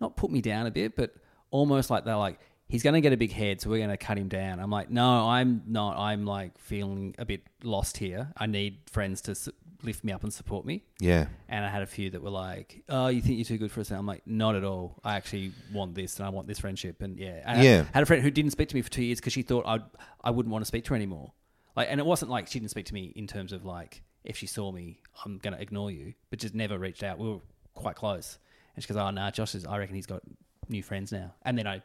not 0.00 0.16
put 0.16 0.30
me 0.30 0.40
down 0.40 0.66
a 0.66 0.70
bit, 0.70 0.96
but 0.96 1.14
almost 1.50 1.90
like 1.90 2.04
they're 2.04 2.16
like, 2.16 2.38
he's 2.68 2.82
going 2.82 2.94
to 2.94 3.00
get 3.00 3.12
a 3.12 3.16
big 3.16 3.32
head, 3.32 3.60
so 3.60 3.68
we're 3.68 3.78
going 3.78 3.90
to 3.90 3.96
cut 3.96 4.16
him 4.16 4.28
down. 4.28 4.60
I'm 4.60 4.70
like, 4.70 4.90
no, 4.90 5.28
I'm 5.28 5.62
not. 5.66 5.98
I'm 5.98 6.24
like 6.24 6.56
feeling 6.58 7.14
a 7.18 7.24
bit 7.24 7.42
lost 7.62 7.96
here. 7.96 8.32
I 8.36 8.46
need 8.46 8.78
friends 8.86 9.20
to 9.22 9.34
lift 9.82 10.04
me 10.04 10.12
up 10.12 10.22
and 10.22 10.32
support 10.32 10.64
me. 10.66 10.82
yeah 11.00 11.26
And 11.48 11.64
I 11.64 11.68
had 11.68 11.82
a 11.82 11.86
few 11.86 12.10
that 12.10 12.22
were 12.22 12.30
like, 12.30 12.82
"Oh, 12.88 13.08
you 13.08 13.20
think 13.22 13.38
you're 13.38 13.44
too 13.44 13.58
good 13.58 13.72
for 13.72 13.80
us?" 13.80 13.90
And 13.90 13.98
I'm 13.98 14.06
like, 14.06 14.26
"Not 14.26 14.54
at 14.56 14.64
all. 14.64 15.00
I 15.04 15.16
actually 15.16 15.52
want 15.72 15.94
this, 15.94 16.18
and 16.18 16.26
I 16.26 16.30
want 16.30 16.46
this 16.46 16.58
friendship." 16.58 17.02
And 17.02 17.18
yeah, 17.18 17.42
and 17.44 17.62
Yeah. 17.62 17.84
I 17.88 17.96
had 17.98 18.02
a 18.02 18.06
friend 18.06 18.22
who 18.22 18.30
didn't 18.30 18.50
speak 18.52 18.68
to 18.70 18.74
me 18.76 18.82
for 18.82 18.90
two 18.90 19.02
years 19.04 19.18
because 19.20 19.32
she 19.32 19.42
thought 19.42 19.64
I 19.66 19.78
I 20.22 20.30
wouldn't 20.30 20.52
want 20.52 20.62
to 20.62 20.66
speak 20.66 20.84
to 20.84 20.90
her 20.90 20.96
anymore. 20.96 21.32
Like, 21.76 21.88
and 21.90 21.98
it 22.00 22.06
wasn't 22.06 22.30
like 22.30 22.46
she 22.48 22.58
didn't 22.58 22.70
speak 22.70 22.86
to 22.86 22.94
me 22.94 23.12
in 23.16 23.26
terms 23.26 23.52
of 23.52 23.64
like 23.64 24.02
if 24.24 24.36
she 24.36 24.46
saw 24.46 24.70
me, 24.72 25.00
I'm 25.24 25.38
gonna 25.38 25.56
ignore 25.58 25.90
you, 25.90 26.14
but 26.30 26.38
just 26.38 26.54
never 26.54 26.78
reached 26.78 27.02
out. 27.02 27.18
We 27.18 27.28
were 27.28 27.40
quite 27.74 27.96
close, 27.96 28.38
and 28.74 28.82
she 28.84 28.88
goes, 28.92 28.96
"Oh, 28.98 29.10
nah, 29.10 29.30
Josh 29.30 29.54
is. 29.54 29.64
I 29.64 29.78
reckon 29.78 29.94
he's 29.94 30.06
got 30.06 30.22
new 30.68 30.82
friends 30.82 31.10
now." 31.12 31.34
And 31.42 31.56
then 31.58 31.66
I. 31.66 31.82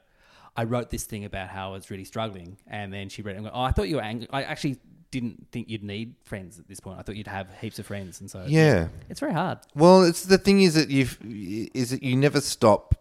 I 0.57 0.63
wrote 0.63 0.89
this 0.89 1.03
thing 1.03 1.25
about 1.25 1.49
how 1.49 1.71
I 1.71 1.73
was 1.73 1.91
really 1.91 2.05
struggling, 2.05 2.55
and 2.65 2.93
then 2.93 3.09
she 3.09 3.21
read 3.21 3.33
it 3.35 3.39
and 3.39 3.45
go, 3.45 3.51
"Oh, 3.53 3.61
I 3.61 3.71
thought 3.71 3.89
you 3.89 3.97
were 3.97 4.01
angry. 4.01 4.25
I 4.31 4.43
actually 4.43 4.77
didn't 5.19 5.47
think 5.51 5.69
you'd 5.69 5.83
need 5.83 6.15
friends 6.23 6.59
at 6.59 6.67
this 6.67 6.79
point. 6.79 6.99
I 6.99 7.01
thought 7.01 7.15
you'd 7.15 7.27
have 7.27 7.47
heaps 7.61 7.79
of 7.79 7.85
friends." 7.85 8.19
And 8.21 8.29
so, 8.29 8.45
yeah 8.47 8.87
it's 9.09 9.19
very 9.19 9.33
hard. 9.33 9.59
well 9.75 10.03
it's 10.03 10.23
the 10.23 10.37
thing 10.37 10.61
is 10.61 10.73
that 10.75 10.89
you've 10.89 11.17
is 11.23 11.91
that 11.91 12.03
you 12.03 12.15
never 12.15 12.41
stop 12.41 12.95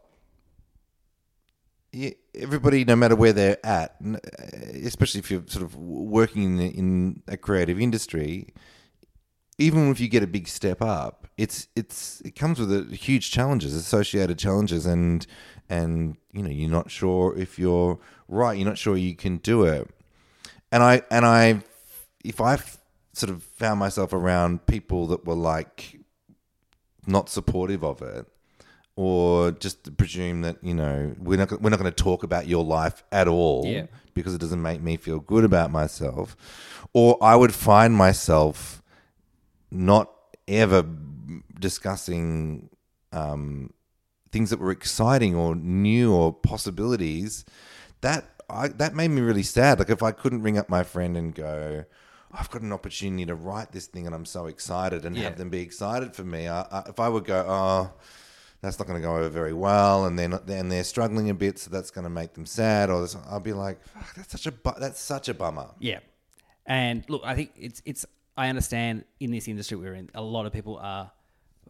you, 1.92 2.12
everybody 2.34 2.84
no 2.84 2.96
matter 2.96 3.16
where 3.16 3.32
they're 3.32 3.64
at 3.64 3.96
uh, 4.04 4.18
especially 4.84 5.20
if 5.20 5.30
you're 5.30 5.44
sort 5.46 5.64
of 5.64 5.76
working 5.76 6.58
in, 6.58 6.70
in 6.70 7.22
a 7.28 7.36
creative 7.36 7.80
industry 7.80 8.52
even 9.58 9.90
if 9.90 10.00
you 10.00 10.08
get 10.08 10.22
a 10.22 10.26
big 10.26 10.48
step 10.48 10.82
up, 10.82 11.28
it's 11.36 11.68
it's 11.76 12.20
it 12.22 12.34
comes 12.34 12.58
with 12.58 12.72
a, 12.72 12.94
huge 12.94 13.30
challenges, 13.30 13.74
associated 13.74 14.38
challenges, 14.38 14.86
and 14.86 15.26
and 15.68 16.16
you 16.32 16.42
know 16.42 16.50
you're 16.50 16.70
not 16.70 16.90
sure 16.90 17.36
if 17.36 17.58
you're 17.58 17.98
right, 18.28 18.56
you're 18.56 18.68
not 18.68 18.78
sure 18.78 18.96
you 18.96 19.14
can 19.14 19.38
do 19.38 19.64
it, 19.64 19.88
and 20.72 20.82
I 20.82 21.02
and 21.10 21.24
I, 21.24 21.62
if 22.24 22.40
I 22.40 22.58
sort 23.12 23.30
of 23.30 23.42
found 23.44 23.78
myself 23.78 24.12
around 24.12 24.66
people 24.66 25.06
that 25.08 25.24
were 25.24 25.34
like 25.36 26.00
not 27.06 27.28
supportive 27.28 27.84
of 27.84 28.02
it, 28.02 28.26
or 28.96 29.50
just 29.52 29.96
presume 29.96 30.40
that 30.42 30.56
you 30.62 30.74
know 30.74 31.14
we're 31.18 31.38
not 31.38 31.60
we're 31.62 31.70
not 31.70 31.78
going 31.78 31.92
to 31.92 32.02
talk 32.04 32.22
about 32.24 32.46
your 32.48 32.64
life 32.64 33.04
at 33.12 33.28
all 33.28 33.66
Yeah. 33.66 33.86
because 34.14 34.34
it 34.34 34.40
doesn't 34.40 34.62
make 34.62 34.80
me 34.80 34.96
feel 34.96 35.20
good 35.20 35.44
about 35.44 35.70
myself, 35.70 36.36
or 36.92 37.16
I 37.22 37.36
would 37.36 37.54
find 37.54 37.94
myself 37.94 38.82
not 39.70 40.10
ever 40.48 40.84
discussing 41.58 42.68
um, 43.12 43.72
things 44.30 44.50
that 44.50 44.58
were 44.60 44.70
exciting 44.70 45.34
or 45.34 45.54
new 45.54 46.12
or 46.14 46.32
possibilities. 46.32 47.44
That 48.00 48.24
I, 48.48 48.68
that 48.68 48.94
made 48.94 49.08
me 49.08 49.20
really 49.22 49.42
sad. 49.42 49.78
Like 49.78 49.90
if 49.90 50.02
I 50.02 50.12
couldn't 50.12 50.42
ring 50.42 50.58
up 50.58 50.68
my 50.68 50.82
friend 50.84 51.16
and 51.16 51.34
go. 51.34 51.84
I've 52.36 52.50
got 52.50 52.62
an 52.62 52.72
opportunity 52.72 53.26
to 53.26 53.34
write 53.34 53.72
this 53.72 53.86
thing, 53.86 54.06
and 54.06 54.14
I'm 54.14 54.24
so 54.24 54.46
excited, 54.46 55.04
and 55.04 55.16
Yeah. 55.16 55.24
have 55.24 55.38
them 55.38 55.50
be 55.50 55.60
excited 55.60 56.14
for 56.14 56.24
me. 56.24 56.48
I, 56.48 56.62
I, 56.62 56.82
if 56.88 56.98
I 57.00 57.08
would 57.08 57.24
go, 57.24 57.44
oh, 57.46 57.92
that's 58.60 58.78
not 58.78 58.88
going 58.88 59.00
to 59.00 59.06
go 59.06 59.16
over 59.16 59.28
very 59.28 59.52
well, 59.52 60.06
and 60.06 60.18
then 60.18 60.32
and 60.32 60.70
they're 60.72 60.84
struggling 60.84 61.30
a 61.30 61.34
bit, 61.34 61.58
so 61.58 61.70
that's 61.70 61.90
going 61.90 62.04
to 62.04 62.10
make 62.10 62.32
them 62.34 62.46
sad, 62.46 62.90
or 62.90 63.00
this, 63.02 63.16
I'll 63.28 63.40
be 63.40 63.52
like, 63.52 63.82
Fuck, 63.84 64.14
that's 64.14 64.32
such 64.32 64.46
a 64.46 64.52
bu- 64.52 64.78
that's 64.80 65.00
such 65.00 65.28
a 65.28 65.34
bummer. 65.34 65.68
Yeah, 65.78 66.00
and 66.66 67.04
look, 67.08 67.22
I 67.24 67.34
think 67.34 67.52
it's 67.56 67.82
it's. 67.84 68.06
I 68.36 68.48
understand 68.48 69.04
in 69.20 69.30
this 69.30 69.46
industry 69.46 69.76
we're 69.76 69.94
in, 69.94 70.10
a 70.12 70.22
lot 70.22 70.44
of 70.44 70.52
people 70.52 70.76
are 70.78 71.12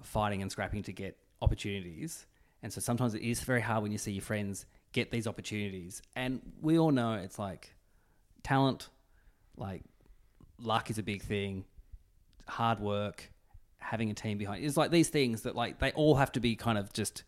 fighting 0.02 0.40
and 0.40 0.50
scrapping 0.50 0.82
to 0.84 0.92
get 0.92 1.18
opportunities, 1.42 2.24
and 2.62 2.72
so 2.72 2.80
sometimes 2.80 3.14
it 3.14 3.22
is 3.22 3.40
very 3.40 3.60
hard 3.60 3.82
when 3.82 3.92
you 3.92 3.98
see 3.98 4.12
your 4.12 4.22
friends 4.22 4.64
get 4.92 5.10
these 5.10 5.26
opportunities, 5.26 6.00
and 6.16 6.40
we 6.62 6.78
all 6.78 6.90
know 6.92 7.14
it's 7.14 7.38
like 7.38 7.74
talent, 8.44 8.88
like 9.56 9.82
luck 10.58 10.90
is 10.90 10.98
a 10.98 11.02
big 11.02 11.22
thing, 11.22 11.64
hard 12.46 12.80
work, 12.80 13.32
having 13.78 14.10
a 14.10 14.14
team 14.14 14.38
behind. 14.38 14.64
It's 14.64 14.76
like 14.76 14.90
these 14.90 15.08
things 15.08 15.42
that 15.42 15.54
like 15.54 15.78
they 15.78 15.92
all 15.92 16.16
have 16.16 16.32
to 16.32 16.40
be 16.40 16.56
kind 16.56 16.78
of 16.78 16.92
just 16.92 17.24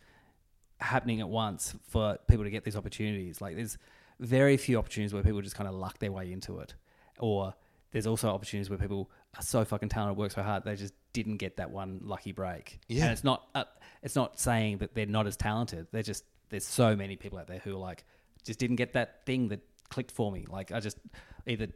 happening 0.81 1.20
at 1.20 1.29
once 1.29 1.74
for 1.89 2.18
people 2.29 2.45
to 2.45 2.51
get 2.51 2.64
these 2.64 2.77
opportunities. 2.77 3.41
Like 3.41 3.57
there's 3.57 3.79
very 4.20 4.57
few 4.57 4.79
opportunities 4.79 5.12
where 5.12 5.22
people 5.22 5.41
just 5.43 5.57
kind 5.57 5.68
of 5.68 5.74
luck 5.74 5.99
their 5.99 6.12
way 6.12 6.33
into 6.33 6.59
it, 6.61 6.74
or 7.18 7.55
there's 7.93 8.07
also 8.07 8.29
opportunities 8.29 8.70
where 8.70 8.79
people 8.79 9.11
are 9.39 9.43
so 9.43 9.64
fucking 9.64 9.89
talented, 9.89 10.18
work 10.18 10.33
so 10.33 10.43
hard, 10.43 10.64
they 10.64 10.77
just 10.77 10.95
didn't 11.12 11.37
get 11.39 11.57
that 11.57 11.70
one 11.70 12.01
lucky 12.03 12.33
break. 12.33 12.79
Yeah. 12.89 13.05
and 13.05 13.12
it's 13.12 13.24
not 13.24 13.49
uh, 13.55 13.64
it's 14.03 14.16
not 14.16 14.39
saying 14.39 14.79
that 14.79 14.95
they're 14.95 15.07
not 15.07 15.27
as 15.27 15.37
talented. 15.37 15.87
They're 15.93 16.03
just 16.03 16.24
there's 16.49 16.66
so 16.66 16.95
many 16.95 17.16
people 17.16 17.39
out 17.39 17.47
there 17.47 17.59
who 17.59 17.72
are 17.74 17.79
like 17.79 18.05
just 18.45 18.59
didn't 18.59 18.77
get 18.77 18.93
that 18.95 19.24
thing 19.27 19.49
that 19.49 19.61
clicked 19.89 20.11
for 20.11 20.31
me. 20.31 20.47
Like 20.49 20.72
I 20.72 20.81
just 20.81 20.99
either 21.47 21.68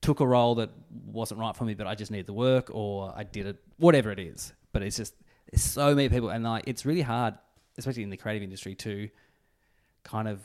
took 0.00 0.20
a 0.20 0.26
role 0.26 0.54
that 0.56 0.70
wasn't 1.06 1.40
right 1.40 1.54
for 1.56 1.64
me, 1.64 1.74
but 1.74 1.86
I 1.86 1.94
just 1.94 2.10
needed 2.10 2.26
the 2.26 2.32
work, 2.32 2.70
or 2.72 3.12
I 3.16 3.24
did 3.24 3.46
it, 3.46 3.56
whatever 3.78 4.10
it 4.10 4.18
is. 4.18 4.52
But 4.72 4.82
it's 4.82 4.96
just 4.96 5.14
there's 5.50 5.62
so 5.62 5.94
many 5.94 6.08
people, 6.08 6.28
and 6.30 6.44
like 6.44 6.64
it's 6.66 6.84
really 6.86 7.02
hard, 7.02 7.34
especially 7.76 8.02
in 8.02 8.10
the 8.10 8.16
creative 8.16 8.42
industry, 8.42 8.74
to 8.76 9.08
kind 10.04 10.28
of 10.28 10.40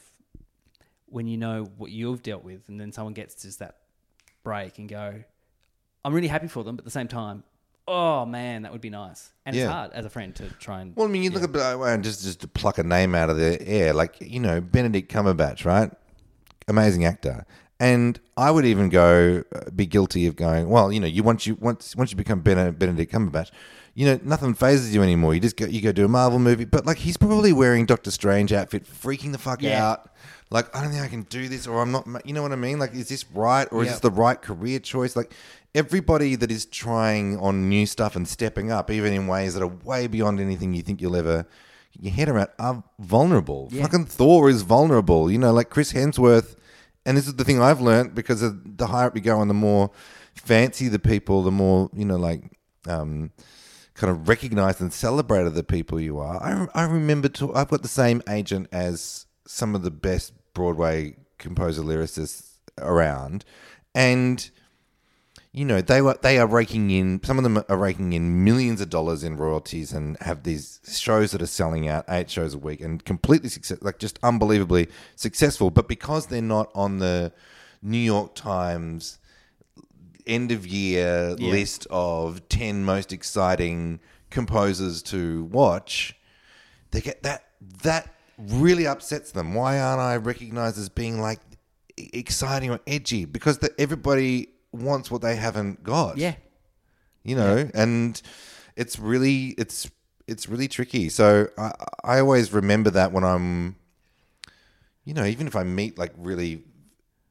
when 1.07 1.27
you 1.27 1.37
know 1.37 1.65
what 1.77 1.91
you've 1.91 2.23
dealt 2.23 2.43
with, 2.43 2.67
and 2.67 2.79
then 2.79 2.91
someone 2.91 3.13
gets 3.13 3.41
just 3.43 3.59
that 3.59 3.77
break 4.43 4.79
and 4.79 4.89
go, 4.89 5.23
I'm 6.03 6.13
really 6.13 6.27
happy 6.27 6.47
for 6.47 6.63
them, 6.63 6.75
but 6.75 6.81
at 6.81 6.85
the 6.85 6.91
same 6.91 7.07
time, 7.07 7.43
oh 7.87 8.25
man, 8.25 8.63
that 8.63 8.71
would 8.71 8.81
be 8.81 8.89
nice. 8.89 9.31
And 9.45 9.55
Yeah. 9.55 9.63
it's 9.63 9.71
hard 9.71 9.91
as 9.93 10.05
a 10.05 10.09
friend 10.09 10.33
to 10.35 10.49
try 10.51 10.81
and. 10.81 10.95
Well, 10.95 11.07
I 11.07 11.11
mean, 11.11 11.21
you 11.23 11.29
look 11.29 11.43
at 11.43 11.55
uh, 11.55 11.97
just 11.97 12.23
just 12.23 12.41
to 12.41 12.47
pluck 12.47 12.77
a 12.79 12.83
name 12.83 13.13
out 13.13 13.29
of 13.29 13.37
the 13.37 13.61
air, 13.67 13.93
like 13.93 14.15
you 14.19 14.39
know 14.39 14.59
Benedict 14.61 15.11
Cumberbatch, 15.11 15.65
right? 15.65 15.91
Amazing 16.67 17.05
actor, 17.05 17.45
and 17.79 18.19
I 18.37 18.51
would 18.51 18.65
even 18.65 18.89
go 18.89 19.43
uh, 19.53 19.69
be 19.75 19.85
guilty 19.85 20.27
of 20.27 20.35
going. 20.35 20.69
Well, 20.69 20.91
you 20.91 20.99
know, 20.99 21.07
you 21.07 21.23
once 21.23 21.45
you 21.47 21.55
once 21.59 21.95
once 21.95 22.11
you 22.11 22.17
become 22.17 22.41
Bene- 22.41 22.71
Benedict 22.71 23.11
Cumberbatch, 23.11 23.51
you 23.93 24.05
know 24.05 24.19
nothing 24.23 24.53
phases 24.53 24.93
you 24.93 25.03
anymore. 25.03 25.33
You 25.33 25.39
just 25.41 25.57
go 25.57 25.65
you 25.65 25.81
go 25.81 25.91
do 25.91 26.05
a 26.05 26.07
Marvel 26.07 26.39
movie, 26.39 26.65
but 26.65 26.85
like 26.85 26.97
he's 26.97 27.17
probably 27.17 27.51
wearing 27.53 27.85
Doctor 27.85 28.11
Strange 28.11 28.53
outfit, 28.53 28.85
freaking 28.85 29.31
the 29.31 29.37
fuck 29.37 29.61
Yeah. 29.61 29.85
out. 29.85 30.09
Like 30.49 30.75
I 30.75 30.81
don't 30.83 30.91
think 30.91 31.03
I 31.03 31.07
can 31.07 31.23
do 31.23 31.47
this, 31.49 31.65
or 31.67 31.81
I'm 31.81 31.91
not. 31.91 32.05
ma- 32.05 32.19
You 32.25 32.33
know 32.33 32.43
what 32.43 32.51
I 32.51 32.55
mean? 32.57 32.77
Like, 32.79 32.93
is 32.93 33.09
this 33.09 33.25
right, 33.33 33.67
or 33.71 33.81
is 33.81 33.87
Yep. 33.87 33.93
this 33.95 33.99
the 34.01 34.11
right 34.11 34.39
career 34.39 34.79
choice? 34.79 35.15
Like 35.15 35.33
everybody 35.73 36.35
that 36.35 36.51
is 36.51 36.65
trying 36.67 37.39
on 37.39 37.67
new 37.69 37.85
stuff 37.87 38.15
and 38.15 38.27
stepping 38.27 38.71
up, 38.71 38.91
even 38.91 39.13
in 39.13 39.25
ways 39.27 39.55
that 39.55 39.63
are 39.63 39.67
way 39.83 40.05
beyond 40.05 40.39
anything 40.39 40.73
you 40.75 40.83
think 40.83 41.01
you'll 41.01 41.15
ever 41.15 41.47
get 41.93 42.03
your 42.03 42.13
head 42.13 42.29
around, 42.29 42.49
are 42.59 42.83
vulnerable. 42.99 43.69
Fucking 43.71 44.05
Thor 44.05 44.49
is 44.49 44.61
vulnerable. 44.61 45.31
You 45.31 45.39
know, 45.39 45.51
like 45.51 45.69
Chris 45.71 45.93
Hemsworth. 45.93 46.55
And 47.05 47.17
this 47.17 47.27
is 47.27 47.35
the 47.35 47.43
thing 47.43 47.61
I've 47.61 47.81
learned 47.81 48.15
because 48.15 48.41
the 48.41 48.87
higher 48.87 49.07
up 49.07 49.15
you 49.15 49.21
go 49.21 49.41
and 49.41 49.49
the 49.49 49.55
more 49.55 49.91
fancy 50.35 50.87
the 50.87 50.99
people, 50.99 51.43
the 51.43 51.51
more 51.51 51.89
you 51.93 52.05
know, 52.05 52.15
like 52.15 52.43
um, 52.87 53.31
kind 53.93 54.11
of 54.11 54.27
recognized 54.27 54.81
and 54.81 54.93
celebrated 54.93 55.53
the 55.53 55.63
people 55.63 55.99
you 55.99 56.19
are. 56.19 56.41
I, 56.41 56.67
I 56.73 56.83
remember 56.85 57.29
to, 57.29 57.53
I've 57.53 57.69
got 57.69 57.81
the 57.81 57.87
same 57.87 58.21
agent 58.29 58.67
as 58.71 59.25
some 59.45 59.75
of 59.75 59.83
the 59.83 59.91
best 59.91 60.33
Broadway 60.53 61.17
composer 61.37 61.81
lyricists 61.81 62.57
around, 62.77 63.43
and 63.93 64.49
you 65.55 65.63
know 65.63 65.81
they 65.81 66.01
were 66.01 66.17
they 66.23 66.39
are 66.39 66.47
raking 66.47 66.89
in 66.89 67.21
some 67.23 67.37
of 67.37 67.43
them 67.43 67.63
are 67.69 67.77
raking 67.77 68.13
in 68.13 68.43
millions 68.43 68.81
of 68.81 68.89
dollars 68.89 69.23
in 69.23 69.37
royalties 69.37 69.93
and 69.93 70.17
have 70.19 70.41
these 70.43 70.79
shows 70.87 71.31
that 71.31 71.41
are 71.41 71.45
selling 71.47 71.87
out 71.87 72.03
eight 72.09 72.29
shows 72.29 72.55
a 72.55 72.57
week 72.57 72.81
and 72.81 73.05
completely 73.05 73.47
success 73.49 73.77
like 73.81 73.99
just 73.99 74.17
unbelievably 74.23 74.87
successful. 75.15 75.69
But 75.69 75.87
because 75.87 76.25
they're 76.25 76.41
not 76.41 76.71
on 76.73 76.97
the 76.97 77.31
New 77.83 77.99
York 77.99 78.33
Times 78.33 79.19
end 80.25 80.51
of 80.51 80.65
year 80.65 81.35
Yeah. 81.37 81.51
list 81.51 81.85
of 81.91 82.47
10 82.49 82.83
most 82.83 83.13
exciting 83.13 83.99
composers 84.31 85.03
to 85.03 85.43
watch 85.45 86.15
they 86.91 87.01
get 87.01 87.21
that 87.23 87.45
that 87.83 88.09
really 88.39 88.87
upsets 88.87 89.31
them. 89.31 89.53
Why 89.53 89.79
aren't 89.79 90.01
i 90.01 90.15
recognized 90.15 90.79
as 90.79 90.89
being 90.89 91.21
like 91.21 91.39
exciting 91.97 92.71
or 92.71 92.79
edgy? 92.87 93.25
Because 93.25 93.59
the, 93.59 93.69
everybody 93.79 94.52
wants 94.73 95.09
what 95.11 95.21
they 95.21 95.35
haven't 95.35 95.83
got. 95.83 96.17
Yeah. 96.17 96.35
you 97.23 97.35
know 97.35 97.69
and 97.73 98.21
it's 98.75 98.97
really 98.99 99.47
it's 99.57 99.89
it's 100.27 100.47
really 100.49 100.67
tricky. 100.67 101.09
So 101.09 101.47
i 101.57 101.71
i 102.03 102.19
always 102.19 102.51
remember 102.53 102.89
that 102.91 103.11
when 103.11 103.23
i'm 103.23 103.75
you 105.05 105.13
know 105.13 105.25
even 105.25 105.47
if 105.47 105.55
i 105.55 105.63
meet 105.63 105.97
like 105.97 106.13
really 106.17 106.63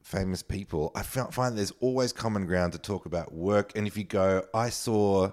famous 0.02 0.42
people 0.42 0.92
i 0.94 1.02
find 1.02 1.56
there's 1.56 1.72
always 1.80 2.12
common 2.12 2.44
ground 2.46 2.72
to 2.72 2.78
talk 2.78 3.06
about 3.06 3.32
work. 3.32 3.72
And 3.76 3.86
if 3.86 3.96
you 3.96 4.04
go 4.04 4.44
i 4.54 4.68
saw 4.70 5.30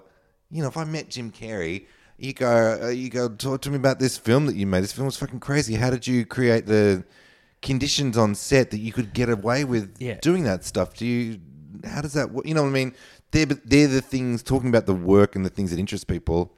you 0.50 0.62
know 0.62 0.68
if 0.68 0.76
i 0.76 0.84
met 0.84 1.10
jim 1.10 1.30
carrey 1.30 1.86
you 2.18 2.32
go 2.34 2.78
uh, 2.82 2.88
you 2.88 3.08
go 3.08 3.28
talk 3.28 3.60
to 3.62 3.70
me 3.70 3.76
about 3.76 3.98
this 3.98 4.18
film 4.18 4.44
that 4.46 4.54
you 4.54 4.66
made. 4.66 4.82
This 4.82 4.92
film 4.92 5.06
was 5.06 5.16
fucking 5.16 5.40
crazy. 5.40 5.74
How 5.76 5.88
did 5.88 6.06
you 6.06 6.26
create 6.26 6.66
the 6.66 7.02
conditions 7.62 8.18
on 8.18 8.34
set 8.34 8.70
that 8.72 8.78
you 8.78 8.92
could 8.92 9.14
get 9.14 9.30
away 9.30 9.64
with 9.64 9.96
Yeah. 9.98 10.18
doing 10.20 10.44
that 10.44 10.64
stuff? 10.64 10.92
Do 10.94 11.06
you 11.06 11.40
how 11.84 12.00
does 12.00 12.12
that 12.14 12.30
work 12.32 12.46
you 12.46 12.54
know 12.54 12.62
what 12.62 12.68
i 12.68 12.72
mean 12.72 12.94
they're, 13.32 13.46
they're 13.46 13.86
the 13.88 14.00
things 14.02 14.42
talking 14.42 14.68
about 14.68 14.86
the 14.86 14.94
work 14.94 15.36
and 15.36 15.44
the 15.44 15.50
things 15.50 15.70
that 15.70 15.78
interest 15.78 16.06
people 16.08 16.52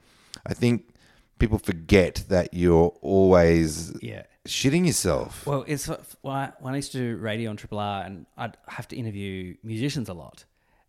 i 0.46 0.54
think 0.54 0.94
people 1.38 1.58
forget 1.58 2.24
that 2.28 2.52
you're 2.54 2.92
always 3.02 3.92
Yeah. 4.00 4.22
shitting 4.46 4.86
yourself 4.86 5.46
Well, 5.46 5.64
it's 5.66 5.86
when 6.20 6.34
I, 6.36 6.52
when 6.60 6.74
I 6.74 6.76
used 6.76 6.92
to 6.92 6.98
do 6.98 7.16
radio 7.16 7.50
on 7.50 7.56
Triple 7.56 7.78
R, 7.80 8.04
and 8.04 8.26
I'd 8.36 8.56
have 8.68 8.86
to 8.88 8.96
interview 8.96 9.56
musicians 9.64 10.08
a 10.08 10.14
lot, 10.14 10.44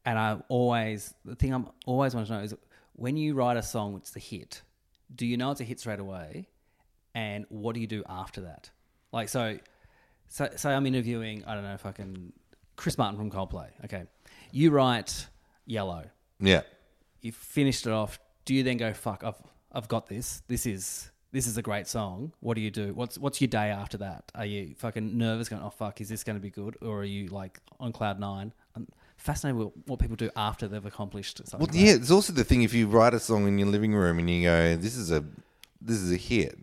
and 0.05 0.19
I 0.19 0.37
always 0.49 1.13
the 1.25 1.35
thing 1.35 1.53
I'm 1.53 1.69
always 1.87 2.13
want 2.13 2.27
to 2.27 2.33
know 2.33 2.39
is 2.43 2.53
when 2.93 3.17
you 3.17 3.33
write 3.33 3.57
a 3.57 3.63
song, 3.63 3.95
it's 3.95 4.11
the 4.11 4.19
hit. 4.19 4.61
Do 5.15 5.25
you 5.25 5.37
know 5.37 5.49
it's 5.51 5.61
a 5.61 5.63
hit 5.63 5.79
straight 5.79 5.99
away, 5.99 6.49
and 7.15 7.45
what 7.49 7.73
do 7.73 7.81
you 7.81 7.87
do 7.87 8.03
after 8.07 8.41
that? 8.41 8.69
Like 9.11 9.29
so, 9.29 9.57
so 10.27 10.49
say 10.55 10.71
I'm 10.71 10.85
interviewing 10.85 11.43
I 11.45 11.55
don't 11.55 11.63
know 11.63 11.77
fucking 11.77 12.31
Chris 12.75 12.97
Martin 12.99 13.17
from 13.17 13.31
Coldplay. 13.31 13.69
Okay, 13.85 14.03
you 14.53 14.71
write 14.71 15.27
Yellow, 15.65 16.05
yeah 16.39 16.61
you 17.23 17.31
finished 17.31 17.87
it 17.87 17.93
off. 17.93 18.19
Do 18.45 18.53
you 18.53 18.61
then 18.61 18.77
go 18.77 18.93
fuck? 18.93 19.23
I've 19.23 19.41
I've 19.71 19.87
got 19.87 20.07
this. 20.07 20.43
This 20.47 20.67
is 20.67 21.09
this 21.31 21.47
is 21.47 21.57
a 21.57 21.63
great 21.63 21.87
song. 21.87 22.33
What 22.41 22.55
do 22.55 22.61
you 22.61 22.69
do? 22.69 22.93
What's 22.93 23.17
what's 23.17 23.41
your 23.41 23.47
day 23.47 23.69
after 23.69 23.97
that? 23.97 24.31
Are 24.35 24.45
you 24.45 24.75
fucking 24.77 25.17
nervous? 25.17 25.49
Going 25.49 25.63
oh 25.63 25.71
fuck, 25.71 26.01
is 26.01 26.09
this 26.09 26.23
going 26.23 26.35
to 26.35 26.41
be 26.41 26.51
good? 26.51 26.77
Or 26.81 26.99
are 26.99 27.05
you 27.05 27.27
like 27.27 27.59
on 27.79 27.91
cloud 27.91 28.19
nine? 28.19 28.53
I'm 28.75 28.87
fascinated 29.17 29.57
with 29.57 29.73
what 29.87 29.99
people 29.99 30.17
do 30.17 30.29
after 30.35 30.67
they've 30.67 30.85
accomplished 30.85 31.37
something. 31.37 31.59
Well, 31.59 31.67
great. 31.67 31.81
yeah, 31.81 31.93
it's 31.93 32.11
also 32.11 32.33
the 32.33 32.43
thing 32.43 32.61
if 32.61 32.73
you 32.73 32.87
write 32.87 33.13
a 33.13 33.19
song 33.19 33.47
in 33.47 33.57
your 33.57 33.69
living 33.69 33.95
room 33.95 34.19
and 34.19 34.29
you 34.29 34.43
go, 34.43 34.75
"This 34.75 34.97
is 34.97 35.11
a, 35.11 35.23
this 35.81 35.97
is 35.97 36.11
a 36.11 36.17
hit." 36.17 36.59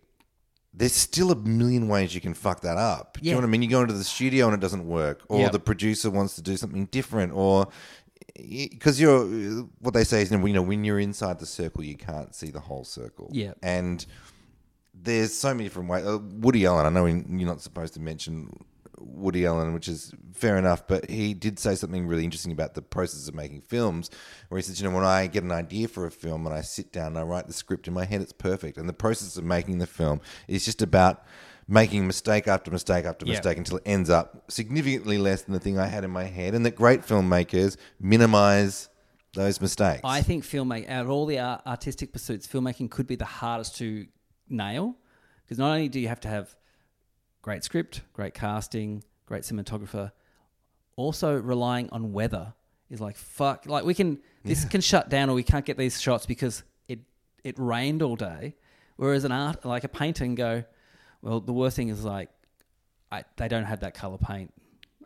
There's 0.73 0.93
still 0.93 1.31
a 1.33 1.37
million 1.37 1.89
ways 1.89 2.15
you 2.15 2.21
can 2.21 2.33
fuck 2.35 2.61
that 2.61 2.77
up. 2.77 3.15
Do 3.15 3.21
you 3.23 3.27
Yeah. 3.29 3.33
know 3.35 3.39
what 3.41 3.49
I 3.49 3.51
mean? 3.51 3.63
You 3.63 3.69
go 3.71 3.81
into 3.83 3.93
the 3.95 4.05
studio 4.05 4.47
and 4.47 4.55
it 4.55 4.61
doesn't 4.61 4.87
work, 4.87 5.23
or 5.29 5.41
Yep. 5.41 5.53
the 5.53 5.59
producer 5.61 6.11
wants 6.11 6.35
to 6.37 6.43
do 6.43 6.57
something 6.57 6.87
different, 6.87 7.33
or 7.33 7.69
because 8.37 9.01
you're 9.01 9.25
what 9.81 9.95
they 9.95 10.05
say 10.05 10.23
is, 10.23 10.31
you 10.31 10.39
know, 10.53 10.63
when 10.63 10.85
you're 10.85 11.01
inside 11.01 11.39
the 11.41 11.47
circle, 11.47 11.83
you 11.85 11.97
can't 11.97 12.35
see 12.35 12.51
the 12.51 12.61
whole 12.61 12.85
circle. 12.85 13.31
Yep. 13.33 13.59
and 13.63 14.07
there's 15.03 15.33
so 15.35 15.55
many 15.55 15.65
different 15.65 15.89
ways. 15.89 16.05
Uh, 16.05 16.19
Woody 16.19 16.67
Allen, 16.67 16.85
I 16.85 16.91
know 16.91 17.07
you're 17.07 17.25
not 17.49 17.63
supposed 17.63 17.95
to 17.95 18.01
mention 18.01 18.51
Woody 19.01 19.47
Allen, 19.47 19.73
which 19.75 19.89
is 19.89 20.13
fair 20.33 20.57
enough, 20.59 20.87
but 20.87 21.09
he 21.11 21.35
did 21.35 21.59
say 21.59 21.75
something 21.75 22.07
really 22.07 22.25
interesting 22.25 22.53
about 22.53 22.75
the 22.75 22.83
process 22.83 23.29
of 23.29 23.35
making 23.35 23.63
films, 23.63 24.11
where 24.49 24.59
he 24.59 24.63
says, 24.63 24.81
you 24.81 24.89
know, 24.89 24.95
when 24.95 25.05
I 25.05 25.27
get 25.27 25.43
an 25.43 25.53
idea 25.53 25.89
for 25.89 26.07
a 26.07 26.11
film 26.11 26.47
and 26.47 26.55
I 26.55 26.61
sit 26.61 26.93
down 26.93 27.09
and 27.09 27.19
I 27.19 27.23
write 27.23 27.47
the 27.47 27.53
script 27.53 27.89
in 27.89 27.95
my 27.95 28.05
head, 28.05 28.21
it's 28.21 28.33
perfect. 28.33 28.79
And 28.79 28.89
the 28.89 28.93
process 28.93 29.37
of 29.37 29.45
making 29.45 29.79
the 29.79 29.87
film 29.87 30.21
is 30.49 30.65
just 30.65 30.83
about 30.83 31.25
making 31.69 32.07
mistake 32.07 32.49
after 32.49 32.71
mistake 32.71 33.05
after 33.05 33.25
Yeah. 33.25 33.33
mistake 33.35 33.57
until 33.57 33.77
it 33.77 33.85
ends 33.87 34.11
up 34.11 34.51
significantly 34.51 35.19
less 35.19 35.43
than 35.43 35.55
the 35.55 35.61
thing 35.61 35.79
I 35.79 35.87
had 35.87 36.03
in 36.05 36.11
my 36.11 36.25
head. 36.25 36.55
And 36.55 36.67
that 36.67 36.75
great 36.75 37.03
filmmakers 37.03 37.77
minimize 38.01 38.89
those 39.35 39.61
mistakes. 39.61 40.01
I 40.03 40.23
think 40.23 40.43
filmmaking, 40.45 40.91
out 40.91 41.05
of 41.05 41.11
all 41.11 41.27
the 41.27 41.39
art, 41.39 41.63
artistic 41.67 42.13
pursuits, 42.13 42.47
filmmaking 42.49 42.91
could 42.91 43.07
be 43.07 43.15
the 43.15 43.25
hardest 43.25 43.77
to 43.77 44.07
nail 44.49 44.97
because 45.45 45.59
not 45.59 45.71
only 45.71 45.89
do 45.89 46.01
you 46.01 46.09
have 46.09 46.21
to 46.21 46.29
have 46.29 46.57
great 47.43 47.65
script, 47.65 48.03
great 48.13 48.35
casting, 48.35 49.03
great 49.27 49.43
cinematographer, 49.43 50.13
also 50.97 51.37
relying 51.37 51.89
on 51.91 52.13
weather 52.13 52.53
is 52.91 53.01
like 53.01 53.17
fuck. 53.17 53.67
Like 53.67 53.85
we 53.85 53.95
can 53.95 54.19
this 54.45 54.65
can 54.65 54.81
shut 54.81 55.09
down 55.09 55.31
or 55.31 55.35
we 55.35 55.43
can't 55.43 55.65
get 55.65 55.79
these 55.79 56.01
shots 56.01 56.27
because 56.27 56.63
it 56.89 57.01
it 57.45 57.59
rained 57.59 58.03
all 58.03 58.17
day. 58.17 58.55
Whereas 58.97 59.25
an 59.25 59.33
art 59.33 59.65
like 59.65 59.85
a 59.85 59.89
painter 59.89 60.25
can 60.25 60.35
go, 60.35 60.65
well, 61.23 61.41
the 61.41 61.53
worst 61.53 61.77
thing 61.77 61.89
is 61.89 62.05
like 62.05 62.29
I, 63.11 63.25
they 63.37 63.49
don't 63.49 63.65
have 63.65 63.81
that 63.81 63.95
color 63.95 64.19
paint. 64.19 64.53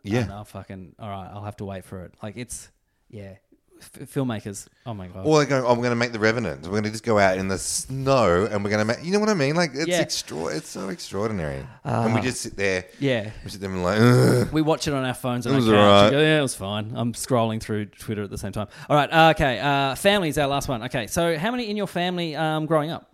Yeah. 0.03 0.21
And 0.21 0.31
I'll 0.31 0.45
fucking 0.45 0.95
all 0.99 1.09
right. 1.09 1.29
I'll 1.31 1.43
have 1.43 1.57
to 1.57 1.65
wait 1.65 1.85
for 1.85 2.03
it. 2.03 2.13
Like 2.21 2.37
it's 2.37 2.69
yeah. 3.09 3.35
F- 3.99 4.09
filmmakers. 4.09 4.67
Oh 4.85 4.93
my 4.93 5.07
god. 5.07 5.25
Or 5.25 5.39
they 5.39 5.45
go, 5.49 5.65
oh, 5.65 5.69
we're 5.73 5.77
going 5.81 5.89
to 5.91 5.95
make 5.95 6.11
the 6.11 6.19
Revenant. 6.19 6.63
We're 6.63 6.71
going 6.71 6.83
to 6.83 6.89
just 6.91 7.03
go 7.03 7.19
out 7.19 7.37
in 7.37 7.47
the 7.47 7.57
snow 7.57 8.45
and 8.49 8.63
we're 8.63 8.69
going 8.69 8.79
to 8.79 8.85
make. 8.85 9.03
You 9.05 9.11
know 9.11 9.19
what 9.19 9.29
I 9.29 9.33
mean? 9.33 9.55
Like 9.55 9.71
it's 9.73 9.87
Yeah. 9.87 9.97
extra. 9.97 10.45
It's 10.47 10.69
so 10.69 10.89
extraordinary. 10.89 11.65
and 11.83 12.13
we 12.15 12.21
just 12.21 12.41
sit 12.41 12.55
there. 12.57 12.85
yeah. 12.99 13.29
We 13.43 13.49
sit 13.51 13.61
there 13.61 13.69
and 13.69 13.83
like, 13.83 13.99
Ugh. 13.99 14.49
We 14.51 14.61
watch 14.61 14.87
it 14.87 14.93
on 14.93 15.03
our 15.05 15.13
phones 15.13 15.45
on 15.47 15.51
It 15.53 15.55
our 15.55 15.59
was 15.59 15.67
and 15.67 15.77
alright. 15.77 16.11
go, 16.11 16.19
yeah, 16.21 16.39
it 16.39 16.41
was 16.41 16.55
fine. 16.55 16.91
I'm 16.95 17.13
scrolling 17.13 17.61
through 17.61 17.85
Twitter 17.85 18.23
at 18.23 18.29
the 18.29 18.37
same 18.37 18.51
time. 18.51 18.67
All 18.89 18.95
right. 18.95 19.09
Uh, 19.11 19.33
okay. 19.35 19.59
Uh, 19.59 19.95
family 19.95 20.29
is 20.29 20.37
our 20.37 20.47
last 20.47 20.67
one. 20.67 20.83
Okay. 20.83 21.07
So, 21.07 21.37
how 21.37 21.51
many 21.51 21.69
in 21.69 21.77
your 21.77 21.87
family 21.87 22.35
um, 22.35 22.65
growing 22.65 22.91
up? 22.91 23.11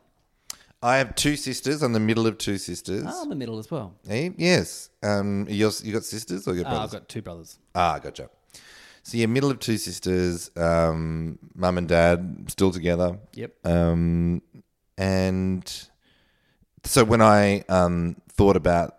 I 0.83 0.97
have 0.97 1.13
two 1.13 1.35
sisters. 1.35 1.83
I'm 1.83 1.93
the 1.93 1.99
middle 1.99 2.25
of 2.25 2.39
two 2.39 2.57
sisters. 2.57 3.05
Oh, 3.07 3.21
I'm 3.21 3.29
the 3.29 3.35
middle 3.35 3.59
as 3.59 3.69
well. 3.69 3.93
Eh? 4.09 4.31
Yes. 4.35 4.89
Um, 5.03 5.45
you 5.47 5.69
you 5.83 5.93
got 5.93 6.03
sisters 6.03 6.47
or 6.47 6.55
your 6.55 6.65
Uh, 6.65 6.69
brothers? 6.71 6.85
I've 6.95 7.01
got 7.01 7.07
two 7.09 7.21
brothers. 7.21 7.59
Ah, 7.75 7.99
gotcha. 7.99 8.29
So 9.03 9.17
yeah, 9.17 9.25
middle 9.25 9.51
of 9.51 9.59
two 9.59 9.77
sisters. 9.77 10.51
Um, 10.55 11.39
mum 11.55 11.77
and 11.77 11.87
dad 11.87 12.45
still 12.47 12.71
together. 12.71 13.17
Yep. 13.33 13.65
Um, 13.65 14.41
and 14.97 15.87
so 16.83 17.03
when 17.03 17.21
I 17.21 17.63
um, 17.69 18.15
thought 18.29 18.55
about 18.55 18.97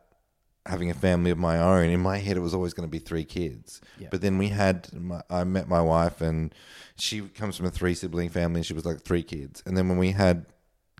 having 0.66 0.90
a 0.90 0.94
family 0.94 1.30
of 1.30 1.38
my 1.38 1.58
own, 1.58 1.90
in 1.90 2.00
my 2.00 2.18
head 2.18 2.36
it 2.36 2.40
was 2.40 2.54
always 2.54 2.74
going 2.74 2.88
to 2.88 2.90
be 2.90 2.98
three 2.98 3.24
kids. 3.24 3.80
Yeah. 3.98 4.08
But 4.10 4.20
then 4.20 4.38
we 4.38 4.48
had, 4.48 4.92
my, 4.92 5.22
I 5.30 5.44
met 5.44 5.68
my 5.68 5.80
wife, 5.80 6.20
and 6.20 6.54
she 6.96 7.20
comes 7.20 7.56
from 7.56 7.66
a 7.66 7.70
three 7.70 7.94
sibling 7.94 8.28
family, 8.28 8.60
and 8.60 8.66
she 8.66 8.74
was 8.74 8.84
like 8.84 9.00
three 9.00 9.22
kids. 9.22 9.62
And 9.66 9.76
then 9.76 9.88
when 9.88 9.98
we 9.98 10.12
had 10.12 10.46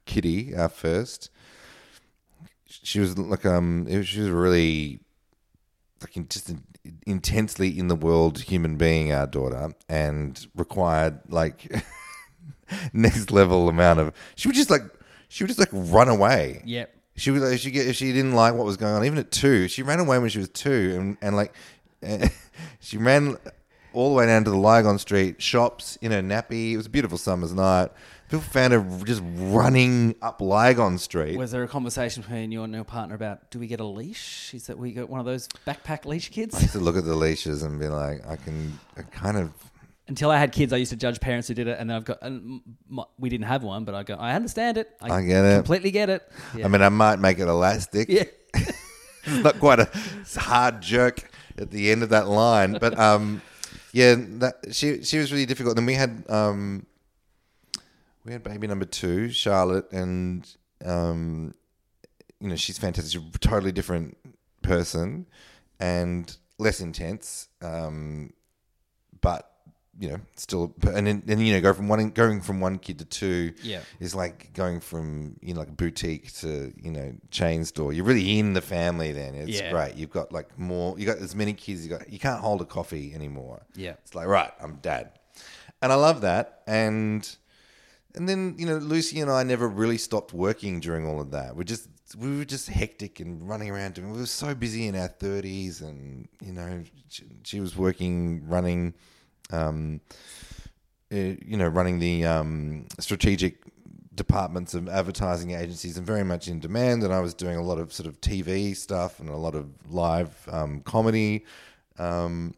Kitty, 0.05 0.55
our 0.57 0.69
first, 0.69 1.31
she 2.67 2.99
was 2.99 3.17
like 3.19 3.47
um, 3.47 3.87
was, 3.89 4.09
she 4.09 4.21
was 4.21 4.31
really 4.31 5.01
like 6.01 6.17
in- 6.17 6.29
just 6.29 6.53
intensely 7.07 7.79
in 7.79 7.89
the 7.89 7.97
world 7.97 8.41
human 8.41 8.77
being, 8.77 9.13
our 9.13 9.27
daughter, 9.27 9.75
and 9.89 10.47
required 10.55 11.21
like 11.29 11.85
next 12.93 13.31
level 13.31 13.69
amount 13.69 14.01
of. 14.01 14.13
She 14.35 14.49
would 14.49 14.57
just 14.57 14.71
like 14.71 14.83
she 15.29 15.45
would 15.45 15.49
just 15.49 15.61
like 15.61 15.71
run 15.73 16.09
away. 16.09 16.63
Yep. 16.65 16.95
She 17.17 17.31
would 17.31 17.43
if 17.43 17.61
she 17.61 17.71
get 17.71 17.87
if 17.87 17.97
she 17.97 18.13
didn't 18.13 18.35
like 18.35 18.55
what 18.55 18.67
was 18.67 18.77
going 18.77 18.95
on, 18.95 19.05
even 19.05 19.19
at 19.19 19.31
two, 19.31 19.69
she 19.69 19.83
ran 19.83 20.01
away 20.01 20.19
when 20.19 20.31
she 20.31 20.39
was 20.39 20.49
two, 20.49 20.97
and 20.99 21.17
and 21.21 21.37
like 21.37 21.55
she 22.81 22.97
ran 22.97 23.37
all 23.93 24.11
the 24.11 24.15
way 24.15 24.27
down 24.27 24.45
to 24.45 24.51
the 24.51 24.57
Lygon 24.57 24.99
Street 24.99 25.41
shops 25.41 25.97
in 26.01 26.13
her 26.13 26.23
nappy. 26.23 26.73
It 26.73 26.77
was 26.77 26.87
a 26.87 26.91
beautiful 26.91 27.19
summer's 27.19 27.53
night. 27.53 27.91
People 28.33 28.45
found 28.45 28.73
her 28.73 29.05
just 29.05 29.21
running 29.23 30.15
up 30.23 30.41
Lygon 30.41 30.97
Street. 30.97 31.37
Was 31.37 31.51
there 31.51 31.65
a 31.65 31.69
conversation 31.69 32.23
between 32.23 32.51
you 32.51 32.63
and 32.63 32.73
your 32.73 32.83
partner 32.83 33.15
about 33.15 33.51
do 33.51 33.59
we 33.59 33.67
get 33.67 33.79
a 33.79 33.85
leash? 33.85 34.55
Is 34.55 34.69
that 34.69 34.79
we 34.79 34.93
got 34.93 35.11
one 35.11 35.21
of 35.21 35.27
those 35.27 35.49
backpack 35.67 36.07
leash 36.07 36.31
kids? 36.31 36.55
I 36.55 36.61
used 36.61 36.73
to 36.73 36.79
look 36.81 36.97
at 36.97 37.05
the 37.05 37.15
leashes 37.15 37.63
and 37.63 37.79
be 37.79 37.89
like, 37.89 38.27
I 38.27 38.37
can, 38.37 38.79
I 38.97 39.03
kind 39.03 39.37
of 39.37 39.53
Until 40.09 40.31
I 40.31 40.39
had 40.39 40.51
kids, 40.51 40.73
I 40.73 40.79
used 40.79 40.93
to 40.93 40.97
judge 40.97 41.21
parents 41.21 41.47
who 41.47 41.53
did 41.53 41.67
it, 41.67 41.79
and 41.79 41.91
then 41.91 41.97
I've 41.99 42.07
got. 42.07 42.23
And 42.23 42.63
m- 42.91 43.05
we 43.19 43.29
didn't 43.29 43.45
have 43.49 43.63
one, 43.65 43.85
but 43.85 43.95
I 43.95 44.03
go, 44.03 44.15
I 44.15 44.33
understand 44.33 44.79
it. 44.79 44.89
I 45.03 45.21
get 45.21 45.45
it. 45.45 45.57
Completely 45.57 45.91
get 45.91 46.09
it. 46.09 46.27
Yeah. 46.57 46.65
I 46.65 46.69
mean, 46.69 46.81
I 46.81 46.89
might 46.89 47.19
make 47.19 47.39
it 47.39 47.49
elastic. 47.49 48.09
yeah. 48.09 48.25
Not 49.43 49.61
quite 49.61 49.79
a 49.79 49.91
hard 50.41 50.81
jerk 50.81 51.31
at 51.59 51.71
the 51.71 51.91
end 51.91 52.03
of 52.03 52.09
that 52.09 52.29
line, 52.29 52.79
but 52.81 52.99
um, 52.99 53.43
yeah, 53.93 54.15
that 54.17 54.55
she 54.71 55.03
she 55.03 55.19
was 55.19 55.31
really 55.33 55.45
difficult. 55.45 55.77
Then 55.77 55.85
we 55.85 55.93
had 55.93 56.25
um, 56.31 56.87
we 58.25 58.33
had 58.33 58.43
baby 58.43 58.67
number 58.67 58.85
two, 58.85 59.31
Charlotte, 59.31 59.91
and 59.93 60.49
um, 60.85 61.55
you 62.41 62.49
know 62.49 62.57
she's 62.57 62.79
fantastic. 62.79 63.13
She's 63.21 63.35
a 63.35 63.39
totally 63.39 63.73
different 63.73 64.17
person 64.63 65.27
and 65.81 66.37
less 66.59 66.81
intense, 66.81 67.49
um, 67.63 68.33
but 69.21 69.49
you 69.99 70.09
know 70.11 70.21
still. 70.37 70.75
And 70.95 71.07
then, 71.07 71.23
then 71.27 71.39
you 71.41 71.53
know 71.55 71.61
go 71.61 71.73
from 71.75 71.89
one 71.89 72.11
going 72.11 72.41
from 72.41 72.61
one 72.61 72.79
kid 72.79 72.99
to 73.01 73.05
two 73.05 73.53
Yeah. 73.63 73.81
is 74.01 74.15
like 74.15 74.53
going 74.55 74.81
from 74.81 75.37
you 75.43 75.55
know 75.55 75.61
like 75.61 75.69
a 75.69 75.73
boutique 75.73 76.33
to 76.37 76.73
you 76.81 76.91
know 76.93 77.15
chain 77.31 77.65
store. 77.65 77.93
You're 77.93 78.05
really 78.05 78.39
in 78.39 78.53
the 78.55 78.61
family 78.63 79.13
then. 79.13 79.35
It's 79.35 79.61
Yeah. 79.61 79.71
great. 79.71 79.97
You've 79.97 80.11
got 80.11 80.33
like 80.33 80.59
more. 80.59 80.99
You 80.99 81.07
got 81.07 81.19
as 81.19 81.35
many 81.35 81.53
kids. 81.55 81.85
You 81.85 81.91
got. 81.99 82.11
You 82.13 82.19
can't 82.19 82.41
hold 82.41 82.61
a 82.63 82.65
coffee 82.65 83.13
anymore. 83.15 83.63
Yeah. 83.75 83.95
It's 84.03 84.15
like 84.15 84.27
right, 84.29 84.53
I'm 84.61 84.77
dad, 84.77 85.11
and 85.83 85.93
I 85.93 85.97
love 85.97 86.21
that. 86.23 86.63
And 86.67 87.29
and 88.15 88.29
then 88.29 88.55
you 88.59 88.67
know 88.67 88.77
Lucy 88.79 89.21
and 89.21 89.31
I 89.31 89.43
never 89.43 89.69
really 89.69 89.99
stopped 89.99 90.33
working 90.33 90.81
during 90.81 91.07
all 91.07 91.21
of 91.21 91.31
that. 91.31 91.57
We 91.57 91.65
just 91.65 91.89
we 92.17 92.37
were 92.37 92.45
just 92.45 92.69
hectic 92.69 93.21
and 93.21 93.49
running 93.49 93.71
around 93.71 93.95
doing. 93.95 94.13
We 94.13 94.19
were 94.19 94.27
so 94.27 94.55
busy 94.55 94.87
in 94.87 94.97
our 94.97 95.09
thirties, 95.09 95.81
and 95.81 96.29
you 96.41 96.53
know 96.53 96.83
she, 97.09 97.25
she 97.45 97.61
was 97.61 97.77
working, 97.77 98.47
running, 98.47 98.95
um, 99.51 100.01
uh, 101.13 101.17
you 101.17 101.57
know, 101.57 101.69
running 101.69 101.99
the 101.99 102.25
um, 102.25 102.87
strategic 102.99 103.63
departments 104.15 104.75
of 104.75 104.89
advertising 104.89 105.53
agencies 105.53 105.97
and 105.97 106.07
very 106.07 106.25
much 106.25 106.49
in 106.49 106.61
demand. 106.61 107.03
And 107.03 107.13
I 107.13 107.21
was 107.21 107.35
doing 107.35 107.57
a 107.57 107.63
lot 107.63 107.79
of 107.79 107.93
sort 107.93 108.07
of 108.07 108.21
TV 108.21 108.77
stuff 108.77 109.21
and 109.21 109.29
a 109.29 109.37
lot 109.37 109.55
of 109.55 109.69
live 109.91 110.49
um, 110.51 110.81
comedy. 110.81 111.45
Um, 111.99 112.55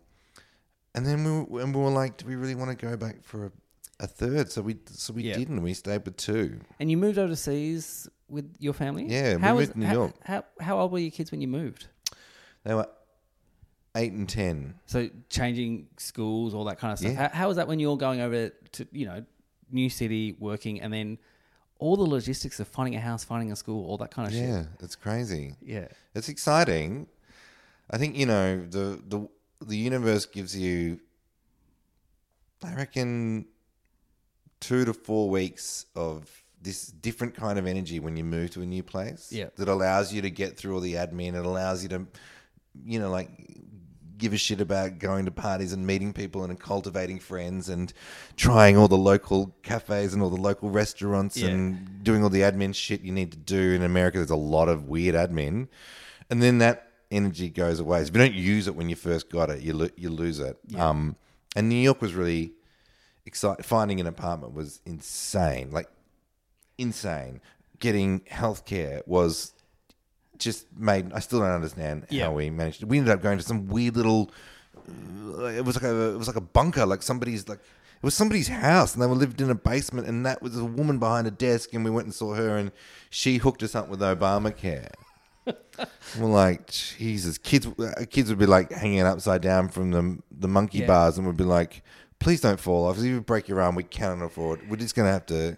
and 0.94 1.06
then 1.06 1.24
we 1.24 1.30
were, 1.30 1.62
and 1.62 1.74
we 1.74 1.80
were 1.80 1.90
like, 1.90 2.16
do 2.16 2.26
we 2.26 2.36
really 2.36 2.54
want 2.54 2.76
to 2.76 2.86
go 2.86 2.96
back 2.96 3.22
for 3.22 3.46
a, 3.46 3.52
a 4.00 4.06
third? 4.06 4.50
So 4.50 4.62
we 4.62 4.76
so 4.86 5.12
we 5.12 5.22
Yeah. 5.24 5.36
didn't. 5.36 5.62
We 5.62 5.74
stayed 5.74 6.04
with 6.04 6.16
two. 6.16 6.60
And 6.80 6.90
you 6.90 6.96
moved 6.96 7.18
overseas 7.18 8.08
with 8.28 8.54
your 8.58 8.72
family? 8.72 9.06
Yeah, 9.06 9.36
we 9.36 9.42
How 9.42 9.54
moved 9.54 9.72
to 9.72 9.78
New 9.78 9.86
how, 9.86 9.92
York. 9.92 10.14
How, 10.22 10.44
how 10.60 10.78
old 10.80 10.92
were 10.92 10.98
your 10.98 11.10
kids 11.10 11.30
when 11.30 11.40
you 11.40 11.48
moved? 11.48 11.86
They 12.64 12.74
were 12.74 12.88
eight 13.96 14.12
and 14.12 14.28
ten. 14.28 14.74
So 14.86 15.08
changing 15.28 15.88
schools, 15.98 16.54
all 16.54 16.64
that 16.64 16.78
kind 16.78 16.92
of 16.92 16.98
stuff. 16.98 17.12
Yeah. 17.12 17.28
How, 17.28 17.38
how 17.38 17.48
was 17.48 17.56
that 17.56 17.68
when 17.68 17.78
you're 17.78 17.96
going 17.96 18.20
over 18.20 18.50
to, 18.72 18.86
you 18.92 19.06
know, 19.06 19.24
new 19.70 19.88
city, 19.88 20.36
working, 20.38 20.80
and 20.80 20.92
then 20.92 21.18
all 21.78 21.96
the 21.96 22.02
logistics 22.04 22.58
of 22.60 22.66
finding 22.68 22.94
a 22.96 23.00
house, 23.00 23.24
finding 23.24 23.52
a 23.52 23.56
school, 23.56 23.86
all 23.86 23.98
that 23.98 24.10
kind 24.10 24.26
of 24.28 24.34
shit? 24.34 24.48
Yeah, 24.48 24.64
it's 24.80 24.96
crazy. 24.96 25.54
Yeah. 25.62 25.88
It's 26.14 26.28
exciting. 26.28 27.06
I 27.90 27.98
think 27.98 28.16
you 28.16 28.26
know 28.26 28.64
the 28.66 29.00
the 29.06 29.28
the 29.64 29.76
universe 29.76 30.24
gives 30.26 30.56
you. 30.56 31.00
I 32.62 32.74
reckon 32.74 33.46
two 34.68 34.84
to 34.84 34.92
four 34.94 35.28
weeks 35.30 35.86
of 35.94 36.30
this 36.62 36.86
different 36.86 37.34
kind 37.34 37.58
of 37.58 37.66
energy 37.66 38.00
when 38.00 38.16
you 38.16 38.24
move 38.24 38.50
to 38.50 38.62
a 38.62 38.66
new 38.66 38.82
place. 38.82 39.28
Yeah. 39.30 39.48
that 39.56 39.68
allows 39.68 40.12
you 40.12 40.22
to 40.22 40.30
get 40.30 40.56
through 40.56 40.74
all 40.74 40.80
the 40.80 40.94
admin. 40.94 41.34
It 41.34 41.44
allows 41.44 41.82
you 41.82 41.88
to, 41.90 42.06
you 42.84 42.98
know, 42.98 43.10
like 43.10 43.28
give 44.16 44.32
a 44.32 44.36
shit 44.38 44.60
about 44.60 44.98
going 44.98 45.24
to 45.26 45.30
parties 45.30 45.72
and 45.74 45.86
meeting 45.86 46.12
people 46.12 46.44
and 46.44 46.58
cultivating 46.58 47.18
friends 47.18 47.68
and 47.68 47.92
trying 48.36 48.76
all 48.78 48.88
the 48.88 48.96
local 48.96 49.54
cafes 49.62 50.14
and 50.14 50.22
all 50.22 50.30
the 50.30 50.40
local 50.40 50.70
restaurants 50.70 51.36
Yeah. 51.36 51.48
and 51.48 52.02
doing 52.02 52.22
all 52.22 52.30
the 52.30 52.40
admin 52.40 52.74
shit 52.74 53.02
you 53.02 53.12
need 53.12 53.32
to 53.32 53.38
do. 53.38 53.72
In 53.72 53.82
America, 53.82 54.18
there's 54.18 54.30
a 54.30 54.36
lot 54.36 54.68
of 54.68 54.88
weird 54.88 55.14
admin, 55.16 55.68
and 56.30 56.40
then 56.42 56.58
that 56.58 56.88
energy 57.10 57.50
goes 57.50 57.80
away. 57.80 57.98
So 58.04 58.08
if 58.08 58.14
you 58.16 58.20
don't 58.22 58.34
use 58.34 58.66
it 58.68 58.74
when 58.76 58.88
you 58.88 58.96
first 58.96 59.30
got 59.30 59.50
it, 59.50 59.60
you 59.60 59.74
lo- 59.74 59.94
you 59.96 60.08
lose 60.10 60.38
it. 60.38 60.56
Um, 60.76 61.16
and 61.56 61.68
New 61.68 61.76
York 61.88 62.00
was 62.00 62.14
really 62.14 62.52
exciting. 63.26 63.62
Finding 63.62 64.00
an 64.00 64.06
apartment 64.06 64.54
was 64.54 64.80
insane, 64.86 65.70
like 65.70 65.88
insane. 66.78 67.40
Getting 67.80 68.20
healthcare 68.20 69.06
was 69.06 69.52
just 70.38 70.66
made. 70.76 71.12
I 71.12 71.20
still 71.20 71.40
don't 71.40 71.50
understand 71.50 72.06
Yeah. 72.10 72.24
how 72.26 72.32
we 72.32 72.50
managed. 72.50 72.82
We 72.84 72.98
ended 72.98 73.12
up 73.14 73.22
going 73.22 73.38
to 73.38 73.44
some 73.44 73.66
weird 73.68 73.96
little. 73.96 74.30
uh, 75.38 75.44
It 75.46 75.64
was 75.64 75.76
like 75.76 75.84
a. 75.84 76.10
It 76.14 76.18
was 76.18 76.26
like 76.28 76.36
a 76.36 76.40
bunker. 76.40 76.86
Like 76.86 77.02
somebody's 77.02 77.48
like. 77.48 77.58
It 77.58 78.04
was 78.04 78.14
somebody's 78.14 78.48
house, 78.48 78.92
and 78.92 79.02
they 79.02 79.06
were 79.06 79.14
lived 79.14 79.40
in 79.40 79.48
a 79.48 79.54
basement, 79.54 80.06
and 80.06 80.26
that 80.26 80.42
was 80.42 80.58
a 80.58 80.64
woman 80.64 80.98
behind 80.98 81.26
a 81.26 81.30
desk, 81.30 81.72
and 81.72 81.84
we 81.86 81.90
went 81.90 82.04
and 82.04 82.14
saw 82.14 82.34
her, 82.34 82.58
and 82.58 82.70
she 83.08 83.38
hooked 83.38 83.62
us 83.62 83.74
up 83.74 83.88
with 83.88 84.00
Obamacare. 84.00 84.90
We're 86.18 86.26
like, 86.26 86.70
Jesus, 86.70 87.38
kids, 87.38 87.66
uh, 87.66 88.04
kids 88.10 88.28
would 88.28 88.38
be 88.38 88.44
like 88.44 88.70
hanging 88.72 89.00
upside 89.00 89.40
down 89.40 89.68
from 89.68 89.90
the 89.90 90.18
the 90.30 90.48
monkey 90.48 90.78
Yeah. 90.80 90.86
bars, 90.86 91.16
and 91.16 91.26
would 91.26 91.36
be 91.38 91.44
like, 91.44 91.82
"Please 92.24 92.40
don't 92.40 92.58
fall 92.58 92.86
off. 92.86 92.98
If 92.98 93.04
you 93.04 93.20
break 93.20 93.48
your 93.48 93.60
arm, 93.60 93.74
we 93.74 93.84
cannot 93.84 94.24
afford. 94.24 94.68
We're 94.68 94.76
just 94.76 94.94
gonna 94.96 95.12
have 95.12 95.26
to." 95.26 95.56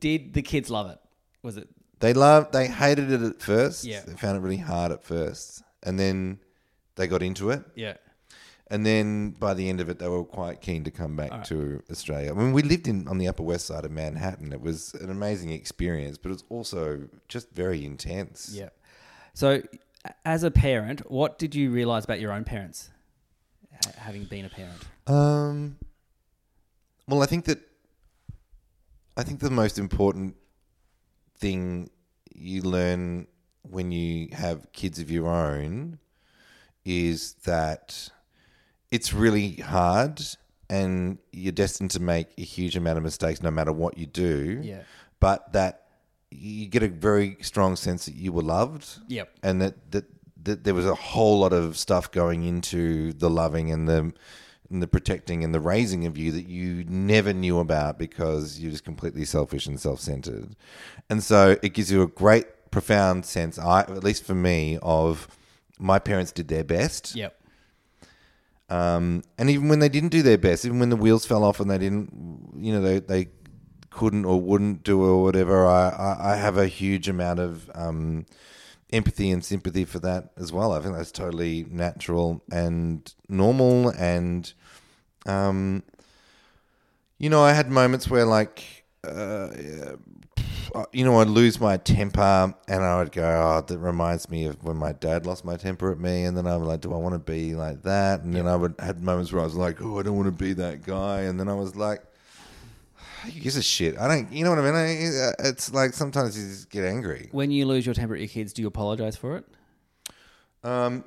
Did 0.00 0.32
the 0.34 0.42
kids 0.42 0.70
love 0.70 0.88
it? 0.90 0.98
Was 1.42 1.56
it? 1.56 1.68
They 2.00 2.12
loved, 2.14 2.52
they 2.52 2.68
hated 2.68 3.10
it 3.10 3.20
at 3.22 3.42
first. 3.42 3.84
Yeah. 3.84 4.02
they 4.06 4.14
found 4.14 4.36
it 4.36 4.40
really 4.40 4.56
hard 4.58 4.92
at 4.92 5.02
first, 5.02 5.62
and 5.82 5.98
then 5.98 6.38
they 6.94 7.06
got 7.08 7.22
into 7.22 7.50
it, 7.50 7.64
Yeah. 7.74 7.94
and 8.70 8.86
then 8.86 9.30
by 9.30 9.54
the 9.54 9.68
end 9.68 9.80
of 9.80 9.88
it, 9.88 9.98
they 9.98 10.06
were 10.08 10.24
quite 10.24 10.60
keen 10.60 10.84
to 10.84 10.90
come 10.92 11.16
back 11.16 11.42
to 11.46 11.82
Australia. 11.90 12.30
I 12.30 12.34
mean, 12.34 12.52
we 12.52 12.62
lived 12.62 12.86
in 12.86 13.08
on 13.08 13.18
the 13.18 13.26
Upper 13.26 13.42
West 13.42 13.66
Side 13.66 13.84
of 13.84 13.90
Manhattan. 13.90 14.52
It 14.52 14.60
was 14.60 14.94
an 14.94 15.10
amazing 15.10 15.50
experience, 15.50 16.18
but 16.18 16.28
it 16.30 16.34
was 16.34 16.44
also 16.48 17.08
just 17.26 17.50
very 17.50 17.84
intense. 17.84 18.50
Yeah. 18.52 18.68
So, 19.34 19.62
as 20.24 20.44
a 20.44 20.50
parent, 20.52 21.10
what 21.10 21.38
did 21.38 21.54
you 21.56 21.70
realize 21.72 22.04
about 22.04 22.20
your 22.20 22.30
own 22.32 22.44
parents, 22.44 22.90
ha- 23.84 23.92
having 23.96 24.24
been 24.24 24.44
a 24.44 24.48
parent? 24.50 24.82
Um. 25.08 25.78
Well, 27.08 27.22
I 27.22 27.26
think 27.26 27.46
that 27.46 27.58
I 29.16 29.22
think 29.24 29.40
the 29.40 29.50
most 29.50 29.78
important 29.78 30.36
thing 31.38 31.90
you 32.34 32.62
learn 32.62 33.26
when 33.62 33.90
you 33.90 34.28
have 34.32 34.70
kids 34.72 34.98
of 34.98 35.10
your 35.10 35.26
own 35.28 35.98
is 36.84 37.34
that 37.44 38.10
it's 38.90 39.12
really 39.12 39.52
hard 39.56 40.20
and 40.70 41.18
you're 41.32 41.52
destined 41.52 41.90
to 41.92 42.00
make 42.00 42.28
a 42.38 42.42
huge 42.42 42.76
amount 42.76 42.98
of 42.98 43.04
mistakes 43.04 43.42
no 43.42 43.50
matter 43.50 43.72
what 43.72 43.98
you 43.98 44.06
do. 44.06 44.60
Yeah. 44.62 44.82
But 45.20 45.52
that 45.52 45.86
you 46.30 46.66
get 46.66 46.82
a 46.82 46.88
very 46.88 47.36
strong 47.40 47.74
sense 47.74 48.04
that 48.04 48.14
you 48.14 48.32
were 48.32 48.42
loved 48.42 48.86
Yep. 49.08 49.30
and 49.42 49.62
that, 49.62 49.90
that 49.92 50.04
that 50.44 50.62
there 50.64 50.74
was 50.74 50.86
a 50.86 50.94
whole 50.94 51.40
lot 51.40 51.52
of 51.52 51.76
stuff 51.76 52.12
going 52.12 52.44
into 52.44 53.12
the 53.14 53.28
loving 53.28 53.72
and 53.72 53.88
the 53.88 54.12
and 54.70 54.82
the 54.82 54.86
protecting 54.86 55.42
and 55.42 55.54
the 55.54 55.60
raising 55.60 56.04
of 56.06 56.18
you 56.18 56.30
that 56.32 56.46
you 56.46 56.84
never 56.88 57.32
knew 57.32 57.58
about 57.58 57.98
because 57.98 58.60
you're 58.60 58.70
just 58.70 58.84
completely 58.84 59.24
selfish 59.24 59.66
and 59.66 59.80
self-centered. 59.80 60.54
And 61.08 61.22
so 61.22 61.56
it 61.62 61.74
gives 61.74 61.90
you 61.90 62.02
a 62.02 62.06
great 62.06 62.70
profound 62.70 63.24
sense 63.24 63.58
I 63.58 63.80
at 63.80 64.04
least 64.04 64.24
for 64.24 64.34
me 64.34 64.78
of 64.82 65.26
my 65.78 65.98
parents 65.98 66.32
did 66.32 66.48
their 66.48 66.64
best. 66.64 67.14
Yep. 67.14 67.34
Um, 68.68 69.22
and 69.38 69.48
even 69.48 69.68
when 69.68 69.78
they 69.78 69.88
didn't 69.88 70.10
do 70.10 70.20
their 70.22 70.36
best, 70.36 70.66
even 70.66 70.78
when 70.78 70.90
the 70.90 70.96
wheels 70.96 71.24
fell 71.24 71.44
off 71.44 71.60
and 71.60 71.70
they 71.70 71.78
didn't, 71.78 72.52
you 72.58 72.72
know, 72.72 72.82
they, 72.82 72.98
they 72.98 73.28
couldn't 73.88 74.26
or 74.26 74.38
wouldn't 74.38 74.82
do 74.82 75.02
or 75.02 75.22
whatever, 75.22 75.66
I, 75.66 75.88
I, 75.88 76.32
I 76.32 76.36
have 76.36 76.58
a 76.58 76.66
huge 76.66 77.08
amount 77.08 77.40
of 77.40 77.70
um, 77.74 78.26
empathy 78.92 79.30
and 79.30 79.42
sympathy 79.42 79.86
for 79.86 80.00
that 80.00 80.32
as 80.36 80.52
well. 80.52 80.72
I 80.72 80.80
think 80.80 80.94
that's 80.94 81.12
totally 81.12 81.64
natural 81.70 82.42
and 82.52 83.10
normal. 83.30 83.88
And, 83.88 84.52
um, 85.26 85.82
you 87.18 87.30
know, 87.30 87.42
I 87.42 87.52
had 87.52 87.70
moments 87.70 88.08
where, 88.08 88.24
like, 88.24 88.84
uh, 89.04 89.48
you 90.92 91.04
know, 91.04 91.20
I'd 91.20 91.28
lose 91.28 91.60
my 91.60 91.76
temper 91.76 92.54
and 92.68 92.84
I 92.84 92.98
would 92.98 93.12
go, 93.12 93.22
oh, 93.22 93.64
that 93.66 93.78
reminds 93.78 94.30
me 94.30 94.46
of 94.46 94.62
when 94.62 94.76
my 94.76 94.92
dad 94.92 95.26
lost 95.26 95.44
my 95.44 95.56
temper 95.56 95.92
at 95.92 95.98
me. 95.98 96.24
And 96.24 96.36
then 96.36 96.46
I 96.46 96.56
was 96.56 96.68
like, 96.68 96.80
do 96.80 96.92
I 96.92 96.96
want 96.96 97.14
to 97.14 97.18
be 97.18 97.54
like 97.54 97.82
that? 97.82 98.22
And 98.22 98.34
then 98.34 98.46
I 98.46 98.56
would 98.56 98.74
had 98.78 99.02
moments 99.02 99.32
where 99.32 99.40
I 99.40 99.44
was 99.44 99.54
like, 99.54 99.80
oh, 99.80 99.98
I 99.98 100.02
don't 100.02 100.16
want 100.16 100.26
to 100.26 100.32
be 100.32 100.52
that 100.54 100.84
guy. 100.84 101.22
And 101.22 101.38
then 101.40 101.48
I 101.48 101.54
was 101.54 101.74
like, 101.74 102.02
who 103.24 103.32
gives 103.32 103.56
a 103.56 103.62
shit? 103.62 103.98
I 103.98 104.08
don't, 104.08 104.32
you 104.32 104.44
know 104.44 104.50
what 104.50 104.58
I 104.60 104.62
mean? 104.62 104.74
I, 104.74 105.32
it's 105.48 105.72
like 105.72 105.92
sometimes 105.94 106.38
you 106.38 106.48
just 106.48 106.70
get 106.70 106.84
angry. 106.84 107.28
When 107.32 107.50
you 107.50 107.66
lose 107.66 107.84
your 107.84 107.94
temper 107.94 108.14
at 108.14 108.20
your 108.20 108.28
kids, 108.28 108.52
do 108.52 108.62
you 108.62 108.68
apologize 108.68 109.16
for 109.16 109.38
it? 109.38 109.44
Um, 110.62 111.04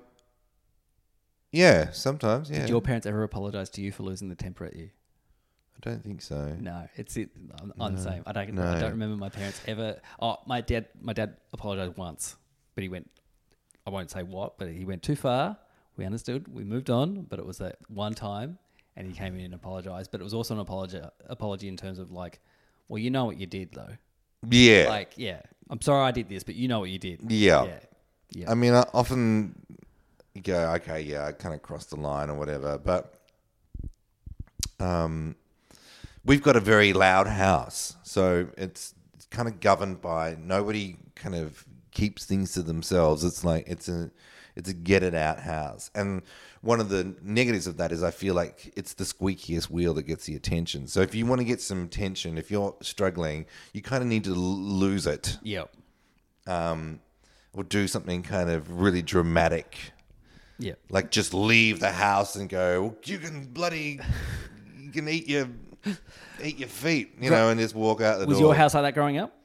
yeah, 1.52 1.92
sometimes, 1.92 2.50
yeah. 2.50 2.60
Did 2.60 2.70
your 2.70 2.82
parents 2.82 3.06
ever 3.06 3.24
apologize 3.24 3.70
to 3.72 3.82
you 3.82 3.92
for 3.92 4.04
losing 4.04 4.30
the 4.30 4.36
temper 4.36 4.66
at 4.66 4.76
you? 4.76 4.90
I 5.76 5.90
don't 5.90 6.04
think 6.04 6.22
so. 6.22 6.56
No, 6.60 6.88
it's 6.96 7.18
it. 7.18 7.30
I'm, 7.60 7.74
I'm 7.80 7.96
the 7.96 8.02
same. 8.02 8.24
I 8.26 8.32
don't. 8.34 8.54
no. 8.54 8.64
I 8.64 8.80
don't 8.80 8.92
remember 8.92 9.16
my 9.18 9.30
parents 9.30 9.60
ever. 9.68 10.00
Oh, 10.20 10.38
my 10.46 10.62
dad. 10.62 10.88
My 11.02 11.14
dad 11.14 11.38
apologized 11.54 11.98
once, 11.98 12.36
but 12.76 12.84
he 12.84 12.90
went. 12.90 13.10
I 13.86 13.90
won't 13.90 14.12
say 14.12 14.22
what, 14.22 14.60
but 14.60 14.70
he 14.70 14.86
went 14.86 15.02
too 15.02 15.16
far. 15.16 15.58
We 15.98 16.06
understood. 16.06 16.48
We 16.54 16.64
moved 16.64 16.90
on, 16.90 17.24
but 17.24 17.40
it 17.40 17.46
was 17.46 17.58
that 17.58 17.78
one 17.88 18.14
time, 18.14 18.60
and 18.96 19.08
he 19.08 19.14
came 19.14 19.36
in 19.36 19.46
and 19.46 19.54
apologized. 19.56 20.12
But 20.12 20.22
it 20.22 20.24
was 20.24 20.36
also 20.36 20.54
an 20.54 20.60
apology. 20.60 21.02
Apology 21.28 21.68
in 21.68 21.78
terms 21.78 21.98
of 21.98 22.12
like, 22.12 22.40
well, 22.88 23.00
you 23.00 23.10
know 23.10 23.26
what 23.26 23.40
you 23.40 23.48
did 23.48 23.74
though. 23.74 23.98
Yeah. 24.50 24.86
Like, 24.88 25.14
yeah, 25.16 25.42
I'm 25.70 25.82
sorry 25.82 26.06
I 26.06 26.12
did 26.12 26.30
this, 26.30 26.44
but 26.44 26.56
you 26.56 26.68
know 26.68 26.80
what 26.80 26.90
you 26.90 27.00
did. 27.00 27.22
Yeah. 27.32 27.64
Yeah. 27.66 27.80
Yeah. 28.34 28.52
I 28.52 28.54
mean, 28.54 28.74
I 28.74 28.86
often 28.94 29.56
you 30.34 30.42
go, 30.42 30.74
okay, 30.76 31.02
yeah, 31.02 31.26
I 31.26 31.32
kind 31.32 31.54
of 31.54 31.62
crossed 31.62 31.90
the 31.90 31.98
line 31.98 32.30
or 32.30 32.36
whatever, 32.36 32.78
but 32.78 33.14
um, 34.80 35.36
we've 36.26 36.42
got 36.42 36.56
a 36.56 36.60
very 36.60 36.94
loud 36.94 37.28
house, 37.28 37.96
so 38.04 38.48
it's, 38.58 38.94
it's 39.14 39.26
kind 39.26 39.48
of 39.48 39.60
governed 39.60 40.02
by 40.02 40.36
nobody 40.40 40.98
kind 41.16 41.36
of 41.36 41.66
keeps 41.92 42.26
things 42.26 42.54
to 42.54 42.62
themselves. 42.64 43.24
It's 43.24 43.44
like 43.44 43.66
it's 43.68 43.90
a 43.90 44.12
it's 44.56 44.70
a 44.70 44.74
get 44.74 45.04
it 45.04 45.14
out 45.16 45.40
house, 45.40 45.92
and 45.96 46.22
one 46.62 46.80
of 46.80 46.90
the 46.90 47.16
negatives 47.22 47.68
of 47.68 47.78
that 47.78 47.92
is 47.92 48.04
I 48.04 48.12
feel 48.12 48.34
like 48.34 48.74
it's 48.76 48.94
the 48.94 49.04
squeakiest 49.04 49.70
wheel 49.70 49.94
that 49.96 50.04
gets 50.04 50.26
the 50.26 50.36
attention. 50.36 50.88
So 50.88 51.02
if 51.02 51.16
you 51.16 51.26
want 51.26 51.40
to 51.40 51.46
get 51.46 51.62
some 51.62 51.84
attention, 51.86 52.38
if 52.38 52.52
you're 52.52 52.76
struggling, 52.82 53.46
you 53.74 53.82
kind 53.82 54.02
of 54.04 54.08
need 54.08 54.24
to 54.26 54.34
lose 54.34 55.08
it 55.08 55.38
Yep. 55.42 55.74
um, 56.48 57.00
or 57.54 57.64
do 57.64 57.88
something 57.88 58.22
kind 58.24 58.50
of 58.50 58.80
really 58.80 59.02
dramatic 59.02 59.92
Yep. 60.62 60.80
like 60.90 61.12
just 61.12 61.34
leave 61.34 61.80
the 61.80 61.92
house 61.92 62.36
and 62.36 62.48
go 62.50 62.96
you 63.04 63.18
can 63.18 63.46
bloody 63.46 64.00
you 64.80 64.92
can 64.92 65.08
eat 65.10 65.28
your 65.28 65.48
eat 66.44 66.60
your 66.60 66.70
feet 66.70 67.16
you 67.20 67.30
know 67.30 67.50
and 67.50 67.60
just 67.60 67.76
walk 67.76 68.00
out 68.02 68.20
the 68.20 68.26
door. 68.26 68.28
Was 68.30 68.38
door 68.40 68.48
your 68.50 68.56
house 68.56 68.74
like 68.74 68.84
that 68.84 68.94
growing 68.94 69.18
up? 69.18 69.36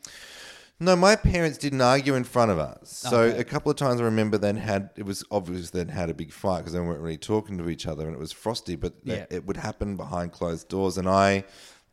no 0.78 0.94
my 0.94 1.16
parents 1.16 1.56
didn't 1.56 1.80
argue 1.80 2.14
in 2.14 2.22
front 2.24 2.50
of 2.50 2.58
us 2.58 2.90
so 2.92 3.22
Okay. 3.22 3.38
a 3.38 3.44
couple 3.44 3.70
of 3.70 3.76
times 3.78 3.98
i 4.00 4.04
remember 4.04 4.36
then 4.36 4.56
had 4.56 4.90
it 4.96 5.04
was 5.06 5.24
obvious 5.30 5.70
they'd 5.70 5.88
had 5.90 6.10
a 6.10 6.14
big 6.14 6.30
fight 6.32 6.58
because 6.58 6.74
they 6.74 6.80
weren't 6.80 7.00
really 7.00 7.16
talking 7.16 7.56
to 7.58 7.70
each 7.70 7.86
other 7.86 8.04
and 8.06 8.14
it 8.14 8.18
was 8.18 8.30
frosty 8.32 8.76
but 8.76 8.92
Yeah. 9.02 9.24
it 9.30 9.46
would 9.46 9.56
happen 9.56 9.96
behind 9.96 10.32
closed 10.32 10.68
doors 10.68 10.98
and 10.98 11.08
i 11.08 11.44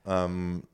um 0.06 0.68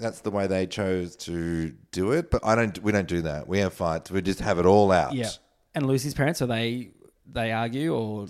that's 0.00 0.20
the 0.22 0.32
way 0.32 0.48
they 0.48 0.66
chose 0.66 1.14
to 1.14 1.72
do 1.92 2.10
it 2.10 2.28
but 2.32 2.44
i 2.44 2.56
don't 2.56 2.82
we 2.82 2.90
don't 2.90 3.06
do 3.06 3.22
that 3.22 3.46
we 3.46 3.60
have 3.60 3.72
fights 3.72 4.10
we 4.10 4.20
just 4.20 4.40
have 4.40 4.58
it 4.58 4.66
all 4.66 4.90
out 4.90 5.12
Yeah. 5.14 5.28
And 5.76 5.86
Lucy's 5.88 6.14
parents, 6.14 6.40
are 6.40 6.46
they 6.46 6.90
they 7.30 7.52
argue 7.52 7.94
or 7.94 8.26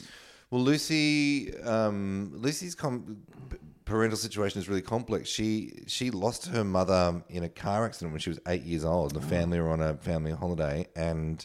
Well, 0.51 0.63
Lucy, 0.63 1.57
um, 1.63 2.31
Lucy's 2.35 2.75
com- 2.75 3.23
parental 3.85 4.17
situation 4.17 4.61
is 4.61 4.69
really 4.69 4.83
complex. 4.83 5.29
She 5.29 5.83
she 5.87 6.11
lost 6.11 6.47
her 6.47 6.65
mother 6.65 7.23
in 7.29 7.45
a 7.45 7.49
car 7.49 7.85
accident 7.85 8.13
when 8.13 8.21
she 8.21 8.31
was 8.31 8.41
eight 8.49 8.63
years 8.63 8.85
old. 8.85 9.15
The 9.15 9.21
family 9.21 9.61
were 9.61 9.71
on 9.71 9.81
a 9.81 9.97
family 9.97 10.33
holiday, 10.33 10.87
and 10.97 11.45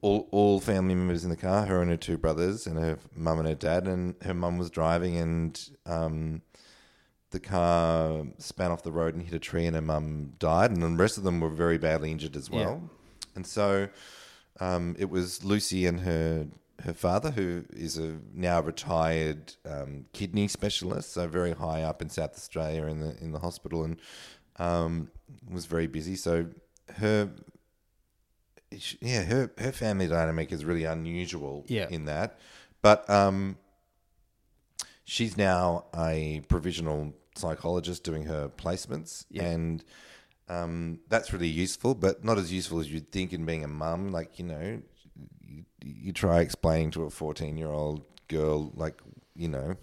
all 0.00 0.28
all 0.30 0.60
family 0.60 0.94
members 0.94 1.24
in 1.24 1.30
the 1.30 1.36
car. 1.36 1.66
Her 1.66 1.82
and 1.82 1.90
her 1.90 1.96
two 1.96 2.18
brothers, 2.18 2.66
and 2.66 2.78
her 2.78 2.98
mum 3.14 3.38
and 3.38 3.48
her 3.48 3.54
dad. 3.54 3.86
And 3.86 4.14
her 4.22 4.34
mum 4.34 4.58
was 4.58 4.70
driving, 4.70 5.16
and 5.16 5.70
um, 5.86 6.42
the 7.30 7.40
car 7.40 8.24
span 8.38 8.70
off 8.70 8.82
the 8.82 8.92
road 8.92 9.14
and 9.14 9.22
hit 9.22 9.34
a 9.34 9.38
tree, 9.38 9.66
and 9.66 9.74
her 9.76 9.82
mum 9.82 10.32
died. 10.38 10.70
And 10.70 10.82
the 10.82 10.88
rest 10.88 11.18
of 11.18 11.24
them 11.24 11.40
were 11.40 11.50
very 11.50 11.78
badly 11.78 12.10
injured 12.10 12.36
as 12.36 12.50
well. 12.50 12.90
And 13.36 13.46
so 13.46 13.88
um, 14.60 14.96
it 14.98 15.08
was 15.10 15.44
Lucy 15.44 15.86
and 15.86 16.00
her 16.00 16.46
her 16.84 16.94
father, 16.94 17.30
who 17.30 17.64
is 17.70 17.98
a 17.98 18.18
now 18.32 18.60
retired 18.60 19.54
um, 19.64 20.06
kidney 20.12 20.48
specialist, 20.48 21.12
so 21.12 21.26
very 21.28 21.52
high 21.52 21.82
up 21.82 22.00
in 22.02 22.08
South 22.10 22.34
Australia 22.34 22.84
in 22.86 23.00
the 23.00 23.16
in 23.22 23.32
the 23.32 23.38
hospital, 23.40 23.84
and 23.84 23.96
um, 24.56 25.10
was 25.50 25.66
very 25.66 25.86
busy. 25.86 26.16
So 26.16 26.46
her 26.96 27.30
yeah 29.00 29.24
her 29.24 29.50
her 29.58 29.72
family 29.72 30.06
dynamic 30.06 30.52
is 30.52 30.64
really 30.64 30.84
unusual 30.84 31.64
Yeah. 31.68 31.88
in 31.90 32.04
that, 32.06 32.38
but 32.82 33.08
um, 33.10 33.56
she's 35.04 35.36
now 35.36 35.86
a 35.96 36.42
provisional 36.48 37.12
psychologist 37.36 38.04
doing 38.04 38.24
her 38.24 38.48
placements 38.48 39.24
Yeah. 39.30 39.44
and 39.44 39.84
um, 40.48 40.98
that's 41.08 41.32
really 41.32 41.48
useful, 41.48 41.94
but 41.94 42.24
not 42.24 42.36
as 42.36 42.52
useful 42.52 42.80
as 42.80 42.92
you'd 42.92 43.12
think 43.12 43.32
in 43.32 43.46
being 43.46 43.62
a 43.62 43.68
mum. 43.68 44.10
Like, 44.10 44.36
you 44.40 44.44
know, 44.44 44.82
you, 45.50 45.64
you 45.84 46.12
try 46.12 46.40
explaining 46.40 46.90
to 46.92 47.04
a 47.04 47.10
14 47.10 47.56
year 47.56 47.68
old 47.68 48.02
girl, 48.28 48.72
like, 48.76 49.00
you 49.34 49.48
know, 49.48 49.76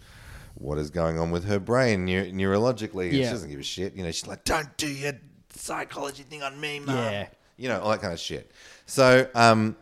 what 0.55 0.77
is 0.77 0.89
going 0.89 1.19
on 1.19 1.29
with 1.31 1.45
her 1.45 1.59
brain 1.59 2.05
neu- 2.05 2.31
neurologically. 2.31 3.07
and 3.07 3.13
She 3.15 3.23
doesn't 3.23 3.49
give 3.49 3.59
a 3.59 3.63
shit. 3.63 3.95
You 3.95 4.03
know, 4.03 4.11
she's 4.11 4.27
like, 4.27 4.43
don't 4.43 4.75
do 4.77 4.87
your 4.87 5.13
psychology 5.53 6.23
thing 6.23 6.41
on 6.43 6.59
me, 6.59 6.79
mum. 6.79 6.95
Yeah. 6.95 7.27
You 7.57 7.69
know, 7.69 7.79
all 7.81 7.91
that 7.91 8.01
kind 8.01 8.13
of 8.13 8.19
shit. 8.19 8.51
So, 8.85 9.27
um, 9.35 9.75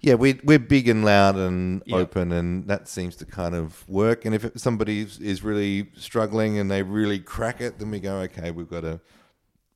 yeah, 0.00 0.14
we, 0.14 0.40
we're 0.44 0.58
big 0.58 0.88
and 0.88 1.04
loud 1.04 1.36
and 1.36 1.82
Yeah. 1.84 1.96
open, 1.96 2.32
and 2.32 2.66
that 2.68 2.88
seems 2.88 3.16
to 3.16 3.26
kind 3.26 3.54
of 3.54 3.86
work. 3.88 4.24
And 4.24 4.34
if 4.34 4.44
it- 4.44 4.58
somebody 4.58 5.00
is- 5.00 5.18
is 5.20 5.42
really 5.42 5.90
struggling 5.96 6.58
and 6.58 6.70
they 6.70 6.82
really 6.82 7.18
crack 7.18 7.60
it, 7.60 7.78
then 7.78 7.90
we 7.90 8.00
go, 8.00 8.16
okay, 8.20 8.50
we've 8.50 8.68
got 8.70 8.80
to 8.80 9.00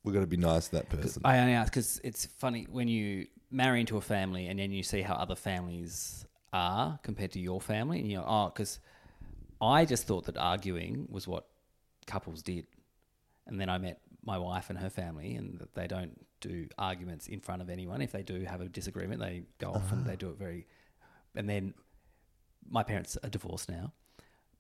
we've 0.03 0.13
got 0.15 0.21
to 0.21 0.27
be 0.27 0.37
nice 0.37 0.67
to 0.69 0.73
that 0.77 0.91
person. 0.91 1.23
I 1.25 1.39
only 1.39 1.55
ask 1.55 1.73
because 1.73 1.99
it's 2.05 2.27
funny 2.27 2.67
when 2.71 2.89
you 2.89 3.27
marry 3.55 3.81
into 3.81 3.97
a 3.97 4.01
family 4.01 4.49
and 4.49 4.59
then 4.59 4.73
you 4.73 4.83
see 4.83 5.03
how 5.03 5.15
other 5.15 5.37
families 5.37 6.27
are 6.53 6.99
compared 7.03 7.33
to 7.33 7.41
your 7.41 7.61
family, 7.61 8.01
and 8.01 8.11
you're 8.11 8.25
oh, 8.25 8.47
because 8.47 8.79
I 9.61 9.85
just 9.85 10.07
thought 10.07 10.27
that 10.27 10.37
arguing 10.37 11.09
was 11.11 11.27
what 11.27 11.47
couples 12.07 12.43
did, 12.43 12.67
and 13.47 13.61
then 13.61 13.69
I 13.69 13.79
met 13.79 14.01
my 14.25 14.39
wife 14.39 14.71
and 14.71 14.79
her 14.79 14.89
family, 14.89 15.35
and 15.35 15.67
they 15.75 15.87
don't 15.87 16.25
do 16.41 16.69
arguments 16.79 17.27
in 17.27 17.41
front 17.41 17.61
of 17.61 17.69
anyone. 17.69 18.01
If 18.01 18.13
they 18.13 18.23
do 18.23 18.45
have 18.45 18.61
a 18.61 18.69
disagreement, 18.69 19.21
they 19.21 19.43
go 19.59 19.73
off 19.73 19.91
and 19.93 20.07
they 20.07 20.17
do 20.17 20.31
it 20.31 20.39
very, 20.39 20.67
and 21.35 21.49
then 21.49 21.75
my 22.71 22.85
parents 22.85 23.19
are 23.23 23.29
divorced 23.29 23.69
now, 23.69 23.93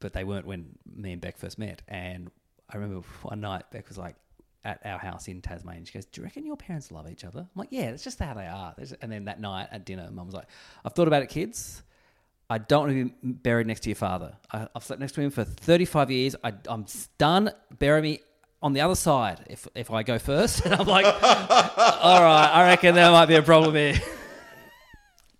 but 0.00 0.12
they 0.12 0.24
weren't 0.24 0.46
when 0.46 0.76
me 0.84 1.12
and 1.12 1.20
Beck 1.20 1.38
first 1.38 1.58
met. 1.58 1.82
And 1.86 2.30
I 2.68 2.76
remember 2.76 3.06
one 3.22 3.40
night 3.40 3.70
Beck 3.70 3.88
was 3.88 3.98
like 3.98 4.16
at 4.64 4.80
our 4.84 4.98
house 4.98 5.28
in 5.28 5.40
Tasmania. 5.42 5.84
She 5.86 5.92
goes, 5.92 6.06
"Do 6.06 6.20
you 6.20 6.24
reckon 6.24 6.46
your 6.46 6.56
parents 6.56 6.90
love 6.90 7.08
each 7.10 7.24
other?" 7.24 7.40
I'm 7.40 7.48
like, 7.54 7.68
"Yeah, 7.70 7.90
that's 7.90 8.02
just 8.04 8.18
how 8.18 8.34
they 8.34 8.46
are." 8.46 8.74
There's- 8.76 8.94
And 9.02 9.10
then 9.12 9.24
that 9.26 9.40
night 9.40 9.68
at 9.70 9.84
dinner, 9.84 10.08
Mum 10.10 10.26
was 10.26 10.34
like, 10.34 10.46
"I've 10.84 10.92
thought 10.94 11.08
about 11.08 11.22
it, 11.22 11.28
kids." 11.28 11.82
I 12.50 12.58
don't 12.58 12.80
want 12.86 12.92
to 12.92 13.04
be 13.26 13.32
buried 13.32 13.66
next 13.66 13.80
to 13.84 13.88
your 13.88 13.96
father. 13.96 14.36
I, 14.52 14.68
I've 14.76 14.84
slept 14.84 15.00
next 15.00 15.12
to 15.12 15.22
him 15.22 15.30
for 15.30 15.44
35 15.44 16.10
years. 16.10 16.36
I, 16.44 16.52
I'm 16.68 16.84
done. 17.16 17.50
Bury 17.78 18.02
me 18.02 18.20
on 18.62 18.74
the 18.74 18.82
other 18.82 18.94
side 18.94 19.44
if, 19.48 19.66
if 19.74 19.90
I 19.90 20.02
go 20.02 20.18
first. 20.18 20.60
And 20.66 20.74
I'm 20.74 20.86
like, 20.86 21.06
all 21.22 22.22
right, 22.22 22.50
I 22.52 22.64
reckon 22.68 22.94
there 22.94 23.10
might 23.10 23.26
be 23.26 23.36
a 23.36 23.42
problem 23.42 23.74
here. 23.74 23.94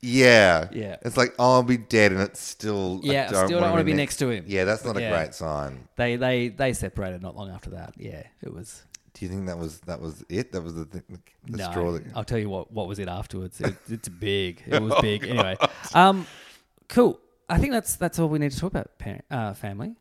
yeah, 0.01 0.69
Yeah. 0.73 0.97
It's 1.03 1.17
like 1.17 1.35
oh, 1.39 1.55
I'll 1.55 1.63
be 1.63 1.77
dead, 1.79 2.13
and 2.13 2.21
it's 2.21 2.41
still 2.41 3.01
Yeah, 3.03 3.25
I 3.25 3.27
still 3.27 3.41
don't 3.49 3.61
wanna 3.61 3.73
wanna 3.73 3.85
be 3.85 3.93
next 3.95 4.17
to 4.19 4.29
him. 4.31 4.45
Yeah, 4.47 4.65
that's 4.65 4.85
not 4.85 4.97
a 4.97 5.01
great 5.09 5.35
sign. 5.35 5.89
They, 5.97 6.17
they, 6.17 6.49
they 6.49 6.73
separated 6.75 7.23
not 7.23 7.37
long 7.37 7.51
after 7.51 7.71
that. 7.71 7.95
Yeah, 7.97 8.23
it 8.43 8.53
was. 8.53 8.83
Do 9.15 9.25
you 9.25 9.31
think 9.31 9.47
that 9.47 9.57
was 9.59 9.79
that 9.81 10.01
was 10.01 10.25
it? 10.29 10.53
That 10.53 10.63
was 10.63 10.75
the, 10.75 10.87
th- 10.87 11.05
the 11.47 11.57
no, 11.57 11.71
straw 11.71 11.93
that 11.93 12.03
I'll 12.15 12.25
tell 12.25 12.39
you 12.39 12.49
what. 12.51 12.73
What 12.73 12.89
was 12.89 12.99
it 12.99 13.09
afterwards? 13.09 13.61
It, 13.61 13.75
it's 13.89 14.09
big. 14.09 14.63
It 14.67 14.83
was 14.83 14.93
big. 15.01 15.25
Anyway, 15.25 15.57
um, 15.95 16.27
cool. 16.89 17.21
I 17.49 17.59
think 17.59 17.73
that's 17.73 17.97
that's 17.97 18.19
all 18.19 18.29
we 18.29 18.39
need 18.41 18.51
to 18.53 18.59
talk 18.59 18.73
about. 18.73 18.99
Parent, 18.99 19.25
uh, 19.31 19.55
family. 19.55 19.95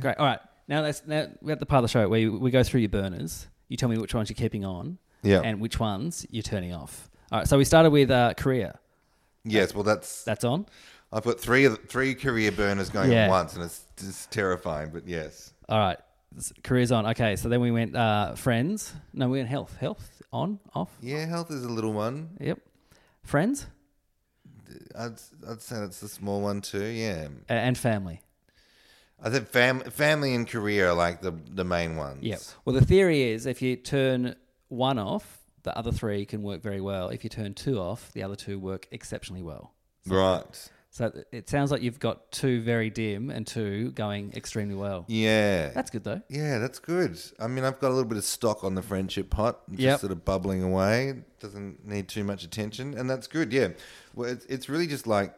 Great. 0.00 0.16
All 0.18 0.26
right. 0.26 0.38
Now 0.68 0.82
that's 0.82 1.02
now 1.06 1.26
we're 1.42 1.52
at 1.52 1.58
the 1.60 1.66
part 1.66 1.82
of 1.84 1.90
the 1.90 1.92
show 1.92 2.08
where 2.08 2.30
we 2.30 2.50
go 2.52 2.62
through 2.62 2.80
your 2.80 2.90
burners. 2.90 3.48
You 3.68 3.76
tell 3.76 3.88
me 3.88 3.98
which 3.98 4.14
ones 4.14 4.30
you're 4.30 4.36
keeping 4.36 4.64
on, 4.64 4.98
Yeah. 5.22 5.40
and 5.44 5.60
which 5.60 5.80
ones 5.80 6.24
you're 6.30 6.42
turning 6.42 6.72
off. 6.72 7.10
All 7.32 7.38
right. 7.40 7.48
So 7.48 7.58
we 7.58 7.64
started 7.64 7.90
with 7.90 8.10
uh, 8.10 8.34
career. 8.34 8.74
Yes, 9.44 9.74
well, 9.74 9.84
that's 9.84 10.22
That's 10.24 10.44
on. 10.44 10.66
I've 11.12 11.24
got 11.24 11.40
three 11.40 11.66
three 11.88 12.14
career 12.14 12.52
burners 12.52 12.88
going 12.90 13.10
Yeah. 13.10 13.24
at 13.24 13.30
once, 13.30 13.54
and 13.56 13.64
it's 13.64 13.84
just 13.96 14.30
terrifying. 14.30 14.90
But 14.92 15.08
yes, 15.08 15.52
All 15.68 15.78
right. 15.78 15.98
Career's 16.62 16.92
on. 16.92 17.06
Okay. 17.06 17.36
So 17.36 17.48
then 17.48 17.60
we 17.60 17.70
went 17.70 17.96
uh, 17.96 18.34
friends. 18.34 18.92
No, 19.12 19.28
we 19.28 19.38
went 19.38 19.48
health. 19.48 19.76
Health 19.76 20.22
on 20.32 20.60
off. 20.74 20.90
yeah, 21.02 21.26
health 21.26 21.50
is 21.50 21.64
a 21.64 21.68
little 21.68 21.92
one. 21.92 22.30
Yep. 22.40 22.60
Friends 23.24 23.66
I'd 24.96 25.14
I'd 25.48 25.60
say 25.60 25.76
that's 25.80 26.00
the 26.00 26.08
small 26.08 26.40
one 26.40 26.60
too. 26.60 26.84
Yeah, 26.84 27.28
a- 27.48 27.52
and 27.52 27.76
family. 27.76 28.20
I 29.22 29.28
think 29.28 29.48
fam- 29.48 29.80
family 29.80 30.34
and 30.34 30.48
career 30.48 30.88
are 30.90 30.94
like 30.94 31.20
the 31.20 31.32
the 31.32 31.64
main 31.64 31.96
ones. 31.96 32.22
Yep. 32.22 32.40
Well, 32.64 32.74
the 32.74 32.84
theory 32.84 33.22
is 33.22 33.46
if 33.46 33.60
you 33.60 33.76
turn 33.76 34.36
one 34.68 34.98
off, 34.98 35.40
the 35.64 35.76
other 35.76 35.92
three 35.92 36.24
can 36.24 36.42
work 36.42 36.62
very 36.62 36.80
well. 36.80 37.08
If 37.08 37.24
you 37.24 37.30
turn 37.30 37.54
two 37.54 37.78
off, 37.78 38.12
the 38.12 38.22
other 38.22 38.36
two 38.36 38.58
work 38.58 38.86
exceptionally 38.92 39.42
well. 39.42 39.74
Right. 40.06 40.70
So 40.92 41.12
it 41.30 41.48
sounds 41.48 41.70
like 41.70 41.82
you've 41.82 42.00
got 42.00 42.32
two 42.32 42.60
very 42.62 42.90
dim 42.90 43.30
and 43.30 43.46
two 43.46 43.92
going 43.92 44.32
extremely 44.34 44.74
well. 44.74 45.04
Yeah. 45.06 45.68
That's 45.68 45.88
good 45.88 46.02
though. 46.02 46.20
Yeah, 46.28 46.58
that's 46.58 46.80
good. 46.80 47.16
I 47.38 47.46
mean, 47.46 47.64
I've 47.64 47.78
got 47.78 47.88
a 47.88 47.94
little 47.94 48.08
bit 48.08 48.18
of 48.18 48.24
stock 48.24 48.64
on 48.64 48.74
the 48.74 48.82
friendship 48.82 49.30
pot, 49.30 49.60
just 49.70 49.80
Yep. 49.80 50.00
sort 50.00 50.10
of 50.12 50.24
bubbling 50.24 50.64
away. 50.64 51.22
Doesn't 51.38 51.86
need 51.86 52.08
too 52.08 52.24
much 52.24 52.42
attention, 52.42 52.94
and 52.98 53.08
that's 53.08 53.28
good. 53.28 53.52
Yeah, 53.52 53.68
well, 54.14 54.28
it's, 54.28 54.44
it's 54.46 54.68
really 54.68 54.88
just 54.88 55.06
like 55.06 55.32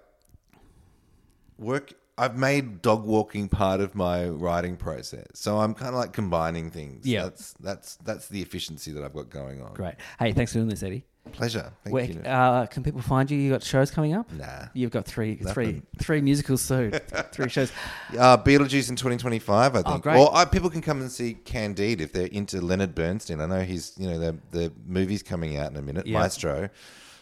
work. 1.59 1.93
I've 2.19 2.37
made 2.37 2.83
dog 2.83 3.05
walking 3.05 3.49
part 3.49 3.81
of 3.81 3.95
my 3.95 4.29
writing 4.29 4.77
process, 4.77 5.27
so 5.35 5.59
I'm 5.59 5.75
kind 5.75 5.91
of 5.91 5.95
like 5.97 6.13
combining 6.13 6.71
things. 6.71 7.07
Yeah. 7.07 7.25
that's 7.25 7.53
that's 7.61 7.97
that's 7.97 8.29
the 8.29 8.41
efficiency 8.43 8.91
that 8.93 9.03
I've 9.05 9.15
got 9.15 9.31
going 9.31 9.63
on. 9.63 9.75
Great. 9.75 9.95
Hey, 10.19 10.33
thanks 10.33 10.53
for 10.53 10.59
doing 10.59 10.69
this, 10.69 10.83
Eddie. 10.83 11.05
Pleasure. 11.31 11.73
Thank 11.85 11.95
Where 11.95 12.05
you. 12.05 12.21
uh, 12.21 12.67
can 12.67 12.83
people 12.83 13.01
find 13.01 13.31
you? 13.31 13.39
You 13.39 13.53
got 13.53 13.63
shows 13.63 13.91
coming 13.91 14.13
up? 14.13 14.31
Nah. 14.33 14.67
You've 14.75 14.91
got 14.91 15.07
three, 15.07 15.37
three, 15.37 15.81
three 15.99 16.21
musicals 16.21 16.61
soon. 16.61 16.91
three 17.33 17.49
shows. 17.49 17.73
Uh, 18.19 18.37
Beetlejuice 18.37 18.91
in 18.91 18.97
2025, 18.97 19.77
I 19.77 19.83
think. 19.83 19.87
Oh, 19.87 19.99
great. 19.99 20.19
Or 20.19 20.37
uh, 20.37 20.45
people 20.45 20.69
can 20.69 20.81
come 20.83 21.01
and 21.01 21.11
see 21.11 21.35
Candide 21.35 22.01
if 22.01 22.13
they're 22.13 22.27
into 22.27 22.61
Leonard 22.61 22.95
Bernstein. 22.95 23.41
I 23.41 23.47
know 23.47 23.61
he's, 23.61 23.95
you 23.97 24.11
know, 24.11 24.19
the 24.19 24.37
the 24.51 24.73
movie's 24.85 25.23
coming 25.23 25.57
out 25.57 25.71
in 25.71 25.77
a 25.77 25.83
minute. 25.83 26.07
Yeah. 26.07 26.19
Maestro, 26.19 26.69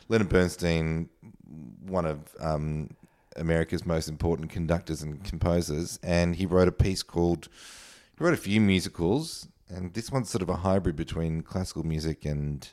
Leonard 0.08 0.30
Bernstein, 0.30 1.08
one 1.86 2.06
of 2.06 2.18
um, 2.40 2.90
America's 3.36 3.84
most 3.84 4.08
important 4.08 4.50
conductors 4.50 5.02
and 5.02 5.22
composers, 5.22 6.00
and 6.02 6.34
he 6.36 6.46
wrote 6.46 6.68
a 6.68 6.72
piece 6.72 7.02
called. 7.02 7.48
He 8.18 8.24
wrote 8.24 8.34
a 8.34 8.38
few 8.38 8.60
musicals. 8.60 9.46
and 9.68 9.94
this 9.94 10.10
one's 10.10 10.30
sort 10.30 10.42
of 10.42 10.48
a 10.48 10.56
hybrid 10.56 10.96
between 10.96 11.42
classical 11.42 11.84
music 11.84 12.24
and 12.24 12.68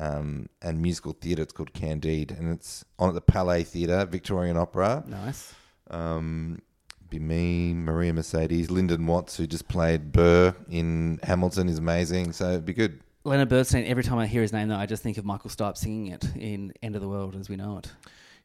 um, 0.00 0.48
and 0.62 0.80
musical 0.80 1.12
theatre. 1.12 1.42
It's 1.42 1.52
called 1.52 1.72
Candide, 1.74 2.32
and 2.32 2.52
it's 2.52 2.84
on 2.98 3.08
at 3.10 3.14
the 3.14 3.20
Palais 3.20 3.64
Theatre, 3.64 4.04
Victorian 4.06 4.56
Opera. 4.56 5.04
Nice. 5.06 5.52
Um, 5.90 6.60
be 7.08 7.18
me, 7.18 7.74
Maria 7.74 8.12
Mercedes, 8.12 8.70
Lyndon 8.70 9.06
Watts, 9.06 9.36
who 9.36 9.46
just 9.46 9.68
played 9.68 10.12
Burr 10.12 10.54
in 10.70 11.18
Hamilton, 11.24 11.68
is 11.68 11.78
amazing. 11.78 12.32
So 12.32 12.50
it'd 12.50 12.64
be 12.64 12.72
good. 12.72 13.00
Leonard 13.24 13.48
Bernstein. 13.50 13.84
Every 13.84 14.02
time 14.02 14.18
I 14.18 14.26
hear 14.26 14.40
his 14.42 14.52
name, 14.52 14.68
though, 14.68 14.76
I 14.76 14.86
just 14.86 15.02
think 15.02 15.18
of 15.18 15.24
Michael 15.24 15.50
Stipe 15.50 15.76
singing 15.76 16.06
it 16.12 16.24
in 16.36 16.72
"End 16.82 16.94
of 16.94 17.02
the 17.02 17.08
World" 17.08 17.36
as 17.36 17.48
we 17.50 17.56
know 17.56 17.76
it. 17.78 17.92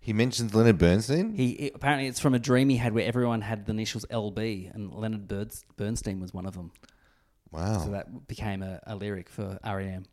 He 0.02 0.12
mentions 0.14 0.54
Leonard 0.54 0.78
Bernstein. 0.78 1.34
He 1.36 1.52
it- 1.52 1.74
apparently 1.76 2.08
it's 2.08 2.20
from 2.20 2.34
a 2.34 2.40
dream 2.40 2.70
he 2.70 2.78
had 2.78 2.94
where 2.94 3.06
everyone 3.08 3.42
had 3.42 3.66
the 3.66 3.72
initials 3.72 4.06
LB, 4.12 4.74
and 4.74 4.94
Leonard 4.94 5.28
Bernstein 5.78 6.20
was 6.20 6.34
one 6.34 6.46
of 6.46 6.56
them. 6.56 6.72
wow. 7.52 7.80
So 7.80 7.92
that 7.92 8.28
became 8.28 8.62
a, 8.62 8.80
a 8.86 8.96
lyric 8.96 9.30
for 9.30 9.58
REM. 9.64 10.06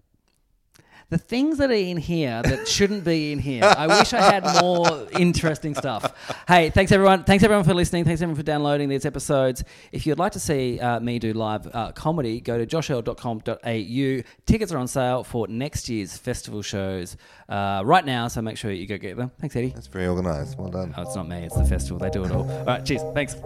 The 1.11 1.19
things 1.19 1.59
that 1.59 1.71
are 1.71 1.75
in 1.75 1.97
here 1.97 2.43
that 2.43 2.67
shouldn't 2.67 3.05
be 3.05 3.33
in 3.33 3.39
here. 3.39 3.65
I 3.65 3.87
wish 3.87 4.13
I 4.13 4.21
had 4.21 4.63
more 4.63 5.07
interesting 5.19 5.75
stuff. 5.75 6.13
Hey, 6.49 6.71
thanks 6.71 6.93
everyone. 6.93 7.25
Thanks 7.25 7.45
everyone 7.45 7.65
for 7.65 7.75
listening. 7.75 8.05
Thanks 8.05 8.23
everyone 8.23 8.37
for 8.37 8.43
downloading 8.43 8.89
these 8.89 9.05
episodes. 9.05 9.65
If 9.93 10.07
you'd 10.07 10.19
like 10.19 10.33
to 10.33 10.41
see 10.41 10.81
uh, 10.81 11.01
me 11.01 11.19
do 11.19 11.33
live 11.33 11.69
uh, 11.75 11.93
comedy, 11.93 12.41
go 12.41 12.59
to 12.59 12.67
joshearl.com.au. 12.67 14.23
Tickets 14.47 14.73
are 14.73 14.79
on 14.79 14.89
sale 14.89 15.25
for 15.25 15.49
next 15.49 15.89
year's 15.89 16.17
festival 16.17 16.63
shows 16.63 17.17
uh, 17.49 17.83
right 17.85 18.05
now, 18.05 18.29
so 18.29 18.41
make 18.43 18.57
sure 18.57 18.71
you 18.71 18.87
go 18.87 18.97
get 18.97 19.17
them. 19.17 19.31
Thanks, 19.41 19.57
Eddie. 19.57 19.69
That's 19.69 19.87
very 19.87 20.07
organised. 20.07 20.59
Well 20.59 20.71
done. 20.71 20.95
Oh, 20.97 21.03
it's 21.03 21.17
not 21.17 21.29
me. 21.29 21.45
It's 21.45 21.57
the 21.57 21.65
festival. 21.65 21.99
They 21.99 22.11
do 22.11 22.25
it 22.25 22.31
all. 22.33 22.51
All 22.51 22.65
right. 22.65 22.85
Cheers. 22.85 23.03
Thanks. 23.15 23.37